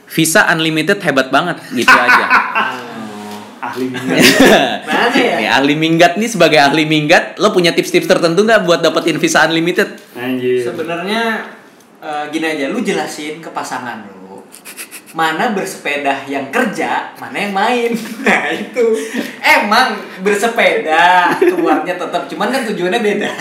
Visa 0.10 0.50
unlimited 0.50 0.98
hebat 1.06 1.30
banget 1.30 1.62
gitu 1.78 1.94
aja. 1.94 2.26
Ahli 3.58 3.90
mana 3.94 4.14
ya 5.12 5.34
Nih, 5.42 5.50
ahli 5.50 5.74
minggat 5.74 6.16
nih 6.16 6.30
sebagai 6.30 6.62
ahli 6.62 6.86
minggat, 6.86 7.42
lo 7.42 7.50
punya 7.52 7.74
tips-tips 7.74 8.06
tertentu 8.06 8.46
nggak 8.46 8.64
buat 8.64 8.80
dapetin 8.86 9.18
visa 9.18 9.44
unlimited? 9.50 9.98
Anjir. 10.14 10.62
Sebenarnya 10.62 11.57
eh, 12.00 12.24
gini 12.30 12.46
aja, 12.48 12.66
lu 12.68 12.80
jelasin 12.80 13.38
ke 13.38 13.50
pasangan 13.50 14.04
lu 14.04 14.16
mana 15.16 15.50
bersepeda 15.50 16.28
yang 16.28 16.52
kerja, 16.52 17.16
mana 17.18 17.38
yang 17.40 17.50
main. 17.50 17.90
Nah 18.28 18.52
itu 18.52 18.86
emang 19.40 19.96
bersepeda 20.20 21.32
keluarnya 21.40 21.96
tetap, 21.96 22.28
cuman 22.28 22.52
kan 22.52 22.62
tujuannya 22.68 23.00
beda. 23.00 23.32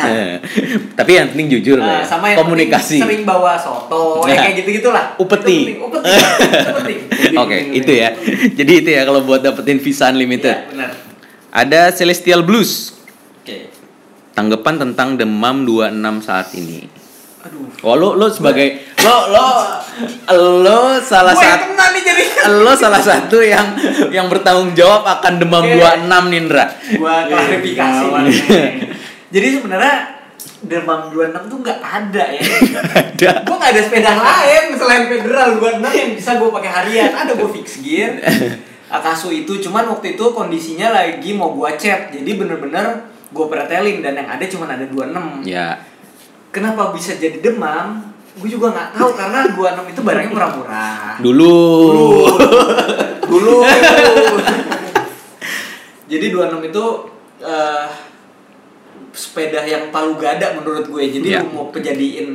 tapi 0.99 1.11
yang 1.13 1.29
penting 1.35 1.51
jujur 1.53 1.77
Nah, 1.77 1.85
lah 1.85 1.99
ya. 2.01 2.07
sama 2.07 2.33
yang 2.33 2.39
komunikasi. 2.41 3.03
sering 3.03 3.27
bawa 3.27 3.59
soto, 3.59 4.25
ya 4.25 4.33
Nah, 4.33 4.43
kayak 4.47 4.55
gitu 4.63 4.69
gitulah. 4.81 5.05
upeti. 5.19 5.75
Itu 5.75 5.85
upeti. 5.85 6.11
Itu 6.55 6.71
penting. 6.73 6.99
Oke, 7.43 7.59
itu 7.75 7.93
ya. 7.93 8.09
Jadi 8.57 8.73
itu 8.81 8.91
ya 8.95 9.03
kalau 9.05 9.27
buat 9.27 9.43
dapetin 9.43 9.77
visa 9.77 10.09
unlimited. 10.09 10.47
Iya, 10.47 10.71
benar. 10.71 10.91
Ada 11.51 11.81
Celestial 11.93 12.41
Blues. 12.41 12.95
Oke. 13.43 13.69
Tanggapan 14.33 14.79
tentang 14.79 15.19
demam 15.19 15.67
26 15.67 16.25
saat 16.25 16.55
ini. 16.55 16.89
Aduh. 17.47 17.71
Oh, 17.87 17.95
lo 17.95 18.19
lo 18.19 18.27
sebagai 18.27 18.83
lo 19.01 19.17
lo 19.31 19.47
lo 20.67 20.79
salah 20.99 21.33
satu 21.33 21.71
lo 22.59 22.73
salah 22.75 22.99
satu 22.99 23.39
yang 23.39 23.79
yang 24.11 24.27
bertanggung 24.27 24.75
jawab 24.75 25.07
akan 25.07 25.39
demam 25.39 25.63
Oke. 25.63 25.79
26 25.79 26.33
Nindra. 26.33 26.65
Gua 26.99 27.27
klarifikasi. 27.31 28.05
Gawat. 28.11 28.27
Jadi 29.31 29.47
sebenarnya 29.55 29.95
demam 30.67 31.13
26 31.15 31.51
tuh 31.53 31.59
nggak 31.63 31.81
ada 31.81 32.25
ya. 32.35 32.43
Ada. 32.43 33.31
gue 33.45 33.57
gak 33.57 33.73
ada 33.77 33.83
sepeda 33.83 34.13
lain 34.13 34.65
selain 34.75 35.05
federal 35.07 35.49
26 35.57 35.85
yang 35.85 36.11
bisa 36.17 36.31
gue 36.37 36.51
pakai 36.51 36.71
harian 36.71 37.11
ada 37.13 37.33
gue 37.33 37.49
fix 37.61 37.81
gear 37.81 38.19
Akasu 38.87 39.35
itu 39.35 39.59
cuman 39.59 39.89
waktu 39.91 40.15
itu 40.15 40.25
kondisinya 40.31 40.95
lagi 40.95 41.35
mau 41.35 41.51
gue 41.53 41.71
cat 41.75 42.11
jadi 42.13 42.31
bener-bener 42.39 43.09
gue 43.27 43.47
pretelin 43.51 43.99
dan 44.01 44.15
yang 44.17 44.29
ada 44.31 44.45
cuman 44.47 44.69
ada 44.79 44.85
26 44.87 45.49
Ya. 45.49 45.81
Kenapa 46.57 46.89
bisa 46.91 47.13
jadi 47.15 47.37
demam 47.39 48.01
gue 48.35 48.49
juga 48.49 48.69
nggak 48.71 48.89
tahu 48.93 49.11
karena 49.13 49.41
26 49.49 49.93
itu 49.93 50.01
barangnya 50.03 50.31
murah-murah 50.31 51.21
Dulu. 51.21 51.57
dulu 53.27 53.57
jadi 56.07 56.27
26 56.31 56.71
itu 56.71 56.85
eh, 57.41 57.87
sepeda 59.11 59.65
yang 59.65 59.89
palu 59.89 60.15
gada 60.17 60.53
menurut 60.55 60.87
gue 60.87 61.05
jadi 61.11 61.29
Iya. 61.31 61.41
lu 61.43 61.49
mau 61.53 61.67
penjadiin 61.71 62.29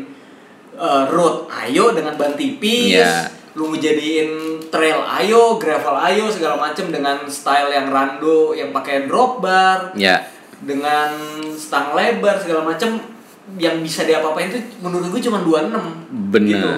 eh, 0.74 1.04
road 1.08 1.48
ayo 1.50 1.94
dengan 1.94 2.14
ban 2.16 2.34
tipis 2.34 2.98
Iya. 2.98 3.30
lu 3.54 3.70
mau 3.70 3.78
jadiin 3.78 4.30
trail 4.68 5.00
ayo 5.20 5.56
gravel 5.56 5.96
ayo 6.02 6.26
segala 6.28 6.58
macem 6.58 6.88
dengan 6.88 7.24
style 7.26 7.70
yang 7.70 7.88
rando 7.88 8.52
yang 8.52 8.72
pakai 8.72 9.06
drop 9.06 9.40
bar 9.40 9.94
Ya. 9.94 10.26
dengan 10.62 11.14
stang 11.54 11.94
lebar 11.94 12.38
segala 12.38 12.66
macem 12.66 12.98
yang 13.54 13.80
bisa 13.80 14.04
diapa-apain 14.04 14.48
itu 14.48 14.60
menurut 14.80 15.10
gue 15.10 15.22
cuma 15.22 15.42
26 15.42 15.74
Bener. 16.30 16.48
gitu. 16.48 16.70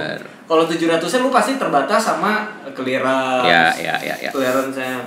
kalau 0.43 0.63
700 0.63 0.99
nya 0.99 1.19
lu 1.19 1.29
pasti 1.29 1.55
terbatas 1.55 2.01
sama 2.03 2.45
clearance 2.71 3.45
Ya, 3.45 3.63
ya, 3.73 3.95
ya, 4.01 4.15
ya. 4.19 4.29
clearance-nya 4.29 5.03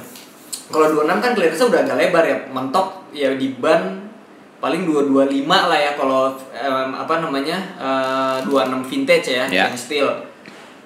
kalau 0.66 0.86
26 0.94 1.16
kan 1.16 1.30
clearance-nya 1.32 1.66
udah 1.66 1.80
agak 1.82 1.96
lebar 1.96 2.24
ya 2.24 2.38
mentok 2.48 2.86
ya 3.10 3.32
di 3.32 3.54
ban 3.54 4.04
paling 4.56 4.82
225 4.82 5.44
lah 5.44 5.76
ya 5.76 5.92
kalau 5.94 6.22
em, 6.50 6.90
apa 6.92 7.14
namanya 7.18 7.58
eh, 7.76 8.36
26 8.42 8.84
vintage 8.84 9.26
ya 9.30 9.44
Ya. 9.46 9.66
yang 9.66 9.76
steel 9.76 10.08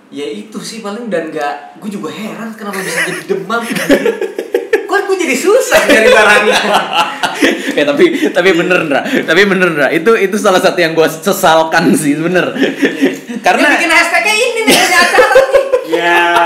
ya 0.08 0.26
itu 0.26 0.58
sih 0.58 0.80
paling 0.80 1.06
dan 1.06 1.30
gak 1.30 1.78
gue 1.78 1.86
juga 1.88 2.10
heran 2.10 2.50
kenapa 2.52 2.78
bisa 2.78 2.98
jadi 3.04 3.22
demam 3.28 3.62
gue 5.10 5.16
jadi 5.18 5.34
susah 5.34 5.80
dari 5.84 6.06
barangnya 6.06 6.58
ya 7.78 7.82
tapi 7.82 8.30
tapi 8.30 8.48
bener 8.52 8.78
Ndra. 8.84 9.00
Tapi 9.24 9.40
bener 9.42 9.66
Ndra. 9.70 9.86
Itu 9.90 10.14
itu 10.14 10.36
salah 10.36 10.58
satu 10.58 10.76
yang 10.76 10.92
gue 10.92 11.04
sesalkan 11.04 11.90
sih 11.92 12.14
bener. 12.14 12.52
karena 13.40 13.64
Karena 13.64 13.74
bikin 13.74 13.90
hashtagnya 13.90 14.34
ini 14.36 14.60
nih 14.60 14.64
punya 14.70 14.98
acara 15.00 15.28
nih 15.48 15.64
Ya. 15.90 16.22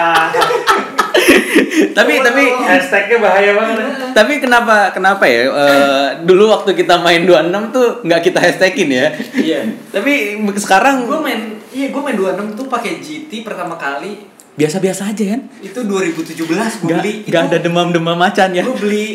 tapi 1.94 2.12
tapi 2.18 2.42
Hashtagnya 2.50 3.16
bahaya 3.18 3.50
banget. 3.54 3.74
ya. 3.76 3.86
tapi 4.12 4.32
kenapa 4.38 4.90
kenapa 4.90 5.24
ya 5.24 5.46
eh, 5.46 6.06
dulu 6.22 6.50
waktu 6.50 6.74
kita 6.74 6.98
main 6.98 7.22
26 7.22 7.70
tuh 7.70 7.86
nggak 8.02 8.20
kita 8.22 8.38
hashtagin 8.40 8.88
ya 8.90 9.06
Iya. 9.32 9.60
tapi 9.90 10.38
sekarang 10.58 11.04
Gue 11.04 11.18
main, 11.20 11.40
iya 11.70 11.86
gue 11.88 12.00
main 12.02 12.16
26 12.16 12.56
tuh 12.56 12.66
pakai 12.66 12.98
GT 12.98 13.30
pertama 13.42 13.74
kali 13.76 14.33
biasa-biasa 14.54 15.10
aja 15.10 15.24
kan 15.34 15.40
itu 15.60 15.80
2017 15.82 16.46
gue 16.46 16.86
beli. 16.86 17.12
nggak 17.26 17.42
ada 17.50 17.58
demam-demam 17.58 18.14
macan 18.14 18.54
ya 18.54 18.62
Gue 18.62 18.78
beli 18.78 19.06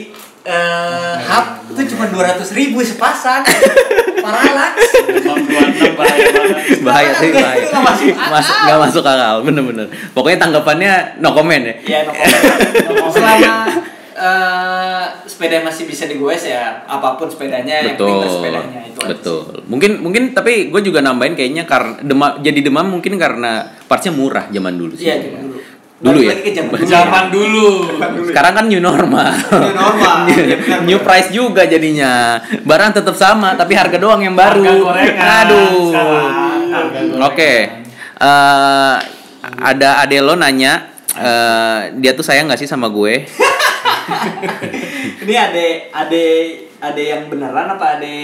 eh 0.43 1.15
hub 1.19 1.45
itu 1.71 1.95
cuma 1.95 2.07
200 2.07 2.39
ribu 2.55 2.79
sepasang. 2.81 3.43
26 4.19 6.83
bahaya 6.83 7.11
sih 7.15 7.29
Itu 7.29 7.39
bahaya 7.39 7.65
nggak 7.65 7.83
masuk 7.83 8.13
akal. 8.13 8.29
Mas, 8.29 8.47
nggak 8.47 8.79
masuk 8.79 9.03
akal 9.03 9.35
bener-bener 9.43 9.87
pokoknya 10.11 10.37
tanggapannya 10.39 10.93
no 11.19 11.29
comment 11.31 11.63
ya 11.63 11.75
Iya, 11.81 11.99
no 12.03 12.11
comment. 12.13 13.11
Selama 13.15 13.53
eh, 14.19 15.03
sepeda 15.23 15.63
masih 15.63 15.87
bisa 15.87 16.03
digoes 16.03 16.43
ya 16.43 16.83
apa 16.83 17.15
pun 17.15 17.25
sepedanya 17.25 17.79
yang 17.79 17.95
penting 17.95 18.03
betul 18.03 18.21
bersepedanya 18.21 18.79
itu 18.83 18.99
aja 18.99 19.09
betul 19.09 19.43
mungkin 19.65 19.91
mungkin 20.03 20.23
tapi 20.31 20.67
gue 20.67 20.81
juga 20.83 20.99
nambahin 20.99 21.33
kayaknya 21.33 21.63
karena 21.63 21.95
demam 22.03 22.37
jadi 22.37 22.59
demam 22.59 22.85
mungkin 22.85 23.15
karena 23.15 23.51
partsnya 23.87 24.11
murah 24.11 24.45
zaman 24.49 24.75
dulu 24.75 24.93
sih. 24.93 25.07
Iya, 25.07 25.15
zaman 25.23 25.41
dulu. 25.47 25.59
Dulu 25.99 26.19
Balik 26.23 26.39
ya? 26.47 26.51
ke 26.79 26.85
zaman 26.95 27.23
dulu. 27.27 27.67
Zaman 27.87 28.09
dulu. 28.15 28.27
sekarang 28.27 28.53
kan 28.55 28.65
new 28.67 28.79
normal 28.79 29.31
New 29.35 29.73
normal. 29.73 30.15
Iya, 30.31 30.55
new 30.83 30.99
benar. 30.99 31.07
price 31.07 31.29
juga 31.29 31.63
jadinya 31.63 32.39
barang 32.63 32.91
tetap 32.95 33.15
sama 33.15 33.55
tapi 33.55 33.75
harga 33.75 33.95
doang 33.95 34.19
yang 34.19 34.35
baru 34.35 34.63
Harga 34.63 34.79
gorengan 34.79 35.27
aduh 35.43 35.91
sekarang. 35.91 36.31
Harga 36.69 36.99
gorengan. 37.03 37.27
oke 37.27 37.53
Eh, 38.19 38.95
ada 39.63 39.89
ade 39.99 40.19
lo 40.19 40.35
nanya 40.35 40.91
eh, 41.15 41.95
dia 41.95 42.11
tuh 42.11 42.19
sayang 42.19 42.47
gak 42.47 42.59
sih 42.59 42.67
sama 42.67 42.87
gue 42.87 43.23
Ini 45.23 45.33
ade 45.35 45.67
ade 45.91 46.25
ade 46.79 47.03
yang 47.03 47.27
beneran 47.27 47.67
apa 47.69 47.97
ade 47.97 48.15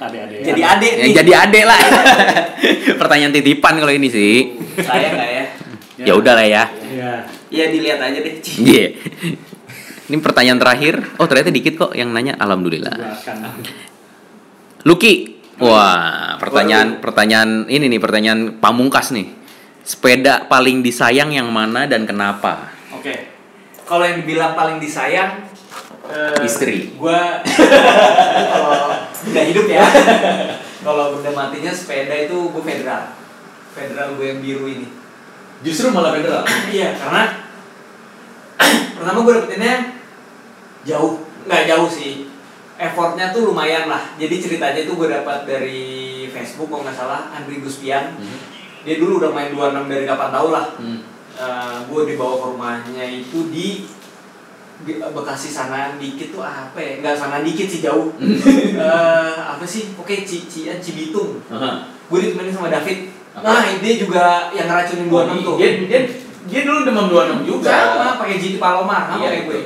Adik-adik. 0.00 0.40
jadi 0.40 0.62
ade 0.64 0.88
ya, 0.88 0.96
nih? 1.04 1.12
jadi 1.12 1.32
ade 1.44 1.60
lah 1.68 1.80
pertanyaan 3.00 3.36
titipan 3.36 3.76
kalau 3.76 3.92
ini 3.92 4.08
sih 4.08 4.56
Saya 4.80 5.12
nggak 5.12 5.28
ya? 5.28 5.44
ya 6.08 6.12
udah 6.16 6.32
lah 6.32 6.46
ya 6.48 6.64
Iya. 6.90 7.12
Ya 7.50 7.64
dilihat 7.70 7.98
aja 8.02 8.18
deh. 8.18 8.34
Iya. 8.42 8.86
Ini 10.10 10.16
pertanyaan 10.18 10.58
terakhir. 10.58 10.98
Oh 11.22 11.26
ternyata 11.30 11.54
dikit 11.54 11.78
kok 11.78 11.92
yang 11.94 12.10
nanya. 12.10 12.34
Alhamdulillah. 12.34 12.94
Lucky. 14.82 15.38
Wah, 15.60 16.34
pertanyaan 16.40 16.98
pertanyaan 16.98 17.70
ini 17.70 17.86
nih 17.86 18.00
pertanyaan 18.02 18.58
pamungkas 18.58 19.14
nih. 19.14 19.30
Sepeda 19.86 20.50
paling 20.50 20.82
disayang 20.82 21.30
yang 21.30 21.46
mana 21.52 21.86
dan 21.86 22.08
kenapa? 22.10 22.74
Oke. 22.90 23.29
Kalau 23.90 24.06
yang 24.06 24.22
dibilang 24.22 24.54
paling 24.54 24.78
disayang 24.78 25.50
eh, 26.06 26.46
Istri. 26.46 26.94
Gua 26.94 27.42
kalau 28.54 28.94
benda 29.26 29.42
hidup 29.42 29.66
ya. 29.66 29.82
kalau 30.86 31.18
benda 31.18 31.30
matinya 31.34 31.74
sepeda 31.74 32.14
itu 32.14 32.54
gue 32.54 32.62
federal. 32.62 33.18
Federal 33.74 34.14
gue 34.14 34.26
yang 34.30 34.38
biru 34.38 34.70
ini. 34.70 34.86
Justru 35.66 35.90
malah 35.90 36.14
federal. 36.14 36.46
Iya, 36.70 36.94
karena 37.02 37.50
pertama 38.94 39.18
gue 39.26 39.34
dapetinnya 39.42 39.74
jauh, 40.86 41.26
nggak 41.50 41.66
jauh 41.66 41.90
sih. 41.90 42.30
Effortnya 42.78 43.34
tuh 43.34 43.50
lumayan 43.50 43.90
lah. 43.90 44.14
Jadi 44.16 44.38
ceritanya 44.38 44.86
tuh 44.86 44.94
gue 45.02 45.08
dapat 45.10 45.50
dari 45.50 46.24
Facebook 46.30 46.70
kalau 46.70 46.86
nggak 46.86 46.94
salah 46.94 47.34
Andri 47.34 47.58
Guspian. 47.58 48.14
Hmm. 48.16 48.38
Dia 48.86 49.02
dulu 49.02 49.18
udah 49.18 49.34
main 49.34 49.50
26 49.50 49.90
dari 49.90 50.06
kapan 50.06 50.30
tahu 50.30 50.48
lah. 50.54 50.78
Hmm. 51.40 51.88
gue 51.88 52.00
dibawa 52.12 52.34
ke 52.36 52.46
rumahnya 52.52 53.04
itu 53.08 53.48
di 53.48 53.88
di 54.80 54.96
Bekasi 54.96 55.48
sana 55.52 55.96
dikit 56.00 56.32
tuh 56.32 56.44
apa 56.44 56.76
ya? 56.76 57.00
Nggak 57.04 57.16
sana 57.16 57.40
dikit 57.44 57.68
sih 57.68 57.80
jauh. 57.84 58.12
Eh, 58.80 59.36
apa 59.36 59.60
sih? 59.68 59.92
Oke, 60.00 60.24
Ci, 60.24 60.48
Ci, 60.48 60.64
Cibitung. 60.80 61.36
Aha. 61.52 61.84
Gue 62.08 62.18
ditemenin 62.24 62.48
sama 62.48 62.72
David. 62.72 63.12
Apa? 63.36 63.44
Nah, 63.44 63.76
dia 63.76 63.94
juga 64.00 64.48
yang 64.56 64.72
ngeracunin 64.72 65.12
26 65.12 65.44
tuh. 65.44 65.56
Dia, 65.60 65.70
dia, 65.84 66.00
dia 66.48 66.60
dulu 66.64 66.88
demam 66.88 67.12
26 67.12 67.44
juga. 67.44 67.68
Sama, 67.68 68.16
pakai 68.16 68.40
GT 68.40 68.56
Palomar, 68.56 69.04
sama 69.04 69.20
Iya, 69.20 69.28
kayak 69.28 69.44
gue. 69.44 69.60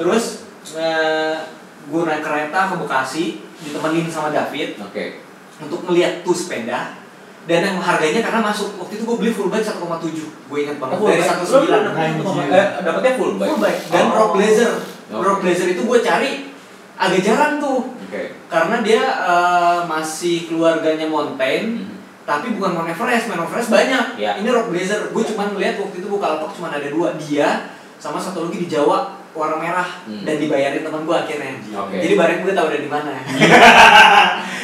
Terus 0.00 0.24
eh, 0.72 1.36
gue 1.86 2.00
naik 2.08 2.24
kereta 2.24 2.60
ke 2.72 2.74
Bekasi, 2.80 3.24
ditemenin 3.60 4.08
sama 4.08 4.32
David 4.32 4.80
Oke. 4.80 5.20
untuk 5.60 5.84
melihat 5.84 6.24
tuh 6.24 6.32
sepeda. 6.32 6.96
Dan 7.46 7.62
yang 7.62 7.78
harganya 7.78 8.20
karena 8.20 8.42
masuk 8.42 8.74
waktu 8.76 8.98
itu 8.98 9.04
gue 9.04 9.16
beli 9.16 9.30
full 9.30 9.46
bike 9.46 9.62
1,7 9.62 9.78
Gue 10.50 10.58
ingat 10.62 10.76
banget 10.76 10.96
Oh, 10.96 11.06
dari 11.06 11.22
full 11.22 11.62
19 11.62 11.94
bike. 11.94 12.14
Lo 12.16 12.24
dapetnya- 12.28 12.50
eh, 12.52 12.68
dapetnya 12.82 13.12
full 13.14 13.32
bike. 13.34 13.48
Full 13.48 13.60
bike 13.60 13.80
dan 13.86 14.04
Oh. 14.04 14.12
rock 14.12 14.30
blazer. 14.34 14.72
Oke. 15.06 15.22
Rock 15.22 15.38
blazer 15.40 15.66
itu 15.68 15.82
gue 15.82 15.98
cari 16.00 16.30
agak 16.96 17.20
jarang 17.20 17.54
tuh 17.56 17.78
Oke. 18.02 18.22
karena 18.46 18.76
dia 18.80 19.02
eh, 19.04 19.78
masih 19.84 20.36
keluarganya 20.46 21.06
Mountain 21.06 21.62
Hmm. 21.78 21.94
tapi 22.24 22.50
bukan 22.52 22.74
Mount 22.74 22.90
Everest, 22.90 23.30
Mount 23.30 23.46
Everest 23.46 23.70
banyak. 23.70 24.04
Ya. 24.16 24.34
Ini 24.34 24.48
rock 24.48 24.68
blazer. 24.68 25.00
Gue 25.08 25.22
cuma 25.24 25.46
ngeliat 25.46 25.78
waktu 25.78 25.96
itu 25.96 26.08
buka 26.08 26.42
cuma 26.50 26.68
ada 26.68 26.88
dua, 26.88 27.14
dia 27.16 27.70
sama 27.96 28.18
satu 28.18 28.44
lagi 28.44 28.58
di 28.58 28.68
Jawa 28.68 29.14
warna 29.30 29.60
merah 29.60 30.02
Hmm. 30.02 30.24
dan 30.24 30.34
dibayarin 30.36 30.80
teman 30.80 31.04
gue 31.04 31.14
akhirnya. 31.14 31.54
Oke. 31.76 31.94
Jadi 32.00 32.14
bareng 32.16 32.38
gue 32.42 32.52
tahu 32.52 32.66
udah 32.66 32.80
di 32.80 32.90
mana. 32.90 33.12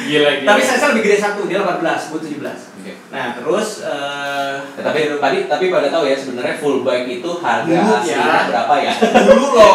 Gila, 0.03 0.29
gila. 0.35 0.45
tapi 0.45 0.61
saya 0.61 0.91
lebih 0.91 1.03
gede 1.05 1.17
satu, 1.17 1.47
dia 1.47 1.63
18, 1.63 1.79
gue 2.11 2.19
17. 2.19 2.72
Nah 3.09 3.33
terus 3.33 3.81
eh 3.81 4.53
Ya, 4.73 4.81
tapi 4.81 4.99
tadi 5.13 5.37
tapi 5.45 5.65
pada 5.67 5.87
tahu 5.87 6.03
ya 6.03 6.15
sebenarnya 6.15 6.55
full 6.55 6.81
bike 6.81 7.07
itu 7.15 7.31
harga 7.37 7.63
Dulu 7.63 7.79
ya. 7.85 7.97
aslinya 7.99 8.39
berapa 8.47 8.73
ya? 8.77 8.91
dulu 9.27 9.45
loh, 9.51 9.73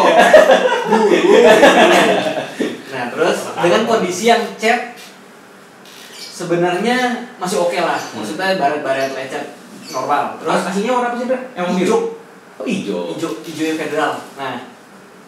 dulu. 0.85 1.07
Nah 2.89 3.03
terus 3.09 3.37
dengan 3.55 3.81
kondisi 3.85 4.23
yang 4.27 4.43
cat 4.55 4.93
sebenarnya 6.13 6.97
masih 7.35 7.59
oke 7.59 7.75
lah, 7.75 7.99
maksudnya 8.13 8.55
baret-baret 8.55 9.11
lecet 9.11 9.45
normal. 9.89 10.37
Terus 10.37 10.51
Terus 10.55 10.69
aslinya 10.69 10.91
warna 10.93 11.07
apa 11.09 11.17
sih, 11.17 11.27
Bre? 11.27 11.39
Emang 11.53 11.73
biru? 11.73 11.83
hijau, 11.83 11.99
Oh, 12.55 12.65
hijau. 12.65 13.01
hijau, 13.11 13.31
hijau 13.41 13.65
yang 13.65 13.79
federal. 13.79 14.11
Nah, 14.35 14.55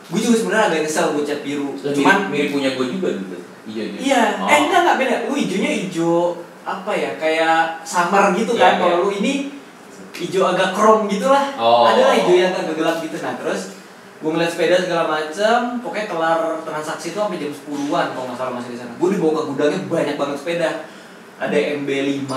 gue 0.08 0.20
juga 0.20 0.36
sebenarnya 0.38 0.66
agak 0.68 0.80
nyesel 0.82 1.06
gue 1.12 1.24
cat 1.24 1.40
biru. 1.42 1.70
Cuman 1.74 1.94
Cuman 1.94 2.18
mirip 2.28 2.50
punya 2.52 2.70
gue 2.74 2.86
juga 2.92 3.10
dulu. 3.14 3.38
Hijau 3.64 3.84
hijau. 3.86 4.00
iya, 4.02 4.24
Oh. 4.38 4.48
eh 4.48 4.58
enggak 4.62 4.80
enggak 4.82 4.98
beda. 4.98 5.16
Lu 5.26 5.34
hijaunya 5.34 5.72
hijau 5.78 6.16
apa 6.62 6.92
ya? 6.94 7.12
Kayak 7.18 7.82
samar 7.84 8.32
gitu 8.34 8.54
Iya, 8.54 8.62
kan. 8.62 8.74
iya. 8.76 8.82
Kalau 8.82 8.98
lu 9.06 9.10
ini 9.14 9.34
hijau 10.12 10.44
agak 10.48 10.76
krom 10.76 11.08
gitu 11.08 11.28
lah. 11.28 11.56
Oh. 11.58 11.88
Ada 11.88 12.02
lah 12.04 12.16
hijau 12.20 12.36
yang 12.36 12.54
agak 12.54 12.76
gelap 12.76 12.98
gitu. 13.02 13.16
Nah, 13.20 13.34
terus 13.40 13.62
gue 14.22 14.30
ngeliat 14.30 14.52
sepeda 14.54 14.78
segala 14.78 15.04
macam, 15.10 15.82
pokoknya 15.82 16.06
kelar 16.06 16.40
transaksi 16.62 17.10
itu 17.10 17.18
sampai 17.18 17.42
jam 17.42 17.50
10-an 17.50 18.08
kalau 18.14 18.26
nggak 18.30 18.38
salah 18.38 18.54
masih 18.54 18.70
di 18.74 18.80
sana. 18.80 18.94
Gue 18.96 19.10
dibawa 19.12 19.32
ke 19.34 19.44
gudangnya 19.50 19.80
banyak 19.90 20.16
banget 20.16 20.38
sepeda. 20.38 20.70
Ada 21.42 21.58
MB5, 21.82 22.30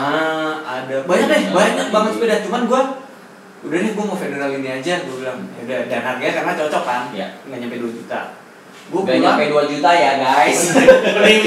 ada 0.65 0.97
banyak 1.05 1.27
deh, 1.29 1.43
banyak 1.53 1.89
banget 1.93 2.11
sepeda. 2.17 2.35
Cuman 2.41 2.63
gue 2.65 2.81
udah 3.65 3.79
nih 3.81 3.93
gue 3.93 4.05
mau 4.05 4.17
federal 4.17 4.49
ini 4.51 4.69
aja, 4.71 5.05
gue 5.05 5.17
bilang. 5.21 5.45
Ya 5.57 5.63
udah, 5.65 5.79
dan 5.93 6.01
harganya 6.01 6.33
karena 6.41 6.53
cocok 6.57 6.83
kan, 6.85 7.03
Iya. 7.13 7.29
nggak 7.45 7.59
nyampe 7.61 7.77
2 7.81 7.97
juta. 8.01 8.21
Gue 8.85 9.01
Gak 9.03 9.17
nyampe 9.17 9.45
2 9.49 9.71
juta 9.71 9.91
ya, 9.91 10.13
guys. 10.17 10.61
Penting. 11.17 11.41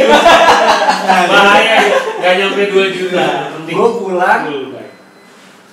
Bahaya. 1.08 1.78
Gak 2.18 2.34
nyampe 2.36 2.62
2 2.68 2.98
juta. 2.98 3.28
Gue 3.64 3.90
pulang 3.96 4.42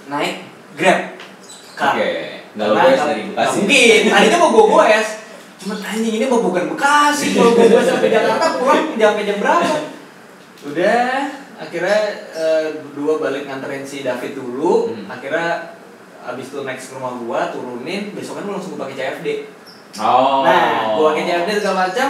naik 0.04 0.34
Grab. 0.74 1.00
Oke. 1.74 2.10
Nggak 2.54 2.66
lo 2.66 2.74
Karena 2.74 2.84
guys 2.84 2.94
nggak- 2.94 3.08
dari 3.08 3.22
Bekasi. 3.26 3.54
mungkin. 3.56 4.00
Tadinya 4.06 4.38
mau 4.38 4.50
gue 4.52 4.64
goes. 4.68 5.08
Cuman 5.54 5.78
anjing 5.80 6.14
ini 6.14 6.26
mau 6.26 6.40
bukan 6.40 6.64
Bekasi. 6.70 7.26
Kalau 7.32 7.50
gue 7.52 7.66
goes 7.66 7.86
sampai 7.88 8.08
Jakarta 8.08 8.46
pulang 8.54 8.82
sampai 8.92 9.24
jam 9.24 9.38
berapa? 9.38 9.74
Udah, 10.64 11.12
akhirnya 11.56 12.00
eh, 12.30 12.66
berdua 12.80 13.12
balik 13.18 13.44
nganterin 13.44 13.82
si 13.82 14.00
David 14.00 14.32
dulu. 14.34 14.92
Hmm. 14.92 15.08
Akhirnya 15.08 15.76
abis 16.24 16.46
itu 16.48 16.60
next 16.62 16.88
ke 16.88 16.96
rumah 16.96 17.20
gua 17.20 17.52
turunin 17.52 18.12
besoknya 18.12 18.44
gua 18.44 18.54
langsung 18.56 18.72
gua 18.72 18.88
pakai 18.88 18.96
CFD 18.96 19.28
Oh. 19.96 20.42
nah 20.42 20.92
gua 20.92 21.12
pakai 21.12 21.22
CFD 21.24 21.50
segala 21.56 21.86
macam 21.86 22.08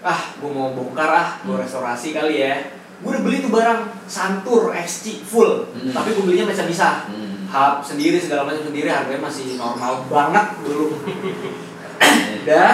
ah 0.00 0.20
gua 0.36 0.50
mau 0.50 0.68
bongkar 0.72 1.08
ah 1.08 1.28
gua 1.42 1.56
Hmm. 1.56 1.64
restorasi 1.64 2.12
kali 2.12 2.40
ya 2.40 2.54
gua 2.98 3.14
udah 3.14 3.22
beli 3.22 3.38
tuh 3.38 3.48
barang 3.48 3.80
santur 4.04 4.70
XC 4.70 5.22
full 5.22 5.64
Hmm. 5.70 5.90
tapi 5.90 6.12
gua 6.12 6.24
belinya 6.24 6.46
bisa-bisa 6.46 7.06
Hmm. 7.06 7.48
hub 7.48 7.80
sendiri 7.80 8.16
segala 8.16 8.44
macam 8.44 8.60
sendiri 8.62 8.86
harganya 8.86 9.22
masih 9.22 9.56
normal 9.56 10.04
banget 10.06 10.46
dulu 10.60 10.92
udah 12.44 12.70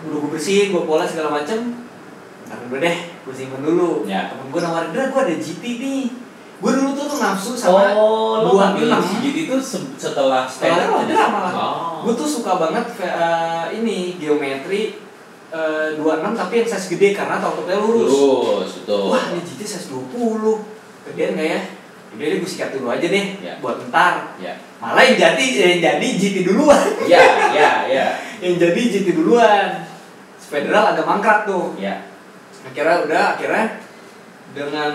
udah 0.00 0.16
gue 0.16 0.30
bersihin 0.30 0.70
gue 0.70 0.82
poles 0.82 1.08
segala 1.08 1.28
macam 1.34 1.76
ntar 2.44 2.56
dulu 2.64 2.76
deh 2.78 2.96
gue 3.20 3.34
simpen 3.34 3.60
dulu 3.60 4.04
Ya. 4.04 4.28
temen 4.28 4.48
gue 4.48 4.60
nawarin 4.60 4.92
gue 4.92 5.20
ada 5.22 5.34
GT 5.34 5.64
nih 5.76 6.02
gue 6.60 6.70
dulu 6.70 6.90
tuh 6.92 7.04
tuh 7.06 7.18
nafsu 7.18 7.50
sama 7.52 7.92
Oh, 7.92 8.44
lo 8.44 8.52
dua 8.52 8.76
ngambil 8.76 9.00
itu 9.34 9.56
se- 9.58 9.96
setelah 9.96 10.44
setelah 10.44 11.00
federal 11.00 11.28
malah 11.30 11.52
Oh. 11.52 12.04
gue 12.04 12.14
tuh 12.14 12.28
suka 12.30 12.52
banget 12.54 12.84
eh, 13.00 13.66
ini 13.74 14.16
geometri 14.16 15.00
eh, 15.48 15.88
26 15.96 16.04
tapi 16.36 16.52
yang 16.54 16.68
size 16.68 16.88
gede 16.90 17.08
karena 17.12 17.36
topiknya 17.38 17.76
lurus 17.76 18.06
Lurus, 18.06 18.70
betul. 18.78 19.08
wah 19.08 19.24
ini 19.30 19.40
GT 19.40 19.60
size 19.62 19.88
20 19.88 20.12
gedean 21.08 21.32
gak 21.34 21.48
ya 21.48 21.60
udah 22.10 22.26
deh 22.26 22.38
gue 22.38 22.50
sikat 22.50 22.70
dulu 22.72 22.86
aja 22.88 23.06
deh 23.06 23.26
Ya. 23.38 23.54
buat 23.58 23.80
ntar 23.86 24.36
Ya. 24.36 24.52
malah 24.76 25.00
yang 25.02 25.16
jadi 25.16 25.44
yang 25.46 25.78
jadi 25.80 26.06
GT 26.12 26.36
duluan 26.44 26.82
Ya, 27.04 27.24
ya, 27.50 27.70
ya. 27.86 28.06
yang 28.44 28.54
jadi 28.56 28.80
GT 28.90 29.14
duluan 29.14 29.88
federal 30.38 30.92
agak 30.92 31.04
mangkrak 31.04 31.46
tuh 31.46 31.72
Ya. 31.74 32.04
akhirnya 32.62 32.96
udah 33.02 33.22
akhirnya 33.34 33.64
dengan 34.50 34.92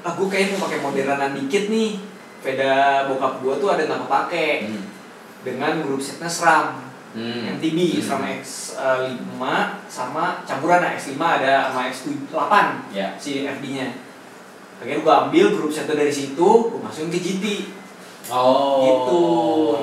ah 0.00 0.12
gue 0.12 0.26
kayaknya 0.26 0.54
mau 0.54 0.64
pakai 0.64 0.80
moderanan 0.80 1.34
dikit 1.34 1.66
nih 1.66 1.98
Veda 2.38 2.74
bokap 3.06 3.40
gue 3.40 3.54
tuh 3.56 3.68
ada 3.68 3.82
nggak 3.84 4.00
kepake 4.02 4.48
Hmm. 4.64 4.84
dengan 5.42 5.72
grup 5.80 5.98
setnya 5.98 6.26
SRAM 6.26 6.86
Hmm. 7.10 7.56
MTB 7.56 7.98
SRAM 7.98 8.22
X5 8.38 9.40
sama 9.88 10.44
campuran 10.44 10.78
nah, 10.78 10.92
X5 10.92 11.16
ada 11.16 11.52
sama 11.66 11.88
X8 11.88 12.52
Ya. 12.92 13.16
si 13.16 13.42
FD-nya 13.42 13.88
akhirnya 14.76 15.00
gue 15.00 15.14
ambil 15.24 15.46
grup 15.50 15.70
setnya 15.70 15.96
dari 15.96 16.12
situ 16.12 16.36
gue 16.68 16.78
masukin 16.78 17.08
ke 17.08 17.18
GT 17.18 17.44
Oh. 18.26 18.82
gitu 18.82 19.22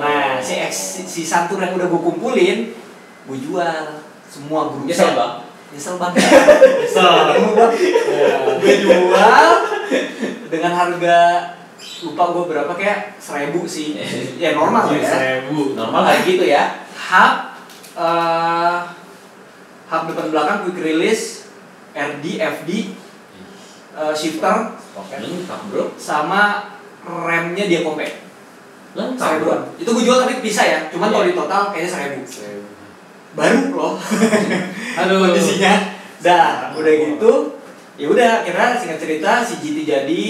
nah 0.00 0.36
si 0.38 0.60
X 0.62 0.74
si 1.04 1.22
Santur 1.22 1.58
yang 1.58 1.74
udah 1.74 1.88
gue 1.88 2.00
kumpulin 2.02 2.58
gue 3.24 3.38
jual 3.40 3.76
semua 4.24 4.68
grup 4.68 4.84
Nyesel, 4.84 5.10
set. 5.10 5.16
Bang? 5.16 5.43
Nyesel 5.74 5.98
banget. 5.98 6.22
Kesel. 6.86 7.14
gue 8.62 8.74
jual 8.86 9.46
dengan 10.46 10.72
harga 10.72 11.18
lupa 12.06 12.24
gue 12.30 12.44
berapa 12.46 12.72
kayak 12.78 13.18
seribu 13.18 13.66
sih. 13.66 13.98
Ya 14.38 14.54
normal 14.54 14.86
lah 14.86 14.96
ya. 15.02 15.10
Seribu. 15.10 15.74
Normal 15.74 16.00
kayak 16.06 16.22
gitu 16.24 16.44
ya. 16.46 16.64
hub 16.94 17.34
eh 17.94 18.78
hub 19.90 20.02
depan 20.08 20.30
belakang 20.30 20.64
quick 20.64 20.78
release 20.80 21.50
RD 21.92 22.38
FD 22.38 22.70
eh, 23.94 24.14
shifter 24.14 24.78
lengkap, 24.94 25.60
Bro. 25.70 25.94
sama 25.94 26.70
remnya 27.04 27.66
dia 27.66 27.82
compact 27.82 28.22
Lengkap, 28.94 29.18
seribuan 29.18 29.60
itu 29.74 29.90
gue 29.90 30.04
jual 30.06 30.18
tapi 30.22 30.38
bisa 30.38 30.62
ya. 30.62 30.78
Cuman 30.88 31.10
Iya. 31.10 31.14
kalau 31.18 31.26
di 31.26 31.34
total 31.34 31.62
kayaknya 31.74 31.90
seribu. 31.90 32.22
Baru 33.34 33.62
loh 33.74 33.94
Aduh. 34.94 35.18
kondisinya. 35.26 35.74
Dah 36.22 36.72
udah 36.72 36.92
gitu 36.94 37.32
ya 37.94 38.10
udah 38.10 38.42
akhirnya 38.42 38.74
singkat 38.74 38.98
cerita 38.98 39.30
si 39.44 39.54
GT 39.62 39.78
jadi 39.86 40.26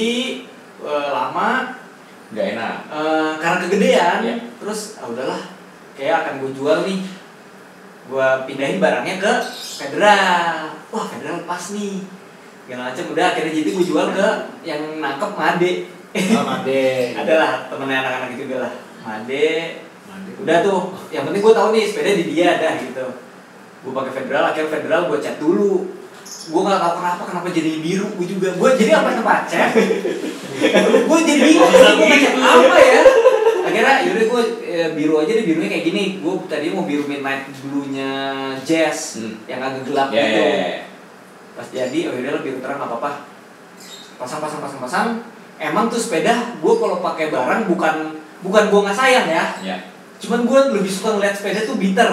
eh, 0.84 1.08
lama. 1.12 1.80
Nggak 2.32 2.46
enak. 2.56 2.76
Eh, 2.90 3.30
karena 3.40 3.56
kegedean. 3.64 4.18
Iya. 4.24 4.36
terus 4.60 4.96
ah 4.96 5.06
udahlah 5.08 5.40
kayak 5.94 6.24
akan 6.24 6.34
gue 6.44 6.50
jual 6.56 6.78
nih. 6.88 7.00
Gue 8.04 8.28
pindahin 8.48 8.80
barangnya 8.80 9.16
ke 9.20 9.32
federal. 9.80 10.76
Wah 10.92 11.04
federal 11.08 11.44
pas 11.44 11.64
nih. 11.72 12.04
Segala 12.64 12.88
macam 12.90 13.04
udah 13.12 13.26
akhirnya 13.32 13.52
jadi 13.52 13.70
gue 13.76 13.84
jual 13.84 14.06
ke 14.16 14.28
yang 14.64 14.82
nangkep 15.00 15.30
Made. 15.36 15.72
Sama 16.14 16.64
deh. 16.64 17.12
adalah 17.20 17.68
temennya 17.68 17.98
anak-anak 18.00 18.30
itu 18.36 18.56
lah. 18.56 18.72
Made. 19.04 19.48
Udah 20.40 20.56
tuh 20.64 20.80
yang 21.12 21.24
penting 21.28 21.42
gue 21.44 21.54
tahu 21.54 21.68
nih 21.72 21.84
sepeda 21.88 22.12
di 22.16 22.24
dia 22.32 22.60
dah 22.60 22.74
gitu 22.80 23.06
gue 23.84 23.92
pakai 23.92 24.12
federal 24.14 24.42
akhirnya 24.48 24.70
federal 24.72 25.00
gue 25.06 25.18
cat 25.20 25.36
dulu. 25.36 25.92
Gue 26.24 26.60
nggak 26.60 26.80
tahu 26.80 26.92
kenapa 26.98 27.22
kenapa 27.24 27.48
jadi 27.48 27.70
biru 27.78 28.08
gue 28.16 28.26
juga 28.26 28.48
gue 28.52 28.70
jadi 28.76 28.92
apa 28.96 29.12
tempat 29.14 29.40
cat 29.44 29.70
gue 31.04 31.18
jadi 31.24 31.40
bingung 31.40 31.68
Bisa 31.68 31.90
gue 31.94 32.16
cat 32.16 32.34
apa 32.38 32.78
ya? 32.80 33.00
Akhirnya 33.64 33.94
yaudah 34.04 34.26
gue 34.28 34.42
eh, 34.62 34.88
biru 34.92 35.14
aja 35.18 35.32
deh 35.32 35.44
birunya 35.44 35.68
kayak 35.68 35.84
gini. 35.84 36.04
Gue 36.20 36.34
tadi 36.46 36.68
mau 36.68 36.84
biru 36.84 37.04
midnight 37.04 37.48
blue 37.60 37.88
nya 37.88 38.10
jazz 38.60 39.20
Hmm. 39.20 39.40
yang 39.46 39.60
agak 39.60 39.84
gelap 39.84 40.08
Ya, 40.12 40.20
gitu. 40.20 40.40
ya, 40.40 40.48
ya. 40.52 40.80
pas 41.54 41.68
jadi 41.70 41.98
oh 42.08 42.14
yaudah 42.14 42.42
biru 42.42 42.58
terang 42.60 42.76
nggak 42.76 42.90
apa-apa. 42.92 43.10
Pasang 44.16 44.40
pasang 44.40 44.60
pasang 44.60 44.80
pasang. 44.80 45.08
Emang 45.56 45.86
tuh 45.86 45.96
sepeda 45.96 46.56
gue 46.58 46.74
kalau 46.76 46.98
pakai 46.98 47.30
barang 47.30 47.68
bukan 47.68 47.94
bukan 48.42 48.64
gue 48.68 48.80
nggak 48.84 48.96
sayang 48.96 49.26
ya. 49.28 49.44
Ya. 49.60 49.76
cuman 50.14 50.48
gue 50.48 50.60
lebih 50.72 50.88
suka 50.88 51.16
ngeliat 51.16 51.36
sepeda 51.36 51.62
tuh 51.62 51.76
bitter. 51.76 52.10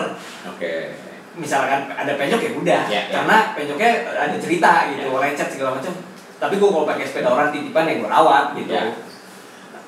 Oke. 0.48 1.00
Misalkan 1.34 1.88
ada 1.88 2.12
penyok 2.16 2.42
ya 2.42 2.52
udah 2.54 2.82
Ya, 2.88 2.92
ya. 2.92 3.02
karena 3.10 3.38
penyoknya 3.56 3.92
ada 4.12 4.36
cerita 4.36 4.72
gitu 4.92 5.08
Ya. 5.08 5.20
lecet 5.22 5.48
segala 5.50 5.80
macam 5.80 5.94
tapi 6.38 6.58
gue 6.58 6.70
kalau 6.70 6.86
pakai 6.86 7.06
sepeda 7.06 7.30
orang 7.30 7.50
titipan 7.50 7.86
ya 7.86 7.94
gue 7.98 8.10
rawat 8.10 8.46
gitu 8.54 8.72
Ya. 8.72 8.84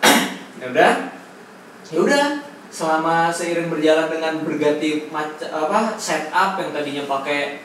ya 0.62 0.66
udah 0.72 0.92
ya 1.90 2.00
udah 2.00 2.26
selama 2.70 3.30
seiring 3.30 3.70
berjalan 3.70 4.10
dengan 4.10 4.34
berganti 4.42 5.12
apa 5.12 5.94
setup 5.94 6.58
yang 6.58 6.72
tadinya 6.72 7.04
pakai 7.06 7.62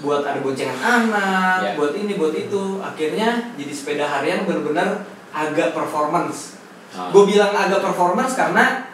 buat 0.00 0.24
ada 0.24 0.40
boncengan 0.40 0.80
anak 0.80 1.56
Ya. 1.62 1.70
buat 1.76 1.92
ini 1.92 2.16
buat 2.16 2.32
itu 2.32 2.80
akhirnya 2.80 3.52
jadi 3.54 3.72
sepeda 3.72 4.04
harian 4.08 4.48
bener-bener 4.48 5.04
agak 5.30 5.72
performance 5.72 6.56
Ah. 6.92 7.08
gue 7.08 7.24
bilang 7.24 7.52
agak 7.52 7.80
performance 7.80 8.36
karena 8.36 8.91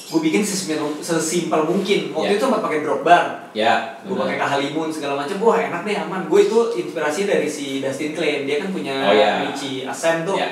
gue 0.00 0.20
bikin 0.22 0.40
sesimpel, 0.40 0.78
sesimpel 0.98 1.62
mungkin 1.62 2.10
waktu 2.10 2.32
Ya. 2.32 2.34
itu 2.34 2.42
sempat 2.42 2.60
pakai 2.60 2.80
drop 2.80 3.02
bar 3.02 3.24
Ya. 3.50 3.98
gue 4.00 4.14
pakai 4.14 4.36
kahalimun 4.36 4.88
segala 4.88 5.18
macam 5.18 5.36
wah 5.38 5.58
enak 5.58 5.82
deh 5.82 5.96
aman 5.98 6.24
gue 6.24 6.40
itu 6.42 6.58
inspirasi 6.78 7.20
dari 7.24 7.44
si 7.44 7.78
Dustin 7.78 8.12
Klein 8.12 8.42
dia 8.42 8.56
kan 8.58 8.68
punya 8.68 8.94
Oh, 9.02 9.12
ya. 9.12 9.42
Michi 9.42 9.82
Ascent 9.82 10.24
tuh 10.24 10.34
Ya. 10.34 10.48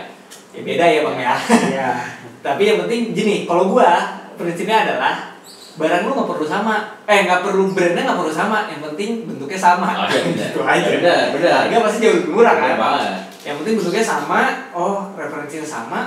ya 0.51 0.61
beda 0.63 0.85
ya 0.87 1.01
bang 1.03 1.19
ya 1.19 1.35
Iya. 1.67 1.89
tapi 2.47 2.63
yang 2.65 2.79
penting 2.81 3.11
gini 3.11 3.37
kalau 3.43 3.69
gue 3.69 3.89
prinsipnya 4.35 4.85
adalah 4.85 5.33
barang 5.75 6.03
lu 6.03 6.13
nggak 6.15 6.29
perlu 6.31 6.47
sama 6.47 6.75
eh 7.05 7.25
nggak 7.25 7.41
perlu 7.43 7.69
brandnya 7.71 8.03
nggak 8.03 8.19
perlu 8.19 8.33
sama 8.33 8.65
yang 8.67 8.81
penting 8.83 9.25
bentuknya 9.25 9.57
sama 9.59 9.89
Oh, 9.95 10.07
iya, 10.07 10.21
benar. 10.23 10.49
Gitu 10.49 10.61
aja 10.63 10.89
Benar, 10.91 11.23
benar. 11.33 11.53
harga 11.63 11.77
pasti 11.83 11.99
jauh 12.01 12.15
lebih 12.15 12.31
murah 12.31 12.55
kan 12.55 12.75
banget. 12.75 13.13
yang 13.43 13.57
penting 13.61 13.75
bentuknya 13.77 14.05
sama 14.05 14.41
oh 14.73 15.13
referensinya 15.15 15.65
sama 15.65 16.01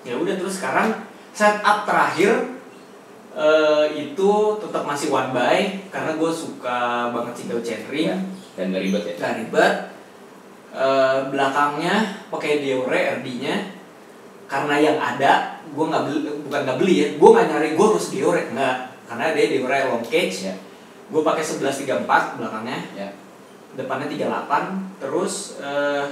ya 0.00 0.14
udah 0.14 0.34
terus 0.34 0.56
sekarang 0.56 0.88
setup 1.30 1.84
terakhir 1.84 2.59
eh, 3.32 3.84
itu 3.96 4.30
tetap 4.58 4.82
masih 4.82 5.08
one 5.08 5.30
by 5.30 5.58
karena 5.88 6.12
gue 6.14 6.30
suka 6.30 6.78
banget 7.10 7.34
single 7.36 7.60
chainring 7.60 8.08
Ya. 8.08 8.18
Dan 8.54 8.64
nggak 8.70 8.82
ribet 8.82 9.02
ya. 9.04 9.14
nggak 9.16 9.34
ribet 9.40 9.74
Eh, 10.70 11.18
belakangnya 11.26 12.22
pakai 12.30 12.62
Diore 12.62 13.18
RD-nya 13.18 13.74
karena 14.46 14.78
yang 14.78 14.94
ada 14.96 15.58
gue 15.66 15.82
nggak 15.82 16.02
beli 16.06 16.18
bukan 16.40 16.60
nggak 16.62 16.78
beli 16.78 16.94
ya 16.94 17.08
gue 17.18 17.28
nggak 17.28 17.46
nyari 17.46 17.68
gue 17.74 17.86
harus 17.90 18.06
Diore 18.08 18.42
nggak 18.50 18.76
karena 19.04 19.34
dia 19.34 19.46
Diore 19.50 19.90
long 19.90 19.98
cage 20.00 20.46
Ya. 20.46 20.54
gue 21.10 21.20
pakai 21.20 21.42
1134 21.42 22.06
belakangnya 22.38 22.78
Ya. 22.94 23.10
depannya 23.74 24.06
38 24.06 25.02
terus 25.02 25.58
eh 25.58 26.06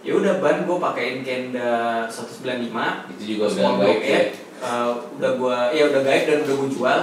ya 0.00 0.12
udah 0.16 0.40
ban 0.40 0.64
gue 0.64 0.76
pakein 0.80 1.20
Kenda 1.20 2.08
195 2.08 3.12
Itu 3.12 3.22
juga 3.36 3.44
small 3.46 3.74
baik 3.78 4.00
ya. 4.00 4.20
Eh, 4.64 4.90
udah 5.20 5.30
gue 5.36 5.56
ya 5.76 5.84
udah 5.92 6.00
gaib 6.00 6.24
dan 6.24 6.38
udah 6.48 6.54
gue 6.56 6.70
jual. 6.72 7.00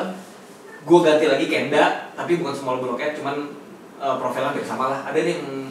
Gue 0.82 1.00
ganti 1.06 1.26
lagi 1.30 1.46
Kenda 1.46 2.10
tapi 2.18 2.42
bukan 2.42 2.58
small 2.58 2.82
blockhead 2.82 3.14
cuman 3.14 3.54
eh, 4.02 4.16
profilnya 4.18 4.50
hampir 4.50 4.66
sama 4.66 4.90
lah. 4.90 5.00
Ada 5.06 5.20
nih 5.22 5.34
yang 5.38 5.70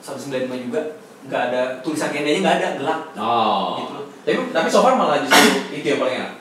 195 0.00 0.64
juga. 0.64 0.80
Nggak 1.28 1.42
ada 1.52 1.62
tulisan 1.84 2.08
Kendanya 2.08 2.40
nggak 2.40 2.56
ada 2.56 2.68
gelap. 2.80 3.00
Oh. 3.20 3.76
Gitu. 3.84 3.98
Tapi 4.24 4.36
tapi 4.56 4.68
so 4.72 4.80
far 4.80 4.96
malah 4.96 5.20
justru 5.20 5.68
itu 5.76 5.84
yang 5.84 6.00
paling 6.00 6.16
enak. 6.24 6.32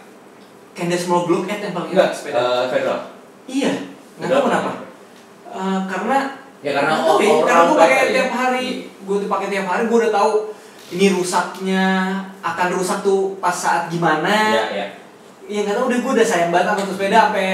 Kenda 0.72 0.96
small 0.96 1.28
blockhead 1.28 1.60
yang 1.60 1.76
paling 1.76 1.92
enak 1.92 2.16
sepeda. 2.16 2.40
eh, 2.40 2.64
federal. 2.72 3.00
iya. 3.52 3.72
Nggak 4.16 4.32
tahu 4.32 4.44
kenapa. 4.48 4.72
Eh, 5.52 5.80
karena 5.92 6.20
Ya 6.64 6.72
karena 6.80 6.96
orang 6.96 7.20
karena 7.44 7.64
gue 7.68 7.76
pakai 7.76 8.16
tiap 8.16 8.32
hari 8.32 8.68
gue 8.88 9.16
tuh 9.20 9.28
pakai 9.28 9.48
tiap 9.52 9.68
hari 9.68 9.84
gue 9.92 9.98
udah 10.00 10.14
tahu 10.16 10.32
ini 10.90 11.06
rusaknya 11.10 11.86
akan 12.40 12.68
rusak 12.74 13.00
tuh 13.02 13.38
pas 13.38 13.54
saat 13.54 13.88
gimana 13.88 14.28
Ya, 14.52 14.66
ya. 14.70 14.86
ya 15.46 15.60
nggak 15.62 15.76
tahu 15.76 15.88
deh 15.88 16.00
gue 16.00 16.12
udah 16.14 16.26
sayang 16.26 16.50
banget 16.50 16.68
sama 16.70 16.82
tuh 16.82 16.94
sepeda 16.94 17.20
sampai 17.24 17.50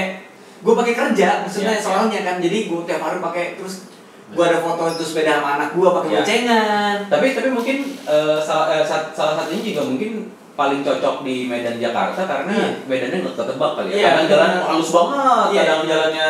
gue 0.60 0.74
pakai 0.74 0.94
kerja 0.94 1.28
maksudnya 1.40 1.72
Ya, 1.72 1.78
ya. 1.78 1.82
soalnya 1.82 2.18
kan 2.20 2.36
jadi 2.38 2.58
gue 2.66 2.80
tiap 2.84 3.00
hari 3.00 3.18
pakai 3.18 3.44
terus 3.54 3.86
gue 4.30 4.44
ada 4.44 4.58
foto 4.58 4.86
itu 4.88 5.04
sepeda 5.04 5.38
sama 5.38 5.56
anak 5.56 5.70
gue 5.72 5.88
pakai 5.88 6.08
Ya. 6.08 6.14
boncengan 6.16 6.96
Tapi 7.06 7.26
tapi 7.32 7.48
mungkin 7.50 7.76
eh, 8.00 8.38
salah 8.40 8.66
eh, 8.72 8.84
sat- 8.84 9.10
salah 9.10 9.34
satunya 9.36 9.62
juga 9.64 9.82
mungkin 9.84 10.30
paling 10.52 10.84
cocok 10.84 11.24
di 11.24 11.48
Medan 11.48 11.76
Jakarta 11.76 12.20
karena 12.20 12.52
Iya. 12.52 12.68
medannya 12.84 13.18
nggak 13.24 13.32
ketebak 13.34 13.70
kali 13.74 13.88
ya. 13.88 13.96
Iya. 13.96 14.08
Kadang 14.12 14.26
jalan 14.28 14.50
halus 14.60 14.90
banget, 14.92 15.46
Iya. 15.48 15.60
kadang 15.64 15.82
jalannya 15.88 16.28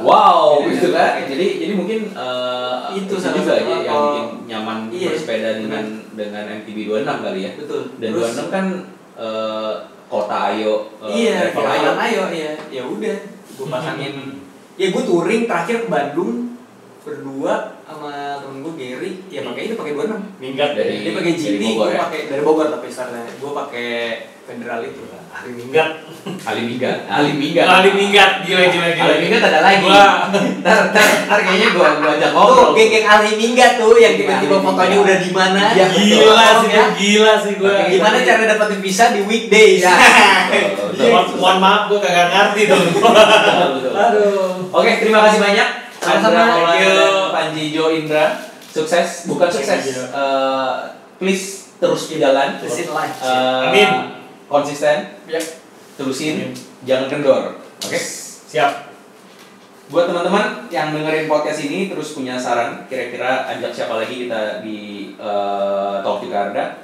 Wow. 0.00 0.62
gitu 0.66 0.88
kan. 0.90 1.22
Jadi 1.24 1.46
jadi 1.58 1.72
mungkin 1.72 2.00
eh, 2.10 2.76
Itu 2.96 3.14
salah 3.16 3.36
juga 3.36 3.52
aja 3.54 3.74
yang 3.78 4.02
bikin 4.06 4.26
nyaman 4.46 4.78
Iya. 4.88 5.08
bersepeda 5.12 5.50
dengan 5.58 5.84
dengan 6.12 6.44
MTB 6.56 6.78
26 6.86 7.04
kali 7.20 7.40
ya. 7.40 7.52
betul 7.54 7.80
Dan 7.96 8.08
terus 8.10 8.32
26 8.34 8.48
kan 8.48 8.64
eh, 9.14 9.72
kota 10.08 10.36
Ayo, 10.48 10.74
eh, 11.00 11.10
iya 11.12 11.34
level 11.46 11.64
Ayo. 11.64 11.90
ayo 11.94 12.22
iya 12.30 12.52
ya 12.70 12.82
udah 12.82 13.16
gue 13.28 13.66
pasangin 13.68 14.14
ya 14.74 14.88
gue 14.88 15.02
touring 15.02 15.44
terakhir 15.44 15.84
ke 15.84 15.88
Bandung 15.88 16.56
berdua 16.98 17.76
sama 17.82 18.12
temen 18.38 18.60
gue 18.62 18.74
Gary 18.74 19.12
ya 19.26 19.40
pakai 19.42 19.62
itu 19.66 19.74
pakai 19.74 19.92
26 19.92 20.38
Minggat 20.38 20.70
Dari- 20.72 21.02
dia 21.02 21.12
pakai 21.12 21.32
GT 21.34 21.62
gue 21.74 21.88
ya? 21.88 22.00
pakai 22.00 22.20
dari 22.26 22.42
Bogor 22.42 22.68
tapi 22.70 22.86
startnya 22.86 23.24
gue 23.28 23.50
pakai 23.50 23.90
federal 24.48 24.80
itu 24.80 25.04
lah. 25.12 25.20
Ahli 25.28 25.52
minggat. 25.60 25.90
Ali 26.44 26.62
Minggat 26.64 26.98
Ali 27.08 27.32
Minggat 27.36 27.66
Ahli 27.68 27.90
minggat. 27.92 28.30
Gila 28.42 28.64
gila 28.72 28.88
gila. 28.96 29.04
Ali 29.12 29.16
Minggat 29.28 29.42
ada 29.44 29.60
lagi 29.60 29.84
Wah. 29.84 30.32
ntar 30.64 30.76
ntar 30.90 31.06
ntar 31.28 31.38
kayaknya 31.44 31.68
gua 31.76 31.88
gua 32.00 32.10
ajak 32.16 32.30
Tuh, 32.32 32.36
ngobrol 32.36 32.68
geng-geng 32.74 33.06
ahli 33.06 33.30
minggat 33.36 33.72
tuh 33.76 33.96
yang 33.96 34.16
Geng 34.16 34.24
tiba-tiba 34.24 34.56
fotonya 34.64 34.96
udah 34.98 35.16
di 35.20 35.30
mana. 35.30 35.62
Iya, 35.76 35.86
Gila 35.92 36.24
Tolong 36.24 36.58
sih, 36.64 36.70
ya. 36.72 36.84
gila 36.96 37.34
sih 37.38 37.52
gue. 37.60 37.74
Gimana 37.92 38.16
cara 38.24 38.42
dapetin 38.48 38.80
visa 38.80 39.04
di 39.14 39.20
weekdays? 39.28 39.84
Betul. 40.96 41.12
Mohon, 41.38 41.56
maaf 41.60 41.82
gue 41.92 41.98
kagak 42.00 42.28
ngerti 42.32 42.62
tuh. 42.72 42.82
Aduh. 43.94 44.72
Oke, 44.74 44.90
terima 44.98 45.28
kasih 45.28 45.38
banyak. 45.44 45.68
Sama-sama. 46.00 46.42
Panji 47.30 47.64
Jo 47.70 47.92
Indra. 47.92 48.48
Sukses, 48.68 49.28
bukan 49.30 49.48
sukses. 49.48 50.08
Eh, 50.12 50.74
please 51.20 51.72
terus 51.78 52.10
di 52.10 52.16
jalan. 52.18 52.58
Live. 52.58 53.16
Eh, 53.22 53.66
Amin. 53.70 54.17
Konsisten, 54.48 54.98
Yap. 55.28 55.44
terusin, 56.00 56.34
Amin. 56.40 56.52
jangan 56.88 57.06
kendor. 57.12 57.42
Oke. 57.84 58.00
Siap. 58.48 58.88
Buat 59.92 60.08
teman-teman 60.08 60.68
yang 60.72 60.92
dengerin 60.92 61.28
podcast 61.28 61.64
ini 61.64 61.92
terus 61.92 62.16
punya 62.16 62.40
saran, 62.40 62.88
kira-kira 62.88 63.44
ajak 63.44 63.72
siapa 63.72 64.00
lagi 64.00 64.24
kita 64.24 64.64
di 64.64 65.12
eh, 65.20 65.94
Talk 66.00 66.24
Jakarta. 66.24 66.80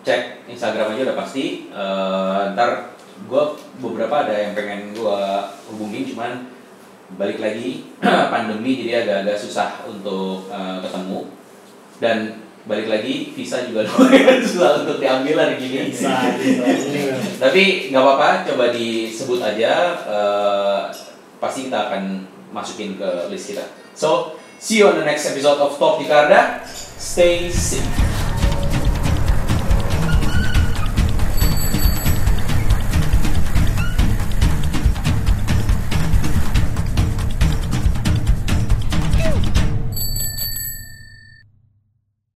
Cek 0.00 0.48
Instagram 0.48 0.96
aja 0.96 1.12
udah 1.12 1.16
pasti. 1.20 1.68
Eh, 1.68 2.40
ntar 2.56 2.96
gue 3.28 3.44
beberapa 3.84 4.24
ada 4.24 4.32
yang 4.32 4.56
pengen 4.56 4.96
gue 4.96 5.20
hubungin, 5.68 6.08
cuman 6.08 6.48
balik 7.20 7.40
lagi 7.40 7.84
pandemi 8.32 8.80
jadi 8.80 9.04
agak-agak 9.04 9.36
susah 9.36 9.84
untuk 9.84 10.48
eh, 10.48 10.80
ketemu 10.84 11.20
dan 12.00 12.47
balik 12.68 12.86
lagi 12.86 13.32
visa 13.32 13.64
juga 13.64 13.82
lumayan 13.88 14.44
susah 14.44 14.84
untuk 14.84 15.00
diambil 15.00 15.40
hari 15.40 15.56
gini. 15.56 15.88
Bisa. 15.88 16.36
Ini, 16.36 17.02
Tapi 17.42 17.62
nggak 17.88 18.02
apa-apa, 18.04 18.28
coba 18.44 18.70
disebut 18.70 19.40
aja. 19.40 19.72
eh, 20.04 20.82
pasti 21.40 21.66
kita 21.66 21.88
akan 21.88 22.28
masukin 22.52 23.00
ke 23.00 23.08
list 23.32 23.56
kita. 23.56 23.64
So, 23.96 24.36
see 24.60 24.84
you 24.84 24.92
on 24.92 25.00
the 25.00 25.06
next 25.08 25.26
episode 25.26 25.58
of 25.58 25.74
Talk 25.80 26.04
Jakarta. 26.04 26.60
Stay 26.98 27.48
safe. 27.48 28.07